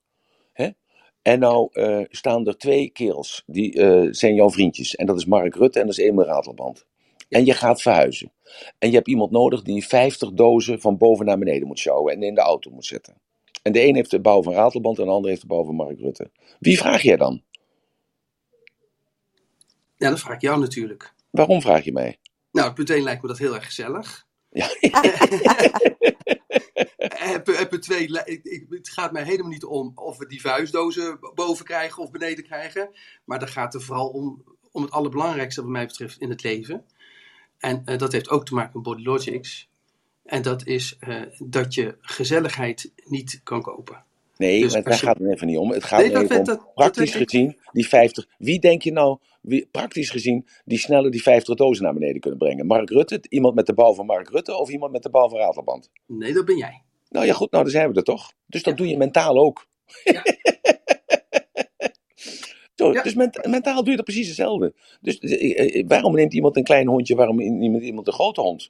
En 1.24 1.40
nou 1.40 1.70
eh, 1.72 2.00
staan 2.10 2.48
er 2.48 2.58
twee 2.58 2.90
kerels, 2.90 3.44
die 3.46 3.82
eh, 3.82 4.08
zijn 4.12 4.36
jouw 4.36 4.50
vriendjes. 4.50 4.96
En 4.96 5.06
dat 5.06 5.18
is 5.18 5.26
Mark 5.26 5.56
Rutte 5.56 5.80
en 5.80 5.86
dat 5.86 5.98
is 5.98 6.06
Emil 6.06 6.26
Ratelband. 6.26 6.86
En 7.30 7.46
je 7.46 7.54
gaat 7.54 7.82
verhuizen. 7.82 8.32
En 8.80 8.90
je 8.90 8.96
hebt 8.96 9.08
iemand 9.08 9.32
nodig 9.32 9.62
die 9.62 9.88
50 9.88 10.32
dozen 10.32 10.82
van 10.82 10.98
boven 10.98 11.26
naar 11.26 11.38
beneden 11.38 11.68
moet 11.68 11.80
sjouwen 11.80 12.14
en 12.14 12.24
in 12.24 12.36
de 12.36 12.42
auto 12.42 12.72
moet 12.72 12.86
zetten. 12.86 13.16
En 13.62 13.72
de 13.72 13.88
een 13.88 13.96
heeft 13.96 14.12
de 14.12 14.20
bouw 14.20 14.44
van 14.44 14.54
Ratelband 14.54 15.00
en 15.00 15.06
de 15.06 15.12
ander 15.12 15.30
heeft 15.30 15.42
de 15.42 15.48
bouw 15.48 15.64
van 15.64 15.76
Mark 15.76 16.00
Rutte. 16.00 16.32
Wie 16.60 16.78
vraag 16.78 17.02
jij 17.02 17.18
dan? 17.18 17.42
Ja, 19.98 20.10
dat 20.10 20.20
vraag 20.20 20.36
ik 20.36 20.42
jou 20.42 20.60
natuurlijk. 20.60 21.14
Waarom 21.30 21.62
vraag 21.62 21.84
je 21.84 21.92
mij? 21.92 22.18
Nou, 22.52 22.74
meteen 22.76 23.04
lijkt 23.04 23.22
me 23.22 23.28
dat 23.28 23.38
heel 23.38 23.56
erg 23.56 23.66
gezellig. 23.66 24.28
Ja. 24.54 24.70
heb 27.42 27.82
twee, 27.82 28.12
het 28.70 28.90
gaat 28.90 29.12
mij 29.12 29.24
helemaal 29.24 29.52
niet 29.52 29.64
om 29.64 29.92
of 29.96 30.18
we 30.18 30.28
die 30.28 30.42
vuistdozen 30.42 31.20
boven 31.36 31.66
krijgen 31.66 32.04
of 32.04 32.12
beneden 32.12 32.44
krijgen. 32.44 32.90
Maar 33.24 33.40
dan 33.40 33.48
gaat 33.48 33.74
het 33.74 33.84
vooral 33.84 34.10
om, 34.10 34.44
om 34.72 34.82
het 34.82 34.92
allerbelangrijkste 34.92 35.62
wat 35.62 35.70
mij 35.70 35.86
betreft 35.86 36.20
in 36.20 36.30
het 36.30 36.44
leven. 36.44 36.86
En 37.58 37.82
eh, 37.86 37.98
dat 37.98 38.12
heeft 38.12 38.30
ook 38.30 38.46
te 38.46 38.54
maken 38.54 38.72
met 38.74 38.84
Body 38.84 39.04
Logics. 39.04 39.70
En 40.24 40.42
dat 40.42 40.66
is 40.66 40.98
eh, 41.00 41.22
dat 41.40 41.74
je 41.74 41.98
gezelligheid 42.02 42.92
niet 43.06 43.42
kan 43.44 43.62
kopen. 43.62 44.04
Nee, 44.38 44.62
Dus 44.62 44.74
daar 44.74 44.94
gaat 44.94 45.18
het 45.18 45.32
even 45.32 45.48
niet 45.48 45.58
om. 45.58 45.72
Het 45.72 45.84
gaat 45.84 46.00
Nee, 46.00 46.12
dat 46.12 46.24
even 46.24 46.38
om, 46.40 46.44
dat- 46.44 46.58
dat 46.60 46.74
praktisch 46.74 47.16
ik. 47.16 47.30
gezien, 47.30 47.58
die 47.72 47.88
50. 47.88 48.28
Wie 48.38 48.60
denk 48.60 48.82
je 48.82 48.92
nou, 48.92 49.18
wie, 49.42 49.68
praktisch 49.72 50.10
gezien, 50.10 50.48
die 50.66 50.78
sneller 50.78 51.12
die 51.12 51.22
50 51.22 51.56
dozen 51.56 51.84
naar 51.84 51.94
beneden 51.94 52.22
kunnen 52.22 52.40
brengen? 52.40 52.66
Mark 52.66 52.90
Rutte, 52.90 53.22
iemand 53.30 53.56
met 53.56 53.66
de 53.66 53.74
bal 53.74 53.94
van 53.94 54.06
Mark 54.06 54.30
Rutte 54.30 54.58
of 54.58 54.70
iemand 54.70 54.92
met 54.92 55.04
de 55.04 55.10
bal 55.10 55.30
van 55.30 55.40
Ratelband? 55.40 55.90
Nee, 56.08 56.34
dat 56.34 56.46
ben 56.46 56.58
jij. 56.58 56.82
Nou 57.10 57.26
ja, 57.26 57.34
goed, 57.34 57.52
nou, 57.52 57.64
dan 57.64 57.72
zijn 57.74 57.90
we 57.92 57.96
er 57.96 58.04
toch. 58.04 58.34
Dus 58.48 58.64
dat 58.64 58.78
doe 58.78 58.88
je 58.88 58.98
mentaal 58.98 59.38
ook. 59.38 59.68
Ja. 60.04 60.22
Zo, 62.76 62.92
Ja. 62.92 63.02
Dus 63.04 63.14
ment- 63.14 63.48
mentaal 63.48 63.82
doe 63.82 63.90
je 63.90 63.96
dat 63.96 64.06
precies 64.06 64.28
hetzelfde. 64.28 64.74
Dus 65.02 65.20
eh, 65.20 65.80
eh, 65.80 65.86
waarom 65.88 66.14
neemt 66.16 66.34
iemand 66.34 66.56
een 66.58 66.64
klein 66.64 66.88
hondje, 66.88 67.16
waarom 67.16 67.36
neemt 67.60 67.84
iemand 67.84 68.08
een 68.08 68.14
grote 68.14 68.42
hond? 68.42 68.70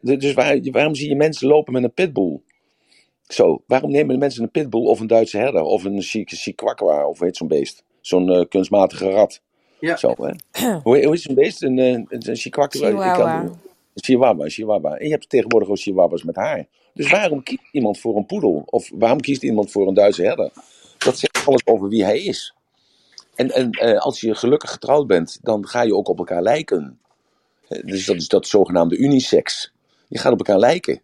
Dus 0.00 0.32
waar- 0.32 0.58
waarom 0.62 0.94
zie 0.94 1.08
je 1.08 1.16
mensen 1.16 1.48
lopen 1.48 1.72
met 1.72 1.82
een 1.82 1.92
pitbull? 1.94 2.40
Zo, 3.28 3.62
waarom 3.66 3.90
nemen 3.90 4.14
de 4.14 4.20
mensen 4.20 4.42
een 4.42 4.50
pitbull 4.50 4.84
of 4.86 5.00
een 5.00 5.06
Duitse 5.06 5.38
herder 5.38 5.62
of 5.62 5.84
een 5.84 6.02
chi- 6.02 6.24
chihuahua 6.26 7.06
of 7.06 7.18
hoe 7.18 7.26
heet 7.26 7.36
zo'n 7.36 7.48
beest? 7.48 7.84
Zo'n 8.00 8.30
eh, 8.30 8.44
kunstmatige 8.48 9.10
rat. 9.10 9.40
Ja. 9.80 9.96
Zo, 9.96 10.14
hè? 10.20 10.32
hoe, 10.82 11.04
hoe 11.04 11.14
is 11.14 11.22
zo'n 11.22 11.34
beest? 11.34 11.62
Een, 11.62 11.78
eh, 11.78 11.86
een, 11.92 12.06
een 12.08 12.36
chihuahua? 12.36 12.68
Een 13.94 14.02
chihuahua, 14.04 14.44
een 14.44 14.50
chihuahua. 14.50 14.96
En 14.96 15.04
je 15.04 15.10
hebt 15.10 15.28
tegenwoordig 15.28 15.68
ook 15.68 15.78
chihuahuas 15.78 16.22
met 16.22 16.36
haar. 16.36 16.66
Dus 16.94 17.10
waarom 17.10 17.42
kiest 17.42 17.62
iemand 17.72 17.98
voor 17.98 18.16
een 18.16 18.26
poedel? 18.26 18.62
Of 18.66 18.90
waarom 18.94 19.20
kiest 19.20 19.42
iemand 19.42 19.70
voor 19.70 19.88
een 19.88 19.94
Duitse 19.94 20.22
herder? 20.22 20.50
Dat 20.98 21.18
zegt 21.18 21.46
alles 21.46 21.66
over 21.66 21.88
wie 21.88 22.04
hij 22.04 22.18
is. 22.22 22.54
En, 23.34 23.50
en 23.50 23.70
eh, 23.70 23.98
als 23.98 24.20
je 24.20 24.34
gelukkig 24.34 24.70
getrouwd 24.70 25.06
bent, 25.06 25.38
dan 25.42 25.66
ga 25.66 25.82
je 25.82 25.94
ook 25.94 26.08
op 26.08 26.18
elkaar 26.18 26.42
lijken. 26.42 26.98
Dus 27.84 28.04
dat 28.06 28.16
is 28.16 28.28
dat 28.28 28.46
zogenaamde 28.46 28.96
unisex. 28.96 29.72
Je 30.08 30.18
gaat 30.18 30.32
op 30.32 30.38
elkaar 30.38 30.58
lijken. 30.58 31.00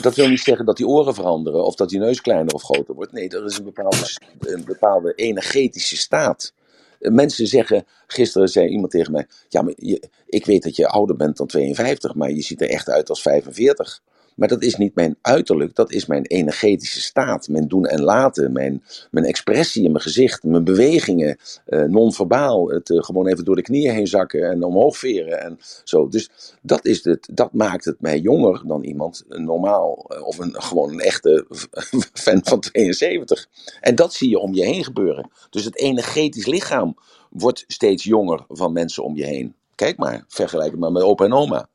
Dat 0.00 0.14
wil 0.14 0.28
niet 0.28 0.40
zeggen 0.40 0.66
dat 0.66 0.76
die 0.76 0.86
oren 0.86 1.14
veranderen 1.14 1.64
of 1.64 1.74
dat 1.74 1.88
die 1.88 1.98
neus 1.98 2.20
kleiner 2.20 2.54
of 2.54 2.62
groter 2.62 2.94
wordt. 2.94 3.12
Nee, 3.12 3.28
er 3.28 3.44
is 3.44 3.58
een 3.58 3.64
bepaalde, 3.64 4.18
een 4.38 4.64
bepaalde 4.64 5.14
energetische 5.14 5.96
staat. 5.96 6.52
Eh, 7.00 7.10
Mensen 7.12 7.46
zeggen, 7.46 7.84
gisteren 8.06 8.48
zei 8.48 8.68
iemand 8.68 8.90
tegen 8.90 9.12
mij: 9.12 9.26
Ja, 9.48 9.62
maar 9.62 9.72
je, 9.76 10.08
ik 10.26 10.46
weet 10.46 10.62
dat 10.62 10.76
je 10.76 10.88
ouder 10.88 11.16
bent 11.16 11.36
dan 11.36 11.46
52, 11.46 12.14
maar 12.14 12.30
je 12.30 12.42
ziet 12.42 12.60
er 12.60 12.68
echt 12.68 12.88
uit 12.88 13.08
als 13.08 13.22
45. 13.22 14.00
Maar 14.38 14.48
dat 14.48 14.62
is 14.62 14.76
niet 14.76 14.94
mijn 14.94 15.16
uiterlijk, 15.22 15.74
dat 15.74 15.92
is 15.92 16.06
mijn 16.06 16.24
energetische 16.24 17.00
staat. 17.00 17.48
Mijn 17.48 17.68
doen 17.68 17.86
en 17.86 18.02
laten, 18.02 18.52
mijn, 18.52 18.82
mijn 19.10 19.24
expressie 19.24 19.84
in 19.84 19.90
mijn 19.90 20.02
gezicht, 20.02 20.42
mijn 20.42 20.64
bewegingen, 20.64 21.38
eh, 21.64 21.82
non-verbaal. 21.82 22.68
Het 22.68 22.90
eh, 22.90 23.02
gewoon 23.02 23.26
even 23.26 23.44
door 23.44 23.56
de 23.56 23.62
knieën 23.62 23.94
heen 23.94 24.06
zakken 24.06 24.50
en 24.50 24.64
omhoog 24.64 24.98
veren 24.98 25.40
en 25.40 25.58
zo. 25.84 26.08
Dus 26.08 26.30
dat, 26.62 26.84
is 26.84 27.04
het, 27.04 27.28
dat 27.32 27.52
maakt 27.52 27.84
het 27.84 28.00
mij 28.00 28.18
jonger 28.18 28.62
dan 28.66 28.82
iemand 28.82 29.24
normaal 29.28 30.04
eh, 30.08 30.26
of 30.26 30.38
een, 30.38 30.62
gewoon 30.62 30.90
een 30.90 31.00
echte 31.00 31.46
fan 32.24 32.40
van 32.44 32.60
72. 32.60 33.46
En 33.80 33.94
dat 33.94 34.14
zie 34.14 34.28
je 34.28 34.38
om 34.38 34.54
je 34.54 34.64
heen 34.64 34.84
gebeuren. 34.84 35.30
Dus 35.50 35.64
het 35.64 35.78
energetisch 35.78 36.46
lichaam 36.46 36.96
wordt 37.30 37.64
steeds 37.66 38.04
jonger 38.04 38.44
van 38.48 38.72
mensen 38.72 39.04
om 39.04 39.16
je 39.16 39.24
heen. 39.24 39.54
Kijk 39.74 39.96
maar, 39.96 40.24
vergelijk 40.28 40.70
het 40.70 40.80
maar 40.80 40.92
met 40.92 41.02
opa 41.02 41.24
en 41.24 41.32
oma. 41.32 41.68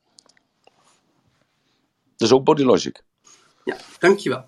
Is 2.24 2.32
ook 2.32 2.44
body 2.44 2.64
logic. 2.64 3.04
Ja, 3.64 3.76
dankjewel. 4.00 4.44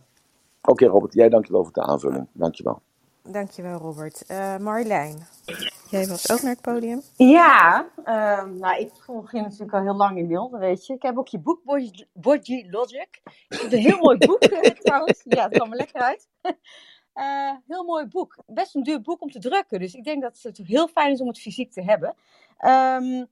Oké 0.62 0.86
Robert, 0.86 1.14
jij 1.14 1.30
dankjewel 1.30 1.64
voor 1.64 1.74
de 1.74 1.82
aanvulling. 1.82 2.28
Dankjewel. 2.32 2.82
Dankjewel, 3.24 3.78
Robert. 3.78 4.26
Eh 4.26 4.58
Marjolein, 4.58 5.28
jij 5.90 6.08
was 6.08 6.32
ook 6.32 6.42
naar 6.42 6.52
het 6.52 6.62
podium. 6.62 7.02
Ja, 7.16 7.88
ehm, 8.04 8.58
nou, 8.58 8.80
ik 8.80 8.92
volg 9.00 9.32
je 9.32 9.42
natuurlijk 9.42 9.74
al 9.74 9.82
heel 9.82 9.96
lang 9.96 10.18
in 10.18 10.28
beeld, 10.28 10.52
weet 10.52 10.86
je. 10.86 10.94
Ik 10.94 11.02
heb 11.02 11.18
ook 11.18 11.28
je 11.28 11.40
boek, 11.40 11.62
Body, 12.14 12.68
Logic. 12.70 13.22
Het 13.48 13.74
een 13.74 13.80
heel 13.80 13.98
mooi 13.98 14.18
boek, 14.18 14.40
eh, 14.40 14.72
trouwens. 14.84 15.22
Ja, 15.24 15.44
het 15.44 15.54
kwam 15.54 15.72
er 15.72 15.78
lekker 15.78 16.02
uit. 16.02 16.28
Eh, 17.14 17.52
heel 17.68 17.84
mooi 17.84 18.06
boek. 18.06 18.38
Best 18.46 18.76
een 18.76 18.84
duur 18.84 19.02
boek 19.02 19.22
om 19.22 19.32
te 19.32 19.40
drukken. 19.40 19.80
Dus 19.80 19.94
ik 19.94 20.04
denk 20.04 20.22
dat 20.22 20.40
het 20.42 20.58
heel 20.58 20.88
fijn 20.88 21.12
is 21.12 21.22
om 21.22 21.28
het 21.28 21.40
fysiek 21.40 21.72
te 21.72 21.84
hebben. 21.84 22.16
Ehm, 22.58 23.26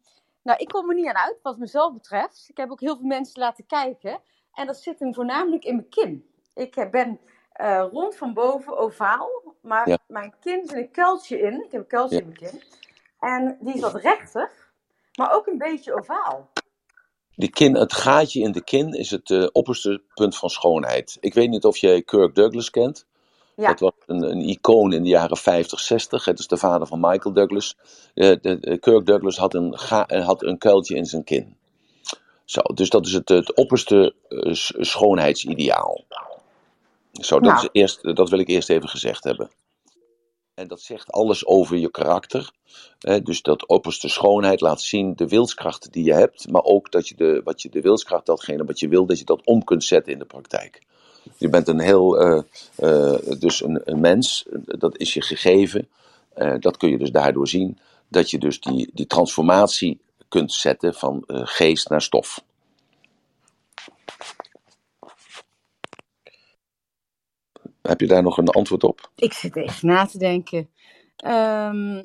nou, 0.44 0.58
ik 0.60 0.68
kom 0.68 0.90
er 0.90 0.96
niet 0.96 1.08
aan 1.08 1.18
uit 1.18 1.40
wat 1.42 1.58
mezelf 1.58 1.94
betreft. 1.94 2.46
Ik 2.50 2.58
heb 2.58 2.72
ook 2.72 2.80
heel 2.80 2.96
veel 2.96 3.06
mensen 3.06 3.40
laten 3.42 3.66
kijken. 3.66 4.20
En 4.54 4.68
dat 4.68 4.78
zit 4.78 5.00
hem 5.00 5.14
voornamelijk 5.14 5.64
in 5.64 5.76
mijn 5.76 5.90
kin. 5.90 6.28
Ik 6.54 6.88
ben 6.92 7.20
eh, 7.54 7.86
rond 7.92 8.16
van 8.16 8.34
boven 8.34 8.78
ovaal. 8.78 9.30
Maar 9.62 9.90
Ja. 9.90 9.98
mijn 10.08 10.34
kin 10.40 10.62
zit 10.68 10.78
een 10.78 10.92
kuiltje 10.92 11.40
in. 11.40 11.64
Ik 11.66 11.72
heb 11.72 11.82
een 11.82 11.88
kuiltje 11.88 12.16
Ja. 12.16 12.22
in 12.22 12.28
mijn 12.28 12.40
kin. 12.52 12.64
En 13.20 13.58
die 13.62 13.74
is 13.74 13.82
wat 13.82 13.96
rechter, 13.96 14.52
maar 15.18 15.34
ook 15.34 15.48
een 15.48 15.58
beetje 15.58 15.94
ovaal. 15.94 16.50
Die 17.36 17.50
kin, 17.50 17.76
het 17.76 17.94
gaatje 17.94 18.40
in 18.42 18.52
de 18.52 18.64
kin 18.64 18.94
is 18.94 19.12
het 19.12 19.30
eh, 19.32 19.48
opperste 19.52 20.04
punt 20.14 20.38
van 20.38 20.50
schoonheid. 20.50 21.18
Ik 21.20 21.34
weet 21.34 21.50
niet 21.50 21.66
of 21.66 21.78
jij 21.78 22.02
Kirk 22.02 22.36
Douglas 22.36 22.70
kent. 22.70 23.06
Ja. 23.56 23.68
Dat 23.68 23.80
was 23.80 23.92
een, 24.06 24.24
een 24.24 24.50
icoon 24.50 24.94
in 24.94 25.04
de 25.04 25.10
jaren 25.10 25.38
50, 25.38 25.80
60. 25.80 26.26
Het 26.26 26.40
is 26.40 26.48
de 26.48 26.58
vader 26.58 26.88
van 26.88 27.00
Michael 27.00 27.34
Douglas. 27.34 27.76
Eh, 28.14 28.36
de, 28.42 28.78
Kirk 28.80 29.06
Douglas 29.06 29.38
had 29.38 29.54
een, 29.54 29.78
ga, 29.78 30.08
eh, 30.08 30.26
had 30.26 30.44
een 30.44 30.58
kuiltje 30.58 30.96
in 30.96 31.06
zijn 31.06 31.24
kin. 31.24 31.58
Zo, 32.46 32.62
dus 32.62 32.90
dat 32.90 33.06
is 33.06 33.14
het, 33.14 33.30
het 33.30 33.56
opperste 33.56 34.16
eh, 34.30 34.54
schoonheidsideaal. 34.84 36.04
Zo, 37.12 37.40
dat, 37.40 37.52
Nou. 37.52 37.64
is 37.64 37.70
eerst, 37.72 38.16
dat 38.16 38.30
wil 38.30 38.40
ik 38.40 38.48
eerst 38.48 38.70
even 38.70 38.90
gezegd 38.90 39.24
hebben. 39.24 39.50
En 40.54 40.68
dat 40.68 40.82
zegt 40.82 41.12
alles 41.12 41.46
over 41.46 41.78
je 41.78 41.92
karakter. 41.92 42.52
Hè, 43.00 43.22
dus 43.22 43.42
dat 43.42 43.68
opperste 43.68 44.08
schoonheid 44.08 44.62
laat 44.62 44.82
zien 44.82 45.16
de 45.16 45.28
wilskracht 45.28 45.92
die 45.92 46.04
je 46.04 46.14
hebt. 46.14 46.50
Maar 46.50 46.64
ook 46.64 46.92
dat 46.92 47.08
je 47.08 47.16
de, 47.16 47.42
wat 47.44 47.62
je, 47.62 47.70
de 47.70 47.82
wilskracht, 47.82 48.26
datgene 48.26 48.66
wat 48.66 48.80
je 48.80 48.88
wil, 48.88 49.06
dat 49.06 49.20
je 49.20 49.26
dat 49.26 49.46
om 49.46 49.64
kunt 49.64 49.84
zetten 49.84 50.14
in 50.14 50.20
de 50.20 50.26
praktijk. 50.26 50.82
Je 51.38 51.50
bent 51.50 51.68
een 51.68 51.80
heel, 51.80 52.20
eh, 52.20 52.44
eh, 52.76 53.40
dus 53.40 53.64
een, 53.64 53.82
een 53.84 54.00
mens, 54.00 54.46
dat 54.66 54.98
is 54.98 55.14
je 55.14 55.22
gegeven. 55.22 55.90
Eh, 56.34 56.56
dat 56.60 56.78
kun 56.78 56.90
je 56.90 56.98
dus 56.98 57.12
daardoor 57.12 57.48
zien. 57.48 57.80
Dat 58.08 58.30
je 58.30 58.38
dus 58.38 58.60
die, 58.60 58.90
die 58.94 59.08
transformatie 59.08 60.00
kunt 60.28 60.54
zetten 60.54 60.94
van 60.94 61.24
geest 61.28 61.90
naar 61.90 62.02
stof. 62.02 62.44
Heb 67.82 68.00
je 68.00 68.08
daar 68.08 68.24
nog 68.24 68.38
een 68.38 68.48
antwoord 68.48 68.84
op? 68.84 69.12
Ik 69.16 69.34
zit 69.34 69.56
even 69.56 69.88
na 69.88 70.06
te 70.06 70.18
denken. 70.18 70.70
Ehm, 71.16 72.04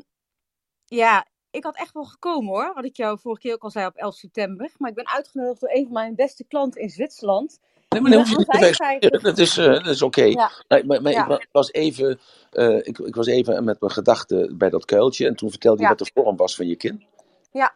ja, 0.84 1.26
ik 1.50 1.64
had 1.64 1.76
echt 1.76 1.92
wel 1.92 2.04
gekomen 2.04 2.48
hoor. 2.48 2.72
Wat 2.74 2.84
ik 2.84 2.96
jou 2.96 3.18
vorige 3.18 3.40
keer 3.40 3.54
ook 3.54 3.62
al 3.62 3.70
zei 3.70 3.86
op 3.86 3.94
11 3.94 4.14
september. 4.14 4.70
Maar 4.78 4.90
ik 4.90 4.96
ben 4.96 5.08
uitgenodigd 5.08 5.60
door 5.60 5.70
een 5.70 5.84
van 5.84 5.92
mijn 5.92 6.14
beste 6.14 6.44
klanten 6.44 6.80
in 6.80 6.90
Zwitserland. 6.90 7.60
Nee, 7.88 8.00
maar 8.00 8.10
dan 8.10 8.20
hoef 8.20 8.30
je 8.30 8.36
niet 8.36 9.00
te. 9.00 9.18
Dat 9.22 9.38
is, 9.38 9.56
eh, 9.58 9.66
dat 9.66 9.86
is 9.86 10.02
oké. 10.02 10.22
Ja. 10.24 10.50
Nee, 10.68 10.84
maar 10.84 11.02
maar 11.02 11.12
Ja. 11.12 11.22
ik 11.22 11.28
wa- 11.28 11.42
was 11.52 11.72
even, 11.72 12.20
eh, 12.50 12.76
ik, 12.76 12.98
ik 12.98 13.14
was 13.14 13.26
even 13.26 13.64
met 13.64 13.80
mijn 13.80 13.92
gedachten 13.92 14.58
bij 14.58 14.70
dat 14.70 14.84
kuiltje. 14.84 15.26
En 15.26 15.36
toen 15.36 15.50
vertelde 15.50 15.82
je 15.82 15.88
wat 15.88 15.98
de 15.98 16.10
vorm 16.14 16.36
was 16.36 16.56
van 16.56 16.66
je 16.66 16.76
kin. 16.76 17.06
Ja. 17.52 17.74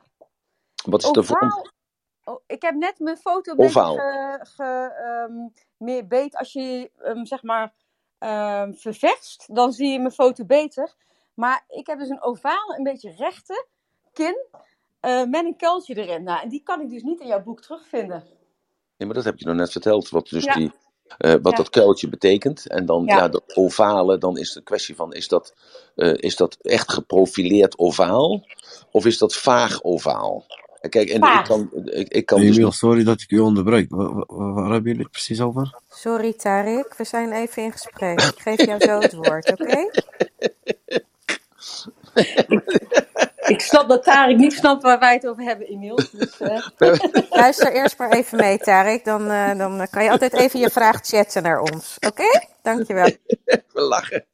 Wat 0.84 1.02
is 1.02 1.10
de 1.10 1.22
vorm? 1.22 1.70
Oh, 2.24 2.40
ik 2.46 2.62
heb 2.62 2.74
net 2.74 2.98
mijn 2.98 3.16
foto 3.16 3.54
Ovaal. 3.56 3.94
beetje 3.96 4.38
ge, 4.42 4.46
ge, 4.54 4.92
ehm, 4.96 5.48
meer 5.76 6.06
beet. 6.06 6.36
Als 6.36 6.52
je 6.52 6.90
hem 6.98 7.26
zeg 7.26 7.42
maar 7.42 7.72
ehm, 8.18 8.72
ververst, 8.72 9.54
dan 9.54 9.72
zie 9.72 9.88
je 9.92 9.98
mijn 9.98 10.12
foto 10.12 10.44
beter. 10.44 10.94
Maar 11.34 11.64
ik 11.68 11.86
heb 11.86 11.98
dus 11.98 12.08
een 12.08 12.22
ovale, 12.22 12.74
een 12.76 12.82
beetje 12.82 13.14
rechte 13.16 13.66
kin 14.12 14.44
eh, 15.00 15.24
met 15.24 15.44
een 15.44 15.56
kuiltje 15.56 15.94
erin. 15.94 16.22
Nou, 16.22 16.42
en 16.42 16.48
die 16.48 16.62
kan 16.62 16.80
ik 16.80 16.90
dus 16.90 17.02
niet 17.02 17.20
in 17.20 17.26
jouw 17.26 17.42
boek 17.42 17.60
terugvinden. 17.60 18.24
Nee, 18.96 19.06
maar 19.08 19.14
dat 19.16 19.24
heb 19.24 19.38
je 19.38 19.46
nog 19.46 19.54
net 19.56 19.72
verteld. 19.72 20.08
Wat, 20.08 20.28
dus 20.28 20.44
Ja. 20.44 20.54
die, 20.54 20.72
eh, 21.18 21.30
wat 21.32 21.50
Ja. 21.52 21.56
dat 21.56 21.70
kuiltje 21.70 22.08
betekent. 22.08 22.66
En 22.66 22.86
dan 22.86 23.02
ja. 23.06 23.16
Ja. 23.16 23.28
dat 23.28 23.56
ovale, 23.56 24.18
dan 24.18 24.38
is 24.38 24.52
de 24.52 24.62
kwestie 24.62 24.94
van: 24.94 25.12
is 25.12 25.28
dat, 25.28 25.54
eh, 25.94 26.14
is 26.16 26.36
dat 26.36 26.56
echt 26.62 26.92
geprofileerd 26.92 27.78
ovaal? 27.78 28.44
Of 28.90 29.06
is 29.06 29.18
dat 29.18 29.34
vaag 29.34 29.82
ovaal? 29.82 30.44
Kijk, 30.88 31.08
en 31.08 31.22
ik 31.38 31.44
kan, 31.44 31.70
ik, 31.84 32.08
ik 32.08 32.26
kan 32.26 32.40
dus 32.40 32.56
Emiel, 32.56 32.72
sorry 32.72 33.04
dat 33.04 33.20
ik 33.20 33.30
u 33.30 33.38
onderbreek. 33.38 33.90
Waar, 33.90 34.14
waar, 34.14 34.54
waar 34.54 34.70
hebben 34.72 34.90
jullie 34.90 35.02
het 35.02 35.10
precies 35.10 35.40
over? 35.40 35.78
Sorry 35.88 36.32
Tarik, 36.32 36.94
we 36.96 37.04
zijn 37.04 37.32
even 37.32 37.62
in 37.62 37.72
gesprek. 37.72 38.20
Ik 38.20 38.40
geef 38.40 38.66
jou 38.66 38.80
zo 38.80 38.98
het 39.00 39.12
woord, 39.14 39.50
oké? 39.52 39.90
Ik 43.52 43.60
snap 43.60 43.88
dat 43.88 44.04
Tarek 44.04 44.36
niet 44.36 44.52
snapt 44.52 44.82
waar 44.82 44.98
wij 44.98 45.14
het 45.14 45.26
over 45.26 45.42
hebben, 45.42 45.66
Emiel. 45.66 45.96
Dus, 46.12 46.40
eh, 46.40 46.66
Luister 47.40 47.72
eerst 47.72 47.98
maar 47.98 48.10
even 48.10 48.38
mee, 48.38 48.58
Tarik. 48.58 49.04
Dan, 49.04 49.30
eh, 49.30 49.58
dan 49.58 49.86
kan 49.90 50.04
je 50.04 50.10
altijd 50.10 50.32
even 50.32 50.60
je 50.60 50.70
vraag 50.70 50.98
chatten 51.02 51.42
naar 51.42 51.60
ons. 51.60 51.96
Oké? 52.06 52.40
Dankjewel. 52.62 53.10
We 53.72 53.80
lachen. 53.80 54.24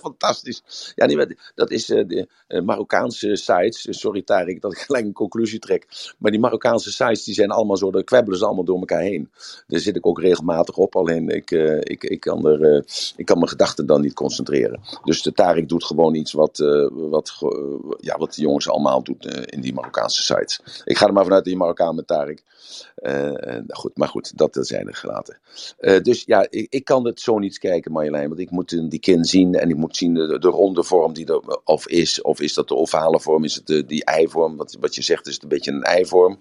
Fantastisch. 0.00 0.92
Ja, 0.94 1.06
nee, 1.06 1.16
maar 1.16 1.52
dat 1.54 1.70
is 1.70 1.90
eh, 1.90 2.06
de 2.06 2.28
eh, 2.46 2.62
Marokkaanse 2.62 3.36
sites. 3.36 3.86
Eh, 3.86 3.94
Sorry, 3.94 4.22
Tarek, 4.22 4.60
dat 4.60 4.72
ik 4.72 4.78
gelijk 4.78 5.04
een 5.04 5.12
conclusie 5.12 5.58
trek. 5.58 5.86
Maar 6.18 6.30
die 6.30 6.40
Marokkaanse 6.40 6.92
sites 6.92 7.24
die 7.24 7.34
zijn 7.34 7.50
allemaal 7.50 7.76
zo, 7.76 7.90
de 7.90 8.04
kwebbelen 8.04 8.38
ze 8.38 8.44
allemaal 8.44 8.64
door 8.64 8.78
elkaar 8.78 9.00
heen. 9.00 9.30
Daar 9.66 9.80
zit 9.80 9.96
ik 9.96 10.06
ook 10.06 10.20
regelmatig 10.20 10.76
op. 10.76 10.96
Alleen 10.96 11.28
ik, 11.28 11.50
ik, 11.80 12.04
ik, 12.04 12.20
kan, 12.20 12.46
er, 12.46 12.84
ik 13.16 13.26
kan 13.26 13.36
mijn 13.36 13.48
gedachten 13.48 13.86
dan 13.86 14.00
niet 14.00 14.14
concentreren. 14.14 14.80
Dus 15.04 15.22
de 15.22 15.32
Tarek 15.32 15.68
doet 15.68 15.84
gewoon 15.84 16.14
iets 16.14 16.32
wat, 16.32 16.58
wat, 16.92 17.36
ja, 18.00 18.18
wat 18.18 18.34
de 18.34 18.42
jongens 18.42 18.68
allemaal 18.68 19.02
doen 19.02 19.18
in 19.44 19.60
die 19.60 19.74
Marokkaanse 19.74 20.22
sites. 20.22 20.60
Ik 20.84 20.98
ga 20.98 21.06
er 21.06 21.12
maar 21.12 21.24
vanuit 21.24 21.44
je 21.44 21.56
Marokkaan 21.56 21.94
met 21.94 22.06
Tarek. 22.06 22.42
Eh, 22.94 23.58
goed, 23.68 23.96
maar 23.96 24.08
goed, 24.08 24.36
dat 24.36 24.58
zijn 24.60 24.88
er 24.88 24.94
gelaten. 24.94 25.38
Eh, 25.78 26.00
dus 26.02 26.24
ja, 26.26 26.46
ik, 26.50 26.66
ik 26.70 26.84
kan 26.84 27.04
het 27.06 27.20
zo 27.20 27.38
niet 27.38 27.58
kijken, 27.58 27.92
Marjolein. 27.92 28.28
Want 28.28 28.40
ik 28.40 28.50
moet 28.50 28.72
eh, 28.72 28.88
die 28.88 28.98
kin 28.98 29.24
zien 29.24 29.54
en 29.54 29.70
ik 29.70 29.76
moet 29.76 29.96
zien 29.96 30.14
de, 30.14 30.38
de 30.38 30.48
ronde 30.48 30.84
vorm 30.84 31.12
die 31.12 31.26
er 31.26 31.60
of 31.64 31.88
is. 31.88 32.22
Of 32.22 32.40
is 32.40 32.54
dat 32.54 32.68
de 32.68 32.76
ovale 32.76 33.20
vorm? 33.20 33.44
Is 33.44 33.54
het 33.54 33.66
de, 33.66 33.84
die 33.84 34.04
eivorm? 34.04 34.56
Wat, 34.56 34.76
wat 34.80 34.94
je 34.94 35.02
zegt 35.02 35.26
is 35.26 35.34
het 35.34 35.42
een 35.42 35.48
beetje 35.48 35.72
een 35.72 35.82
eivorm. 35.82 36.38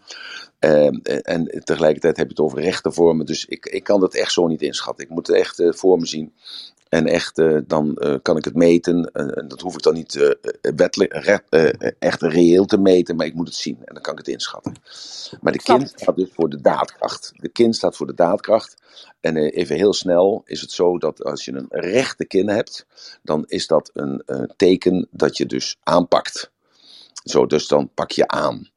Eh, 0.59 0.87
en 1.21 1.61
tegelijkertijd 1.63 2.17
heb 2.17 2.25
je 2.25 2.33
het 2.33 2.39
over 2.39 2.59
rechte 2.61 2.91
vormen. 2.91 3.25
Dus 3.25 3.45
ik, 3.45 3.65
ik 3.65 3.83
kan 3.83 3.99
dat 3.99 4.13
echt 4.13 4.31
zo 4.31 4.47
niet 4.47 4.61
inschatten. 4.61 5.05
Ik 5.05 5.11
moet 5.11 5.27
het 5.27 5.35
echt 5.35 5.59
eh, 5.59 5.71
voor 5.71 5.97
me 5.97 6.05
zien. 6.05 6.33
En 6.89 7.07
echt, 7.07 7.37
eh, 7.37 7.57
dan 7.67 7.95
eh, 7.95 8.15
kan 8.21 8.37
ik 8.37 8.45
het 8.45 8.55
meten. 8.55 9.11
En 9.13 9.47
dat 9.47 9.61
hoef 9.61 9.73
ik 9.73 9.81
dan 9.81 9.93
niet 9.93 10.37
wettelijk, 10.75 11.13
echt 11.99 12.21
reëel 12.21 12.65
te 12.65 12.77
meten, 12.77 13.15
maar 13.15 13.25
ik 13.25 13.33
moet 13.33 13.47
het 13.47 13.57
zien. 13.57 13.77
En 13.85 13.93
dan 13.93 14.03
kan 14.03 14.11
ik 14.13 14.19
het 14.19 14.27
inschatten. 14.27 14.73
Maar 15.41 15.53
de 15.53 15.61
kind 15.61 15.93
staat 15.95 16.15
dus 16.15 16.29
voor 16.33 16.49
de 16.49 16.61
daadkracht. 16.61 17.31
De 17.35 17.49
kind 17.49 17.75
staat 17.75 17.95
voor 17.95 18.07
de 18.07 18.13
daadkracht. 18.13 18.75
En 19.19 19.37
even 19.37 19.75
heel 19.75 19.93
snel 19.93 20.41
is 20.45 20.61
het 20.61 20.71
zo 20.71 20.97
dat 20.97 21.23
als 21.23 21.45
je 21.45 21.53
een 21.53 21.67
rechte 21.69 22.25
kin 22.25 22.49
hebt, 22.49 22.85
dan 23.23 23.43
is 23.47 23.67
dat 23.67 23.89
een 23.93 24.23
teken 24.55 25.07
dat 25.11 25.37
je 25.37 25.45
dus 25.45 25.77
aanpakt. 25.83 26.51
Zo, 27.23 27.45
dus 27.45 27.67
dan 27.67 27.89
pak 27.93 28.11
je 28.11 28.27
aan. 28.27 28.69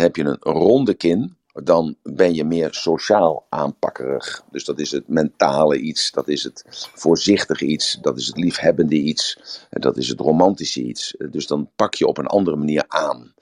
Heb 0.00 0.16
je 0.16 0.24
een 0.24 0.52
ronde 0.52 0.94
kin, 0.94 1.36
dan 1.52 1.96
ben 2.02 2.34
je 2.34 2.44
meer 2.44 2.74
sociaal 2.74 3.46
aanpakkerig. 3.48 4.44
Dus 4.50 4.64
dat 4.64 4.78
is 4.78 4.90
het 4.90 5.08
mentale 5.08 5.78
iets, 5.78 6.10
dat 6.10 6.28
is 6.28 6.42
het 6.42 6.64
voorzichtige 6.94 7.64
iets, 7.64 7.98
dat 8.00 8.18
is 8.18 8.26
het 8.26 8.36
liefhebbende 8.36 8.96
iets, 8.96 9.38
dat 9.70 9.96
is 9.96 10.08
het 10.08 10.20
romantische 10.20 10.82
iets. 10.82 11.14
Dus 11.30 11.46
dan 11.46 11.70
pak 11.76 11.94
je 11.94 12.06
op 12.06 12.18
een 12.18 12.26
andere 12.26 12.56
manier 12.56 12.84
aan. 12.88 13.34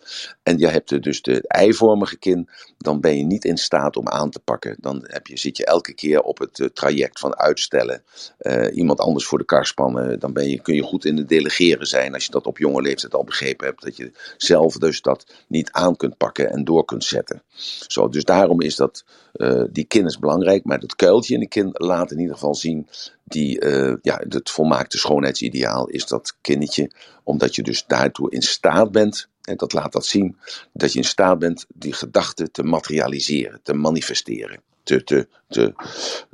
En 0.43 0.59
je 0.59 0.67
hebt 0.67 1.03
dus 1.03 1.23
de 1.23 1.49
eivormige 1.49 2.19
kin, 2.19 2.49
dan 2.79 3.01
ben 3.01 3.17
je 3.19 3.25
niet 3.25 3.45
in 3.45 3.57
staat 3.57 3.97
om 3.97 4.09
aan 4.09 4.31
te 4.31 4.41
pakken. 4.41 4.77
Dan 4.81 5.05
heb 5.07 5.27
je, 5.27 5.39
zit 5.39 5.57
je 5.57 5.65
elke 5.65 5.95
keer 5.95 6.21
op 6.21 6.39
het 6.39 6.61
eh, 6.61 6.67
traject 6.67 7.19
van 7.19 7.37
uitstellen, 7.37 8.03
eh, 8.39 8.77
iemand 8.77 9.01
anders 9.01 9.27
voor 9.27 9.39
de 9.39 9.45
kar 9.45 9.67
spannen. 9.67 10.21
Dan 10.21 10.33
ben 10.33 10.49
je, 10.49 10.61
kun 10.61 10.75
je 10.75 10.83
goed 10.83 11.05
in 11.05 11.17
het 11.17 11.29
delegeren 11.29 11.87
zijn 11.87 12.15
als 12.15 12.25
je 12.25 12.31
dat 12.31 12.47
op 12.47 12.59
jonge 12.59 12.83
leeftijd 12.83 13.15
al 13.15 13.25
begrepen 13.25 13.67
hebt. 13.67 13.83
Dat 13.83 13.97
je 13.97 14.13
zelf 14.37 14.77
dus 14.77 15.03
dat 15.03 15.27
niet 15.47 15.71
aan 15.73 15.97
kunt 15.97 16.17
pakken 16.17 16.51
en 16.51 16.65
door 16.65 16.85
kunt 16.85 17.05
zetten. 17.05 17.43
Zo, 17.87 18.09
dus 18.09 18.25
daarom 18.25 18.61
is 18.61 18.77
dat, 18.77 19.05
eh, 19.33 19.63
die 19.71 19.85
kin 19.85 20.07
is 20.07 20.19
belangrijk, 20.19 20.65
maar 20.65 20.81
dat 20.81 20.97
kuiltje 20.97 21.35
in 21.35 21.41
de 21.41 21.49
kin 21.49 21.69
laat 21.73 22.11
in 22.11 22.19
ieder 22.19 22.35
geval 22.35 22.55
zien 22.55 22.89
die, 23.25 23.65
ja, 24.03 24.23
het 24.29 24.51
volmaakte 24.51 24.99
schoonheidsideaal 24.99 25.87
is 25.87 26.07
dat 26.07 26.37
kinnetje, 26.41 26.91
omdat 27.25 27.55
je 27.55 27.63
dus 27.63 27.85
daartoe 27.87 28.31
in 28.31 28.43
staat 28.43 28.93
bent, 28.93 29.29
en 29.45 29.57
dat 29.57 29.73
laat 29.73 29.93
dat 29.93 30.07
zien, 30.07 30.37
dat 30.73 30.93
je 30.93 30.99
in 30.99 31.05
staat 31.05 31.39
bent 31.39 31.67
die 31.75 31.93
gedachten 31.93 32.53
te 32.53 32.63
materialiseren, 32.63 33.61
te 33.63 33.75
manifesteren, 33.75 34.61
te, 34.83 35.05
te, 35.05 35.29
te, 35.49 35.73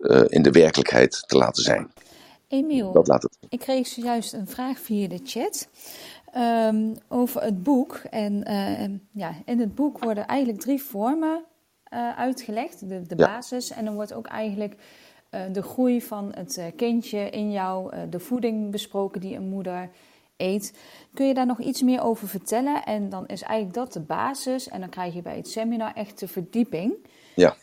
eh, 0.02 0.22
in 0.26 0.42
de 0.42 0.50
werkelijkheid 0.50 1.24
te 1.26 1.36
laten 1.36 1.62
zijn. 1.62 1.90
Emiel, 2.48 2.92
Dat 2.92 3.06
laat 3.06 3.22
het. 3.22 3.38
ik 3.48 3.58
kreeg 3.58 3.86
zojuist 3.86 4.32
een 4.32 4.48
vraag 4.48 4.78
via 4.78 5.08
de 5.08 5.20
chat 5.24 5.68
ehm, 6.32 6.94
over 7.08 7.42
het 7.42 7.62
boek. 7.62 7.94
En 8.10 8.44
eh, 8.44 8.88
ja, 9.12 9.34
in 9.44 9.60
het 9.60 9.74
boek 9.74 9.98
worden 9.98 10.26
eigenlijk 10.26 10.60
drie 10.60 10.82
vormen 10.82 11.44
eh, 11.84 12.18
uitgelegd. 12.18 12.88
De, 12.88 13.02
de 13.06 13.16
Ja. 13.16 13.26
basis 13.26 13.70
en 13.70 13.84
dan 13.84 13.94
wordt 13.94 14.12
ook 14.12 14.26
eigenlijk 14.26 14.74
de 15.52 15.62
groei 15.62 16.02
van 16.02 16.32
het 16.34 16.60
kindje 16.76 17.30
in 17.30 17.52
jou, 17.52 17.92
de 18.10 18.20
voeding 18.20 18.70
besproken 18.70 19.20
die 19.20 19.34
een 19.36 19.48
moeder 19.48 19.90
eet. 20.36 20.72
Kun 21.14 21.26
je 21.26 21.34
daar 21.34 21.46
nog 21.46 21.60
iets 21.60 21.82
meer 21.82 22.02
over 22.02 22.28
vertellen? 22.28 22.84
En 22.84 23.08
dan 23.08 23.26
is 23.26 23.42
eigenlijk 23.42 23.74
dat 23.74 23.92
de 23.92 24.00
basis 24.00 24.68
en 24.68 24.80
dan 24.80 24.88
krijg 24.88 25.14
je 25.14 25.22
bij 25.22 25.36
het 25.36 25.48
seminar 25.48 25.92
echt 25.94 26.18
de 26.18 26.28
verdieping. 26.28 26.94
Ja. 27.34 27.56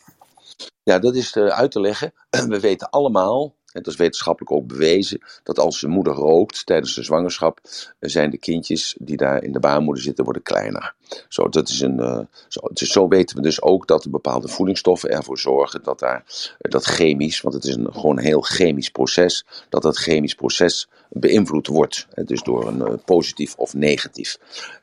Ja, 0.82 0.98
dat 0.98 1.14
is 1.14 1.32
eh, 1.32 1.46
uit 1.46 1.70
te 1.70 1.80
leggen. 1.80 2.12
We 2.48 2.60
weten 2.60 2.90
allemaal, 2.90 3.54
dat 3.72 3.86
is 3.86 3.96
wetenschappelijk 3.96 4.52
ook 4.52 4.66
bewezen, 4.66 5.20
dat 5.42 5.58
als 5.58 5.82
een 5.82 5.90
moeder 5.90 6.12
rookt 6.12 6.66
tijdens 6.66 6.94
de 6.94 7.02
zwangerschap, 7.02 7.60
eh, 7.62 8.10
zijn 8.10 8.30
de 8.30 8.38
kindjes 8.38 8.96
die 9.00 9.16
daar 9.16 9.42
in 9.42 9.52
de 9.52 9.60
baarmoeder 9.60 10.02
zitten, 10.02 10.24
worden 10.24 10.42
kleiner. 10.42 10.94
Zo, 11.28 11.48
dat 11.48 11.68
is 11.68 11.80
een, 11.80 12.00
eh, 12.00 12.20
zo, 12.48 12.60
zo 12.72 13.08
weten 13.08 13.36
we 13.36 13.42
dus 13.42 13.62
ook 13.62 13.86
dat 13.86 14.10
bepaalde 14.10 14.48
voedingsstoffen 14.48 15.10
ervoor 15.10 15.38
zorgen 15.38 15.82
dat 15.82 15.98
daar, 15.98 16.24
eh, 16.58 16.70
dat 16.70 16.84
chemisch, 16.84 17.40
want 17.40 17.54
het 17.54 17.64
is 17.64 17.74
een, 17.74 17.92
gewoon 17.92 18.18
een 18.18 18.24
heel 18.24 18.40
chemisch 18.40 18.90
proces, 18.90 19.46
dat 19.68 19.82
dat 19.82 19.96
chemisch 19.96 20.34
proces 20.34 20.88
beïnvloed 21.10 21.66
wordt. 21.66 22.06
Dus 22.24 22.42
door 22.42 22.68
een 22.68 22.86
eh, 22.86 22.94
positief 23.04 23.54
of 23.54 23.74
negatief. 23.74 24.38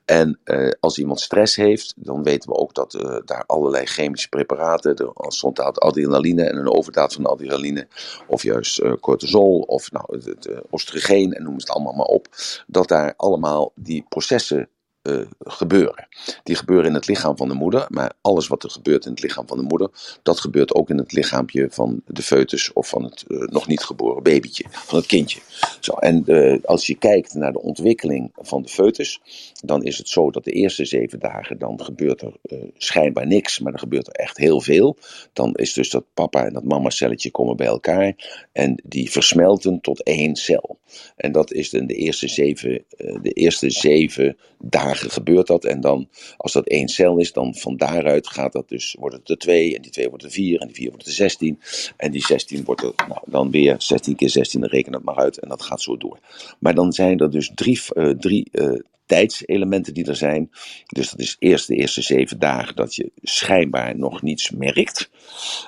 En 0.05 0.39
als 0.79 0.97
iemand 0.97 1.19
stress 1.19 1.55
heeft, 1.55 1.93
dan 1.95 2.23
weten 2.23 2.49
we 2.49 2.55
ook 2.55 2.73
dat 2.73 2.91
daar 3.25 3.43
allerlei 3.45 3.85
chemische 3.85 4.29
preparaten, 4.29 4.95
de, 4.95 5.11
als 5.13 5.39
zondaad 5.39 5.79
adrenaline 5.79 6.43
en 6.43 6.57
een 6.57 6.71
overdaad 6.71 7.13
van 7.13 7.25
adrenaline, 7.25 7.87
of 8.27 8.43
juist 8.43 8.81
cortisol, 8.99 9.59
of 9.59 9.91
nou, 9.91 10.05
het, 10.25 10.49
oestrogeen 10.71 11.33
en 11.33 11.43
noem 11.43 11.55
het 11.55 11.69
allemaal 11.69 11.93
maar 11.93 12.05
op, 12.05 12.27
dat 12.67 12.87
daar 12.87 13.13
allemaal 13.17 13.71
die 13.75 14.05
processen 14.09 14.69
eh, 15.01 15.19
gebeuren. 15.39 16.07
Die 16.43 16.55
gebeuren 16.55 16.85
in 16.85 16.93
het 16.93 17.07
lichaam 17.07 17.37
van 17.37 17.47
de 17.47 17.53
moeder, 17.53 17.85
maar 17.89 18.13
alles 18.21 18.47
wat 18.47 18.63
er 18.63 18.69
gebeurt 18.69 19.05
in 19.05 19.11
het 19.11 19.21
lichaam 19.21 19.47
van 19.47 19.57
de 19.57 19.63
moeder, 19.63 19.89
dat 20.23 20.39
gebeurt 20.39 20.73
ook 20.73 20.89
in 20.89 20.97
het 20.97 21.11
lichaampje 21.11 21.67
van 21.69 22.01
de 22.05 22.21
foetus 22.21 22.73
of 22.73 22.89
van 22.89 23.03
het 23.03 23.23
eh, 23.27 23.37
nog 23.37 23.67
niet 23.67 23.83
geboren 23.83 24.23
babytje, 24.23 24.65
van 24.69 24.97
het 24.97 25.07
kindje. 25.07 25.39
Zo, 25.79 25.93
en 25.93 26.25
eh, 26.25 26.63
als 26.63 26.87
je 26.87 26.95
kijkt 26.95 27.33
naar 27.33 27.51
de 27.51 27.61
ontwikkeling 27.61 28.31
van 28.35 28.61
de 28.61 28.67
foetus, 28.67 29.21
dan 29.63 29.83
is 29.83 29.97
het 29.97 30.09
zo 30.09 30.31
dat 30.31 30.43
de 30.43 30.51
eerste 30.51 30.85
zeven 30.85 31.19
dagen, 31.19 31.57
dan 31.57 31.83
gebeurt 31.83 32.21
er 32.21 32.33
schijnbaar 32.77 33.27
niks, 33.27 33.59
maar 33.59 33.71
dan 33.71 33.81
gebeurt 33.81 34.07
er 34.07 34.13
echt 34.13 34.37
heel 34.37 34.61
veel. 34.61 34.97
Dan 35.33 35.53
is 35.53 35.73
dus 35.73 35.89
dat 35.89 36.05
papa 36.13 36.45
en 36.45 36.53
dat 36.53 36.63
mama 36.63 36.89
celletje 36.89 37.31
komen 37.31 37.57
bij 37.57 37.67
elkaar 37.67 38.15
en 38.51 38.81
die 38.83 39.11
versmelten 39.11 39.81
tot 39.81 40.03
één 40.03 40.35
cel. 40.35 40.79
En 41.15 41.31
dat 41.31 41.51
is 41.51 41.73
in 41.73 41.87
de 41.87 41.95
eerste 41.95 42.27
zeven, 42.27 42.83
de 42.97 43.31
eerste 43.33 43.69
zeven 43.69 44.37
dagen 44.59 44.90
gebeurt 44.95 45.47
dat. 45.47 45.65
En 45.65 45.81
dan, 45.81 46.09
als 46.37 46.53
dat 46.53 46.67
één 46.67 46.87
cel 46.87 47.17
is, 47.17 47.33
dan 47.33 47.55
van 47.55 47.77
daaruit 47.77 48.27
gaat 48.27 48.53
dat 48.53 48.69
dus, 48.69 48.95
wordt 48.99 49.15
het 49.15 49.29
er 49.29 49.37
twee, 49.37 49.75
en 49.75 49.81
die 49.81 49.91
twee 49.91 50.09
wordt 50.09 50.23
er 50.23 50.31
vier, 50.31 50.59
en 50.59 50.67
die 50.67 50.75
vier 50.75 50.89
wordt 50.89 51.05
er 51.05 51.13
zestien. 51.13 51.59
En 51.97 52.11
die 52.11 52.25
16 52.25 52.63
wordt 52.63 52.83
er 52.83 52.93
nou, 53.07 53.21
dan 53.25 53.51
weer 53.51 53.75
16 53.77 54.15
keer 54.15 54.29
16, 54.29 54.59
dan 54.59 54.69
reken 54.69 54.93
het 54.93 55.03
maar 55.03 55.15
uit. 55.15 55.39
En 55.39 55.49
dat 55.49 55.61
gaat 55.61 55.81
zo 55.81 55.97
door. 55.97 56.19
Maar 56.59 56.75
dan 56.75 56.93
zijn 56.93 57.19
er 57.19 57.31
dus 57.31 57.51
drie, 57.55 57.81
eh, 57.93 58.09
drie 58.09 58.47
eh, 58.51 58.79
tijdselementen 59.11 59.93
die 59.93 60.05
er 60.05 60.15
zijn. 60.15 60.49
Dus 60.85 61.09
dat 61.09 61.19
is 61.19 61.35
eerst 61.39 61.67
de 61.67 61.75
eerste 61.75 62.01
zeven 62.01 62.39
dagen 62.39 62.75
dat 62.75 62.95
je 62.95 63.11
schijnbaar 63.21 63.97
nog 63.97 64.21
niets 64.21 64.51
merkt. 64.51 65.09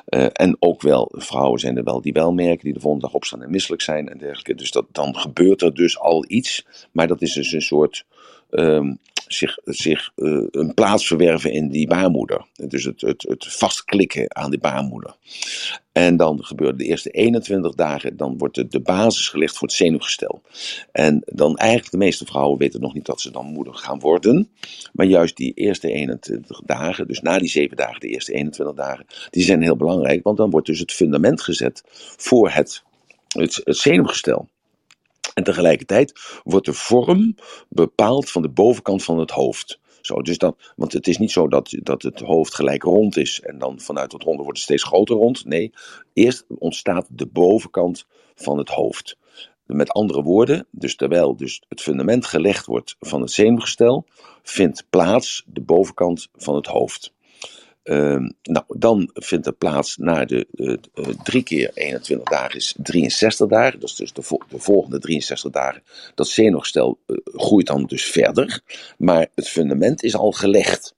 Eh, 0.05 0.27
en 0.33 0.55
ook 0.59 0.81
wel, 0.81 1.11
vrouwen 1.15 1.59
zijn 1.59 1.77
er 1.77 1.83
wel 1.83 2.01
die 2.01 2.13
wel 2.13 2.33
merken, 2.33 2.63
die 2.63 2.73
de 2.73 2.79
volgende 2.79 3.05
dag 3.05 3.15
opstaan 3.15 3.43
en 3.43 3.51
misselijk 3.51 3.81
zijn 3.81 4.09
en 4.09 4.17
dergelijke. 4.17 4.55
Dus 4.55 4.71
dat, 4.71 4.85
dan 4.91 5.15
gebeurt 5.15 5.61
er 5.61 5.73
dus 5.73 5.99
al 5.99 6.25
iets. 6.27 6.65
Maar 6.91 7.07
dat 7.07 7.21
is 7.21 7.33
dus 7.33 7.51
een 7.51 7.61
soort 7.61 8.05
ehm, 8.49 8.93
zich, 9.27 9.57
zich 9.63 10.11
eh, 10.15 10.43
een 10.51 10.73
plaats 10.73 11.07
verwerven 11.07 11.51
in 11.51 11.69
die 11.69 11.87
baarmoeder. 11.87 12.45
Dus 12.53 12.83
het, 12.83 13.01
het, 13.01 13.25
het 13.27 13.45
vastklikken 13.47 14.35
aan 14.35 14.49
die 14.49 14.59
baarmoeder. 14.59 15.15
En 15.91 16.17
dan 16.17 16.43
gebeurt 16.43 16.77
de 16.77 16.85
eerste 16.85 17.09
21 17.09 17.75
dagen, 17.75 18.17
dan 18.17 18.37
wordt 18.37 18.55
de, 18.55 18.67
de 18.67 18.79
basis 18.79 19.27
gelegd 19.27 19.57
voor 19.57 19.67
het 19.67 19.77
zenuwgestel. 19.77 20.41
En 20.91 21.21
dan 21.25 21.57
eigenlijk, 21.57 21.91
de 21.91 21.97
meeste 21.97 22.25
vrouwen 22.25 22.57
weten 22.57 22.81
nog 22.81 22.93
niet 22.93 23.05
dat 23.05 23.21
ze 23.21 23.31
dan 23.31 23.45
moeder 23.45 23.73
gaan 23.73 23.99
worden. 23.99 24.49
Maar 24.93 25.05
juist 25.05 25.37
die 25.37 25.53
eerste 25.53 25.91
21 25.91 26.61
dagen, 26.65 27.07
dus 27.07 27.19
na 27.19 27.37
die 27.37 27.49
7 27.49 27.77
dagen, 27.77 27.99
de 27.99 28.07
eerste 28.07 28.33
21 28.33 28.75
dagen, 28.75 29.05
die 29.29 29.43
zijn 29.43 29.61
heel 29.61 29.75
belangrijk. 29.75 30.23
Want 30.23 30.37
dan 30.37 30.49
wordt 30.49 30.67
dus 30.67 30.79
het 30.79 30.91
fundament 30.91 31.41
gezet 31.41 31.83
voor 32.17 32.49
het, 32.49 32.83
het, 33.27 33.61
het 33.63 33.77
zenuwgestel. 33.77 34.47
En 35.33 35.43
tegelijkertijd 35.43 36.39
wordt 36.43 36.65
de 36.65 36.73
vorm 36.73 37.35
bepaald 37.69 38.31
van 38.31 38.41
de 38.41 38.49
bovenkant 38.49 39.03
van 39.03 39.19
het 39.19 39.31
hoofd. 39.31 39.79
Zo, 40.01 40.21
dus 40.21 40.37
dat, 40.37 40.73
want 40.75 40.93
het 40.93 41.07
is 41.07 41.17
niet 41.17 41.31
zo 41.31 41.47
dat, 41.47 41.75
dat 41.79 42.01
het 42.01 42.19
hoofd 42.19 42.53
gelijk 42.53 42.83
rond 42.83 43.17
is 43.17 43.41
en 43.41 43.57
dan 43.57 43.79
vanuit 43.79 44.11
het 44.11 44.23
ronde 44.23 44.43
wordt 44.43 44.57
het 44.57 44.67
steeds 44.67 44.83
groter 44.83 45.15
rond. 45.15 45.45
Nee, 45.45 45.73
eerst 46.13 46.45
ontstaat 46.57 47.07
de 47.09 47.27
bovenkant 47.27 48.05
van 48.35 48.57
het 48.57 48.69
hoofd. 48.69 49.17
Met 49.65 49.89
andere 49.89 50.21
woorden, 50.21 50.67
dus 50.71 50.95
terwijl 50.95 51.35
dus 51.35 51.63
het 51.69 51.81
fundament 51.81 52.25
gelegd 52.25 52.65
wordt 52.65 52.95
van 52.99 53.21
het 53.21 53.31
zenuwgestel, 53.31 54.05
vindt 54.43 54.85
plaats 54.89 55.43
de 55.47 55.61
bovenkant 55.61 56.27
van 56.33 56.55
het 56.55 56.67
hoofd. 56.67 57.13
Ehm, 57.83 58.29
nou, 58.43 58.65
dan 58.67 59.09
vindt 59.13 59.45
er 59.45 59.53
plaats 59.53 59.97
na 59.97 60.25
de 60.25 60.47
uh, 60.53 60.77
uh, 61.07 61.15
3 61.23 61.43
keer 61.43 61.71
21 61.73 62.29
dagen 62.29 62.55
is 62.55 62.75
63 62.77 63.47
dagen. 63.47 63.79
Dat 63.79 63.89
is 63.89 63.95
dus 63.95 64.13
de, 64.13 64.39
de 64.49 64.59
volgende 64.59 64.99
63 64.99 65.51
dagen. 65.51 65.83
Dat 66.15 66.27
zenuwgestel 66.27 66.99
uh, 67.07 67.17
groeit 67.23 67.67
dan 67.67 67.85
dus 67.85 68.05
verder. 68.05 68.61
Maar 68.97 69.27
het 69.35 69.47
fundament 69.47 70.03
is 70.03 70.15
al 70.15 70.31
gelegd. 70.31 70.95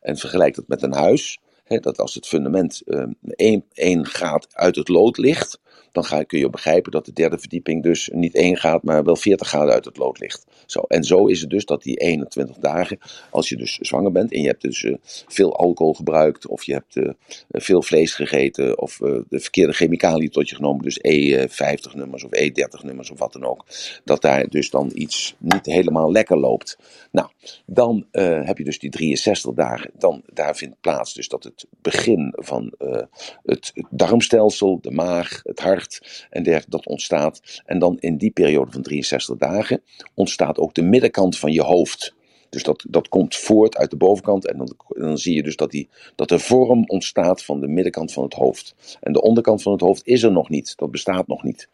En 0.00 0.16
vergelijk 0.16 0.54
dat 0.54 0.68
met 0.68 0.82
een 0.82 0.94
huis. 0.94 1.38
Dat 1.66 1.98
als 1.98 2.14
het 2.14 2.26
fundament 2.26 2.82
één, 3.30 3.64
één 3.72 4.06
graad 4.06 4.46
uit 4.52 4.76
het 4.76 4.88
lood 4.88 5.18
ligt, 5.18 5.60
dan 5.92 6.04
ga, 6.04 6.22
kun 6.22 6.38
je 6.38 6.50
begrijpen 6.50 6.92
dat 6.92 7.04
de 7.04 7.12
derde 7.12 7.38
verdieping 7.38 7.82
dus 7.82 8.10
niet 8.12 8.34
één 8.34 8.56
gaat, 8.56 8.82
maar 8.82 9.04
wel 9.04 9.16
40 9.16 9.48
graden 9.48 9.74
uit 9.74 9.84
het 9.84 9.96
lood 9.96 10.18
ligt. 10.18 10.46
Zo, 10.66 10.80
en 10.80 11.04
zo 11.04 11.26
is 11.26 11.40
het 11.40 11.50
dus 11.50 11.64
dat 11.64 11.82
die 11.82 11.96
21 11.96 12.56
dagen, 12.56 12.98
als 13.30 13.48
je 13.48 13.56
dus 13.56 13.78
zwanger 13.80 14.12
bent 14.12 14.32
en 14.32 14.40
je 14.40 14.46
hebt 14.46 14.62
dus 14.62 14.82
uh, 14.82 14.94
veel 15.26 15.56
alcohol 15.56 15.94
gebruikt, 15.94 16.46
of 16.46 16.64
je 16.64 16.72
hebt 16.72 16.96
uh, 16.96 17.10
veel 17.48 17.82
vlees 17.82 18.14
gegeten, 18.14 18.78
of 18.78 19.00
uh, 19.00 19.18
de 19.28 19.40
verkeerde 19.40 19.72
chemicaliën 19.72 20.30
tot 20.30 20.48
je 20.48 20.54
genomen, 20.54 20.82
dus 20.82 20.98
E50 20.98 21.94
nummers 21.94 22.24
of 22.24 22.30
E30 22.30 22.84
nummers 22.84 23.10
of 23.10 23.18
wat 23.18 23.32
dan 23.32 23.44
ook, 23.44 23.64
dat 24.04 24.22
daar 24.22 24.48
dus 24.48 24.70
dan 24.70 24.90
iets 24.94 25.34
niet 25.38 25.66
helemaal 25.66 26.12
lekker 26.12 26.38
loopt. 26.38 26.78
Nou, 27.10 27.28
dan 27.66 28.06
heb 28.10 28.58
je 28.58 28.64
dus 28.64 28.78
die 28.78 28.90
63 28.90 29.54
dagen, 29.54 29.90
dan, 29.98 30.22
daar 30.32 30.56
vindt 30.56 30.80
plaats 30.80 31.14
dus 31.14 31.28
dat 31.28 31.44
het 31.44 31.66
begin 31.82 32.32
van 32.36 32.72
het, 33.42 33.70
het 33.74 33.86
darmstelsel, 33.90 34.78
de 34.80 34.90
maag, 34.90 35.40
het 35.42 35.60
hart, 35.60 35.67
en 36.30 36.42
dergelijke, 36.42 36.70
dat 36.70 36.86
ontstaat. 36.86 37.62
En 37.66 37.78
dan 37.78 37.96
in 37.98 38.16
die 38.16 38.30
periode 38.30 38.72
van 38.72 38.82
63 38.82 39.36
dagen 39.36 39.82
ontstaat 40.14 40.58
ook 40.58 40.74
de 40.74 40.82
middenkant 40.82 41.38
van 41.38 41.52
je 41.52 41.62
hoofd. 41.62 42.16
Dus 42.50 42.62
dat, 42.62 42.84
dat 42.88 43.08
komt 43.08 43.36
voort 43.36 43.76
uit 43.76 43.90
de 43.90 43.96
bovenkant 43.96 44.46
en 44.46 44.56
dan, 44.58 44.76
dan 44.88 45.18
zie 45.18 45.34
je 45.34 45.42
dus 45.42 45.56
dat, 45.56 45.70
die, 45.70 45.88
dat 46.14 46.28
de 46.28 46.38
vorm 46.38 46.84
ontstaat 46.86 47.44
van 47.44 47.60
de 47.60 47.68
middenkant 47.68 48.12
van 48.12 48.22
het 48.22 48.34
hoofd. 48.34 48.74
En 49.00 49.12
de 49.12 49.22
onderkant 49.22 49.62
van 49.62 49.72
het 49.72 49.80
hoofd 49.80 50.06
is 50.06 50.22
er 50.22 50.32
nog 50.32 50.48
niet, 50.48 50.72
dat 50.76 50.90
bestaat 50.90 51.26
nog 51.26 51.42
niet. 51.42 51.68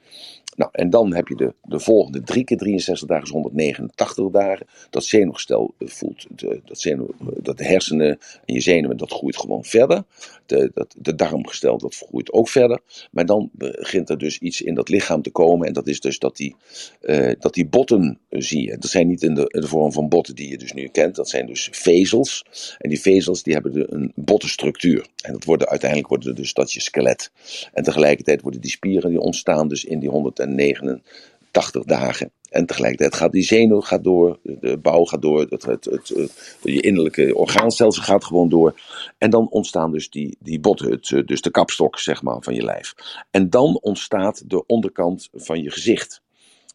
Nou, 0.56 0.70
en 0.72 0.90
dan 0.90 1.14
heb 1.14 1.28
je 1.28 1.34
de, 1.34 1.54
de 1.62 1.80
volgende 1.80 2.22
drie 2.22 2.44
keer 2.44 2.56
63 2.56 3.08
dagen, 3.08 3.24
is 3.24 3.30
189 3.30 4.30
dagen. 4.30 4.66
Dat 4.90 5.04
zenuwgestel 5.04 5.74
voelt, 5.78 6.26
de, 6.30 6.60
dat, 6.64 6.80
zenuw, 6.80 7.08
dat 7.42 7.58
de 7.58 7.64
hersenen 7.64 8.18
en 8.44 8.54
je 8.54 8.60
zenuwen, 8.60 8.96
dat 8.96 9.12
groeit 9.12 9.36
gewoon 9.36 9.64
verder. 9.64 10.04
De, 10.46 10.70
dat, 10.74 10.94
de 10.98 11.14
darmgestel, 11.14 11.78
dat 11.78 11.94
groeit 11.94 12.32
ook 12.32 12.48
verder. 12.48 12.80
Maar 13.10 13.26
dan 13.26 13.50
begint 13.52 14.10
er 14.10 14.18
dus 14.18 14.38
iets 14.38 14.62
in 14.62 14.74
dat 14.74 14.88
lichaam 14.88 15.22
te 15.22 15.30
komen. 15.30 15.66
En 15.66 15.72
dat 15.72 15.86
is 15.86 16.00
dus 16.00 16.18
dat 16.18 16.36
die, 16.36 16.56
uh, 17.02 17.32
dat 17.38 17.54
die 17.54 17.66
botten 17.66 18.18
zie 18.30 18.62
je. 18.62 18.78
Dat 18.78 18.90
zijn 18.90 19.06
niet 19.06 19.22
in 19.22 19.34
de, 19.34 19.64
vorm 19.66 19.92
van 19.92 20.08
botten 20.08 20.34
die 20.34 20.50
je 20.50 20.58
dus 20.58 20.72
nu 20.72 20.88
kent. 20.88 21.14
Dat 21.14 21.28
zijn 21.28 21.46
dus 21.46 21.68
vezels. 21.72 22.44
En 22.78 22.88
die 22.88 23.00
vezels 23.00 23.42
die 23.42 23.52
hebben 23.52 23.72
de, 23.72 23.86
een 23.90 24.12
bottenstructuur. 24.14 25.06
En 25.22 25.32
dat 25.32 25.44
worden 25.44 25.68
uiteindelijk 25.68 26.08
worden 26.08 26.34
dus 26.34 26.52
dat 26.52 26.72
je 26.72 26.80
skelet. 26.80 27.30
En 27.72 27.82
tegelijkertijd 27.82 28.42
worden 28.42 28.60
die 28.60 28.70
spieren 28.70 29.10
die 29.10 29.20
ontstaan 29.20 29.68
dus 29.68 29.84
in 29.84 29.98
die 29.98 30.08
100 30.08 30.38
89 30.46 31.84
dagen. 31.84 32.32
En 32.50 32.66
tegelijkertijd 32.66 33.14
gaat 33.14 33.32
die 33.32 33.42
zenuw 33.42 33.80
gaat 33.80 34.04
door, 34.04 34.38
de 34.42 34.78
bouw 34.78 35.04
gaat 35.04 35.22
door, 35.22 35.40
het, 35.40 35.64
het, 35.64 35.84
het, 35.84 36.14
je 36.62 36.80
innerlijke 36.80 37.34
orgaanstelsel 37.36 38.02
gaat 38.02 38.24
gewoon 38.24 38.48
door. 38.48 38.80
En 39.18 39.30
dan 39.30 39.48
ontstaan 39.50 39.92
dus 39.92 40.10
die, 40.10 40.36
die 40.40 40.60
botten, 40.60 40.90
het, 40.90 41.22
dus 41.26 41.40
de 41.40 41.50
kapstok 41.50 41.98
zeg 41.98 42.22
maar, 42.22 42.36
van 42.40 42.54
je 42.54 42.62
lijf. 42.62 42.94
En 43.30 43.50
dan 43.50 43.78
ontstaat 43.80 44.50
de 44.50 44.66
onderkant 44.66 45.28
van 45.32 45.62
je 45.62 45.70
gezicht. 45.70 46.22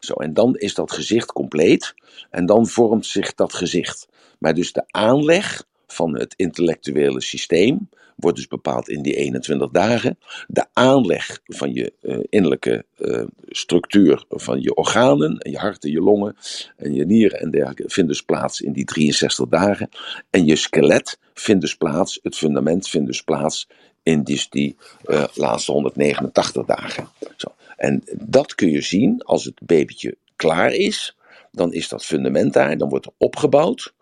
Zo, 0.00 0.12
en 0.12 0.34
dan 0.34 0.56
is 0.56 0.74
dat 0.74 0.92
gezicht 0.92 1.32
compleet 1.32 1.94
en 2.30 2.46
dan 2.46 2.66
vormt 2.66 3.06
zich 3.06 3.34
dat 3.34 3.52
gezicht. 3.52 4.08
Maar 4.38 4.54
dus 4.54 4.72
de 4.72 4.84
aanleg 4.86 5.64
van 5.86 6.18
het 6.18 6.34
intellectuele 6.36 7.20
systeem 7.20 7.88
wordt 8.20 8.36
dus 8.36 8.48
bepaald 8.48 8.88
in 8.88 9.02
die 9.02 9.14
21 9.14 9.70
dagen. 9.70 10.18
De 10.46 10.66
aanleg 10.72 11.40
van 11.44 11.72
je 11.72 11.92
uh, 12.02 12.18
innerlijke 12.28 12.84
uh, 12.98 13.24
structuur 13.48 14.24
van 14.28 14.60
je 14.60 14.74
organen, 14.74 15.46
je 15.50 15.58
hart 15.58 15.84
en 15.84 15.90
je 15.90 16.00
longen 16.00 16.36
en 16.76 16.94
je 16.94 17.06
nieren 17.06 17.40
en 17.40 17.50
dergelijke 17.50 17.84
vindt 17.86 18.10
dus 18.10 18.22
plaats 18.22 18.60
in 18.60 18.72
die 18.72 18.84
63 18.84 19.48
dagen. 19.48 19.88
En 20.30 20.46
je 20.46 20.56
skelet 20.56 21.18
vindt 21.34 21.60
dus 21.60 21.76
plaats, 21.76 22.18
het 22.22 22.36
fundament 22.36 22.88
vindt 22.88 23.06
dus 23.06 23.22
plaats 23.22 23.68
in 24.02 24.22
die, 24.22 24.46
die 24.50 24.76
uh, 25.06 25.24
laatste 25.34 25.72
189 25.72 26.64
dagen. 26.64 27.08
Zo. 27.36 27.54
En 27.76 28.02
dat 28.14 28.54
kun 28.54 28.70
je 28.70 28.80
zien 28.80 29.22
als 29.22 29.44
het 29.44 29.60
babytje 29.62 30.16
klaar 30.36 30.72
is 30.72 31.16
dan 31.50 31.72
is 31.72 31.88
dat 31.88 32.04
fundament 32.04 32.52
daar, 32.52 32.78
dan 32.78 32.88
wordt 32.88 33.06
er 33.06 33.12
opgebouwd. 33.18 33.94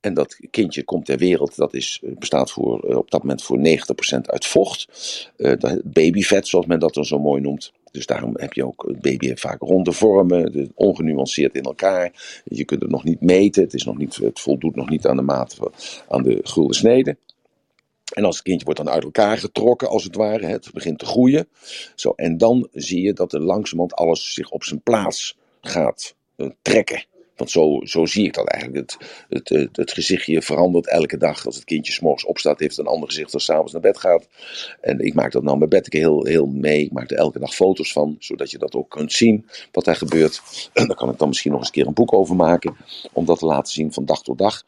En 0.00 0.14
dat 0.14 0.38
kindje 0.50 0.84
komt 0.84 1.04
ter 1.04 1.18
wereld, 1.18 1.56
dat 1.56 1.74
is, 1.74 2.02
bestaat 2.04 2.50
voor, 2.50 2.80
op 2.80 3.10
dat 3.10 3.20
moment 3.20 3.42
voor 3.42 3.58
90% 3.58 3.60
uit 4.20 4.46
vocht. 4.46 4.88
Uh, 5.36 5.52
babyvet, 5.84 6.48
zoals 6.48 6.66
men 6.66 6.80
dat 6.80 6.94
dan 6.94 7.04
zo 7.04 7.18
mooi 7.18 7.40
noemt. 7.40 7.72
Dus 7.90 8.06
daarom 8.06 8.32
heb 8.36 8.52
je 8.52 8.66
ook 8.66 8.84
het 8.88 9.00
baby 9.00 9.34
vaak 9.34 9.60
ronde 9.60 9.92
vormen, 9.92 10.72
ongenuanceerd 10.74 11.54
in 11.54 11.62
elkaar. 11.62 12.42
Je 12.44 12.64
kunt 12.64 12.82
het 12.82 12.90
nog 12.90 13.04
niet 13.04 13.20
meten, 13.20 13.62
het, 13.62 13.74
is 13.74 13.84
nog 13.84 13.96
niet, 13.96 14.16
het 14.16 14.40
voldoet 14.40 14.76
nog 14.76 14.88
niet 14.88 15.06
aan 15.06 15.16
de 15.16 15.22
maat, 15.22 15.58
aan 16.08 16.22
de 16.22 16.40
gulden 16.42 16.76
snede. 16.76 17.16
En 18.14 18.24
als 18.24 18.34
het 18.34 18.44
kindje 18.44 18.64
wordt 18.64 18.80
dan 18.80 18.92
uit 18.92 19.04
elkaar 19.04 19.38
getrokken, 19.38 19.88
als 19.88 20.04
het 20.04 20.14
ware, 20.14 20.46
het 20.46 20.70
begint 20.72 20.98
te 20.98 21.06
groeien. 21.06 21.48
Zo, 21.94 22.12
en 22.16 22.38
dan 22.38 22.68
zie 22.72 23.02
je 23.02 23.12
dat 23.12 23.32
er 23.32 23.40
langzamerhand 23.40 23.94
alles 23.94 24.34
zich 24.34 24.50
op 24.50 24.64
zijn 24.64 24.80
plaats 24.80 25.36
gaat 25.60 26.15
trekken. 26.62 27.04
Want 27.36 27.50
zo, 27.50 27.80
zo 27.82 28.06
zie 28.06 28.24
ik 28.24 28.34
dat 28.34 28.48
eigenlijk. 28.48 28.90
Het, 28.90 29.24
het, 29.28 29.48
het, 29.48 29.76
het, 29.76 29.92
gezichtje 29.92 30.42
verandert 30.42 30.88
elke 30.88 31.16
dag. 31.16 31.46
Als 31.46 31.54
het 31.54 31.64
kindje 31.64 31.92
s'morgens 31.92 32.24
opstaat, 32.24 32.58
heeft 32.58 32.76
het 32.76 32.86
een 32.86 32.92
ander 32.92 33.08
gezicht 33.08 33.34
als 33.34 33.44
s'avonds 33.44 33.72
naar 33.72 33.80
bed 33.80 33.98
gaat. 33.98 34.28
En 34.80 34.98
ik 34.98 35.14
maak 35.14 35.32
dat 35.32 35.42
nou 35.42 35.58
met 35.58 35.68
bed 35.68 35.92
heel, 35.92 36.24
heel 36.24 36.46
mee. 36.46 36.84
Ik 36.84 36.92
maak 36.92 37.10
er 37.10 37.16
elke 37.16 37.38
dag 37.38 37.54
foto's 37.54 37.92
van, 37.92 38.16
zodat 38.18 38.50
je 38.50 38.58
dat 38.58 38.74
ook 38.74 38.90
kunt 38.90 39.12
zien, 39.12 39.46
wat 39.72 39.84
daar 39.84 39.96
gebeurt. 39.96 40.42
En 40.72 40.86
daar 40.86 40.96
kan 40.96 41.10
ik 41.10 41.18
dan 41.18 41.28
misschien 41.28 41.50
nog 41.50 41.60
eens 41.60 41.68
een 41.68 41.74
keer 41.74 41.86
een 41.86 41.94
boek 41.94 42.12
over 42.12 42.36
maken, 42.36 42.76
om 43.12 43.24
dat 43.24 43.38
te 43.38 43.46
laten 43.46 43.72
zien 43.72 43.92
van 43.92 44.04
dag 44.04 44.22
tot 44.22 44.38
dag. 44.38 44.62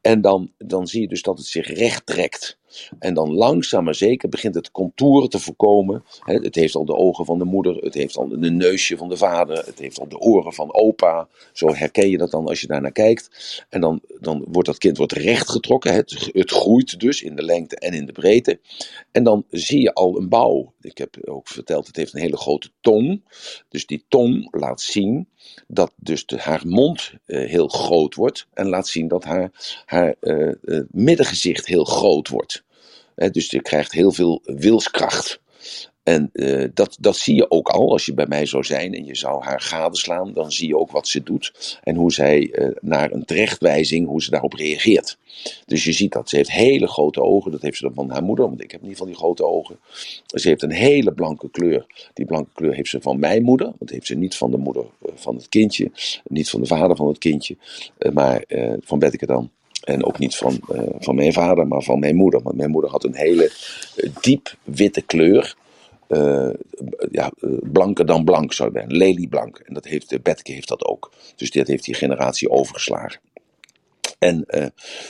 En 0.00 0.20
dan, 0.20 0.52
dan 0.58 0.86
zie 0.86 1.00
je 1.00 1.08
dus 1.08 1.22
dat 1.22 1.38
het 1.38 1.46
zich 1.46 1.66
recht 1.66 2.06
trekt. 2.06 2.58
En 2.98 3.14
dan 3.14 3.34
langzaam 3.34 3.84
maar 3.84 3.94
zeker 3.94 4.28
begint 4.28 4.54
het 4.54 4.70
contouren 4.70 5.28
te 5.28 5.38
voorkomen. 5.38 6.04
Het 6.20 6.54
heeft 6.54 6.74
al 6.74 6.84
de 6.84 6.96
ogen 6.96 7.24
van 7.24 7.38
de 7.38 7.44
moeder, 7.44 7.76
het 7.76 7.94
heeft 7.94 8.16
al 8.16 8.28
de 8.28 8.50
neusje 8.50 8.96
van 8.96 9.08
de 9.08 9.16
vader, 9.16 9.56
het 9.66 9.78
heeft 9.78 10.00
al 10.00 10.08
de 10.08 10.18
oren 10.18 10.52
van 10.52 10.74
opa. 10.74 11.28
Zo 11.52 11.74
herken 11.74 12.10
je 12.10 12.18
dat 12.18 12.30
dan 12.30 12.46
als 12.46 12.60
je 12.60 12.66
daarnaar 12.66 12.92
kijkt. 12.92 13.64
En 13.68 13.80
dan, 13.80 14.00
dan 14.20 14.44
wordt 14.48 14.68
dat 14.68 14.78
kind 14.78 14.96
wordt 14.96 15.12
recht 15.12 15.50
getrokken. 15.50 15.94
Het, 15.94 16.30
het 16.32 16.50
groeit 16.50 17.00
dus 17.00 17.22
in 17.22 17.36
de 17.36 17.42
lengte 17.42 17.76
en 17.76 17.92
in 17.92 18.06
de 18.06 18.12
breedte. 18.12 18.60
En 19.12 19.24
dan 19.24 19.44
zie 19.50 19.80
je 19.80 19.94
al 19.94 20.18
een 20.18 20.28
bouw. 20.28 20.72
Ik 20.84 20.98
heb 20.98 21.16
ook 21.28 21.48
verteld, 21.48 21.86
het 21.86 21.96
heeft 21.96 22.14
een 22.14 22.20
hele 22.20 22.36
grote 22.36 22.70
tong. 22.80 23.22
Dus 23.68 23.86
die 23.86 24.04
tong 24.08 24.48
laat 24.50 24.80
zien 24.80 25.28
dat 25.66 25.92
dus 25.96 26.24
haar 26.36 26.62
mond 26.66 27.12
uh, 27.26 27.48
heel 27.48 27.68
groot 27.68 28.14
wordt. 28.14 28.46
En 28.52 28.68
laat 28.68 28.88
zien 28.88 29.08
dat 29.08 29.24
haar, 29.24 29.50
haar 29.84 30.14
uh, 30.20 30.52
uh, 30.62 30.80
middengezicht 30.90 31.66
heel 31.66 31.84
groot 31.84 32.28
wordt. 32.28 32.64
dus 33.14 33.50
je 33.50 33.62
krijgt 33.62 33.92
heel 33.92 34.12
veel 34.12 34.40
wilskracht. 34.44 35.42
En 36.04 36.30
eh, 36.32 36.64
dat, 36.74 36.96
dat 37.00 37.16
zie 37.16 37.34
je 37.34 37.50
ook 37.50 37.68
al 37.68 37.90
als 37.90 38.06
je 38.06 38.14
bij 38.14 38.26
mij 38.26 38.46
zou 38.46 38.64
zijn 38.64 38.94
en 38.94 39.04
je 39.04 39.16
zou 39.16 39.44
haar 39.44 39.60
gadeslaan, 39.60 40.32
dan 40.32 40.52
zie 40.52 40.68
je 40.68 40.78
ook 40.78 40.90
wat 40.90 41.08
ze 41.08 41.22
doet 41.22 41.78
en 41.82 41.94
hoe 41.94 42.12
zij 42.12 42.50
eh, 42.50 42.68
naar 42.80 43.12
een 43.12 43.24
terechtwijzing, 43.24 44.06
hoe 44.06 44.22
ze 44.22 44.30
daarop 44.30 44.52
reageert. 44.52 45.18
Dus 45.66 45.84
je 45.84 45.92
ziet 45.92 46.12
dat 46.12 46.28
ze 46.28 46.36
heeft 46.36 46.50
hele 46.50 46.86
grote 46.86 47.22
ogen, 47.22 47.50
dat 47.50 47.62
heeft 47.62 47.76
ze 47.76 47.82
dan 47.82 47.94
van 47.94 48.10
haar 48.10 48.22
moeder, 48.22 48.44
want 48.44 48.62
ik 48.62 48.70
heb 48.70 48.82
niet 48.82 48.96
van 48.96 49.06
die 49.06 49.16
grote 49.16 49.46
ogen. 49.46 49.78
Ze 50.26 50.48
heeft 50.48 50.62
een 50.62 50.70
hele 50.70 51.12
blanke 51.12 51.50
kleur. 51.50 51.86
Die 52.14 52.26
blanke 52.26 52.50
kleur 52.54 52.74
heeft 52.74 52.88
ze 52.88 53.00
van 53.00 53.18
mijn 53.18 53.42
moeder, 53.42 53.72
want 53.78 53.90
heeft 53.90 54.06
ze 54.06 54.14
niet 54.14 54.36
van 54.36 54.50
de 54.50 54.58
moeder 54.58 54.84
eh, 55.06 55.12
van 55.14 55.34
het 55.34 55.48
kindje, 55.48 55.90
niet 56.28 56.50
van 56.50 56.60
de 56.60 56.66
vader 56.66 56.96
van 56.96 57.06
het 57.06 57.18
kindje, 57.18 57.56
maar 58.12 58.44
van 58.80 58.98
Betteke 58.98 59.26
dan. 59.26 59.50
En 59.84 60.04
ook 60.04 60.18
niet 60.18 60.36
van, 60.36 60.60
van 60.98 61.14
mijn 61.14 61.32
vader, 61.32 61.66
maar 61.66 61.82
van 61.82 61.98
mijn 61.98 62.14
moeder. 62.14 62.42
Want 62.42 62.56
mijn 62.56 62.70
moeder 62.70 62.90
had 62.90 63.04
een 63.04 63.14
hele 63.14 63.50
diep 64.20 64.56
witte 64.62 65.02
kleur. 65.02 65.56
Eh, 66.08 66.50
ja, 67.10 67.32
eh, 67.40 67.50
blanker 67.62 68.06
dan 68.06 68.24
blank 68.24 68.52
zou 68.52 68.70
zeggen. 68.72 68.96
Lelieblank. 68.96 69.58
En 69.58 69.74
dat 69.74 69.84
heeft, 69.84 70.12
uh, 70.12 70.18
Betteke 70.22 70.52
heeft 70.52 70.68
dat 70.68 70.84
ook. 70.84 71.12
Dus 71.36 71.50
dat 71.50 71.66
heeft 71.66 71.84
die 71.84 71.94
generatie 71.94 72.50
overgeslagen. 72.50 73.20
En, 74.24 74.44
eh, 74.46 74.66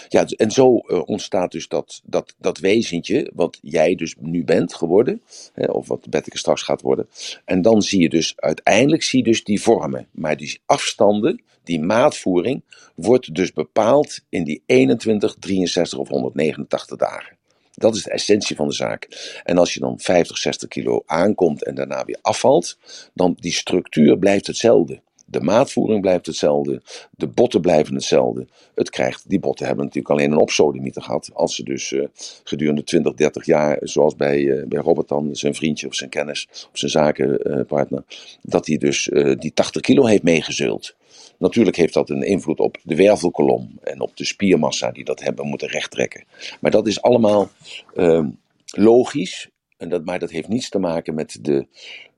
ja, 0.08 0.26
en 0.36 0.50
zo 0.50 0.78
eh, 0.78 1.02
ontstaat 1.04 1.52
dus 1.52 1.68
dat, 1.68 2.02
dat, 2.04 2.34
dat 2.38 2.58
wezentje, 2.58 3.30
wat 3.34 3.58
jij 3.62 3.94
dus 3.94 4.14
nu 4.18 4.44
bent 4.44 4.74
geworden, 4.74 5.22
hè, 5.52 5.70
of 5.70 5.88
wat 5.88 6.10
Betteke 6.10 6.38
straks 6.38 6.62
gaat 6.62 6.80
worden. 6.80 7.08
En 7.44 7.62
dan 7.62 7.82
zie 7.82 8.00
je 8.00 8.08
dus, 8.08 8.32
uiteindelijk 8.36 9.02
zie 9.02 9.22
dus 9.22 9.44
die 9.44 9.62
vormen. 9.62 10.08
Maar 10.10 10.36
die 10.36 10.60
afstanden, 10.66 11.42
die 11.64 11.80
maatvoering, 11.80 12.62
wordt 12.94 13.34
dus 13.34 13.52
bepaald 13.52 14.20
in 14.28 14.44
die 14.44 14.62
21, 14.66 15.36
63 15.38 15.98
of 15.98 16.08
189 16.08 16.96
dagen. 16.96 17.36
Dat 17.74 17.94
is 17.94 18.02
de 18.02 18.10
essentie 18.10 18.56
van 18.56 18.68
de 18.68 18.74
zaak. 18.74 19.08
En 19.44 19.58
als 19.58 19.74
je 19.74 19.80
dan 19.80 20.00
50, 20.00 20.38
60 20.38 20.68
kilo 20.68 21.02
aankomt 21.06 21.64
en 21.64 21.74
daarna 21.74 22.04
weer 22.04 22.18
afvalt, 22.22 22.78
dan 23.14 23.36
die 23.40 23.52
structuur 23.52 24.18
blijft 24.18 24.46
hetzelfde. 24.46 25.00
De 25.26 25.40
maatvoering 25.40 26.00
blijft 26.00 26.26
hetzelfde. 26.26 26.82
De 27.10 27.26
botten 27.26 27.60
blijven 27.60 27.94
hetzelfde. 27.94 28.46
Het 28.74 28.90
krijgt, 28.90 29.24
die 29.28 29.40
botten 29.40 29.66
hebben 29.66 29.84
natuurlijk 29.84 30.14
alleen 30.14 30.32
een 30.32 30.38
opsodemieter 30.38 31.02
gehad. 31.02 31.30
Als 31.32 31.54
ze 31.54 31.62
dus 31.62 31.90
uh, 31.90 32.06
gedurende 32.44 32.84
20, 32.84 33.14
30 33.14 33.46
jaar, 33.46 33.78
zoals 33.80 34.16
bij, 34.16 34.40
uh, 34.40 34.66
bij 34.66 34.80
Robert 34.80 35.08
dan, 35.08 35.36
zijn 35.36 35.54
vriendje 35.54 35.86
of 35.86 35.94
zijn 35.94 36.10
kennis, 36.10 36.48
of 36.50 36.78
zijn 36.78 36.90
zakenpartner, 36.90 38.04
dat 38.42 38.66
hij 38.66 38.76
dus 38.76 39.10
die 39.38 39.52
80 39.52 39.82
kilo 39.82 40.06
heeft 40.06 40.22
meegezult. 40.22 40.94
Natuurlijk 41.38 41.76
heeft 41.76 41.94
dat 41.94 42.10
een 42.10 42.22
invloed 42.22 42.60
op 42.60 42.78
de 42.82 42.96
wervelkolom 42.96 43.78
en 43.82 44.00
op 44.00 44.16
de 44.16 44.24
spiermassa 44.24 44.90
die 44.90 45.04
dat 45.04 45.20
hebben 45.20 45.46
moeten 45.46 45.68
rechttrekken. 45.68 46.24
Maar 46.60 46.70
dat 46.70 46.86
is 46.86 47.02
allemaal 47.02 47.50
uh, 47.94 48.26
logisch, 48.66 49.48
en 49.76 49.88
dat, 49.88 50.04
maar 50.04 50.18
dat 50.18 50.30
heeft 50.30 50.48
niets 50.48 50.68
te 50.68 50.78
maken 50.78 51.14
met 51.14 51.38
de, 51.40 51.66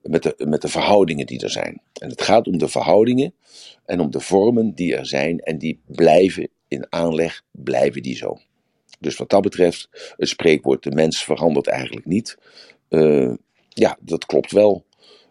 met, 0.02 0.22
de, 0.22 0.34
met 0.48 0.62
de 0.62 0.68
verhoudingen 0.68 1.26
die 1.26 1.42
er 1.42 1.50
zijn. 1.50 1.80
En 2.00 2.08
het 2.08 2.22
gaat 2.22 2.46
om 2.46 2.58
de 2.58 2.68
verhoudingen 2.68 3.34
en 3.84 4.00
om 4.00 4.10
de 4.10 4.20
vormen 4.20 4.74
die 4.74 4.96
er 4.96 5.06
zijn 5.06 5.40
en 5.40 5.58
die 5.58 5.80
blijven 5.86 6.48
in 6.68 6.86
aanleg, 6.88 7.42
blijven 7.50 8.02
die 8.02 8.16
zo. 8.16 8.38
Dus 9.00 9.16
wat 9.16 9.30
dat 9.30 9.42
betreft, 9.42 9.88
het 10.16 10.28
spreekwoord 10.28 10.82
de 10.82 10.90
mens 10.90 11.24
verandert 11.24 11.66
eigenlijk 11.66 12.06
niet. 12.06 12.38
Uh, 12.88 13.34
ja, 13.68 13.98
dat 14.00 14.26
klopt 14.26 14.52
wel. 14.52 14.84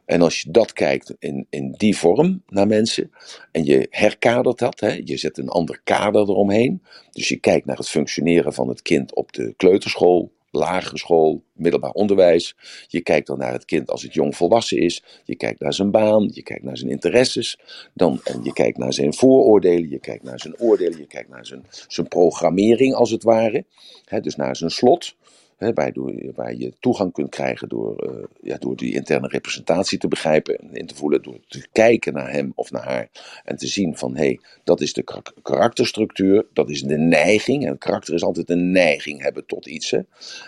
En 0.05 0.21
als 0.21 0.41
je 0.41 0.51
dat 0.51 0.73
kijkt 0.73 1.15
in, 1.19 1.47
in 1.49 1.71
die 1.77 1.97
vorm 1.97 2.43
naar 2.47 2.67
mensen 2.67 3.11
en 3.51 3.65
je 3.65 3.87
herkadert 3.89 4.59
dat, 4.59 4.79
hè, 4.79 5.01
je 5.03 5.17
zet 5.17 5.37
een 5.37 5.49
ander 5.49 5.81
kader 5.83 6.21
eromheen. 6.21 6.81
Dus 7.11 7.29
je 7.29 7.37
kijkt 7.37 7.65
naar 7.65 7.77
het 7.77 7.89
functioneren 7.89 8.53
van 8.53 8.67
het 8.67 8.81
kind 8.81 9.15
op 9.15 9.33
de 9.33 9.53
kleuterschool, 9.57 10.31
lagere 10.51 10.97
school, 10.97 11.43
middelbaar 11.53 11.91
onderwijs. 11.91 12.55
Je 12.87 13.01
kijkt 13.01 13.27
dan 13.27 13.37
naar 13.37 13.51
het 13.51 13.65
kind 13.65 13.89
als 13.89 14.01
het 14.03 14.13
jong 14.13 14.35
volwassen 14.35 14.77
is. 14.77 15.03
Je 15.23 15.35
kijkt 15.35 15.59
naar 15.59 15.73
zijn 15.73 15.91
baan, 15.91 16.29
je 16.33 16.43
kijkt 16.43 16.63
naar 16.63 16.77
zijn 16.77 16.91
interesses. 16.91 17.59
Dan, 17.93 18.19
en 18.23 18.43
je 18.43 18.53
kijkt 18.53 18.77
naar 18.77 18.93
zijn 18.93 19.13
vooroordelen, 19.13 19.89
je 19.89 19.99
kijkt 19.99 20.23
naar 20.23 20.39
zijn 20.39 20.59
oordelen, 20.59 20.97
je 20.99 21.07
kijkt 21.07 21.29
naar 21.29 21.45
zijn, 21.45 21.65
zijn 21.87 22.07
programmering 22.07 22.93
als 22.93 23.11
het 23.11 23.23
ware. 23.23 23.65
Hè, 24.05 24.19
dus 24.19 24.35
naar 24.35 24.55
zijn 24.55 24.71
slot. 24.71 25.15
Hè, 25.55 25.73
waar, 25.73 25.91
waar, 26.35 26.55
je 26.55 26.73
toegang 26.79 27.13
kunt 27.13 27.29
krijgen 27.29 27.69
door, 27.69 28.09
uh, 28.09 28.23
ja, 28.41 28.57
door 28.57 28.75
die 28.75 28.93
interne 28.93 29.27
representatie 29.27 29.97
te 29.97 30.07
begrijpen 30.07 30.57
en 30.57 30.73
in 30.73 30.85
te 30.85 30.95
voelen, 30.95 31.21
door 31.21 31.39
te 31.47 31.67
kijken 31.71 32.13
naar 32.13 32.31
hem 32.31 32.51
of 32.55 32.71
naar 32.71 32.83
haar 32.83 33.09
en 33.43 33.57
te 33.57 33.67
zien 33.67 33.97
van 33.97 34.15
hé, 34.15 34.25
hey, 34.25 34.39
dat 34.63 34.81
is 34.81 34.93
de 34.93 35.03
karakterstructuur, 35.41 36.45
dat 36.53 36.69
is 36.69 36.81
de 36.81 36.97
neiging. 36.97 37.65
En 37.65 37.77
karakter 37.77 38.13
is 38.13 38.23
altijd 38.23 38.49
een 38.49 38.71
neiging 38.71 39.21
hebben 39.21 39.45
tot 39.45 39.65
iets. 39.65 39.91
Hè. 39.91 39.99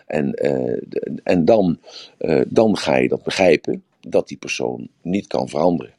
En, 0.06 0.46
uh, 0.46 0.82
en 1.24 1.46
dan, 1.46 1.80
uh, 2.20 2.42
dan 2.48 2.78
ga 2.78 2.96
je 2.96 3.08
dat 3.08 3.24
begrijpen 3.24 3.84
dat 4.00 4.28
die 4.28 4.38
persoon 4.38 4.88
niet 5.02 5.28
kan 5.28 5.50
veranderen. 5.50 5.94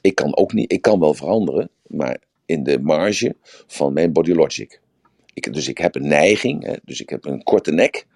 Ik 0.00 0.14
kan 0.14 0.36
ook 0.36 0.52
niet, 0.52 0.72
ik 0.72 0.82
kan 0.82 1.00
wel 1.00 1.14
veranderen, 1.14 1.70
maar 1.86 2.18
in 2.46 2.62
de 2.62 2.80
marge 2.80 3.36
van 3.66 3.92
mijn 3.92 4.12
body 4.12 4.32
logic. 4.32 4.80
Ik, 5.34 5.52
dus 5.52 5.68
ik 5.68 5.78
heb 5.78 5.94
een 5.94 6.08
neiging, 6.08 6.64
hè, 6.64 6.74
dus 6.84 7.00
ik 7.00 7.08
heb 7.08 7.24
een 7.24 7.42
korte 7.42 7.72
nek. 7.72 8.06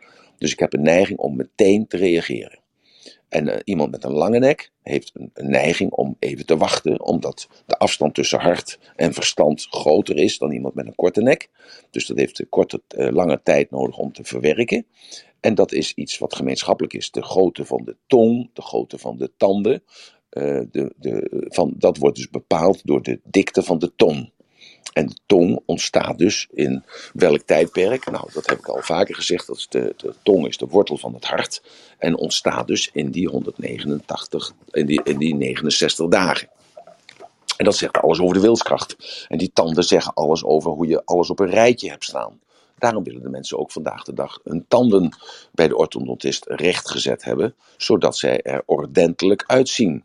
Dus 0.41 0.53
ik 0.53 0.59
heb 0.59 0.73
een 0.73 0.83
neiging 0.83 1.19
om 1.19 1.37
meteen 1.37 1.87
te 1.87 1.97
reageren. 1.97 2.59
En 3.29 3.47
uh, 3.47 3.57
iemand 3.65 3.91
met 3.91 4.05
een 4.05 4.12
lange 4.12 4.39
nek 4.39 4.73
heeft 4.83 5.12
een, 5.15 5.51
neiging 5.51 5.91
om 5.91 6.17
even 6.19 6.47
te 6.47 6.57
wachten, 6.57 7.05
omdat 7.05 7.49
de 7.67 7.79
afstand 7.79 8.15
tussen 8.15 8.41
hart 8.41 8.79
en 8.97 9.12
verstand 9.12 9.67
groter 9.71 10.17
is 10.17 10.39
dan 10.39 10.53
iemand 10.53 10.75
met 10.75 10.87
een 10.87 10.95
korte 10.95 11.23
nek. 11.23 11.49
Dus 11.91 12.07
dat 12.07 12.19
heeft 12.19 12.41
een 12.41 12.49
korte, 12.49 12.83
uh, 12.97 13.11
lange 13.11 13.41
tijd 13.43 13.71
nodig 13.71 13.99
om 13.99 14.12
te 14.12 14.25
verwerken. 14.25 14.87
En 15.41 15.55
dat 15.55 15.73
is 15.73 15.95
iets 15.95 16.19
wat 16.19 16.35
gemeenschappelijk 16.35 16.95
is. 16.95 17.11
De 17.11 17.23
grootte 17.23 17.65
van 17.65 17.85
de 17.85 17.97
tong, 18.07 18.51
de 18.53 18.62
grootte 18.62 18.99
van 18.99 19.17
de 19.17 19.31
tanden, 19.37 19.83
de, 20.31 20.95
de, 20.97 21.47
van, 21.49 21.75
dat 21.77 21.97
wordt 21.97 22.17
dus 22.17 22.31
bepaald 22.31 22.87
door 22.87 23.03
de 23.03 23.21
dikte 23.25 23.62
van 23.62 23.79
de 23.79 23.93
tong. 23.97 24.33
En 24.93 25.07
de 25.07 25.16
tong 25.27 25.61
ontstaat 25.66 26.19
dus 26.19 26.47
in 26.51 26.85
welk 27.12 27.40
tijdperk? 27.40 28.11
Nou, 28.11 28.31
dat 28.32 28.47
heb 28.47 28.59
ik 28.59 28.69
al 28.69 28.82
vaker 28.82 29.15
gezegd. 29.15 29.47
Dat 29.47 29.57
is 29.57 29.69
de, 29.69 29.94
de 29.97 30.15
tong 30.23 30.47
is 30.47 30.57
de 30.57 30.66
wortel 30.66 30.97
van 30.97 31.15
het 31.15 31.24
hart. 31.24 31.62
En 31.98 32.16
ontstaat 32.16 32.66
dus 32.66 32.90
in 32.93 33.11
die 33.11 33.28
189, 33.28 34.52
in 34.70 34.86
die, 34.86 35.01
in 35.02 35.19
die 35.19 35.35
69 35.35 36.09
dagen. 36.09 36.48
En 37.57 37.65
dat 37.65 37.77
zegt 37.77 37.97
alles 37.97 38.20
over 38.20 38.35
de 38.35 38.40
wilskracht. 38.40 38.97
En 39.28 39.39
die 39.39 39.51
tanden 39.52 39.85
zeggen 39.85 40.15
alles 40.15 40.44
over 40.44 40.70
hoe 40.70 40.86
je 40.86 41.05
alles 41.05 41.31
op 41.31 41.39
een 41.39 41.51
rijtje 41.51 41.90
hebt 41.90 42.05
staan. 42.05 42.40
Daarom 42.78 43.05
willen 43.05 43.23
de 43.23 43.28
mensen 43.28 43.59
ook 43.59 43.70
vandaag 43.70 44.02
de 44.02 44.15
dag 44.15 44.40
hun 44.44 44.65
tanden 44.69 45.16
bij 45.52 45.69
de 45.69 45.77
orthodontist 45.77 46.44
rechtgezet 46.48 47.24
hebben, 47.24 47.55
zodat 47.77 48.16
zij 48.16 48.43
er 48.43 48.62
ordentelijk 48.66 49.44
uitzien. 49.47 50.05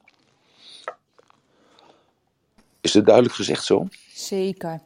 Is 2.81 2.93
het 2.93 3.05
duidelijk 3.05 3.35
gezegd 3.35 3.65
zo? 3.65 3.87
Zeker. 4.15 4.79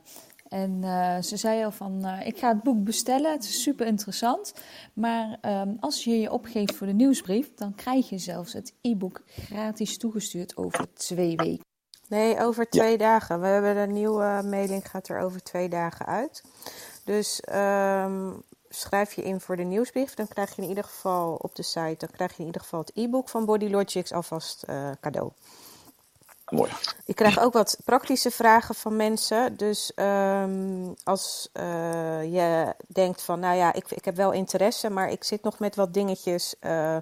En 0.47 0.81
uh, 0.83 1.21
ze 1.21 1.37
zei 1.37 1.63
al 1.63 1.71
van, 1.71 2.05
uh, 2.05 2.27
ik 2.27 2.37
ga 2.37 2.47
het 2.47 2.63
boek 2.63 2.83
bestellen, 2.83 3.31
het 3.31 3.43
is 3.43 3.61
super 3.61 3.87
interessant. 3.87 4.53
Maar 4.93 5.37
um, 5.41 5.77
als 5.79 6.03
je 6.03 6.19
je 6.19 6.31
opgeeft 6.31 6.75
voor 6.75 6.87
de 6.87 6.93
nieuwsbrief, 6.93 7.53
dan 7.53 7.75
krijg 7.75 8.09
je 8.09 8.17
zelfs 8.17 8.53
het 8.53 8.73
e-book 8.81 9.21
gratis 9.27 9.97
toegestuurd 9.97 10.57
over 10.57 10.93
twee 10.93 11.35
weken. 11.35 11.65
Nee, 12.07 12.39
over 12.39 12.69
twee 12.69 12.91
ja. 12.91 12.97
dagen. 12.97 13.41
We 13.41 13.47
hebben 13.47 13.77
een 13.77 13.93
nieuwe 13.93 14.41
mailing, 14.45 14.89
gaat 14.89 15.07
er 15.07 15.19
over 15.19 15.43
twee 15.43 15.69
dagen 15.69 16.05
uit. 16.05 16.43
Dus 17.03 17.43
um, 17.53 18.41
schrijf 18.69 19.13
je 19.13 19.23
in 19.23 19.39
voor 19.39 19.55
de 19.55 19.63
nieuwsbrief, 19.63 20.13
dan 20.13 20.27
krijg 20.27 20.55
je 20.55 20.61
in 20.61 20.67
ieder 20.67 20.83
geval 20.83 21.35
op 21.35 21.55
de 21.55 21.63
site, 21.63 21.95
dan 21.97 22.09
krijg 22.11 22.31
je 22.31 22.39
in 22.39 22.45
ieder 22.45 22.61
geval 22.61 22.79
het 22.79 22.91
e-book 22.93 23.29
van 23.29 23.45
Body 23.45 23.67
Logics 23.67 24.11
alvast 24.11 24.63
uh, 24.69 24.91
cadeau. 25.01 25.31
Mooi. 26.49 26.71
Ik 27.05 27.15
krijg 27.15 27.39
ook 27.39 27.53
wat 27.53 27.77
praktische 27.85 28.31
vragen 28.31 28.75
van 28.75 28.95
mensen. 28.95 29.57
Dus 29.57 29.91
um, 29.95 30.93
als 31.03 31.49
uh, 31.53 32.23
je 32.23 32.73
denkt 32.87 33.21
van, 33.21 33.39
nou 33.39 33.57
ja, 33.57 33.73
ik, 33.73 33.91
ik 33.91 34.05
heb 34.05 34.15
wel 34.15 34.31
interesse, 34.31 34.89
maar 34.89 35.11
ik 35.11 35.23
zit 35.23 35.43
nog 35.43 35.59
met 35.59 35.75
wat 35.75 35.93
dingetjes. 35.93 36.55
Uh, 36.61 36.95
uh, 36.95 37.01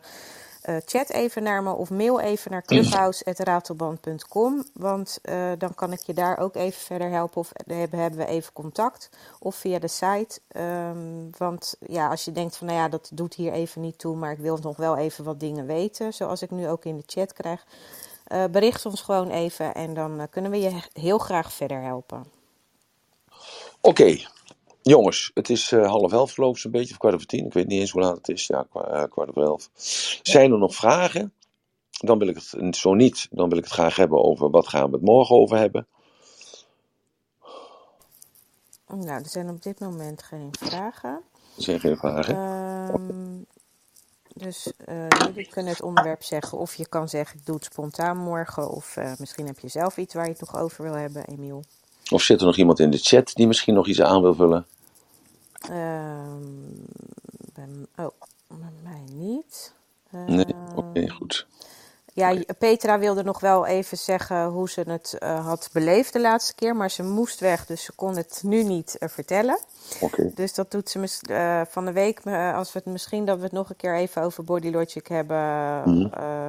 chat 0.85 1.09
even 1.09 1.43
naar 1.43 1.63
me 1.63 1.73
of 1.73 1.89
mail 1.89 2.19
even 2.19 2.51
naar 2.51 2.61
clubhouse.ratelband.com. 2.61 4.65
Want 4.73 5.19
dan 5.57 5.75
kan 5.75 5.91
ik 5.91 5.99
je 5.99 6.13
daar 6.13 6.37
ook 6.37 6.55
even 6.55 6.81
verder 6.81 7.09
helpen. 7.09 7.37
Of 7.37 7.49
hebben, 7.65 7.99
hebben 7.99 8.19
we 8.19 8.25
even 8.25 8.53
contact. 8.53 9.09
Of 9.39 9.55
via 9.55 9.79
de 9.79 9.87
site. 9.87 10.39
Um, 10.57 11.29
want 11.37 11.75
ja, 11.87 12.09
als 12.09 12.25
je 12.25 12.31
denkt 12.31 12.57
van, 12.57 12.67
nou 12.67 12.79
ja, 12.79 12.89
dat 12.89 13.09
doet 13.13 13.33
hier 13.33 13.51
even 13.51 13.81
niet 13.81 13.99
toe, 13.99 14.15
maar 14.15 14.31
ik 14.31 14.39
wil 14.39 14.59
nog 14.61 14.77
wel 14.77 14.97
even 14.97 15.23
wat 15.23 15.39
dingen 15.39 15.65
weten. 15.65 16.13
Zoals 16.13 16.41
ik 16.41 16.51
nu 16.51 16.69
ook 16.69 16.85
in 16.85 16.97
de 16.97 17.03
chat 17.05 17.33
krijg. 17.33 17.65
Uh, 18.31 18.45
bericht 18.51 18.85
ons 18.85 19.01
gewoon 19.01 19.29
even 19.29 19.73
en 19.73 19.93
dan 19.93 20.19
uh, 20.19 20.23
kunnen 20.29 20.51
we 20.51 20.59
je 20.59 20.81
heel 20.93 21.17
graag 21.17 21.53
verder 21.53 21.81
helpen. 21.81 22.25
Oké, 23.81 24.01
okay. 24.01 24.27
jongens, 24.81 25.31
het 25.33 25.49
is 25.49 25.71
uh, 25.71 25.87
half 25.87 26.11
elf 26.11 26.33
geloof 26.33 26.55
ik 26.55 26.61
zo'n 26.61 26.71
beetje, 26.71 26.91
of 26.91 26.97
kwart 26.97 27.13
over 27.13 27.27
tien. 27.27 27.45
Ik 27.45 27.53
weet 27.53 27.67
niet 27.67 27.79
eens 27.79 27.91
hoe 27.91 28.01
laat 28.01 28.17
het 28.17 28.29
is, 28.29 28.47
ja, 28.47 28.65
kwart, 28.69 29.09
kwart 29.09 29.29
over 29.29 29.43
elf. 29.43 29.69
Zijn 30.21 30.51
er 30.51 30.57
nog 30.57 30.75
vragen? 30.75 31.33
Dan 31.89 32.19
wil 32.19 32.27
ik 32.27 32.35
het, 32.35 32.75
zo 32.75 32.93
niet, 32.93 33.27
dan 33.31 33.49
wil 33.49 33.57
ik 33.57 33.63
het 33.63 33.73
graag 33.73 33.95
hebben 33.95 34.23
over 34.23 34.49
wat 34.49 34.67
gaan 34.67 34.85
we 34.85 34.95
het 34.95 35.05
morgen 35.05 35.35
over 35.35 35.57
hebben. 35.57 35.87
Nou, 38.87 39.07
er 39.07 39.29
zijn 39.29 39.49
op 39.49 39.63
dit 39.63 39.79
moment 39.79 40.23
geen 40.23 40.49
vragen. 40.59 41.21
Er 41.57 41.63
zijn 41.63 41.79
geen 41.79 41.97
vragen. 41.97 42.37
Um, 42.93 43.36
Dus 44.37 44.71
eh, 44.85 45.07
jullie 45.09 45.47
kunnen 45.47 45.71
het 45.71 45.81
onderwerp 45.81 46.23
zeggen. 46.23 46.57
Of 46.57 46.75
je 46.75 46.87
kan 46.87 47.09
zeggen, 47.09 47.39
ik 47.39 47.45
doe 47.45 47.55
het 47.55 47.65
spontaan 47.65 48.17
morgen. 48.17 48.69
Of 48.69 48.97
eh, 48.97 49.11
misschien 49.17 49.45
heb 49.45 49.59
je 49.59 49.67
zelf 49.67 49.97
iets 49.97 50.13
waar 50.13 50.25
je 50.25 50.31
het 50.31 50.39
nog 50.39 50.57
over 50.57 50.83
wil 50.83 50.93
hebben, 50.93 51.25
Emiel. 51.25 51.63
Of 52.09 52.21
zit 52.21 52.39
er 52.39 52.45
nog 52.45 52.57
iemand 52.57 52.79
in 52.79 52.89
de 52.89 52.97
chat 52.97 53.31
die 53.33 53.47
misschien 53.47 53.73
nog 53.73 53.87
iets 53.87 54.01
aan 54.01 54.21
wil 54.21 54.33
vullen? 54.35 54.65
Ehm, 55.61 56.37
oh, 57.95 58.11
bij 58.47 58.73
mij 58.83 59.03
niet. 59.11 59.73
Nee, 60.25 60.45
oké, 60.75 60.99
Ehm, 60.99 61.09
goed. 61.09 61.47
Ja, 62.17 62.33
Petra 62.57 62.99
wilde 62.99 63.23
nog 63.23 63.39
wel 63.39 63.65
even 63.65 63.97
zeggen 63.97 64.45
hoe 64.45 64.69
ze 64.69 64.81
het 64.87 65.15
eh, 65.19 65.45
had 65.45 65.69
beleefd 65.73 66.13
de 66.13 66.19
laatste 66.21 66.55
keer, 66.55 66.75
maar 66.75 66.91
ze 66.91 67.03
moest 67.03 67.39
weg, 67.39 67.65
dus 67.65 67.83
ze 67.83 67.91
kon 67.95 68.15
het 68.17 68.39
nu 68.43 68.63
niet 68.63 68.97
eh, 68.97 69.09
vertellen. 69.09 69.59
Oké. 69.99 70.31
Dus 70.35 70.53
dat 70.53 70.71
doet 70.71 70.89
ze 70.89 71.19
eh, 71.29 71.61
van 71.69 71.85
de 71.85 71.91
week, 71.91 72.19
als 72.55 72.73
we 72.73 72.79
het 72.83 72.91
misschien 72.93 73.25
dat 73.25 73.37
we 73.37 73.43
het 73.43 73.51
nog 73.51 73.69
een 73.69 73.75
keer 73.75 73.95
even 73.95 74.21
over 74.21 74.43
Body 74.43 74.69
Logic 74.69 75.07
hebben 75.07 75.35
Mhm. 75.85 76.07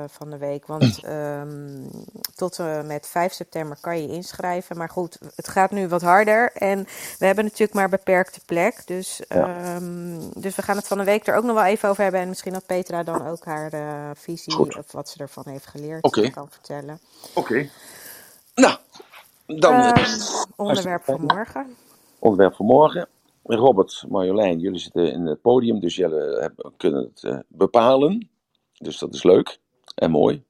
van 0.08 0.30
de 0.30 0.36
week. 0.38 0.66
Want 0.66 1.00
ehm, 1.04 1.86
tot 2.34 2.58
en 2.58 2.86
met 2.86 3.06
5 3.06 3.32
september 3.32 3.76
kan 3.80 4.02
je 4.02 4.08
inschrijven. 4.08 4.76
Maar 4.76 4.88
goed, 4.88 5.18
het 5.34 5.48
gaat 5.48 5.70
nu 5.70 5.88
wat 5.88 6.02
harder 6.02 6.52
en 6.52 6.86
we 7.18 7.26
hebben 7.26 7.44
natuurlijk 7.44 7.72
maar 7.74 7.88
beperkte 7.88 8.40
plek. 8.46 8.82
Dus, 8.86 9.20
Ja. 9.28 9.56
ehm, 9.58 10.18
dus 10.34 10.54
we 10.56 10.62
gaan 10.62 10.76
het 10.76 10.86
van 10.86 10.98
de 10.98 11.04
week 11.04 11.26
er 11.26 11.36
ook 11.36 11.44
nog 11.44 11.54
wel 11.54 11.64
even 11.64 11.88
over 11.88 12.02
hebben. 12.02 12.20
En 12.20 12.28
misschien 12.28 12.52
dat 12.52 12.66
Petra 12.66 13.02
dan 13.02 13.26
ook 13.26 13.44
haar 13.44 13.70
visie 14.16 14.58
of 14.58 14.92
wat 14.92 15.08
ze 15.08 15.18
ervan 15.18 15.44
heeft 15.46 15.57
geleerd 15.66 16.02
Oké. 16.04 16.30
kan 16.30 16.48
vertellen. 16.50 17.00
Oké. 17.34 17.68
Nou, 18.54 18.78
dan 19.46 19.74
eh, 19.74 19.88
Ehm, 19.88 20.44
onderwerp 20.56 21.02
fijn. 21.02 21.20
morgen. 21.20 21.76
onderwerp 22.18 22.54
voor 22.54 22.66
morgen. 22.66 23.08
Robert, 23.42 24.04
Marjolein, 24.08 24.58
jullie 24.58 24.78
zitten 24.80 25.12
in 25.12 25.26
het 25.26 25.40
podium, 25.40 25.80
dus 25.80 25.96
jullie 25.96 26.18
hebben, 26.40 26.72
kunnen 26.76 27.02
het 27.02 27.24
eh, 27.24 27.38
bepalen. 27.48 28.30
Dus 28.78 28.98
dat 28.98 29.14
is 29.14 29.22
leuk 29.22 29.58
en 29.94 30.10
mooi. 30.10 30.44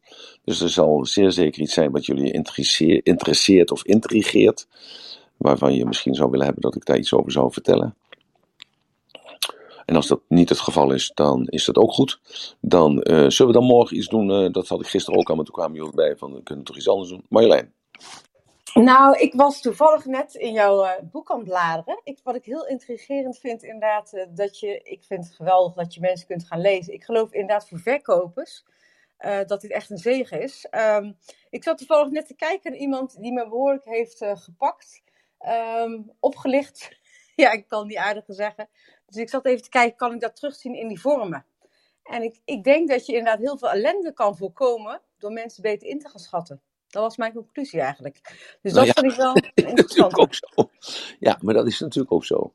Dus 0.45 0.61
er 0.61 0.69
zal 0.69 1.07
zeer 1.07 1.33
zeker 1.33 1.61
iets 1.63 1.75
zijn 1.75 1.91
wat 1.91 2.07
jullie 2.07 2.33
interesseer- 2.33 3.01
interesseert 3.07 3.71
of 3.71 3.85
intrigeert. 3.85 4.67
Waarvan 5.37 5.75
je 5.75 5.85
misschien 5.87 6.15
zou 6.15 6.31
willen 6.31 6.45
hebben 6.47 6.63
dat 6.63 6.77
ik 6.77 6.85
daar 6.85 6.97
iets 6.99 7.13
over 7.13 7.33
zou 7.33 7.53
vertellen. 7.53 7.97
En 9.89 9.97
als 9.97 10.07
dat 10.07 10.21
niet 10.29 10.49
het 10.49 10.61
geval 10.61 10.93
is, 10.93 11.11
dan 11.15 11.47
is 11.47 11.65
dat 11.65 11.77
ook 11.77 11.93
goed. 11.93 12.21
Dan 12.61 13.03
eh, 13.03 13.29
zullen 13.29 13.53
we 13.53 13.59
dan 13.59 13.69
morgen 13.69 13.97
iets 13.97 14.09
doen. 14.09 14.31
eh, 14.31 14.53
dat 14.53 14.69
had 14.69 14.81
ik 14.81 14.87
gisteren 14.87 15.21
ook 15.21 15.29
al, 15.29 15.37
maar 15.37 15.45
toen 15.45 15.55
kwamen 15.55 15.77
jullie 15.77 15.95
bij 15.95 16.17
van 16.17 16.35
we 16.35 16.43
kunnen 16.43 16.65
toch 16.65 16.77
iets 16.77 16.89
anders 16.89 17.11
doen. 17.11 17.25
Marjolein. 17.29 17.73
Nou, 18.75 19.19
ik 19.19 19.35
was 19.35 19.61
toevallig 19.61 20.05
net 20.05 20.35
in 20.35 20.53
jouw 20.53 20.85
eh, 20.85 21.03
boek 21.03 21.31
aan 21.31 21.39
het 21.39 21.49
bladeren. 21.49 22.01
Ik, 22.05 22.21
wat 22.23 22.35
ik 22.35 22.45
heel 22.45 22.67
intrigerend 22.67 23.39
vind, 23.39 23.63
inderdaad, 23.63 24.27
dat 24.35 24.59
je, 24.61 24.81
ik 24.83 25.05
vind 25.05 25.25
het 25.25 25.35
geweldig 25.35 25.75
dat 25.75 25.95
je 25.95 26.01
mensen 26.01 26.27
kunt 26.27 26.45
gaan 26.47 26.61
lezen. 26.61 26.93
Ik 26.93 27.05
geloof 27.05 27.33
inderdaad 27.33 27.69
voor 27.69 27.79
verkopers 27.79 28.65
dat 29.47 29.61
dit 29.61 29.71
echt 29.71 29.91
een 29.91 29.99
zegen 29.99 30.43
is. 30.43 30.67
Ehm, 30.71 31.13
ik 31.51 31.63
zat 31.63 31.79
toevallig 31.79 32.11
net 32.11 32.27
te 32.27 32.35
kijken 32.35 32.71
naar 32.71 32.81
iemand 32.81 33.21
die 33.21 33.33
me 33.33 33.49
behoorlijk 33.49 33.85
heeft 33.85 34.25
gepakt, 34.35 35.03
ehm, 35.39 36.01
opgelicht. 36.21 36.99
ja, 37.43 37.53
ik 37.53 37.69
kan 37.69 37.89
die 37.89 38.01
aardige 38.01 38.33
zeggen. 38.33 38.69
Dus 39.09 39.17
ik 39.17 39.29
zat 39.29 39.47
even 39.47 39.63
te 39.63 39.69
kijken, 39.69 39.97
kan 39.97 40.15
ik 40.15 40.21
dat 40.21 40.37
terugzien 40.37 40.75
in 40.75 40.89
die 40.89 41.01
vormen? 41.01 41.45
En 42.03 42.23
ik, 42.23 42.41
ik 42.45 42.65
denk 42.65 42.89
dat 42.89 43.07
je 43.07 43.13
inderdaad 43.13 43.41
heel 43.41 43.59
veel 43.59 43.71
ellende 43.71 44.13
kan 44.13 44.37
voorkomen 44.37 45.01
door 45.19 45.33
mensen 45.33 45.63
beter 45.63 45.89
in 45.89 45.99
te 45.99 46.09
gaan 46.09 46.21
schatten. 46.21 46.61
Dat 46.89 47.03
was 47.03 47.17
mijn 47.17 47.33
conclusie 47.33 47.81
eigenlijk. 47.81 48.21
Dus 48.63 48.73
Nou 48.73 48.87
dat 48.87 48.97
ja, 48.97 49.03
vind 49.03 49.13
ik 49.13 49.19
wel 49.19 49.35
dat 49.35 49.45
is 49.55 49.65
interessant. 49.65 50.17
natuurlijk 50.17 50.19
ook 50.19 50.35
zo. 50.35 50.71
Ja, 51.19 51.39
maar 51.43 51.55
dat 51.55 51.67
is 51.67 51.81
natuurlijk 51.81 52.13
ook 52.13 52.25
zo. 52.25 52.53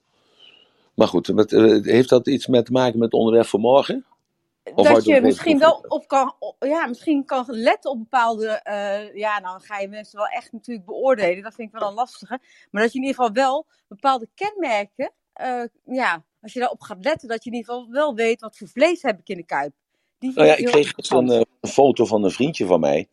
Maar 0.93 1.07
goed, 1.07 1.33
met, 1.33 1.53
eh, 1.53 1.83
heeft 1.83 2.09
dat 2.09 2.27
iets 2.27 2.47
met 2.47 2.65
te 2.65 2.71
maken 2.71 2.99
met 2.99 3.11
het 3.11 3.19
onderwerp 3.19 3.45
van 3.45 3.59
morgen? 3.59 4.05
Of 4.75 4.87
Dat 4.87 5.05
je 5.05 5.21
misschien 5.21 5.59
wel 5.59 5.85
op 5.87 6.07
kan, 6.07 6.35
ja, 6.59 6.85
misschien 6.85 7.25
kan 7.25 7.45
letten 7.47 7.91
op 7.91 7.97
bepaalde, 7.97 8.47
eh, 8.47 9.15
ja, 9.15 9.39
nou 9.39 9.61
ga 9.61 9.79
je 9.79 9.87
mensen 9.87 10.17
wel 10.17 10.27
echt 10.27 10.51
natuurlijk 10.51 10.85
beoordelen. 10.85 11.43
Dat 11.43 11.53
vind 11.53 11.73
ik 11.73 11.79
wel 11.79 11.89
een 11.89 11.93
lastige. 11.93 12.39
Maar 12.71 12.81
dat 12.81 12.91
je 12.93 12.99
in 12.99 13.05
ieder 13.05 13.23
geval 13.23 13.33
wel 13.43 13.65
bepaalde 13.87 14.29
kenmerken, 14.35 15.11
eh, 15.33 15.63
ja, 15.85 16.23
als 16.43 16.53
je 16.53 16.59
daarop 16.59 16.81
gaat 16.81 17.03
letten, 17.03 17.27
dat 17.27 17.43
je 17.43 17.49
in 17.49 17.55
ieder 17.55 17.73
geval 17.73 17.91
wel 17.91 18.15
weet 18.15 18.41
wat 18.41 18.57
voor 18.57 18.67
vlees 18.67 19.01
heb 19.01 19.19
ik 19.19 19.29
in 19.29 19.37
de 19.37 19.45
kuip. 19.45 19.73
Die 20.19 20.31
Nou 20.35 20.47
ja, 20.47 20.55
ik 20.55 20.65
kreeg 20.65 20.91
gisteren 20.95 21.23
een, 21.23 21.29
interessant. 21.29 21.47
eh, 21.47 21.53
een 21.61 21.69
foto 21.69 22.05
van 22.05 22.23
een 22.23 22.31
vriendje 22.31 22.65
van 22.65 22.79
mij. 22.79 23.07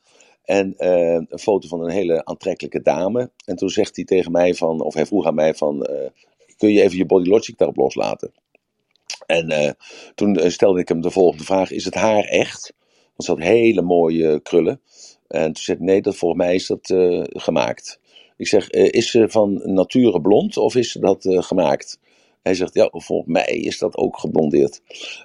En 0.45 0.75
eh, 0.77 1.21
een 1.29 1.39
foto 1.39 1.69
van 1.69 1.83
een 1.83 1.91
hele 1.91 2.25
aantrekkelijke 2.25 2.83
dame. 2.83 3.31
En 3.45 3.57
toen 3.57 3.69
zegt 3.69 3.97
hij 3.97 4.05
tegen 4.05 4.33
mij 4.33 4.55
van, 4.55 4.81
of 4.81 4.95
hij 4.95 5.07
vroeg 5.07 5.27
aan 5.27 5.35
mij 5.35 5.55
van, 5.55 5.83
eh, 5.85 6.11
kun 6.57 6.73
je 6.73 6.83
even 6.83 6.97
je 6.97 7.07
body 7.07 7.29
logic 7.29 7.59
daarop 7.59 7.77
loslaten? 7.77 8.33
En 9.27 9.77
toen 10.15 10.51
stelde 10.51 10.81
ik 10.81 10.89
hem 10.89 11.01
de 11.01 11.11
volgende 11.11 11.45
vraag, 11.45 11.71
is 11.71 11.85
het 11.85 11.95
haar 11.95 12.25
echt? 12.25 12.73
Want 13.17 13.25
ze 13.25 13.31
had 13.31 13.41
hele 13.41 13.83
mooie 13.83 14.41
krullen. 14.41 14.81
En 15.29 15.45
toen 15.45 15.63
zei 15.63 15.77
hij, 15.77 15.87
nee, 15.87 16.03
dat, 16.03 16.17
volgens 16.17 16.43
mij 16.43 16.55
is 16.55 16.67
dat 16.67 16.95
gemaakt. 17.43 18.01
Ik 18.37 18.47
zeg, 18.49 18.71
is 18.71 19.11
ze 19.11 19.29
van 19.29 19.63
nature 19.65 20.21
blond 20.21 20.57
of 20.57 20.75
is 20.75 20.93
ze 20.93 20.99
dat 20.99 21.27
gemaakt? 21.29 21.99
Hij 22.43 22.55
zegt, 22.55 22.75
ja, 22.75 22.89
volgens 22.93 23.33
mij 23.33 23.57
is 23.57 23.79
dat 23.79 23.97
ook 23.97 24.19
geblondeerd. 24.19 24.81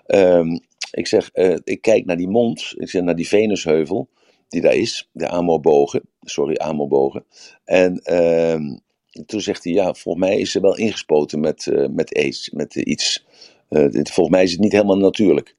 Ehm, 0.06 0.58
ik 0.92 1.08
zeg, 1.08 1.30
eh, 1.32 1.56
ik 1.64 1.82
kijk 1.82 2.06
naar 2.06 2.18
die 2.18 2.28
mond, 2.28 2.74
ik 2.78 2.90
zeg 2.90 3.02
naar 3.02 3.16
die 3.16 3.28
venusheuvel 3.28 4.08
die 4.48 4.62
daar 4.62 4.76
is, 4.76 5.10
de 5.12 5.28
amobogen, 5.28 6.02
sorry, 6.22 6.58
amobogen. 6.58 7.26
En 7.64 8.00
ehm, 8.04 8.78
toen 9.26 9.42
zegt 9.42 9.64
hij, 9.64 9.74
ja, 9.74 9.94
volgens 9.94 10.26
mij 10.26 10.40
is 10.40 10.52
ze 10.52 10.60
wel 10.60 10.78
ingespoten 10.78 11.40
met, 11.40 11.68
eh, 11.68 11.88
met, 11.88 12.12
iets, 12.12 12.50
met 12.50 12.76
iets. 12.76 13.26
Eh, 13.70 13.88
volgens 13.92 14.30
mij 14.30 14.44
is 14.44 14.52
het 14.52 14.60
niet 14.60 14.72
helemaal 14.72 14.98
natuurlijk. 14.98 15.56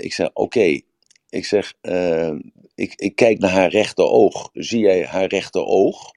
Ik 0.00 0.12
zeg, 0.12 0.30
oké. 0.32 0.80
Ik 1.30 1.44
zeg, 1.44 1.74
ik, 2.74 2.92
ik 2.96 3.14
kijk 3.14 3.38
naar 3.38 3.50
haar 3.50 3.70
rechteroog. 3.70 4.50
Zie 4.52 4.80
jij 4.80 5.04
haar 5.04 5.26
rechteroog? 5.26 6.12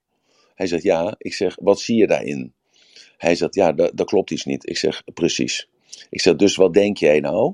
Hij 0.55 0.67
zegt, 0.67 0.83
ja. 0.83 1.15
Ik 1.17 1.33
zeg, 1.33 1.57
wat 1.61 1.79
zie 1.79 1.97
je 1.97 2.07
daarin? 2.07 2.53
Hij 3.17 3.35
zegt, 3.35 3.55
ja, 3.55 3.71
dat, 3.71 4.03
klopt 4.05 4.31
iets 4.31 4.45
niet. 4.45 4.69
Ik 4.69 4.77
zeg, 4.77 5.03
precies. 5.13 5.69
Ik 6.09 6.21
zeg, 6.21 6.35
dus 6.35 6.55
wat 6.55 6.73
denk 6.73 6.97
jij 6.97 7.19
nou? 7.19 7.53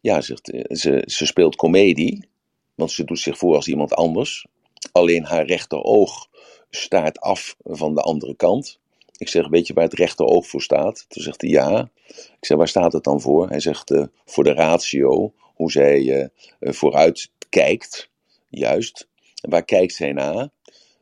Ja, 0.00 0.20
zegt, 0.20 0.50
eh, 0.50 0.76
ze, 0.76 1.02
ze 1.06 1.26
speelt 1.26 1.56
komedie, 1.56 2.28
want 2.74 2.90
ze 2.90 3.04
doet 3.04 3.18
zich 3.18 3.38
voor 3.38 3.54
als 3.54 3.68
iemand 3.68 3.94
anders. 3.94 4.46
Alleen 4.92 5.24
haar 5.24 5.46
rechteroog 5.46 6.28
staart 6.70 7.20
af 7.20 7.56
van 7.62 7.94
de 7.94 8.00
andere 8.00 8.36
kant. 8.36 8.78
Ik 9.16 9.28
zeg, 9.28 9.48
weet 9.48 9.66
je 9.66 9.74
waar 9.74 9.84
het 9.84 9.94
rechteroog 9.94 10.46
voor 10.46 10.62
staat? 10.62 11.04
Toen 11.08 11.22
zegt 11.22 11.40
hij, 11.40 11.50
ja. 11.50 11.90
Ik 12.16 12.46
zeg, 12.46 12.56
waar 12.56 12.68
staat 12.68 12.92
het 12.92 13.04
dan 13.04 13.20
voor? 13.20 13.48
Hij 13.48 13.60
zegt, 13.60 13.90
eh, 13.90 14.04
voor 14.24 14.44
de 14.44 14.52
ratio, 14.52 15.32
hoe 15.54 15.70
zij 15.70 16.30
eh, 16.58 16.72
vooruit 16.72 17.30
kijkt, 17.48 18.10
juist. 18.48 19.08
En 19.42 19.50
waar 19.50 19.64
kijkt 19.64 19.94
zij 19.94 20.12
naar? 20.12 20.48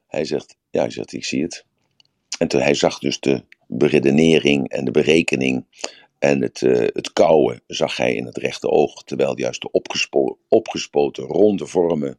Hij 0.06 0.24
zegt, 0.24 0.56
ja, 0.70 0.80
hij 0.80 0.90
zegt, 0.90 1.12
ik 1.12 1.24
zie 1.24 1.42
het. 1.42 1.64
En 2.38 2.48
toen 2.48 2.60
hij 2.60 2.74
zag 2.74 2.98
dus 2.98 3.20
de 3.20 3.44
beredenering 3.68 4.68
en 4.68 4.84
de 4.84 4.90
berekening 4.90 5.66
en 6.18 6.42
het, 6.42 6.62
eh 6.62 6.80
het 6.92 7.12
kouwen 7.12 7.62
zag 7.66 7.96
hij 7.96 8.14
in 8.14 8.26
het 8.26 8.36
rechte 8.38 8.70
oog, 8.70 9.04
terwijl 9.04 9.38
juist 9.38 9.60
de 9.62 9.70
opgespo 9.70 10.38
opgespoten 10.48 11.24
ronde 11.24 11.66
vormen 11.66 12.18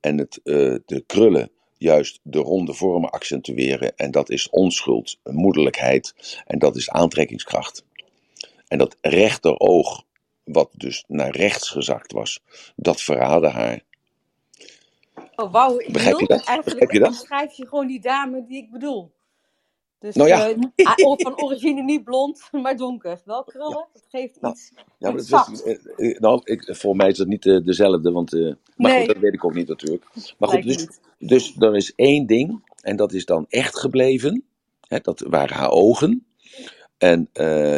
en 0.00 0.18
het, 0.18 0.40
eh, 0.44 0.54
de 0.86 1.04
krullen 1.06 1.50
juist 1.78 2.20
de 2.22 2.38
ronde 2.38 2.74
vormen 2.74 3.10
accentueren. 3.10 3.96
En 3.96 4.10
dat 4.10 4.30
is 4.30 4.50
onschuld, 4.50 5.18
moederlijkheid 5.24 6.14
en 6.46 6.58
dat 6.58 6.76
is 6.76 6.90
aantrekkingskracht. 6.90 7.84
En 8.68 8.78
dat 8.78 8.96
rechteroog, 9.00 10.04
wat 10.44 10.70
dus 10.76 11.04
naar 11.08 11.36
rechts 11.36 11.70
gezakt 11.70 12.12
was, 12.12 12.40
dat 12.76 13.02
verraadde 13.02 13.48
haar. 13.48 13.82
Oh, 15.36 15.52
wauw, 15.52 15.78
ik 15.78 15.92
Begrijp 15.92 16.18
je 16.18 16.26
bedoel, 16.26 16.38
dat? 16.38 16.46
eigenlijk 16.46 16.78
Begrijp 16.78 16.90
je 16.92 16.98
dat? 16.98 17.10
beschrijf 17.10 17.52
je 17.52 17.68
gewoon 17.68 17.86
die 17.86 18.00
dame 18.00 18.44
die 18.46 18.62
ik 18.62 18.70
bedoel. 18.70 19.12
Dus 20.00 20.14
Nou 20.14 20.28
ja. 20.28 20.54
ah, 20.76 21.14
van 21.16 21.42
origine 21.42 21.82
niet 21.82 22.04
blond, 22.04 22.48
maar 22.62 22.76
donker. 22.76 23.20
Wel 23.24 23.44
krullen, 23.44 23.88
dat 23.92 24.04
geeft 24.08 24.40
Nou, 24.40 24.54
iets, 24.54 24.72
Ja, 24.74 24.84
maar 24.98 25.12
dat 25.12 25.26
zacht. 25.26 25.48
wist 25.50 25.66
ik, 25.66 25.86
eh, 25.86 26.10
eh, 26.10 26.20
nou, 26.20 26.40
ik, 26.44 26.76
voor 26.76 26.96
mij 26.96 27.08
is 27.08 27.16
dat 27.16 27.26
niet 27.26 27.42
dezelfde, 27.42 28.12
want, 28.12 28.32
maar 28.32 28.56
Nee. 28.76 28.98
goed, 28.98 29.06
dat 29.06 29.18
weet 29.18 29.34
ik 29.34 29.44
ook 29.44 29.54
niet 29.54 29.68
natuurlijk. 29.68 30.04
Maar 30.38 30.48
goed, 30.48 30.62
dus, 30.62 30.76
niet. 30.76 31.00
dus 31.18 31.56
er 31.58 31.76
is 31.76 31.92
één 31.94 32.26
ding, 32.26 32.64
en 32.80 32.96
dat 32.96 33.12
is 33.12 33.24
dan 33.24 33.46
echt 33.48 33.78
gebleven. 33.78 34.44
Hè, 34.80 34.98
dat 34.98 35.24
waren 35.28 35.56
haar 35.56 35.70
ogen. 35.70 36.26
En 36.98 37.30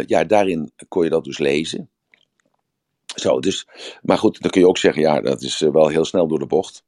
ja, 0.06 0.24
daarin 0.24 0.72
kon 0.88 1.04
je 1.04 1.10
dat 1.10 1.24
dus 1.24 1.38
lezen. 1.38 1.90
Zo, 3.14 3.40
dus, 3.40 3.66
maar 4.02 4.18
goed, 4.18 4.40
dan 4.40 4.50
kun 4.50 4.60
je 4.60 4.68
ook 4.68 4.78
zeggen, 4.78 5.02
ja, 5.02 5.20
dat 5.20 5.42
is 5.42 5.58
wel 5.58 5.88
heel 5.88 6.04
snel 6.04 6.26
door 6.28 6.38
de 6.38 6.46
bocht. 6.46 6.82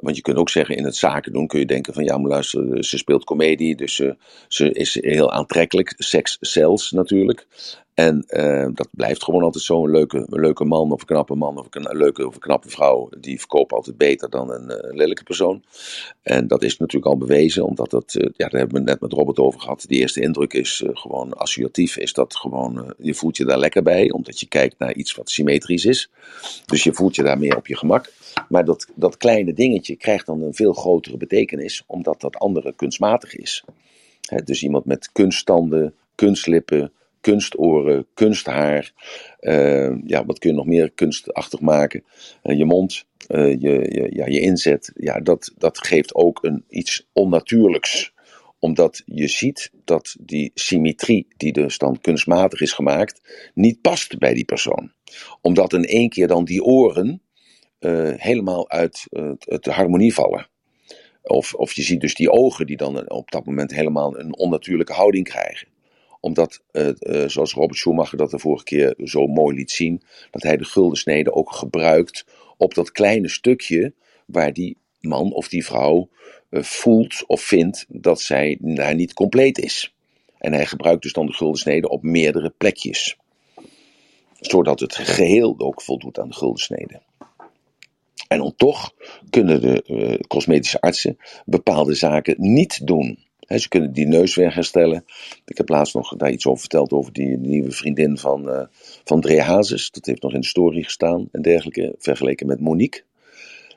Want 0.00 0.16
je 0.16 0.22
kunt 0.22 0.36
ook 0.36 0.48
zeggen, 0.48 0.76
in 0.76 0.84
het 0.84 0.96
zaken 0.96 1.32
doen 1.32 1.46
kun 1.46 1.58
je 1.58 1.66
denken 1.66 1.94
van 1.94 2.04
ja, 2.04 2.18
maar 2.18 2.30
luister, 2.30 2.84
ze 2.84 2.98
speelt 2.98 3.24
comedie, 3.24 3.76
dus 3.76 3.94
ze, 3.94 4.16
ze 4.48 4.72
is 4.72 4.98
heel 5.00 5.32
aantrekkelijk. 5.32 5.94
Seks 5.98 6.36
zelfs 6.40 6.90
natuurlijk. 6.90 7.46
En 7.94 8.24
eh, 8.26 8.68
dat 8.74 8.88
blijft 8.90 9.24
gewoon 9.24 9.42
altijd 9.42 9.64
zo. 9.64 9.84
Een 9.84 9.90
leuke, 9.90 10.26
leuke 10.28 10.64
man 10.64 10.92
of 10.92 11.00
een 11.00 11.06
knappe 11.06 11.34
man 11.34 11.58
of 11.58 11.66
een 11.70 11.96
leuke 11.96 12.26
of 12.26 12.34
een 12.34 12.40
knappe 12.40 12.68
vrouw, 12.68 13.08
die 13.20 13.38
verkoopt 13.38 13.72
altijd 13.72 13.96
beter 13.96 14.30
dan 14.30 14.50
een 14.50 14.70
eh, 14.70 14.94
lelijke 14.94 15.22
persoon. 15.22 15.62
En 16.22 16.46
dat 16.46 16.62
is 16.62 16.78
natuurlijk 16.78 17.12
al 17.12 17.18
bewezen, 17.18 17.64
omdat 17.66 17.90
dat, 17.90 18.14
eh, 18.14 18.28
ja, 18.36 18.48
daar 18.48 18.60
hebben 18.60 18.78
we 18.78 18.90
net 18.90 19.00
met 19.00 19.12
Robert 19.12 19.38
over 19.38 19.60
gehad. 19.60 19.84
Die 19.88 20.00
eerste 20.00 20.20
indruk 20.20 20.52
is 20.52 20.82
eh, 20.86 20.90
gewoon 20.92 21.32
associatief, 21.32 21.96
is 21.96 22.12
dat 22.12 22.36
gewoon, 22.36 22.84
eh, 22.84 22.90
je 22.98 23.14
voelt 23.14 23.36
je 23.36 23.44
daar 23.44 23.58
lekker 23.58 23.82
bij, 23.82 24.10
omdat 24.10 24.40
je 24.40 24.46
kijkt 24.46 24.78
naar 24.78 24.94
iets 24.94 25.14
wat 25.14 25.30
symmetrisch 25.30 25.84
is. 25.84 26.10
Dus 26.66 26.84
je 26.84 26.92
voelt 26.92 27.14
je 27.14 27.22
daar 27.22 27.38
meer 27.38 27.56
op 27.56 27.66
je 27.66 27.76
gemak. 27.76 28.12
Maar 28.48 28.64
dat, 28.64 28.86
dat 28.94 29.16
kleine 29.16 29.52
dingetje 29.52 29.96
krijgt 29.96 30.26
dan 30.26 30.42
een 30.42 30.54
veel 30.54 30.72
grotere 30.72 31.16
betekenis, 31.16 31.84
omdat 31.86 32.20
dat 32.20 32.36
andere 32.36 32.74
kunstmatig 32.74 33.36
is. 33.36 33.64
Dus 34.44 34.62
iemand 34.62 34.84
met 34.84 35.12
kunststanden, 35.12 35.94
kunstlippen, 36.14 36.92
kunstoren, 37.20 38.06
kunsthaar. 38.14 38.92
eh, 39.38 39.96
ja, 40.06 40.24
wat 40.24 40.38
kun 40.38 40.50
je 40.50 40.56
nog 40.56 40.66
meer 40.66 40.90
kunstachtig 40.90 41.60
maken? 41.60 42.04
Eh, 42.42 42.58
je 42.58 42.64
mond, 42.64 43.04
eh, 43.26 43.50
je, 43.50 43.70
je, 43.70 44.08
ja, 44.10 44.26
je 44.26 44.40
inzet. 44.40 44.92
Ja, 44.94 45.20
dat, 45.20 45.52
dat 45.58 45.86
geeft 45.86 46.14
ook 46.14 46.44
een, 46.44 46.64
iets 46.68 47.08
onnatuurlijks. 47.12 48.12
Omdat 48.58 49.02
je 49.06 49.28
ziet 49.28 49.70
dat 49.84 50.16
die 50.20 50.50
symmetrie, 50.54 51.26
die 51.36 51.52
dus 51.52 51.78
dan 51.78 52.00
kunstmatig 52.00 52.60
is 52.60 52.72
gemaakt, 52.72 53.20
niet 53.54 53.80
past 53.80 54.18
bij 54.18 54.34
die 54.34 54.44
persoon. 54.44 54.92
Omdat 55.40 55.72
in 55.72 55.84
één 55.84 56.08
keer 56.08 56.26
dan 56.26 56.44
die 56.44 56.62
oren 56.62 57.22
eh, 57.80 58.12
helemaal 58.16 58.70
uit 58.70 59.06
uh, 59.10 59.32
het 59.38 59.66
harmonie 59.66 60.14
vallen. 60.14 60.48
Of, 61.22 61.54
of 61.54 61.72
je 61.72 61.82
ziet 61.82 62.00
dus 62.00 62.14
die 62.14 62.30
ogen 62.30 62.66
die 62.66 62.76
dan 62.76 63.10
op 63.10 63.30
dat 63.30 63.44
moment 63.44 63.74
helemaal 63.74 64.18
een 64.18 64.36
onnatuurlijke 64.36 64.92
houding 64.92 65.24
krijgen 65.24 65.68
omdat, 66.20 66.62
uh, 66.72 66.88
zoals 67.26 67.52
Robert 67.52 67.78
Schumacher 67.78 68.18
dat 68.18 68.30
de 68.30 68.38
vorige 68.38 68.64
keer 68.64 68.94
zo 69.04 69.26
mooi 69.26 69.56
liet 69.56 69.70
zien, 69.70 70.02
dat 70.30 70.42
hij 70.42 70.56
de 70.56 70.64
guldensnede 70.64 71.32
ook 71.32 71.52
gebruikt 71.52 72.26
op 72.56 72.74
dat 72.74 72.92
kleine 72.92 73.28
stukje 73.28 73.92
waar 74.26 74.52
die 74.52 74.76
man 75.00 75.32
of 75.32 75.48
die 75.48 75.64
vrouw 75.64 76.08
voelt 76.50 77.24
of 77.26 77.40
vindt 77.40 77.86
dat 77.88 78.20
zij 78.20 78.58
daar 78.60 78.94
niet 78.94 79.12
compleet 79.12 79.58
is. 79.58 79.94
En 80.38 80.52
hij 80.52 80.66
gebruikt 80.66 81.02
dus 81.02 81.12
dan 81.12 81.26
de 81.26 81.32
guldensnede 81.32 81.88
op 81.88 82.02
meerdere 82.02 82.52
plekjes. 82.58 83.16
Zodat 84.40 84.80
het 84.80 84.96
geheel 84.96 85.54
ook 85.58 85.82
voldoet 85.82 86.18
aan 86.18 86.28
de 86.28 86.34
guldensnede. 86.34 87.00
En 88.28 88.38
dan 88.38 88.54
toch 88.56 88.92
kunnen 89.30 89.60
de 89.60 90.24
cosmetische 90.28 90.80
artsen 90.80 91.16
bepaalde 91.44 91.94
zaken 91.94 92.34
niet 92.38 92.86
doen. 92.86 93.18
He, 93.50 93.58
ze 93.58 93.68
kunnen 93.68 93.92
die 93.92 94.06
neus 94.06 94.34
weer 94.34 94.54
herstellen. 94.54 95.04
Ik 95.44 95.56
heb 95.56 95.68
laatst 95.68 95.94
nog 95.94 96.16
daar 96.16 96.30
iets 96.30 96.46
over 96.46 96.60
verteld 96.60 96.92
over 96.92 97.12
die 97.12 97.38
nieuwe 97.38 97.70
vriendin 97.70 98.18
van, 98.18 98.48
uh, 98.48 98.62
van 99.04 99.20
Dre 99.20 99.40
Hazes. 99.40 99.90
Dat 99.90 100.06
heeft 100.06 100.22
nog 100.22 100.32
in 100.32 100.40
de 100.40 100.46
story 100.46 100.82
gestaan 100.82 101.28
en 101.32 101.42
dergelijke. 101.42 101.94
Vergeleken 101.98 102.46
met 102.46 102.60
Monique. 102.60 103.02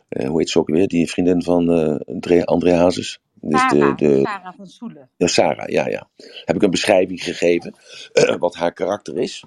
Uh, 0.09 0.27
hoe 0.27 0.39
heet 0.39 0.49
ze 0.49 0.59
ook 0.59 0.69
weer? 0.69 0.87
Die 0.87 1.09
vriendin 1.09 1.43
van 1.43 1.79
uh, 1.79 1.95
Dre, 2.19 2.45
André 2.45 2.73
Hazes. 2.73 3.19
Sarah, 3.49 3.97
de, 3.97 4.05
de, 4.05 4.19
Sarah 4.23 4.53
van 4.55 4.67
Soelen. 4.67 5.09
Ja, 5.17 5.27
Sarah, 5.27 5.69
ja, 5.69 5.87
ja. 5.87 6.09
Heb 6.45 6.55
ik 6.55 6.61
een 6.61 6.71
beschrijving 6.71 7.23
gegeven 7.23 7.75
wat 8.39 8.55
haar 8.55 8.73
karakter 8.73 9.17
is. 9.17 9.43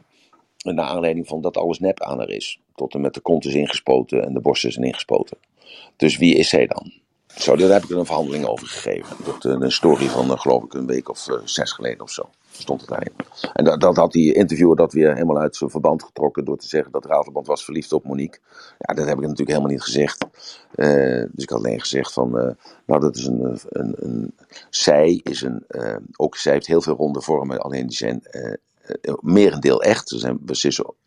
En 0.64 0.74
naar 0.74 0.86
aanleiding 0.86 1.26
van 1.26 1.40
dat 1.40 1.56
alles 1.56 1.78
nep 1.78 2.00
aan 2.02 2.18
haar 2.18 2.30
is. 2.30 2.60
Tot 2.76 2.94
en 2.94 3.00
met 3.00 3.14
de 3.14 3.20
kont 3.20 3.44
is 3.44 3.54
ingespoten 3.54 4.24
en 4.24 4.32
de 4.32 4.40
borsten 4.40 4.72
zijn 4.72 4.84
ingespoten. 4.84 5.36
Dus 5.96 6.16
wie 6.16 6.34
is 6.34 6.48
zij 6.48 6.66
dan? 6.66 6.92
Zo, 7.26 7.56
daar 7.56 7.70
heb 7.70 7.82
ik 7.82 7.90
een 7.90 8.06
verhandeling 8.06 8.46
over 8.46 8.66
gegeven. 8.66 9.16
Dat, 9.24 9.44
uh, 9.44 9.56
een 9.58 9.72
story 9.72 10.08
van, 10.08 10.30
uh, 10.30 10.38
geloof 10.38 10.64
ik, 10.64 10.74
een 10.74 10.86
week 10.86 11.08
of 11.08 11.28
uh, 11.28 11.36
zes 11.44 11.72
geleden 11.72 12.00
of 12.00 12.10
zo. 12.10 12.28
Stond 12.50 12.80
het 12.80 12.90
daarin. 12.90 13.12
En 13.52 13.64
dat, 13.64 13.80
dat 13.80 13.96
had 13.96 14.12
die 14.12 14.34
interviewer 14.34 14.76
dat 14.76 14.92
weer 14.92 15.14
helemaal 15.14 15.38
uit 15.38 15.56
zijn 15.56 15.70
verband 15.70 16.02
getrokken. 16.02 16.44
door 16.44 16.56
te 16.56 16.68
zeggen 16.68 16.92
dat 16.92 17.04
Ratelband 17.04 17.46
was 17.46 17.64
verliefd 17.64 17.92
op 17.92 18.04
Monique. 18.04 18.40
Ja, 18.78 18.94
dat 18.94 19.06
heb 19.06 19.14
ik 19.14 19.20
natuurlijk 19.20 19.48
helemaal 19.48 19.70
niet 19.70 19.82
gezegd. 19.82 20.26
dus 21.34 21.44
ik 21.44 21.50
had 21.50 21.58
alleen 21.58 21.80
gezegd 21.80 22.12
van. 22.12 22.30
nou, 22.86 23.00
dat 23.00 23.16
is 23.16 23.26
een. 23.26 23.58
een, 23.68 23.94
een 23.96 24.34
zij 24.70 25.20
is 25.22 25.42
een. 25.42 25.64
ook 26.16 26.36
zij 26.36 26.52
heeft 26.52 26.66
heel 26.66 26.82
veel 26.82 26.96
ronde 26.96 27.22
vormen, 27.22 27.60
alleen 27.60 27.86
die 27.86 27.96
zijn 27.96 28.22
merendeel 29.20 29.82
echt. 29.82 30.08
Ze, 30.08 30.18
zijn, 30.18 30.38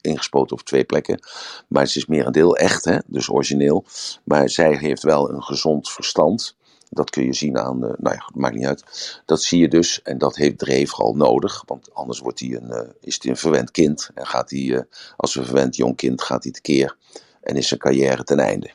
ingespoten 0.01 0.57
op 0.57 0.61
twee 0.61 0.83
plekken. 0.83 1.19
Maar 1.67 1.87
ze 1.87 1.97
is 1.97 2.05
merendeel 2.05 2.57
echt, 2.57 2.85
hè? 2.85 2.97
dus 3.05 3.29
origineel. 3.29 3.85
Maar 4.23 4.49
zij 4.49 4.77
heeft 4.77 5.03
wel 5.03 5.29
een 5.29 5.43
gezond 5.43 5.91
verstand. 5.91 6.57
Dat 6.89 7.09
kun 7.09 7.25
je 7.25 7.33
zien 7.33 7.57
aan, 7.57 7.83
uh, 7.83 7.91
nou 7.97 8.15
ja, 8.15 8.29
maakt 8.33 8.55
niet 8.55 8.65
uit. 8.65 9.21
Dat 9.25 9.41
zie 9.41 9.59
je 9.59 9.67
dus 9.67 10.01
en 10.01 10.17
dat 10.17 10.35
heeft 10.35 10.57
Dreef 10.57 10.89
vooral 10.89 11.15
nodig. 11.15 11.63
Want 11.65 11.93
anders 11.93 12.19
wordt 12.19 12.39
hij 12.39 12.55
een, 12.55 12.69
uh, 12.69 12.89
is 13.01 13.17
hij 13.21 13.31
een 13.31 13.37
verwend 13.37 13.71
kind. 13.71 14.09
En 14.13 14.27
gaat 14.27 14.49
hij, 14.49 14.85
als 15.17 15.35
een 15.35 15.45
verwend 15.45 15.75
jong 15.75 15.95
kind, 15.95 16.21
gaat 16.21 16.43
hij 16.43 16.51
tekeer. 16.51 16.97
En 17.41 17.55
is 17.55 17.67
zijn 17.67 17.79
carrière 17.79 18.23
ten 18.23 18.39
einde. 18.39 18.71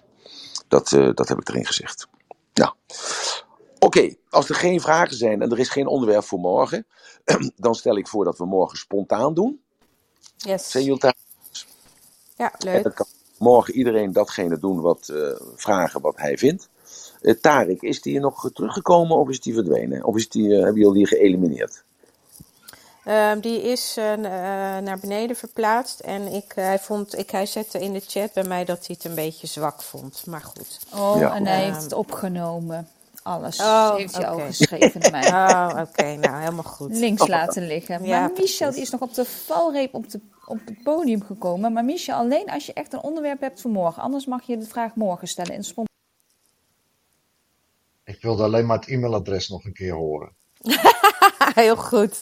Dat, 0.69 0.89
dat 1.15 1.29
heb 1.29 1.41
ik 1.41 1.49
erin 1.49 1.67
gezegd. 1.67 2.09
Nou, 2.55 2.73
Oké, 3.85 3.99
okay, 3.99 4.19
als 4.31 4.49
er 4.49 4.55
geen 4.55 4.81
vragen 4.81 5.17
zijn 5.17 5.43
en 5.43 5.51
er 5.51 5.59
is 5.59 5.69
geen 5.69 5.87
onderwerp 5.87 6.25
voor 6.25 6.39
morgen, 6.39 6.87
dan 7.57 7.75
stel 7.75 7.97
ik 7.97 8.09
voor 8.09 8.25
dat 8.25 8.39
we 8.39 8.45
morgen 8.45 8.79
spontaan 8.79 9.35
doen. 9.35 9.61
Yes. 10.37 10.71
Zijn 10.71 10.85
jullie 10.85 11.01
daar? 11.01 11.15
Ja, 12.37 12.53
leuk. 12.59 12.85
En 12.85 12.95
kan 12.95 13.07
morgen 13.39 13.75
iedereen 13.75 14.13
datgene 14.13 14.59
doen 14.59 14.81
wat 14.81 15.09
uh, 15.13 15.31
vragen 15.55 16.01
wat 16.01 16.17
hij 16.17 16.39
vindt. 16.39 16.69
Uh, 17.21 17.35
Tarik, 17.35 17.83
is 17.83 18.03
die 18.03 18.21
nog 18.21 18.51
teruggekomen 18.53 19.17
of 19.17 19.29
is 19.29 19.41
die 19.41 19.55
verdwenen? 19.55 20.05
Of 20.05 20.17
is 20.17 20.29
die, 20.29 20.49
uh, 20.49 20.63
hebben 20.63 20.81
jullie 20.81 20.95
die 20.95 21.07
geëlimineerd? 21.07 21.85
Uh, 23.07 23.33
die 23.41 23.63
is 23.63 23.97
uh, 23.99 24.15
naar 24.15 24.99
beneden 25.01 25.37
verplaatst 25.37 26.01
en 26.01 26.33
ik, 26.33 26.53
hij, 26.55 26.79
vond, 26.79 27.19
ik, 27.19 27.31
hij 27.31 27.47
zette 27.47 27.79
in 27.79 27.93
de 27.93 28.03
chat 28.07 28.33
bij 28.33 28.45
mij 28.45 28.65
dat 28.65 28.87
hij 28.87 28.97
het 28.99 29.05
een 29.05 29.15
beetje 29.15 29.47
zwak 29.47 29.83
vond. 29.83 30.27
Maar 30.27 30.41
goed. 30.41 30.79
Oh, 30.95 31.19
ja. 31.19 31.35
en 31.35 31.47
hij 31.47 31.65
heeft 31.65 31.83
het 31.83 31.93
opgenomen. 31.93 32.89
Alles 33.25 33.61
oh, 33.61 33.97
heeft 33.97 34.17
hij 34.17 34.29
okay. 34.29 34.41
al 34.41 34.47
geschreven 34.47 35.01
naar 35.01 35.11
mij. 35.11 35.29
Oh, 35.29 35.69
oké. 35.71 35.81
Okay. 35.81 36.15
Nou, 36.15 36.39
helemaal 36.39 36.63
goed. 36.63 36.97
Links 36.97 37.27
laten 37.27 37.67
liggen. 37.67 38.09
Maar 38.09 38.31
Michel 38.37 38.71
die 38.71 38.81
is 38.81 38.91
nog 38.91 39.01
op 39.01 39.15
de 39.15 39.25
valreep 39.25 39.95
op, 39.95 40.11
de, 40.11 40.21
op 40.47 40.59
het 40.65 40.83
podium 40.83 41.23
gekomen. 41.23 41.73
Maar 41.73 41.85
Michel, 41.85 42.17
alleen 42.17 42.51
als 42.51 42.67
je 42.67 42.73
echt 42.73 42.93
een 42.93 43.03
onderwerp 43.03 43.41
hebt 43.41 43.61
voor 43.61 43.71
morgen. 43.71 44.03
Anders 44.03 44.27
mag 44.27 44.43
je 44.43 44.59
de 44.59 44.67
vraag 44.67 44.95
morgen 44.95 45.29
stellen 45.29 45.55
in 45.55 45.65
spont. 45.65 45.89
Ik 48.05 48.23
wilde 48.23 48.43
alleen 48.43 48.67
maar 48.67 48.79
het 48.79 48.89
e-mailadres 48.89 49.49
nog 49.49 49.65
een 49.65 49.73
keer 49.73 49.93
horen. 49.93 50.33
Heel 51.55 51.77
goed. 51.77 52.21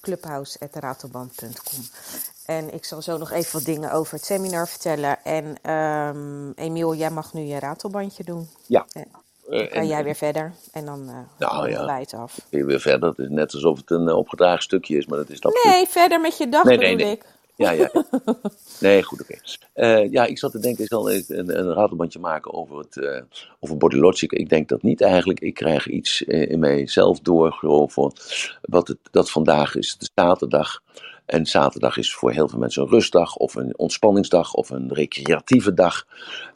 clubhouse.ratelband.com 0.00 1.84
En 2.44 2.74
ik 2.74 2.84
zal 2.84 3.02
zo 3.02 3.18
nog 3.18 3.30
even 3.30 3.52
wat 3.52 3.64
dingen 3.64 3.92
over 3.92 4.14
het 4.14 4.24
seminar 4.24 4.68
vertellen. 4.68 5.24
En 5.24 5.70
um, 5.72 6.52
Emiel, 6.56 6.94
jij 6.94 7.10
mag 7.10 7.32
nu 7.32 7.40
je 7.40 7.58
ratelbandje 7.58 8.24
doen. 8.24 8.48
Ja. 8.66 8.86
En, 8.92 9.08
dan 9.48 9.68
kan 9.68 9.86
jij 9.86 10.04
weer 10.04 10.14
verder 10.14 10.52
en 10.72 10.84
dan 10.84 11.02
uh, 11.08 11.18
nou, 11.38 11.70
ja. 11.70 11.84
wij 11.84 12.00
het 12.00 12.14
af. 12.14 12.38
Weer 12.50 12.80
verder. 12.80 13.08
Het 13.08 13.18
is 13.18 13.28
net 13.28 13.54
alsof 13.54 13.78
het 13.78 13.90
een 13.90 14.08
uh, 14.08 14.16
opgedragen 14.16 14.62
stukje 14.62 14.96
is, 14.96 15.06
maar 15.06 15.18
dat 15.18 15.28
is 15.28 15.40
dat. 15.40 15.60
Nee, 15.64 15.86
verder 15.86 16.20
met 16.20 16.38
je 16.38 16.48
dag 16.48 16.64
nee, 16.64 16.78
nee, 16.78 16.96
nee. 16.96 17.10
ik. 17.10 17.24
Ja, 17.56 17.70
ja. 17.70 17.90
Nee, 18.80 19.02
goed, 19.02 19.20
oké. 19.20 19.38
Okay. 19.74 20.04
Uh, 20.04 20.12
ja, 20.12 20.24
ik 20.24 20.38
zat 20.38 20.50
te 20.50 20.58
denken, 20.58 20.82
ik 20.82 20.90
zal 20.90 21.10
een, 21.10 21.24
een 21.28 21.72
ratelbandje 21.72 22.18
maken 22.18 22.52
over, 22.52 22.78
het, 22.78 22.96
uh, 22.96 23.20
over 23.60 23.76
Body 23.76 23.96
Logic. 23.96 24.32
Ik 24.32 24.48
denk 24.48 24.68
dat 24.68 24.82
niet 24.82 25.00
eigenlijk. 25.00 25.40
Ik 25.40 25.54
krijg 25.54 25.88
iets 25.88 26.22
in 26.22 26.58
mijzelf 26.58 27.20
door 27.20 27.58
over 27.62 28.12
wat 28.60 28.88
het, 28.88 28.98
dat 29.10 29.30
vandaag 29.30 29.74
is, 29.74 29.96
de 29.98 30.08
zaterdag. 30.14 30.82
En 31.26 31.46
zaterdag 31.46 31.96
is 31.96 32.14
voor 32.14 32.32
heel 32.32 32.48
veel 32.48 32.58
mensen 32.58 32.82
een 32.82 32.88
rustdag, 32.88 33.36
of 33.36 33.54
een 33.54 33.78
ontspanningsdag, 33.78 34.54
of 34.54 34.70
een 34.70 34.92
recreatieve 34.92 35.74
dag. 35.74 36.06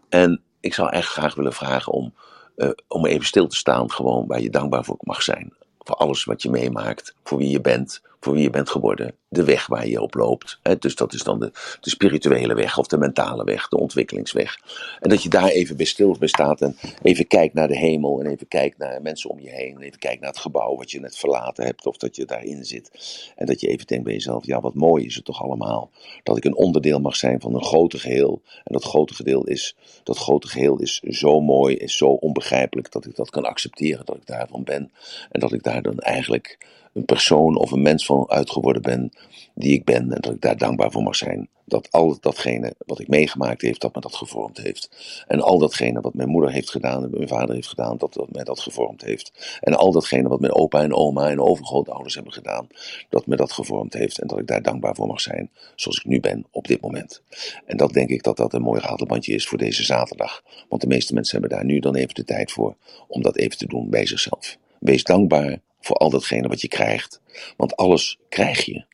En 0.09 0.43
ik 0.61 0.75
zou 0.75 0.91
echt 0.91 1.09
graag 1.09 1.35
willen 1.35 1.53
vragen 1.53 1.93
om 1.93 2.15
uh, 2.57 2.71
om 2.89 3.07
even 3.07 3.27
stil 3.27 3.47
te 3.47 3.57
staan, 3.57 3.91
gewoon 3.91 4.27
waar 4.27 4.41
je 4.41 4.51
dankbaar 4.51 4.85
voor 4.85 4.97
mag 5.01 5.23
zijn. 5.23 5.53
Voor 5.79 5.97
alles 5.97 6.25
wat 6.25 6.43
je 6.43 6.51
meemaakt, 6.51 7.15
voor 7.25 7.39
wie 7.39 7.51
je 7.51 7.61
bent, 7.61 8.03
voor 8.21 8.33
wie 8.33 8.43
je 8.43 8.51
bent 8.51 8.71
geworden, 8.71 9.15
de 9.29 9.45
weg 9.45 9.67
waar 9.67 9.87
je 9.87 10.01
op 10.01 10.15
loopt. 10.15 10.59
Hè? 10.63 10.79
Dus 10.79 10.95
dat 10.95 11.13
is 11.13 11.23
dan 11.23 11.39
de, 11.39 11.53
de 11.81 11.91
spirituele 11.91 12.55
weg 12.55 12.79
of 12.79 12.87
de 12.87 12.99
mentale 12.99 13.45
weg, 13.45 13.69
de 13.69 13.79
ontwikkelingsweg. 13.79 14.59
En 15.01 15.09
dat 15.09 15.23
je 15.23 15.29
daar 15.29 15.49
even 15.49 15.77
bij 15.77 15.87
stil 15.87 16.17
bij 16.19 16.29
staat 16.29 16.61
en 16.61 16.77
even 17.03 17.27
kijkt 17.27 17.55
naar 17.55 17.69
de 17.69 17.77
hemel 17.77 18.21
en 18.21 18.27
even 18.27 18.49
kijkt 18.49 18.79
naar 18.79 19.03
mensen 19.03 19.31
om 19.31 19.41
je 19.41 19.51
heen. 19.51 19.75
En 19.75 19.83
even 19.83 19.99
kijkt 19.99 20.21
naar 20.21 20.31
het 20.31 20.39
gebouw 20.39 20.77
wat 20.77 20.91
je 20.91 21.01
net 21.01 21.17
verlaten 21.17 21.65
hebt 21.65 21.87
of 21.87 21.97
dat 21.97 22.17
je 22.17 22.25
daarin 22.25 22.65
zit. 22.65 22.91
En 23.37 23.47
dat 23.47 23.61
je 23.61 23.69
even 23.69 23.87
denkt 23.87 24.05
bij 24.05 24.13
jezelf, 24.13 24.47
ja 24.47 24.61
wat 24.61 24.75
mooi 24.75 25.05
is 25.05 25.15
het 25.15 25.25
toch 25.25 25.43
allemaal. 25.43 25.91
Dat 26.23 26.37
ik 26.37 26.45
een 26.45 26.57
onderdeel 26.57 27.01
mag 27.01 27.17
zijn 27.17 27.41
van 27.41 27.55
een 27.55 27.65
groter 27.65 28.01
geheel. 28.01 28.43
En 28.65 28.73
dat 28.73 28.85
grote 28.85 29.15
geheel 29.15 29.45
is, 29.45 29.77
dat 30.03 30.19
grote 30.19 30.49
geheel 30.49 30.79
is 30.79 30.99
zo 30.99 31.41
mooi, 31.41 31.77
is 31.77 31.97
zo 31.97 32.07
onbegrijpelijk 32.07 32.93
dat 32.93 33.07
ik 33.07 33.17
dat 33.17 33.31
kan 33.31 33.45
accepteren, 33.45 34.07
dat 34.07 34.17
ik 34.17 34.27
daarvan 34.27 34.65
ben. 34.65 34.93
En 35.31 35.41
dat 35.41 35.53
ik 35.53 35.63
daar 35.63 35.83
dan 35.83 35.99
eigenlijk 35.99 36.59
een 36.93 37.05
persoon 37.05 37.57
of 37.57 37.71
een 37.71 37.83
mens 37.83 38.07
van 38.07 38.31
uitgeworden 38.31 38.83
ben 38.83 39.13
die 39.55 39.73
ik 39.73 39.85
ben 39.85 40.13
en 40.13 40.21
dat 40.21 40.33
ik 40.33 40.41
daar 40.41 40.57
dankbaar 40.57 40.91
voor 40.91 41.03
mag 41.03 41.17
zijn. 41.17 41.49
Dat 41.65 41.91
al 41.91 42.17
datgene 42.21 42.75
wat 42.87 43.01
ik 43.01 43.09
meegemaakt 43.09 43.63
heeft, 43.63 43.81
dat 43.81 43.95
me 43.95 44.01
dat 44.01 44.15
gevormd 44.15 44.59
heeft. 44.59 44.91
En 45.27 45.41
al 45.41 45.59
datgene 45.59 46.01
wat 46.01 46.15
mijn 46.15 46.29
moeder 46.29 46.51
heeft 46.51 46.71
gedaan 46.71 47.05
en 47.05 47.11
mijn 47.11 47.29
vader 47.29 47.55
heeft 47.55 47.69
gedaan, 47.69 47.97
dat, 47.97 48.15
dat 48.15 48.33
mij 48.33 48.45
dat 48.45 48.61
gevormd 48.61 49.03
heeft. 49.03 49.59
En 49.61 49.75
al 49.75 49.93
datgene 49.93 50.29
wat 50.29 50.41
mijn 50.41 50.55
opa 50.55 50.83
en 50.83 50.95
oma 50.95 51.31
en 51.31 51.41
overgrootouders 51.41 52.15
hebben 52.15 52.33
gedaan, 52.33 52.67
dat 53.09 53.27
me 53.27 53.37
dat 53.37 53.53
gevormd 53.53 53.93
heeft. 53.93 54.19
En 54.19 54.27
dat 54.27 54.39
ik 54.39 54.47
daar 54.47 54.63
dankbaar 54.63 54.95
voor 54.95 55.07
mag 55.07 55.21
zijn, 55.21 55.51
zoals 55.75 55.99
ik 55.99 56.05
nu 56.05 56.21
ben 56.21 56.47
op 56.51 56.67
dit 56.67 56.81
moment. 56.81 57.23
En 57.67 57.77
dat 57.77 57.93
denk 57.93 58.09
ik 58.09 58.23
dat 58.23 58.37
dat 58.37 58.53
een 58.53 58.63
mooi 58.63 58.81
ratelbandje 58.81 59.35
is 59.35 59.47
voor 59.47 59.59
deze 59.59 59.85
zaterdag. 59.85 60.43
Want 60.69 60.83
de 60.83 60.89
meeste 60.89 61.15
mensen 61.15 61.41
hebben 61.41 61.59
daar 61.59 61.67
nu 61.67 61.79
dan 61.79 61.95
even 61.95 62.15
de 62.15 62.25
tijd 62.25 62.53
voor 62.53 62.77
om 63.09 63.23
dat 63.23 63.37
even 63.37 63.59
te 63.59 63.67
doen 63.67 63.91
bij 63.91 64.07
zichzelf. 64.07 64.57
Wees 64.79 65.05
dankbaar 65.05 65.61
voor 65.81 65.97
al 65.97 66.11
datgene 66.11 66.49
wat 66.49 66.61
je 66.61 66.69
krijgt. 66.69 67.21
Want 67.57 67.77
alles 67.77 68.19
krijg 68.29 68.65
je. 68.65 68.85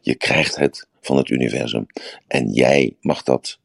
Je 0.00 0.14
krijgt 0.14 0.56
het 0.56 0.88
van 1.00 1.16
het 1.16 1.28
universum. 1.28 1.86
En 2.26 2.52
jij 2.52 2.96
mag 3.00 3.22
dat 3.22 3.58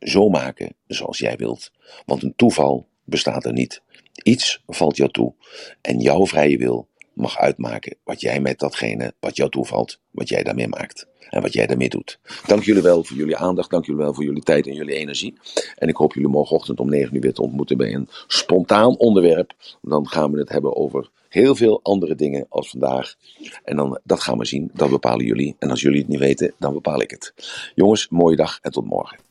zo 0.00 0.28
maken 0.28 0.74
zoals 0.86 1.18
jij 1.18 1.36
wilt. 1.36 1.70
Want 2.06 2.22
een 2.22 2.36
toeval 2.36 2.86
bestaat 3.04 3.44
er 3.44 3.52
niet. 3.52 3.82
Iets 4.22 4.62
valt 4.66 4.96
jou 4.96 5.10
toe. 5.10 5.34
En 5.80 5.98
jouw 5.98 6.26
vrije 6.26 6.58
wil 6.58 6.88
mag 7.12 7.38
uitmaken 7.38 7.96
wat 8.04 8.20
jij 8.20 8.40
met 8.40 8.58
datgene 8.58 9.14
wat 9.20 9.36
jou 9.36 9.50
toevalt, 9.50 10.00
wat 10.10 10.28
jij 10.28 10.42
daarmee 10.42 10.68
maakt. 10.68 11.06
En 11.30 11.42
wat 11.42 11.52
jij 11.52 11.66
daarmee 11.66 11.88
doet. 11.88 12.18
Dank 12.46 12.62
jullie 12.62 12.82
wel 12.82 13.04
voor 13.04 13.16
jullie 13.16 13.36
aandacht. 13.36 13.70
Dank 13.70 13.84
jullie 13.86 14.00
wel 14.00 14.14
voor 14.14 14.24
jullie 14.24 14.42
tijd 14.42 14.66
en 14.66 14.74
jullie 14.74 14.94
energie. 14.94 15.38
En 15.76 15.88
ik 15.88 15.96
hoop 15.96 16.14
jullie 16.14 16.28
morgenochtend 16.28 16.80
om 16.80 16.88
9 16.88 17.14
uur 17.14 17.20
weer 17.20 17.32
te 17.32 17.42
ontmoeten 17.42 17.76
bij 17.76 17.94
een 17.94 18.08
spontaan 18.26 18.96
onderwerp. 18.96 19.54
Dan 19.82 20.08
gaan 20.08 20.32
we 20.32 20.38
het 20.38 20.48
hebben 20.48 20.76
over 20.76 21.10
heel 21.28 21.54
veel 21.54 21.80
andere 21.82 22.14
dingen 22.14 22.46
als 22.48 22.70
vandaag. 22.70 23.14
En 23.64 23.76
dan, 23.76 23.98
dat 24.04 24.20
gaan 24.22 24.38
we 24.38 24.44
zien. 24.44 24.70
Dat 24.72 24.90
bepalen 24.90 25.26
jullie. 25.26 25.56
En 25.58 25.70
als 25.70 25.80
jullie 25.80 25.98
het 25.98 26.08
niet 26.08 26.18
weten, 26.18 26.54
dan 26.58 26.72
bepaal 26.72 27.00
ik 27.00 27.10
het. 27.10 27.34
Jongens, 27.74 28.08
mooie 28.08 28.36
dag 28.36 28.58
en 28.62 28.70
tot 28.70 28.84
morgen. 28.84 29.27